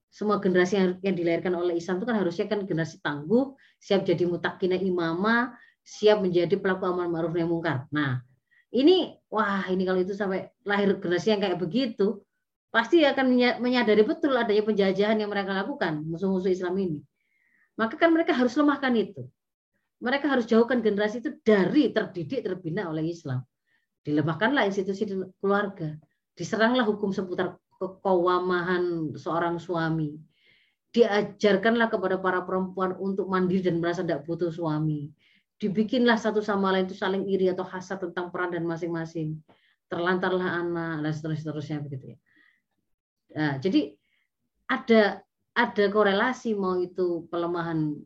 semua 0.09 0.41
generasi 0.41 0.81
yang, 0.81 0.91
yang 1.05 1.15
dilahirkan 1.19 1.53
oleh 1.53 1.77
Islam 1.77 2.01
itu 2.01 2.07
kan 2.09 2.17
harusnya 2.17 2.47
kan 2.49 2.65
generasi 2.65 2.97
tangguh, 3.05 3.53
siap 3.77 4.09
jadi 4.09 4.25
mutakina 4.25 4.81
imama, 4.81 5.53
siap 5.85 6.25
menjadi 6.25 6.57
pelaku 6.57 6.89
amal 6.89 7.13
ma'ruf 7.13 7.37
nahi 7.37 7.45
mungkar. 7.45 7.85
Nah, 7.93 8.25
ini 8.73 9.13
wah 9.29 9.69
ini 9.69 9.85
kalau 9.85 10.01
itu 10.01 10.17
sampai 10.17 10.49
lahir 10.65 10.97
generasi 10.97 11.37
yang 11.37 11.41
kayak 11.45 11.61
begitu 11.61 12.25
pasti 12.69 13.01
akan 13.05 13.33
menyadari 13.61 14.05
betul 14.05 14.37
adanya 14.37 14.65
penjajahan 14.65 15.17
yang 15.17 15.33
mereka 15.33 15.57
lakukan 15.57 16.05
musuh-musuh 16.05 16.53
Islam 16.53 16.77
ini. 16.81 17.01
Maka 17.77 17.97
kan 18.01 18.13
mereka 18.13 18.33
harus 18.37 18.57
lemahkan 18.57 18.93
itu. 18.97 19.29
Mereka 19.99 20.31
harus 20.31 20.47
jauhkan 20.47 20.79
generasi 20.79 21.21
itu 21.21 21.37
dari 21.43 21.91
terdidik 21.91 22.45
terbina 22.45 22.87
oleh 22.87 23.13
Islam. 23.13 23.43
Dilemahkanlah 24.05 24.69
institusi 24.69 25.05
keluarga. 25.43 25.99
Diseranglah 26.39 26.86
hukum 26.86 27.10
seputar 27.10 27.59
kekawamahan 27.82 29.19
seorang 29.19 29.59
suami. 29.59 30.15
Diajarkanlah 30.94 31.90
kepada 31.90 32.23
para 32.23 32.47
perempuan 32.47 32.94
untuk 33.02 33.27
mandiri 33.27 33.66
dan 33.66 33.82
merasa 33.82 34.06
tidak 34.06 34.23
butuh 34.23 34.55
suami. 34.55 35.10
Dibikinlah 35.59 36.15
satu 36.15 36.39
sama 36.39 36.70
lain 36.70 36.86
itu 36.86 36.94
saling 36.94 37.27
iri 37.27 37.51
atau 37.51 37.66
hasad 37.66 37.98
tentang 37.98 38.31
peran 38.31 38.55
dan 38.55 38.62
masing-masing. 38.62 39.43
Terlantarlah 39.90 40.62
anak 40.62 41.02
dan 41.02 41.35
seterusnya, 41.35 41.82
begitu 41.82 42.15
ya 42.15 42.19
Nah, 43.36 43.60
jadi 43.60 43.93
ada 44.69 45.20
ada 45.52 45.85
korelasi 45.93 46.56
mau 46.56 46.81
itu 46.81 47.28
pelemahan 47.28 47.98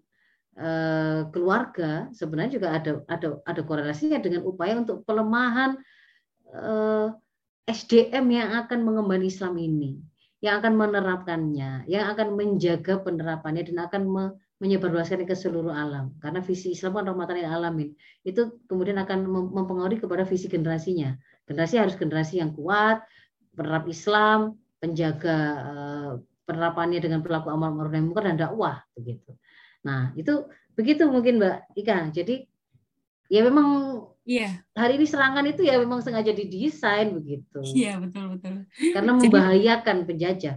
eh, 0.58 1.20
keluarga 1.30 2.10
sebenarnya 2.10 2.52
juga 2.58 2.68
ada 2.74 2.92
ada 3.06 3.28
ada 3.46 3.62
korelasinya 3.62 4.18
dengan 4.18 4.42
upaya 4.46 4.78
untuk 4.78 5.06
pelemahan 5.06 5.78
eh, 6.50 7.06
SDM 7.68 8.26
yang 8.30 8.50
akan 8.66 8.82
mengemban 8.82 9.22
Islam 9.22 9.54
ini, 9.58 10.02
yang 10.42 10.58
akan 10.58 10.74
menerapkannya, 10.74 11.86
yang 11.86 12.10
akan 12.10 12.34
menjaga 12.34 12.98
penerapannya 13.02 13.62
dan 13.70 13.78
akan 13.86 14.02
me, 14.10 14.24
menyebarluaskannya 14.58 15.26
ke 15.26 15.34
seluruh 15.34 15.74
alam. 15.74 16.14
Karena 16.18 16.42
visi 16.42 16.74
Islam 16.74 16.98
kan 16.98 17.10
rahmatan 17.10 17.38
lil 17.38 17.50
alamin. 17.50 17.88
Itu 18.22 18.62
kemudian 18.66 18.98
akan 19.02 19.26
mempengaruhi 19.54 20.02
kepada 20.02 20.22
visi 20.22 20.46
generasinya. 20.46 21.14
Generasi 21.46 21.74
harus 21.78 21.94
generasi 21.98 22.38
yang 22.38 22.54
kuat, 22.54 23.02
penerap 23.54 23.86
Islam, 23.90 24.58
penjaga 24.82 25.36
uh, 25.62 26.12
penerapannya 26.46 26.98
dengan 26.98 27.22
perilaku 27.22 27.50
amal 27.54 27.74
ma'ruf 27.74 27.94
nahi 27.94 28.26
dan 28.26 28.36
dakwah 28.38 28.82
begitu. 28.98 29.34
Nah, 29.86 30.10
itu 30.18 30.46
begitu 30.74 31.06
mungkin 31.06 31.38
Mbak 31.38 31.78
Ika. 31.78 32.10
Jadi 32.10 32.46
ya 33.30 33.46
memang 33.46 33.66
Iya. 34.22 34.62
Hari 34.78 35.02
ini 35.02 35.06
serangan 35.06 35.42
itu 35.50 35.66
ya 35.66 35.82
memang 35.82 35.98
sengaja 35.98 36.30
didesain 36.30 37.10
begitu. 37.10 37.58
Iya, 37.74 37.98
betul 37.98 38.38
betul. 38.38 38.70
Karena 38.94 39.12
membahayakan 39.18 39.96
Jadi, 40.02 40.08
penjajah. 40.08 40.56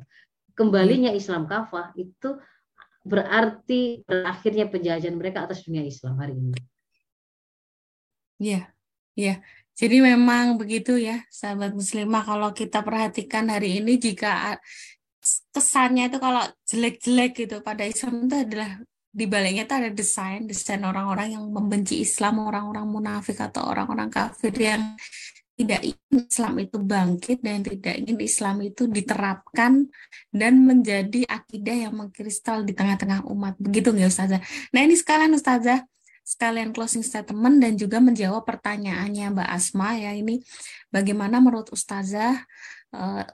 Kembalinya 0.54 1.12
iya. 1.12 1.20
Islam 1.20 1.50
kafah 1.50 1.92
itu 1.98 2.38
berarti 3.06 4.06
berakhirnya 4.06 4.70
penjajahan 4.70 5.18
mereka 5.18 5.50
atas 5.50 5.66
dunia 5.66 5.82
Islam 5.82 6.14
hari 6.22 6.38
ini. 6.38 6.54
Iya. 8.38 8.70
Iya. 9.18 9.36
Jadi 9.76 9.98
memang 10.00 10.56
begitu 10.56 10.96
ya, 10.96 11.26
sahabat 11.28 11.76
muslimah. 11.76 12.24
Kalau 12.24 12.50
kita 12.56 12.80
perhatikan 12.80 13.52
hari 13.52 13.84
ini, 13.84 14.00
jika 14.00 14.56
kesannya 15.52 16.08
itu 16.08 16.18
kalau 16.22 16.46
jelek-jelek 16.70 17.32
gitu 17.44 17.60
pada 17.60 17.84
Islam 17.84 18.30
itu 18.30 18.36
adalah 18.40 18.80
di 19.16 19.26
baliknya 19.32 19.64
itu 19.64 19.76
ada 19.80 19.92
desain, 19.96 20.44
desain 20.44 20.84
orang-orang 20.84 21.40
yang 21.40 21.48
membenci 21.48 22.04
Islam, 22.04 22.44
orang-orang 22.44 22.84
munafik 22.84 23.40
atau 23.40 23.64
orang-orang 23.64 24.12
kafir 24.12 24.52
yang 24.60 25.00
tidak 25.56 25.88
ingin 25.88 26.28
Islam 26.28 26.54
itu 26.60 26.78
bangkit 26.84 27.40
dan 27.40 27.64
tidak 27.64 27.96
ingin 27.96 28.20
Islam 28.20 28.56
itu 28.60 28.92
diterapkan 28.92 29.88
dan 30.36 30.54
menjadi 30.68 31.24
akidah 31.32 31.88
yang 31.88 31.96
mengkristal 31.96 32.68
di 32.68 32.76
tengah-tengah 32.76 33.24
umat. 33.32 33.56
Begitu 33.56 33.96
nggak 33.96 34.12
Ustazah? 34.12 34.44
Nah 34.76 34.82
ini 34.84 35.00
sekalian 35.00 35.32
Ustazah, 35.32 35.88
sekalian 36.28 36.76
closing 36.76 37.08
statement 37.08 37.64
dan 37.64 37.80
juga 37.80 38.04
menjawab 38.04 38.44
pertanyaannya 38.44 39.32
Mbak 39.32 39.48
Asma 39.48 39.96
ya 39.96 40.12
ini 40.12 40.44
bagaimana 40.92 41.40
menurut 41.40 41.72
Ustazah 41.72 42.44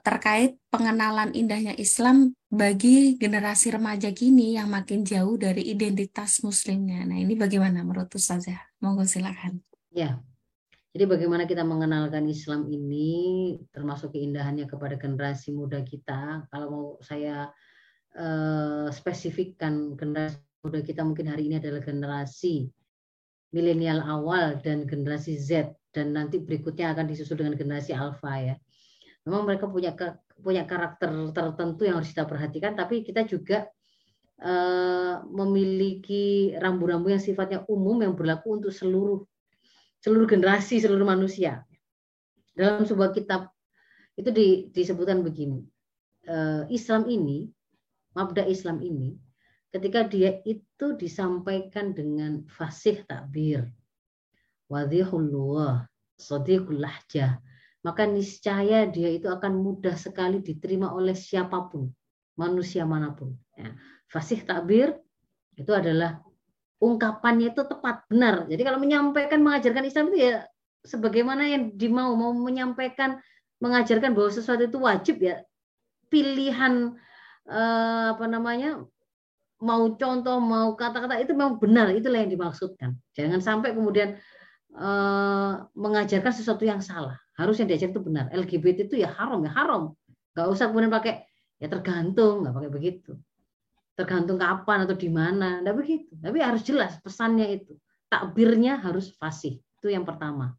terkait 0.02 0.58
pengenalan 0.74 1.30
indahnya 1.36 1.76
Islam 1.78 2.34
bagi 2.50 3.14
generasi 3.16 3.72
remaja 3.72 4.10
kini 4.10 4.58
yang 4.58 4.68
makin 4.68 5.06
jauh 5.06 5.38
dari 5.38 5.70
identitas 5.70 6.42
muslimnya. 6.42 7.06
Nah, 7.06 7.16
ini 7.16 7.38
bagaimana 7.38 7.86
menurut 7.86 8.10
Ustazah? 8.12 8.58
Monggo 8.82 9.06
silakan. 9.06 9.62
Ya. 9.94 10.18
Jadi 10.92 11.08
bagaimana 11.08 11.48
kita 11.48 11.64
mengenalkan 11.64 12.28
Islam 12.28 12.68
ini 12.68 13.56
termasuk 13.72 14.12
keindahannya 14.12 14.68
kepada 14.68 15.00
generasi 15.00 15.56
muda 15.56 15.80
kita. 15.80 16.44
Kalau 16.52 16.66
mau 16.68 16.86
saya 17.00 17.48
uh, 18.12 18.92
spesifikkan 18.92 19.96
generasi 19.96 20.36
muda 20.60 20.84
kita 20.84 21.00
mungkin 21.00 21.32
hari 21.32 21.48
ini 21.48 21.56
adalah 21.64 21.80
generasi 21.80 22.68
milenial 23.56 24.04
awal 24.04 24.60
dan 24.60 24.84
generasi 24.84 25.40
Z 25.40 25.72
dan 25.96 26.12
nanti 26.12 26.40
berikutnya 26.40 26.92
akan 26.92 27.08
disusul 27.08 27.40
dengan 27.40 27.56
generasi 27.56 27.96
alpha 27.96 28.52
ya. 28.52 28.56
Memang 29.22 29.46
mereka 29.46 29.70
punya 29.70 29.94
punya 30.42 30.66
karakter 30.66 31.10
tertentu 31.30 31.86
yang 31.86 32.02
harus 32.02 32.10
kita 32.10 32.26
perhatikan 32.26 32.74
tapi 32.74 33.06
kita 33.06 33.22
juga 33.22 33.70
uh, 34.42 35.22
memiliki 35.30 36.50
rambu-rambu 36.58 37.14
yang 37.14 37.22
sifatnya 37.22 37.62
umum 37.70 38.02
yang 38.02 38.18
berlaku 38.18 38.58
untuk 38.58 38.74
seluruh 38.74 39.22
seluruh 40.02 40.26
generasi, 40.26 40.82
seluruh 40.82 41.06
manusia. 41.06 41.62
Dalam 42.52 42.82
sebuah 42.82 43.14
kitab 43.14 43.54
itu 44.18 44.28
di, 44.34 44.48
disebutkan 44.74 45.22
begini. 45.22 45.62
Uh, 46.26 46.66
Islam 46.74 47.06
ini, 47.06 47.46
mabda 48.18 48.44
Islam 48.50 48.82
ini 48.82 49.14
ketika 49.72 50.04
dia 50.04 50.44
itu 50.44 50.92
disampaikan 51.00 51.96
dengan 51.96 52.44
fasih 52.44 53.08
takbir 53.08 53.72
wadihullah 54.68 55.88
sadiqul 56.20 56.76
lahjah 56.76 57.40
maka 57.82 58.06
niscaya 58.06 58.86
dia 58.86 59.10
itu 59.10 59.26
akan 59.26 59.58
mudah 59.58 59.98
sekali 59.98 60.38
diterima 60.38 60.90
oleh 60.94 61.14
siapa 61.14 61.70
pun 61.70 61.90
manusia 62.38 62.86
mana 62.86 63.12
pun 63.12 63.34
ya. 63.58 63.74
fasih 64.08 64.42
takbir 64.46 64.96
itu 65.58 65.70
adalah 65.74 66.22
ungkapannya 66.78 67.52
itu 67.52 67.62
tepat 67.66 68.06
benar 68.06 68.46
jadi 68.46 68.62
kalau 68.62 68.78
menyampaikan 68.78 69.42
mengajarkan 69.42 69.84
Islam 69.86 70.10
itu 70.14 70.18
ya 70.30 70.46
sebagaimana 70.82 71.46
yang 71.46 71.74
dimau 71.74 72.14
mau 72.14 72.32
menyampaikan 72.34 73.18
mengajarkan 73.62 74.14
bahwa 74.14 74.30
sesuatu 74.30 74.66
itu 74.66 74.78
wajib 74.82 75.22
ya 75.22 75.42
pilihan 76.10 76.94
eh, 77.46 78.06
apa 78.14 78.26
namanya 78.26 78.82
mau 79.62 79.94
contoh, 79.94 80.42
mau 80.42 80.74
kata-kata 80.74 81.22
itu 81.22 81.32
memang 81.38 81.62
benar, 81.62 81.94
itulah 81.94 82.18
yang 82.26 82.34
dimaksudkan. 82.34 82.98
Jangan 83.14 83.38
sampai 83.38 83.70
kemudian 83.70 84.18
mengajarkan 85.76 86.32
sesuatu 86.32 86.64
yang 86.64 86.80
salah. 86.80 87.20
Harus 87.36 87.60
yang 87.60 87.68
diajar 87.68 87.92
itu 87.92 88.00
benar. 88.00 88.28
LGBT 88.32 88.88
itu 88.88 88.96
ya 89.00 89.12
haram, 89.12 89.40
ya 89.44 89.52
haram. 89.52 89.82
Gak 90.32 90.48
usah 90.48 90.72
kemudian 90.72 90.92
pakai 90.92 91.28
ya 91.60 91.68
tergantung, 91.68 92.44
nggak 92.44 92.54
pakai 92.56 92.70
begitu. 92.72 93.12
Tergantung 93.92 94.40
kapan 94.40 94.88
atau 94.88 94.96
di 94.96 95.08
mana, 95.12 95.60
nggak 95.60 95.76
begitu. 95.76 96.12
Tapi 96.16 96.38
harus 96.40 96.64
jelas 96.64 96.96
pesannya 97.04 97.60
itu. 97.60 97.76
Takbirnya 98.08 98.80
harus 98.80 99.12
fasih. 99.16 99.60
Itu 99.80 99.92
yang 99.92 100.08
pertama. 100.08 100.56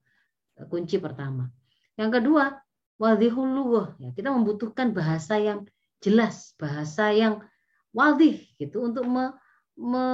Kunci 0.70 1.02
pertama. 1.02 1.50
Yang 1.98 2.22
kedua, 2.22 2.58
wadihulluh. 3.02 3.98
Ya, 3.98 4.10
kita 4.14 4.30
membutuhkan 4.30 4.94
bahasa 4.94 5.42
yang 5.42 5.66
jelas, 6.02 6.54
bahasa 6.62 7.10
yang 7.10 7.42
wadih 7.94 8.42
gitu 8.58 8.86
untuk 8.86 9.06
me, 9.80 10.06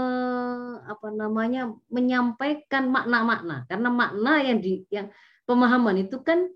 apa 0.87 1.07
namanya 1.11 1.73
menyampaikan 1.91 2.87
makna-makna. 2.87 3.67
Karena 3.67 3.89
makna 3.91 4.39
yang 4.43 4.59
di 4.63 4.83
yang 4.89 5.11
pemahaman 5.43 6.05
itu 6.07 6.21
kan 6.23 6.47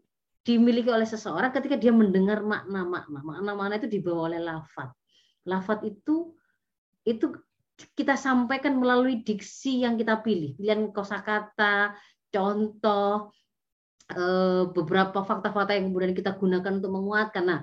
dimiliki 0.44 0.92
oleh 0.92 1.08
seseorang 1.08 1.56
ketika 1.56 1.80
dia 1.80 1.92
mendengar 1.96 2.44
makna-makna. 2.44 3.20
Makna-makna 3.24 3.80
itu 3.80 3.88
dibawa 3.88 4.32
oleh 4.32 4.40
lafat. 4.44 4.92
Lafat 5.48 5.84
itu 5.88 6.36
itu 7.04 7.36
kita 7.98 8.16
sampaikan 8.16 8.80
melalui 8.80 9.24
diksi 9.24 9.84
yang 9.84 10.00
kita 10.00 10.20
pilih. 10.24 10.56
Pilihan 10.56 10.92
kosakata 10.92 11.96
contoh 12.32 13.32
eh, 14.12 14.64
beberapa 14.72 15.24
fakta-fakta 15.24 15.76
yang 15.76 15.92
kemudian 15.92 16.16
kita 16.16 16.36
gunakan 16.36 16.80
untuk 16.80 16.92
menguatkan. 16.92 17.44
Nah 17.44 17.60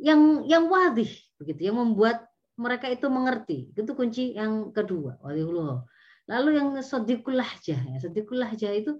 yang 0.00 0.42
yang 0.48 0.66
wadih 0.66 1.08
begitu 1.36 1.68
yang 1.70 1.78
membuat 1.78 2.31
mereka 2.56 2.86
itu 2.88 3.06
mengerti. 3.08 3.72
Itu 3.72 3.92
kunci 3.96 4.36
yang 4.36 4.74
kedua. 4.74 5.16
Waliullah. 5.24 5.84
Lalu 6.28 6.60
yang 6.60 6.68
sodikul 6.84 7.36
lahjah. 7.36 7.80
Ya, 7.80 7.96
sodikul 7.98 8.40
lahjah 8.40 8.72
itu 8.72 8.96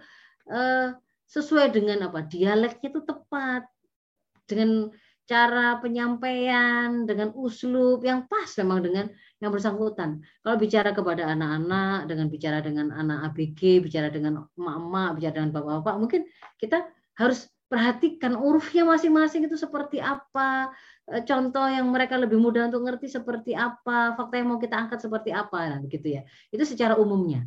uh, 0.49 0.97
sesuai 1.29 1.73
dengan 1.73 2.09
apa? 2.09 2.25
Dialeknya 2.25 2.89
itu 2.89 3.01
tepat. 3.05 3.69
Dengan 4.49 4.91
cara 5.23 5.79
penyampaian, 5.79 7.07
dengan 7.07 7.31
uslub 7.39 8.03
yang 8.03 8.27
pas 8.27 8.51
memang 8.59 8.83
dengan 8.85 9.07
yang 9.39 9.55
bersangkutan. 9.55 10.21
Kalau 10.43 10.57
bicara 10.59 10.91
kepada 10.93 11.31
anak-anak, 11.31 12.11
dengan 12.11 12.27
bicara 12.27 12.59
dengan 12.59 12.91
anak 12.91 13.33
ABG, 13.33 13.87
bicara 13.87 14.11
dengan 14.11 14.45
emak-emak, 14.59 15.23
bicara 15.23 15.35
dengan 15.41 15.53
bapak-bapak, 15.55 15.95
mungkin 16.03 16.21
kita 16.59 16.85
harus 17.17 17.47
perhatikan 17.71 18.37
urufnya 18.37 18.85
masing-masing 18.85 19.47
itu 19.47 19.57
seperti 19.57 20.03
apa, 20.03 20.69
Eh, 20.69 20.92
contoh 21.07 21.67
yang 21.67 21.91
mereka 21.91 22.15
lebih 22.17 22.39
mudah 22.39 22.71
untuk 22.71 22.87
ngerti 22.87 23.11
seperti 23.11 23.53
apa, 23.59 24.15
fakta 24.15 24.35
yang 24.39 24.55
mau 24.55 24.61
kita 24.63 24.79
angkat 24.79 25.03
seperti 25.03 25.35
apa, 25.35 25.83
gitu 25.91 26.21
ya. 26.21 26.23
Itu 26.55 26.63
secara 26.63 26.95
umumnya 26.97 27.47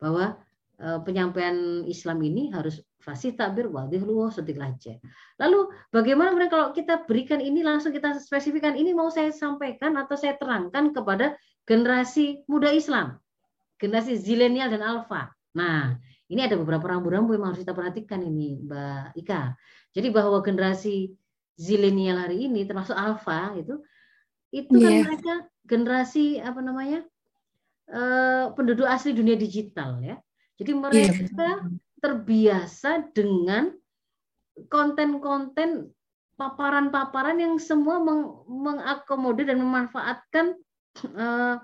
bahwa 0.00 0.40
uh, 0.80 0.98
penyampaian 1.04 1.84
Islam 1.86 2.18
ini 2.24 2.50
harus 2.50 2.80
fasih 3.04 3.36
takbir 3.36 3.68
wadih 3.68 4.00
luwah 4.00 4.32
setik 4.32 4.56
aja. 4.56 4.96
Lalu 5.36 5.68
bagaimana 5.92 6.32
mereka 6.32 6.56
kalau 6.56 6.68
kita 6.72 7.04
berikan 7.04 7.38
ini 7.44 7.60
langsung 7.60 7.92
kita 7.92 8.16
spesifikkan 8.16 8.74
ini 8.74 8.96
mau 8.96 9.12
saya 9.12 9.28
sampaikan 9.28 9.94
atau 10.00 10.16
saya 10.16 10.40
terangkan 10.40 10.96
kepada 10.96 11.36
generasi 11.68 12.40
muda 12.48 12.72
Islam, 12.72 13.20
generasi 13.76 14.16
zilenial 14.16 14.72
dan 14.72 14.80
alfa. 14.80 15.28
Nah, 15.54 16.00
ini 16.32 16.40
ada 16.40 16.56
beberapa 16.56 16.88
rambu-rambu 16.88 17.36
yang 17.36 17.52
harus 17.52 17.60
kita 17.60 17.76
perhatikan 17.76 18.24
ini, 18.24 18.64
Mbak 18.64 19.20
Ika. 19.20 19.52
Jadi 19.94 20.08
bahwa 20.10 20.40
generasi 20.40 21.12
zilenial 21.54 22.18
hari 22.18 22.50
ini 22.50 22.66
termasuk 22.66 22.94
alfa 22.94 23.54
itu 23.58 23.78
itu 24.54 24.74
yeah. 24.78 24.82
kan 24.82 24.92
iya. 24.94 25.02
mereka 25.02 25.34
generasi 25.66 26.24
apa 26.38 26.60
namanya? 26.62 27.00
Uh, 27.84 28.48
penduduk 28.56 28.88
asli 28.88 29.12
dunia 29.12 29.36
digital 29.36 30.00
ya. 30.00 30.16
Jadi 30.56 30.72
iya, 30.72 30.80
mereka 30.80 31.48
yeah, 31.58 31.58
terbiasa 31.98 33.10
dengan 33.12 33.74
konten-konten 34.70 35.90
paparan-paparan 36.38 37.42
yang 37.42 37.54
semua 37.58 37.98
meng 37.98 38.46
mengakomodir 38.46 39.50
dan 39.50 39.58
memanfaatkan 39.58 40.54
uh, 41.18 41.58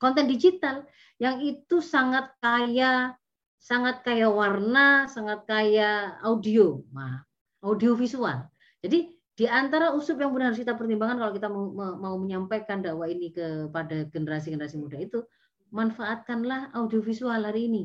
konten 0.00 0.26
digital 0.28 0.88
yang 1.20 1.38
itu 1.44 1.78
sangat 1.84 2.32
kaya, 2.40 3.14
sangat 3.60 4.02
kaya 4.02 4.26
warna, 4.32 5.06
sangat 5.06 5.44
kaya 5.46 6.18
audio, 6.24 6.82
nah, 6.90 7.22
audio 7.62 7.94
visual. 7.94 8.48
Jadi 8.84 9.08
di 9.34 9.46
antara 9.48 9.96
usul 9.96 10.20
yang 10.20 10.30
benar 10.36 10.52
harus 10.52 10.60
kita 10.60 10.76
pertimbangkan 10.76 11.16
kalau 11.16 11.32
kita 11.32 11.48
mau, 11.48 12.20
menyampaikan 12.20 12.84
dakwah 12.84 13.08
ini 13.08 13.32
kepada 13.32 14.06
generasi-generasi 14.12 14.76
muda 14.76 15.00
itu, 15.00 15.24
manfaatkanlah 15.72 16.70
audio 16.76 17.00
visual 17.00 17.40
hari 17.40 17.66
ini 17.72 17.84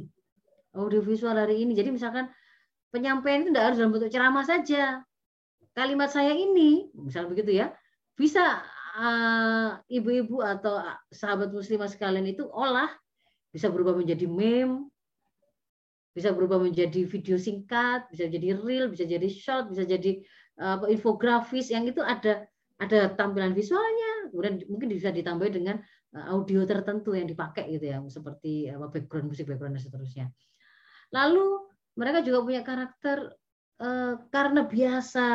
audiovisual 0.76 1.34
hari 1.34 1.66
ini. 1.66 1.74
Jadi 1.74 1.90
misalkan 1.94 2.30
penyampaian 2.94 3.46
itu 3.46 3.50
tidak 3.54 3.64
harus 3.72 3.78
dalam 3.82 3.92
bentuk 3.94 4.12
ceramah 4.12 4.46
saja. 4.46 5.02
Kalimat 5.74 6.10
saya 6.12 6.34
ini, 6.36 6.92
misalnya 6.98 7.30
begitu 7.32 7.52
ya, 7.56 7.72
bisa 8.18 8.60
uh, 9.00 9.80
ibu-ibu 9.88 10.44
uh, 10.44 10.60
atau 10.60 10.82
sahabat 11.14 11.54
muslimah 11.54 11.88
sekalian 11.88 12.26
itu 12.28 12.44
olah, 12.50 12.90
bisa 13.54 13.72
berubah 13.72 13.96
menjadi 13.96 14.28
meme, 14.28 14.92
bisa 16.12 16.34
berubah 16.36 16.60
menjadi 16.60 17.06
video 17.06 17.38
singkat, 17.40 18.10
bisa 18.12 18.28
jadi 18.28 18.60
reel, 18.60 18.92
bisa 18.92 19.08
jadi 19.08 19.30
short, 19.30 19.72
bisa 19.72 19.88
jadi 19.88 20.20
uh, 20.60 20.86
infografis 20.92 21.72
yang 21.74 21.88
itu 21.88 22.04
ada 22.04 22.46
ada 22.80 23.12
tampilan 23.12 23.52
visualnya, 23.52 24.32
kemudian 24.32 24.64
mungkin 24.72 24.88
bisa 24.88 25.12
ditambah 25.12 25.52
dengan 25.52 25.84
uh, 26.16 26.26
audio 26.32 26.64
tertentu 26.64 27.12
yang 27.12 27.28
dipakai 27.28 27.68
gitu 27.76 27.92
ya, 27.92 28.00
seperti 28.08 28.72
apa 28.72 28.88
background 28.88 29.32
musik 29.32 29.48
background 29.52 29.76
dan 29.76 29.84
seterusnya. 29.84 30.26
Lalu 31.12 31.70
mereka 32.00 32.24
juga 32.24 32.40
punya 32.46 32.62
karakter 32.64 33.18
eh, 33.82 34.14
karena 34.32 34.62
biasa 34.64 35.28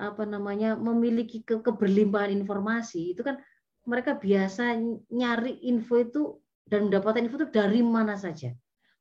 apa 0.00 0.24
namanya 0.24 0.80
memiliki 0.80 1.44
ke 1.44 1.60
keberlimpahan 1.60 2.32
informasi 2.32 3.12
itu 3.12 3.20
kan 3.20 3.36
mereka 3.84 4.16
biasa 4.16 4.80
nyari 5.12 5.60
info 5.68 6.00
itu 6.00 6.22
dan 6.64 6.88
mendapatkan 6.88 7.20
info 7.20 7.36
itu 7.44 7.50
dari 7.52 7.84
mana 7.84 8.16
saja. 8.16 8.54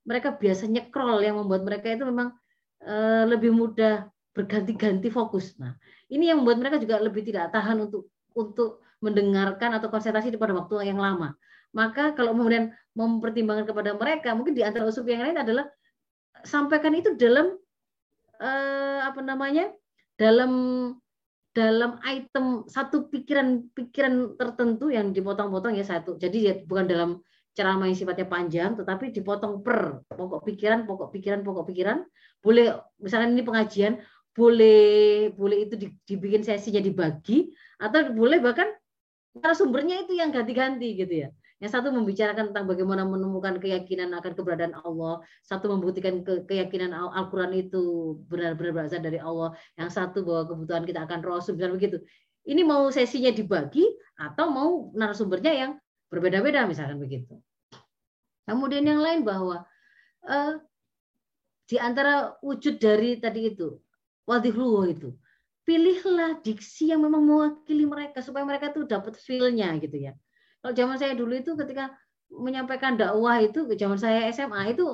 Mereka 0.03 0.41
biasa 0.41 0.67
nyekrol 0.67 1.21
yang 1.23 1.39
membuat 1.39 1.63
mereka 1.63 1.93
itu 1.93 2.03
memang 2.03 2.35
eh, 2.83 3.23
lebih 3.29 3.55
mudah 3.55 4.09
berganti-ganti 4.33 5.09
fokus. 5.09 5.57
Nah, 5.57 5.73
ini 6.09 6.29
yang 6.29 6.41
membuat 6.41 6.57
mereka 6.61 6.77
juga 6.81 7.01
lebih 7.01 7.25
tidak 7.25 7.51
tahan 7.53 7.89
untuk 7.89 8.09
untuk 8.37 8.85
mendengarkan 8.99 9.75
atau 9.79 9.87
konsentrasi 9.87 10.35
pada 10.35 10.53
waktu 10.55 10.91
yang 10.91 10.99
lama. 10.99 11.33
Maka 11.73 12.17
kalau 12.17 12.33
kemudian 12.33 12.73
mempertimbangkan 12.97 13.69
kepada 13.69 13.93
mereka, 13.95 14.33
mungkin 14.33 14.57
di 14.57 14.65
antara 14.65 14.89
usul 14.89 15.05
yang 15.05 15.23
lain 15.23 15.37
adalah 15.37 15.65
sampaikan 16.41 16.93
itu 16.97 17.13
dalam 17.15 17.55
eh, 18.41 18.99
apa 19.03 19.21
namanya? 19.21 19.69
dalam 20.19 20.51
dalam 21.55 21.95
item 22.03 22.67
satu 22.67 23.07
pikiran-pikiran 23.07 24.35
tertentu 24.35 24.91
yang 24.91 25.15
dipotong-potong 25.15 25.79
ya 25.79 25.87
satu. 25.87 26.19
Jadi 26.19 26.37
ya 26.43 26.53
bukan 26.59 26.85
dalam 26.85 27.09
ceramah 27.55 27.87
yang 27.89 27.97
sifatnya 27.97 28.27
panjang, 28.27 28.75
tetapi 28.77 29.15
dipotong 29.15 29.63
per 29.63 30.03
pokok 30.11 30.43
pikiran, 30.45 30.85
pokok 30.85 31.09
pikiran, 31.15 31.39
pokok 31.41 31.65
pikiran. 31.71 31.97
Boleh 32.43 32.77
misalnya 32.99 33.31
ini 33.31 33.43
pengajian, 33.43 33.99
boleh 34.33 35.29
boleh 35.33 35.57
itu 35.67 35.75
dibikin 36.05 36.45
sesinya 36.45 36.79
dibagi 36.79 37.49
atau 37.81 38.13
boleh 38.13 38.39
bahkan 38.39 38.69
sumbernya 39.53 40.05
itu 40.05 40.17
yang 40.17 40.33
ganti-ganti 40.33 40.95
gitu 40.97 41.27
ya. 41.27 41.29
Yang 41.59 41.75
satu 41.75 41.91
membicarakan 41.91 42.55
tentang 42.55 42.71
bagaimana 42.71 43.03
menemukan 43.03 43.59
keyakinan 43.59 44.15
akan 44.15 44.31
keberadaan 44.31 44.79
Allah, 44.79 45.19
satu 45.43 45.67
membuktikan 45.67 46.23
ke 46.23 46.47
keyakinan 46.47 46.95
Al-Qur'an 46.95 47.51
itu 47.51 48.15
benar-benar 48.31 48.87
berasal 48.87 49.03
dari 49.03 49.19
Allah, 49.19 49.51
yang 49.75 49.91
satu 49.91 50.23
bahwa 50.23 50.55
kebutuhan 50.55 50.87
kita 50.87 51.03
akan 51.03 51.19
Rasul, 51.19 51.59
misalnya 51.59 51.75
begitu. 51.75 51.97
Ini 52.47 52.63
mau 52.63 52.87
sesinya 52.87 53.35
dibagi 53.35 53.83
atau 54.15 54.45
mau 54.47 54.69
narasumbernya 54.95 55.51
yang 55.51 55.71
berbeda-beda 56.07 56.63
misalkan 56.63 56.95
begitu. 56.95 57.35
Kemudian 58.47 58.87
yang 58.87 59.03
lain 59.03 59.27
bahwa 59.27 59.67
uh, 60.25 60.53
di 61.67 61.75
antara 61.77 62.39
wujud 62.39 62.79
dari 62.79 63.19
tadi 63.19 63.53
itu 63.53 63.77
wadihluwo 64.29 64.85
itu. 64.85 65.09
Pilihlah 65.65 66.41
diksi 66.45 66.93
yang 66.93 67.01
memang 67.01 67.25
mewakili 67.25 67.85
mereka 67.89 68.21
supaya 68.21 68.45
mereka 68.45 68.69
tuh 68.69 68.85
dapat 68.85 69.17
feel-nya 69.17 69.73
gitu 69.81 69.97
ya. 69.97 70.13
Kalau 70.61 70.73
zaman 70.77 70.97
saya 71.01 71.13
dulu 71.17 71.33
itu 71.33 71.57
ketika 71.57 71.93
menyampaikan 72.29 72.93
dakwah 72.93 73.41
itu 73.41 73.65
zaman 73.73 73.97
saya 73.97 74.29
SMA 74.29 74.77
itu 74.77 74.85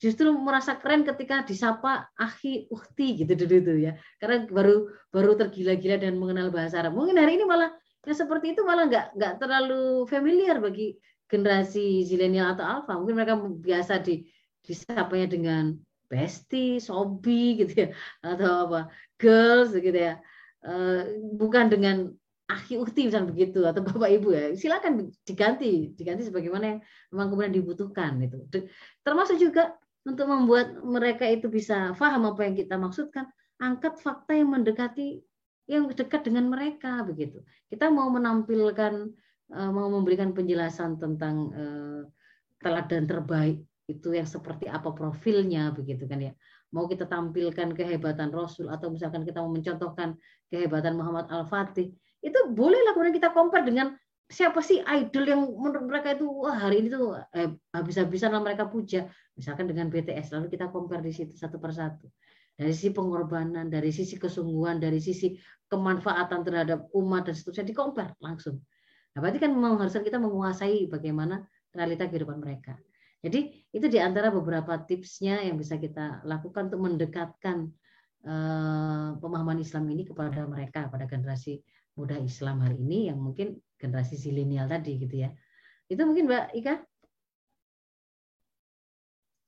justru 0.00 0.32
merasa 0.34 0.80
keren 0.80 1.04
ketika 1.04 1.44
disapa 1.44 2.08
akhi 2.16 2.66
uhti 2.72 3.24
gitu 3.24 3.32
dulu 3.36 3.54
itu 3.60 3.72
ya. 3.88 3.92
Karena 4.16 4.48
baru 4.48 4.88
baru 5.12 5.36
tergila-gila 5.36 6.00
dan 6.00 6.16
mengenal 6.16 6.48
bahasa 6.48 6.80
Arab. 6.80 6.96
Mungkin 6.96 7.16
hari 7.20 7.36
ini 7.36 7.44
malah 7.44 7.72
yang 8.02 8.18
seperti 8.18 8.56
itu 8.56 8.66
malah 8.66 8.90
nggak 8.90 9.06
nggak 9.14 9.34
terlalu 9.38 10.04
familiar 10.10 10.58
bagi 10.58 10.98
generasi 11.30 12.04
zilenial 12.04 12.52
atau 12.52 12.66
alfa 12.66 12.92
mungkin 12.98 13.16
mereka 13.16 13.38
biasa 13.38 14.02
di 14.04 14.26
disapanya 14.60 15.32
dengan 15.32 15.64
bestie, 16.12 16.76
sobi 16.76 17.64
gitu 17.64 17.72
ya 17.72 17.88
atau 18.20 18.68
apa 18.68 18.80
girls 19.16 19.72
gitu 19.72 19.96
ya. 19.96 20.20
Uh, 20.62 21.18
bukan 21.34 21.72
dengan 21.72 21.96
akhi 22.46 22.78
ukti 22.78 23.08
misalnya 23.08 23.32
begitu 23.32 23.64
atau 23.64 23.80
bapak 23.80 24.10
ibu 24.20 24.28
ya. 24.36 24.52
Silakan 24.52 25.08
diganti 25.24 25.96
diganti 25.96 26.28
sebagaimana 26.28 26.76
yang 26.76 26.80
memang 27.08 27.26
kemudian 27.32 27.54
dibutuhkan 27.56 28.20
itu 28.20 28.36
termasuk 29.00 29.40
juga 29.40 29.72
untuk 30.04 30.28
membuat 30.28 30.82
mereka 30.82 31.24
itu 31.24 31.46
bisa 31.46 31.94
paham 31.96 32.28
apa 32.28 32.40
yang 32.44 32.54
kita 32.58 32.74
maksudkan 32.74 33.30
angkat 33.62 34.02
fakta 34.02 34.34
yang 34.34 34.50
mendekati 34.50 35.22
yang 35.70 35.86
dekat 35.88 36.26
dengan 36.26 36.50
mereka 36.50 37.06
begitu. 37.06 37.40
Kita 37.70 37.86
mau 37.88 38.10
menampilkan 38.10 38.92
eh, 39.54 39.70
mau 39.70 39.88
memberikan 39.88 40.34
penjelasan 40.34 40.98
tentang 40.98 41.34
eh, 41.54 42.00
teladan 42.58 43.06
terbaik 43.06 43.62
itu 43.90 44.14
yang 44.14 44.28
seperti 44.28 44.70
apa 44.70 44.94
profilnya 44.94 45.74
begitu 45.74 46.06
kan 46.06 46.22
ya. 46.22 46.32
Mau 46.72 46.88
kita 46.88 47.04
tampilkan 47.04 47.74
kehebatan 47.74 48.32
Rasul 48.32 48.70
atau 48.72 48.88
misalkan 48.88 49.26
kita 49.26 49.42
mau 49.42 49.52
mencontohkan 49.52 50.16
kehebatan 50.48 50.96
Muhammad 50.96 51.28
Al-Fatih 51.28 51.92
itu 52.22 52.38
bolehlah 52.54 52.94
kemudian 52.94 53.16
kita 53.18 53.34
compare 53.34 53.66
dengan 53.66 53.98
siapa 54.30 54.62
sih 54.64 54.80
idol 54.80 55.24
yang 55.26 55.42
menurut 55.44 55.84
mereka 55.90 56.16
itu 56.16 56.24
wah 56.24 56.56
hari 56.56 56.86
ini 56.86 56.88
tuh 56.94 57.18
eh, 57.34 57.52
habis-habisan 57.74 58.32
mereka 58.40 58.70
puja. 58.70 59.10
Misalkan 59.34 59.66
dengan 59.68 59.90
BTS 59.90 60.32
lalu 60.32 60.46
kita 60.52 60.70
compare 60.70 61.02
di 61.02 61.12
situ 61.12 61.34
satu 61.34 61.58
persatu. 61.58 62.08
Dari 62.52 62.70
sisi 62.70 62.94
pengorbanan 62.94 63.68
dari 63.68 63.90
sisi 63.90 64.14
kesungguhan 64.16 64.78
dari 64.78 65.02
sisi 65.02 65.34
kemanfaatan 65.66 66.40
terhadap 66.44 66.86
umat 66.94 67.28
dan 67.28 67.34
seterusnya 67.34 67.66
di 67.66 67.74
compare 67.74 68.14
langsung. 68.22 68.60
Nah 69.12 69.18
berarti 69.20 69.40
kan 69.42 69.52
mengharuskan 69.52 70.04
kita 70.06 70.16
menguasai 70.16 70.88
bagaimana 70.88 71.42
realita 71.74 72.08
kehidupan 72.08 72.40
mereka 72.40 72.76
jadi 73.22 73.54
itu 73.70 73.86
di 73.86 74.02
antara 74.02 74.34
beberapa 74.34 74.74
tipsnya 74.82 75.46
yang 75.46 75.54
bisa 75.54 75.78
kita 75.78 76.26
lakukan 76.26 76.66
untuk 76.66 76.82
mendekatkan 76.82 77.70
uh, 78.26 79.14
pemahaman 79.22 79.62
Islam 79.62 79.86
ini 79.94 80.02
kepada 80.02 80.42
mereka 80.42 80.90
pada 80.90 81.06
generasi 81.06 81.62
muda 81.94 82.18
Islam 82.18 82.66
hari 82.66 82.82
ini 82.82 83.14
yang 83.14 83.22
mungkin 83.22 83.62
generasi 83.78 84.18
zilenial 84.18 84.66
tadi 84.66 84.98
gitu 84.98 85.22
ya. 85.22 85.30
Itu 85.86 86.02
mungkin 86.02 86.26
Mbak 86.26 86.46
Ika? 86.58 86.74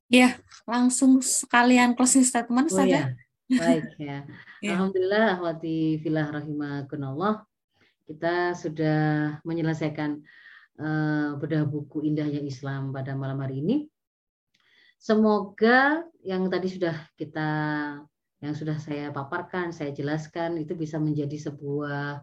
Ya, 0.07 0.39
langsung 0.71 1.19
sekalian 1.19 1.99
closing 1.99 2.23
statement 2.23 2.71
oh, 2.71 2.79
saja. 2.79 3.11
Ya. 3.11 3.59
Baik 3.59 3.91
ya. 3.99 4.19
ya. 4.65 4.71
Alhamdulillah 4.79 5.43
wati 5.43 5.99
filah 5.99 6.31
rahimakunallah. 6.31 7.43
Kita 8.07 8.55
sudah 8.55 9.01
menyelesaikan 9.43 10.23
bedah 11.39 11.63
buku 11.67 12.03
indahnya 12.03 12.43
Islam 12.43 12.91
pada 12.91 13.15
malam 13.15 13.39
hari 13.43 13.63
ini. 13.63 13.77
Semoga 14.99 16.01
yang 16.25 16.49
tadi 16.49 16.73
sudah 16.73 16.97
kita 17.15 17.51
yang 18.41 18.55
sudah 18.57 18.77
saya 18.81 19.09
paparkan, 19.13 19.73
saya 19.73 19.93
jelaskan 19.93 20.61
itu 20.61 20.77
bisa 20.77 21.01
menjadi 21.01 21.49
sebuah 21.49 22.21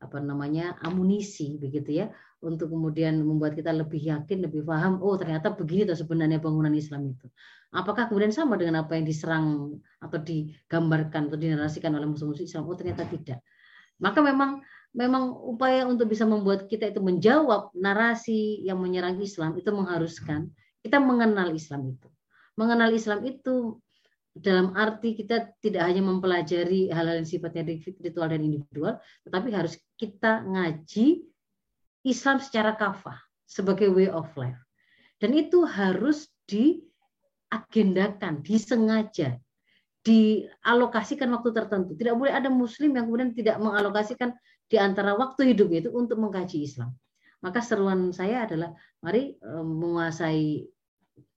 apa 0.00 0.16
namanya 0.22 0.80
amunisi 0.80 1.60
begitu 1.60 2.02
ya. 2.02 2.06
Untuk 2.40 2.72
kemudian 2.72 3.20
membuat 3.20 3.52
kita 3.52 3.68
lebih 3.68 4.00
yakin 4.00 4.48
lebih 4.48 4.64
paham 4.64 4.96
oh 5.04 5.12
ternyata 5.20 5.52
begini 5.52 5.84
tuh 5.84 5.98
sebenarnya 5.98 6.40
bangunan 6.40 6.72
Islam 6.72 7.12
itu. 7.12 7.28
Apakah 7.70 8.08
kemudian 8.08 8.32
sama 8.32 8.56
dengan 8.56 8.82
apa 8.82 8.96
yang 8.96 9.04
diserang 9.04 9.76
atau 10.00 10.18
digambarkan 10.18 11.28
atau 11.28 11.38
dinarasikan 11.38 11.92
oleh 11.94 12.08
musuh-musuh 12.08 12.48
Islam? 12.48 12.64
Oh 12.64 12.74
ternyata 12.74 13.04
tidak. 13.06 13.44
Maka 14.00 14.24
memang 14.24 14.64
memang 14.90 15.30
upaya 15.32 15.86
untuk 15.86 16.10
bisa 16.10 16.26
membuat 16.26 16.66
kita 16.66 16.90
itu 16.90 16.98
menjawab 16.98 17.70
narasi 17.78 18.62
yang 18.66 18.82
menyerang 18.82 19.18
Islam 19.22 19.54
itu 19.54 19.70
mengharuskan 19.70 20.50
kita 20.82 20.98
mengenal 20.98 21.54
Islam 21.54 21.94
itu 21.94 22.08
mengenal 22.58 22.90
Islam 22.90 23.22
itu 23.24 23.78
dalam 24.30 24.78
arti 24.78 25.18
kita 25.18 25.58
tidak 25.58 25.90
hanya 25.90 26.06
mempelajari 26.06 26.86
hal-hal 26.94 27.18
yang 27.18 27.28
sifatnya 27.28 27.66
ritual 27.98 28.30
dan 28.30 28.40
individual, 28.46 29.02
tetapi 29.26 29.48
harus 29.50 29.74
kita 29.98 30.46
ngaji 30.46 31.26
Islam 32.06 32.38
secara 32.38 32.78
kafah 32.78 33.18
sebagai 33.44 33.90
way 33.90 34.06
of 34.06 34.30
life. 34.38 34.58
Dan 35.18 35.34
itu 35.34 35.66
harus 35.66 36.30
diagendakan, 36.46 38.40
disengaja, 38.40 39.36
dialokasikan 40.06 41.28
waktu 41.34 41.50
tertentu. 41.52 41.92
Tidak 41.98 42.14
boleh 42.16 42.32
ada 42.32 42.48
muslim 42.48 42.96
yang 42.96 43.10
kemudian 43.10 43.34
tidak 43.36 43.60
mengalokasikan 43.60 44.32
di 44.70 44.78
antara 44.78 45.18
waktu 45.18 45.50
hidupnya 45.50 45.82
itu 45.82 45.90
untuk 45.90 46.22
mengkaji 46.22 46.62
Islam. 46.62 46.94
Maka 47.42 47.58
seruan 47.58 48.14
saya 48.14 48.46
adalah 48.46 48.70
mari 49.02 49.34
eh, 49.34 49.64
menguasai 49.66 50.62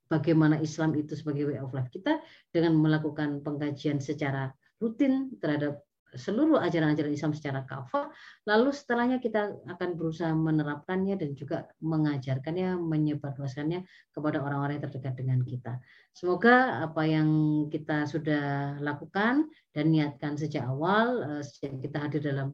bagaimana 0.06 0.62
Islam 0.62 0.94
itu 0.94 1.18
sebagai 1.18 1.50
way 1.50 1.58
of 1.58 1.74
life 1.74 1.90
kita 1.90 2.22
dengan 2.54 2.78
melakukan 2.78 3.42
pengkajian 3.42 3.98
secara 3.98 4.54
rutin 4.78 5.34
terhadap 5.42 5.82
seluruh 6.14 6.62
ajaran-ajaran 6.62 7.10
Islam 7.10 7.34
secara 7.34 7.66
kafah, 7.66 8.10
lalu 8.46 8.70
setelahnya 8.70 9.18
kita 9.18 9.58
akan 9.66 9.90
berusaha 9.98 10.30
menerapkannya 10.30 11.18
dan 11.18 11.34
juga 11.34 11.66
mengajarkannya, 11.82 12.78
menyebarluaskannya 12.78 13.82
kepada 14.14 14.38
orang-orang 14.42 14.78
yang 14.78 14.86
terdekat 14.90 15.14
dengan 15.18 15.40
kita. 15.42 15.82
Semoga 16.14 16.86
apa 16.86 17.02
yang 17.10 17.30
kita 17.74 18.06
sudah 18.06 18.78
lakukan 18.78 19.50
dan 19.74 19.86
niatkan 19.90 20.38
sejak 20.38 20.70
awal, 20.70 21.22
eh, 21.26 21.44
sejak 21.44 21.82
kita 21.82 21.98
hadir 21.98 22.22
dalam 22.22 22.54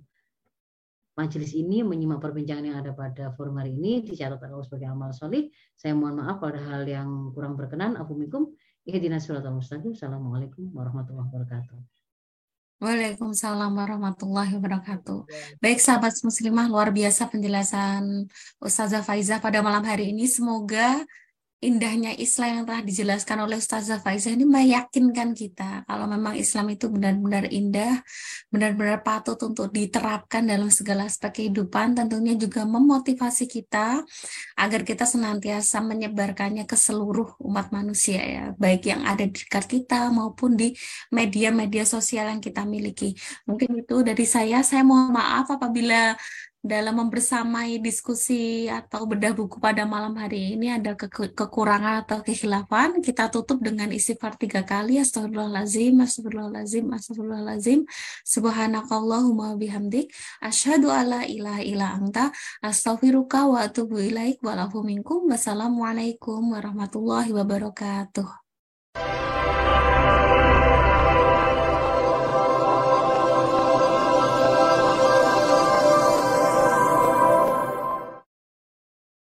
majelis 1.19 1.51
ini 1.51 1.83
menyimak 1.83 2.23
perbincangan 2.23 2.63
yang 2.63 2.77
ada 2.79 2.95
pada 2.95 3.35
forum 3.35 3.59
hari 3.59 3.75
ini 3.75 3.99
dicatat 4.07 4.39
Allah 4.39 4.63
sebagai 4.63 4.87
amal 4.87 5.11
solih. 5.11 5.51
Saya 5.75 5.91
mohon 5.91 6.23
maaf 6.23 6.39
pada 6.39 6.63
hal 6.63 6.87
yang 6.87 7.35
kurang 7.35 7.59
berkenan. 7.59 7.99
Afumikum. 7.99 8.55
Ihdinas 8.87 9.27
suratul 9.27 9.59
mustaqim. 9.59 9.91
Assalamualaikum 9.91 10.71
warahmatullahi 10.71 11.27
wabarakatuh. 11.27 11.77
Waalaikumsalam 12.79 13.75
warahmatullahi 13.75 14.55
wabarakatuh. 14.55 15.27
Baik 15.59 15.83
sahabat 15.83 16.15
muslimah, 16.23 16.71
luar 16.71 16.95
biasa 16.95 17.27
penjelasan 17.27 18.31
Ustazah 18.63 19.03
Faizah 19.03 19.43
pada 19.43 19.59
malam 19.59 19.83
hari 19.83 20.15
ini. 20.15 20.23
Semoga 20.31 21.03
indahnya 21.59 22.15
Islam 22.15 22.63
yang 22.63 22.65
telah 22.67 22.83
dijelaskan 22.87 23.37
oleh 23.43 23.59
Ustazah 23.59 23.99
Faizah 23.99 24.31
ini 24.31 24.47
meyakinkan 24.47 25.35
kita 25.35 25.83
kalau 25.83 26.07
memang 26.07 26.39
Islam 26.39 26.71
itu 26.71 26.87
benar-benar 26.87 27.51
indah, 27.51 27.99
benar-benar 28.47 29.03
patut 29.03 29.35
untuk 29.43 29.67
diterapkan 29.75 30.47
dalam 30.47 30.71
segala 30.71 31.11
aspek 31.11 31.43
kehidupan, 31.43 31.99
tentunya 31.99 32.39
juga 32.39 32.63
memotivasi 32.63 33.51
kita 33.51 34.07
agar 34.55 34.81
kita 34.87 35.03
senantiasa 35.03 35.83
menyebarkannya 35.83 36.63
ke 36.63 36.79
seluruh 36.79 37.35
umat 37.43 37.75
manusia 37.75 38.23
ya, 38.23 38.43
baik 38.55 38.87
yang 38.87 39.03
ada 39.03 39.27
di 39.27 39.35
dekat 39.35 39.67
kita 39.67 40.07
maupun 40.15 40.55
di 40.55 40.71
media-media 41.11 41.83
sosial 41.83 42.31
yang 42.31 42.39
kita 42.39 42.63
miliki. 42.63 43.11
Mungkin 43.43 43.83
itu 43.83 43.99
dari 43.99 44.23
saya, 44.23 44.63
saya 44.63 44.87
mohon 44.87 45.11
maaf 45.11 45.51
apabila 45.51 46.15
dalam 46.59 46.99
membersamai 46.99 47.79
diskusi 47.79 48.67
atau 48.67 49.07
bedah 49.07 49.31
buku 49.31 49.63
pada 49.63 49.87
malam 49.87 50.11
hari 50.19 50.59
ini 50.59 50.75
ada 50.75 50.91
ke 50.91 51.07
kekurangan 51.07 52.03
atau 52.03 52.19
kehilafan, 52.19 52.99
kita 52.99 53.31
tutup 53.31 53.63
dengan 53.63 53.87
istighfar 53.87 54.35
tiga 54.35 54.67
kali. 54.67 54.99
Astagfirullahaladzim, 54.99 56.03
astagfirullahaladzim, 56.03 56.91
astagfirullahaladzim. 56.91 57.87
Subhanakallahumma 58.27 59.55
bihamdik. 59.55 60.11
Asyhadu 60.43 60.91
alla 60.91 61.23
ilaha 61.23 61.63
illa 61.63 61.95
anta. 61.95 62.35
Astaghfiruka 62.59 63.47
wa 63.47 63.63
atubu 63.63 64.03
ilaik. 64.03 64.43
Wassalamualaikum 64.43 66.43
warahmatullahi 66.51 67.31
wabarakatuh. 67.31 68.27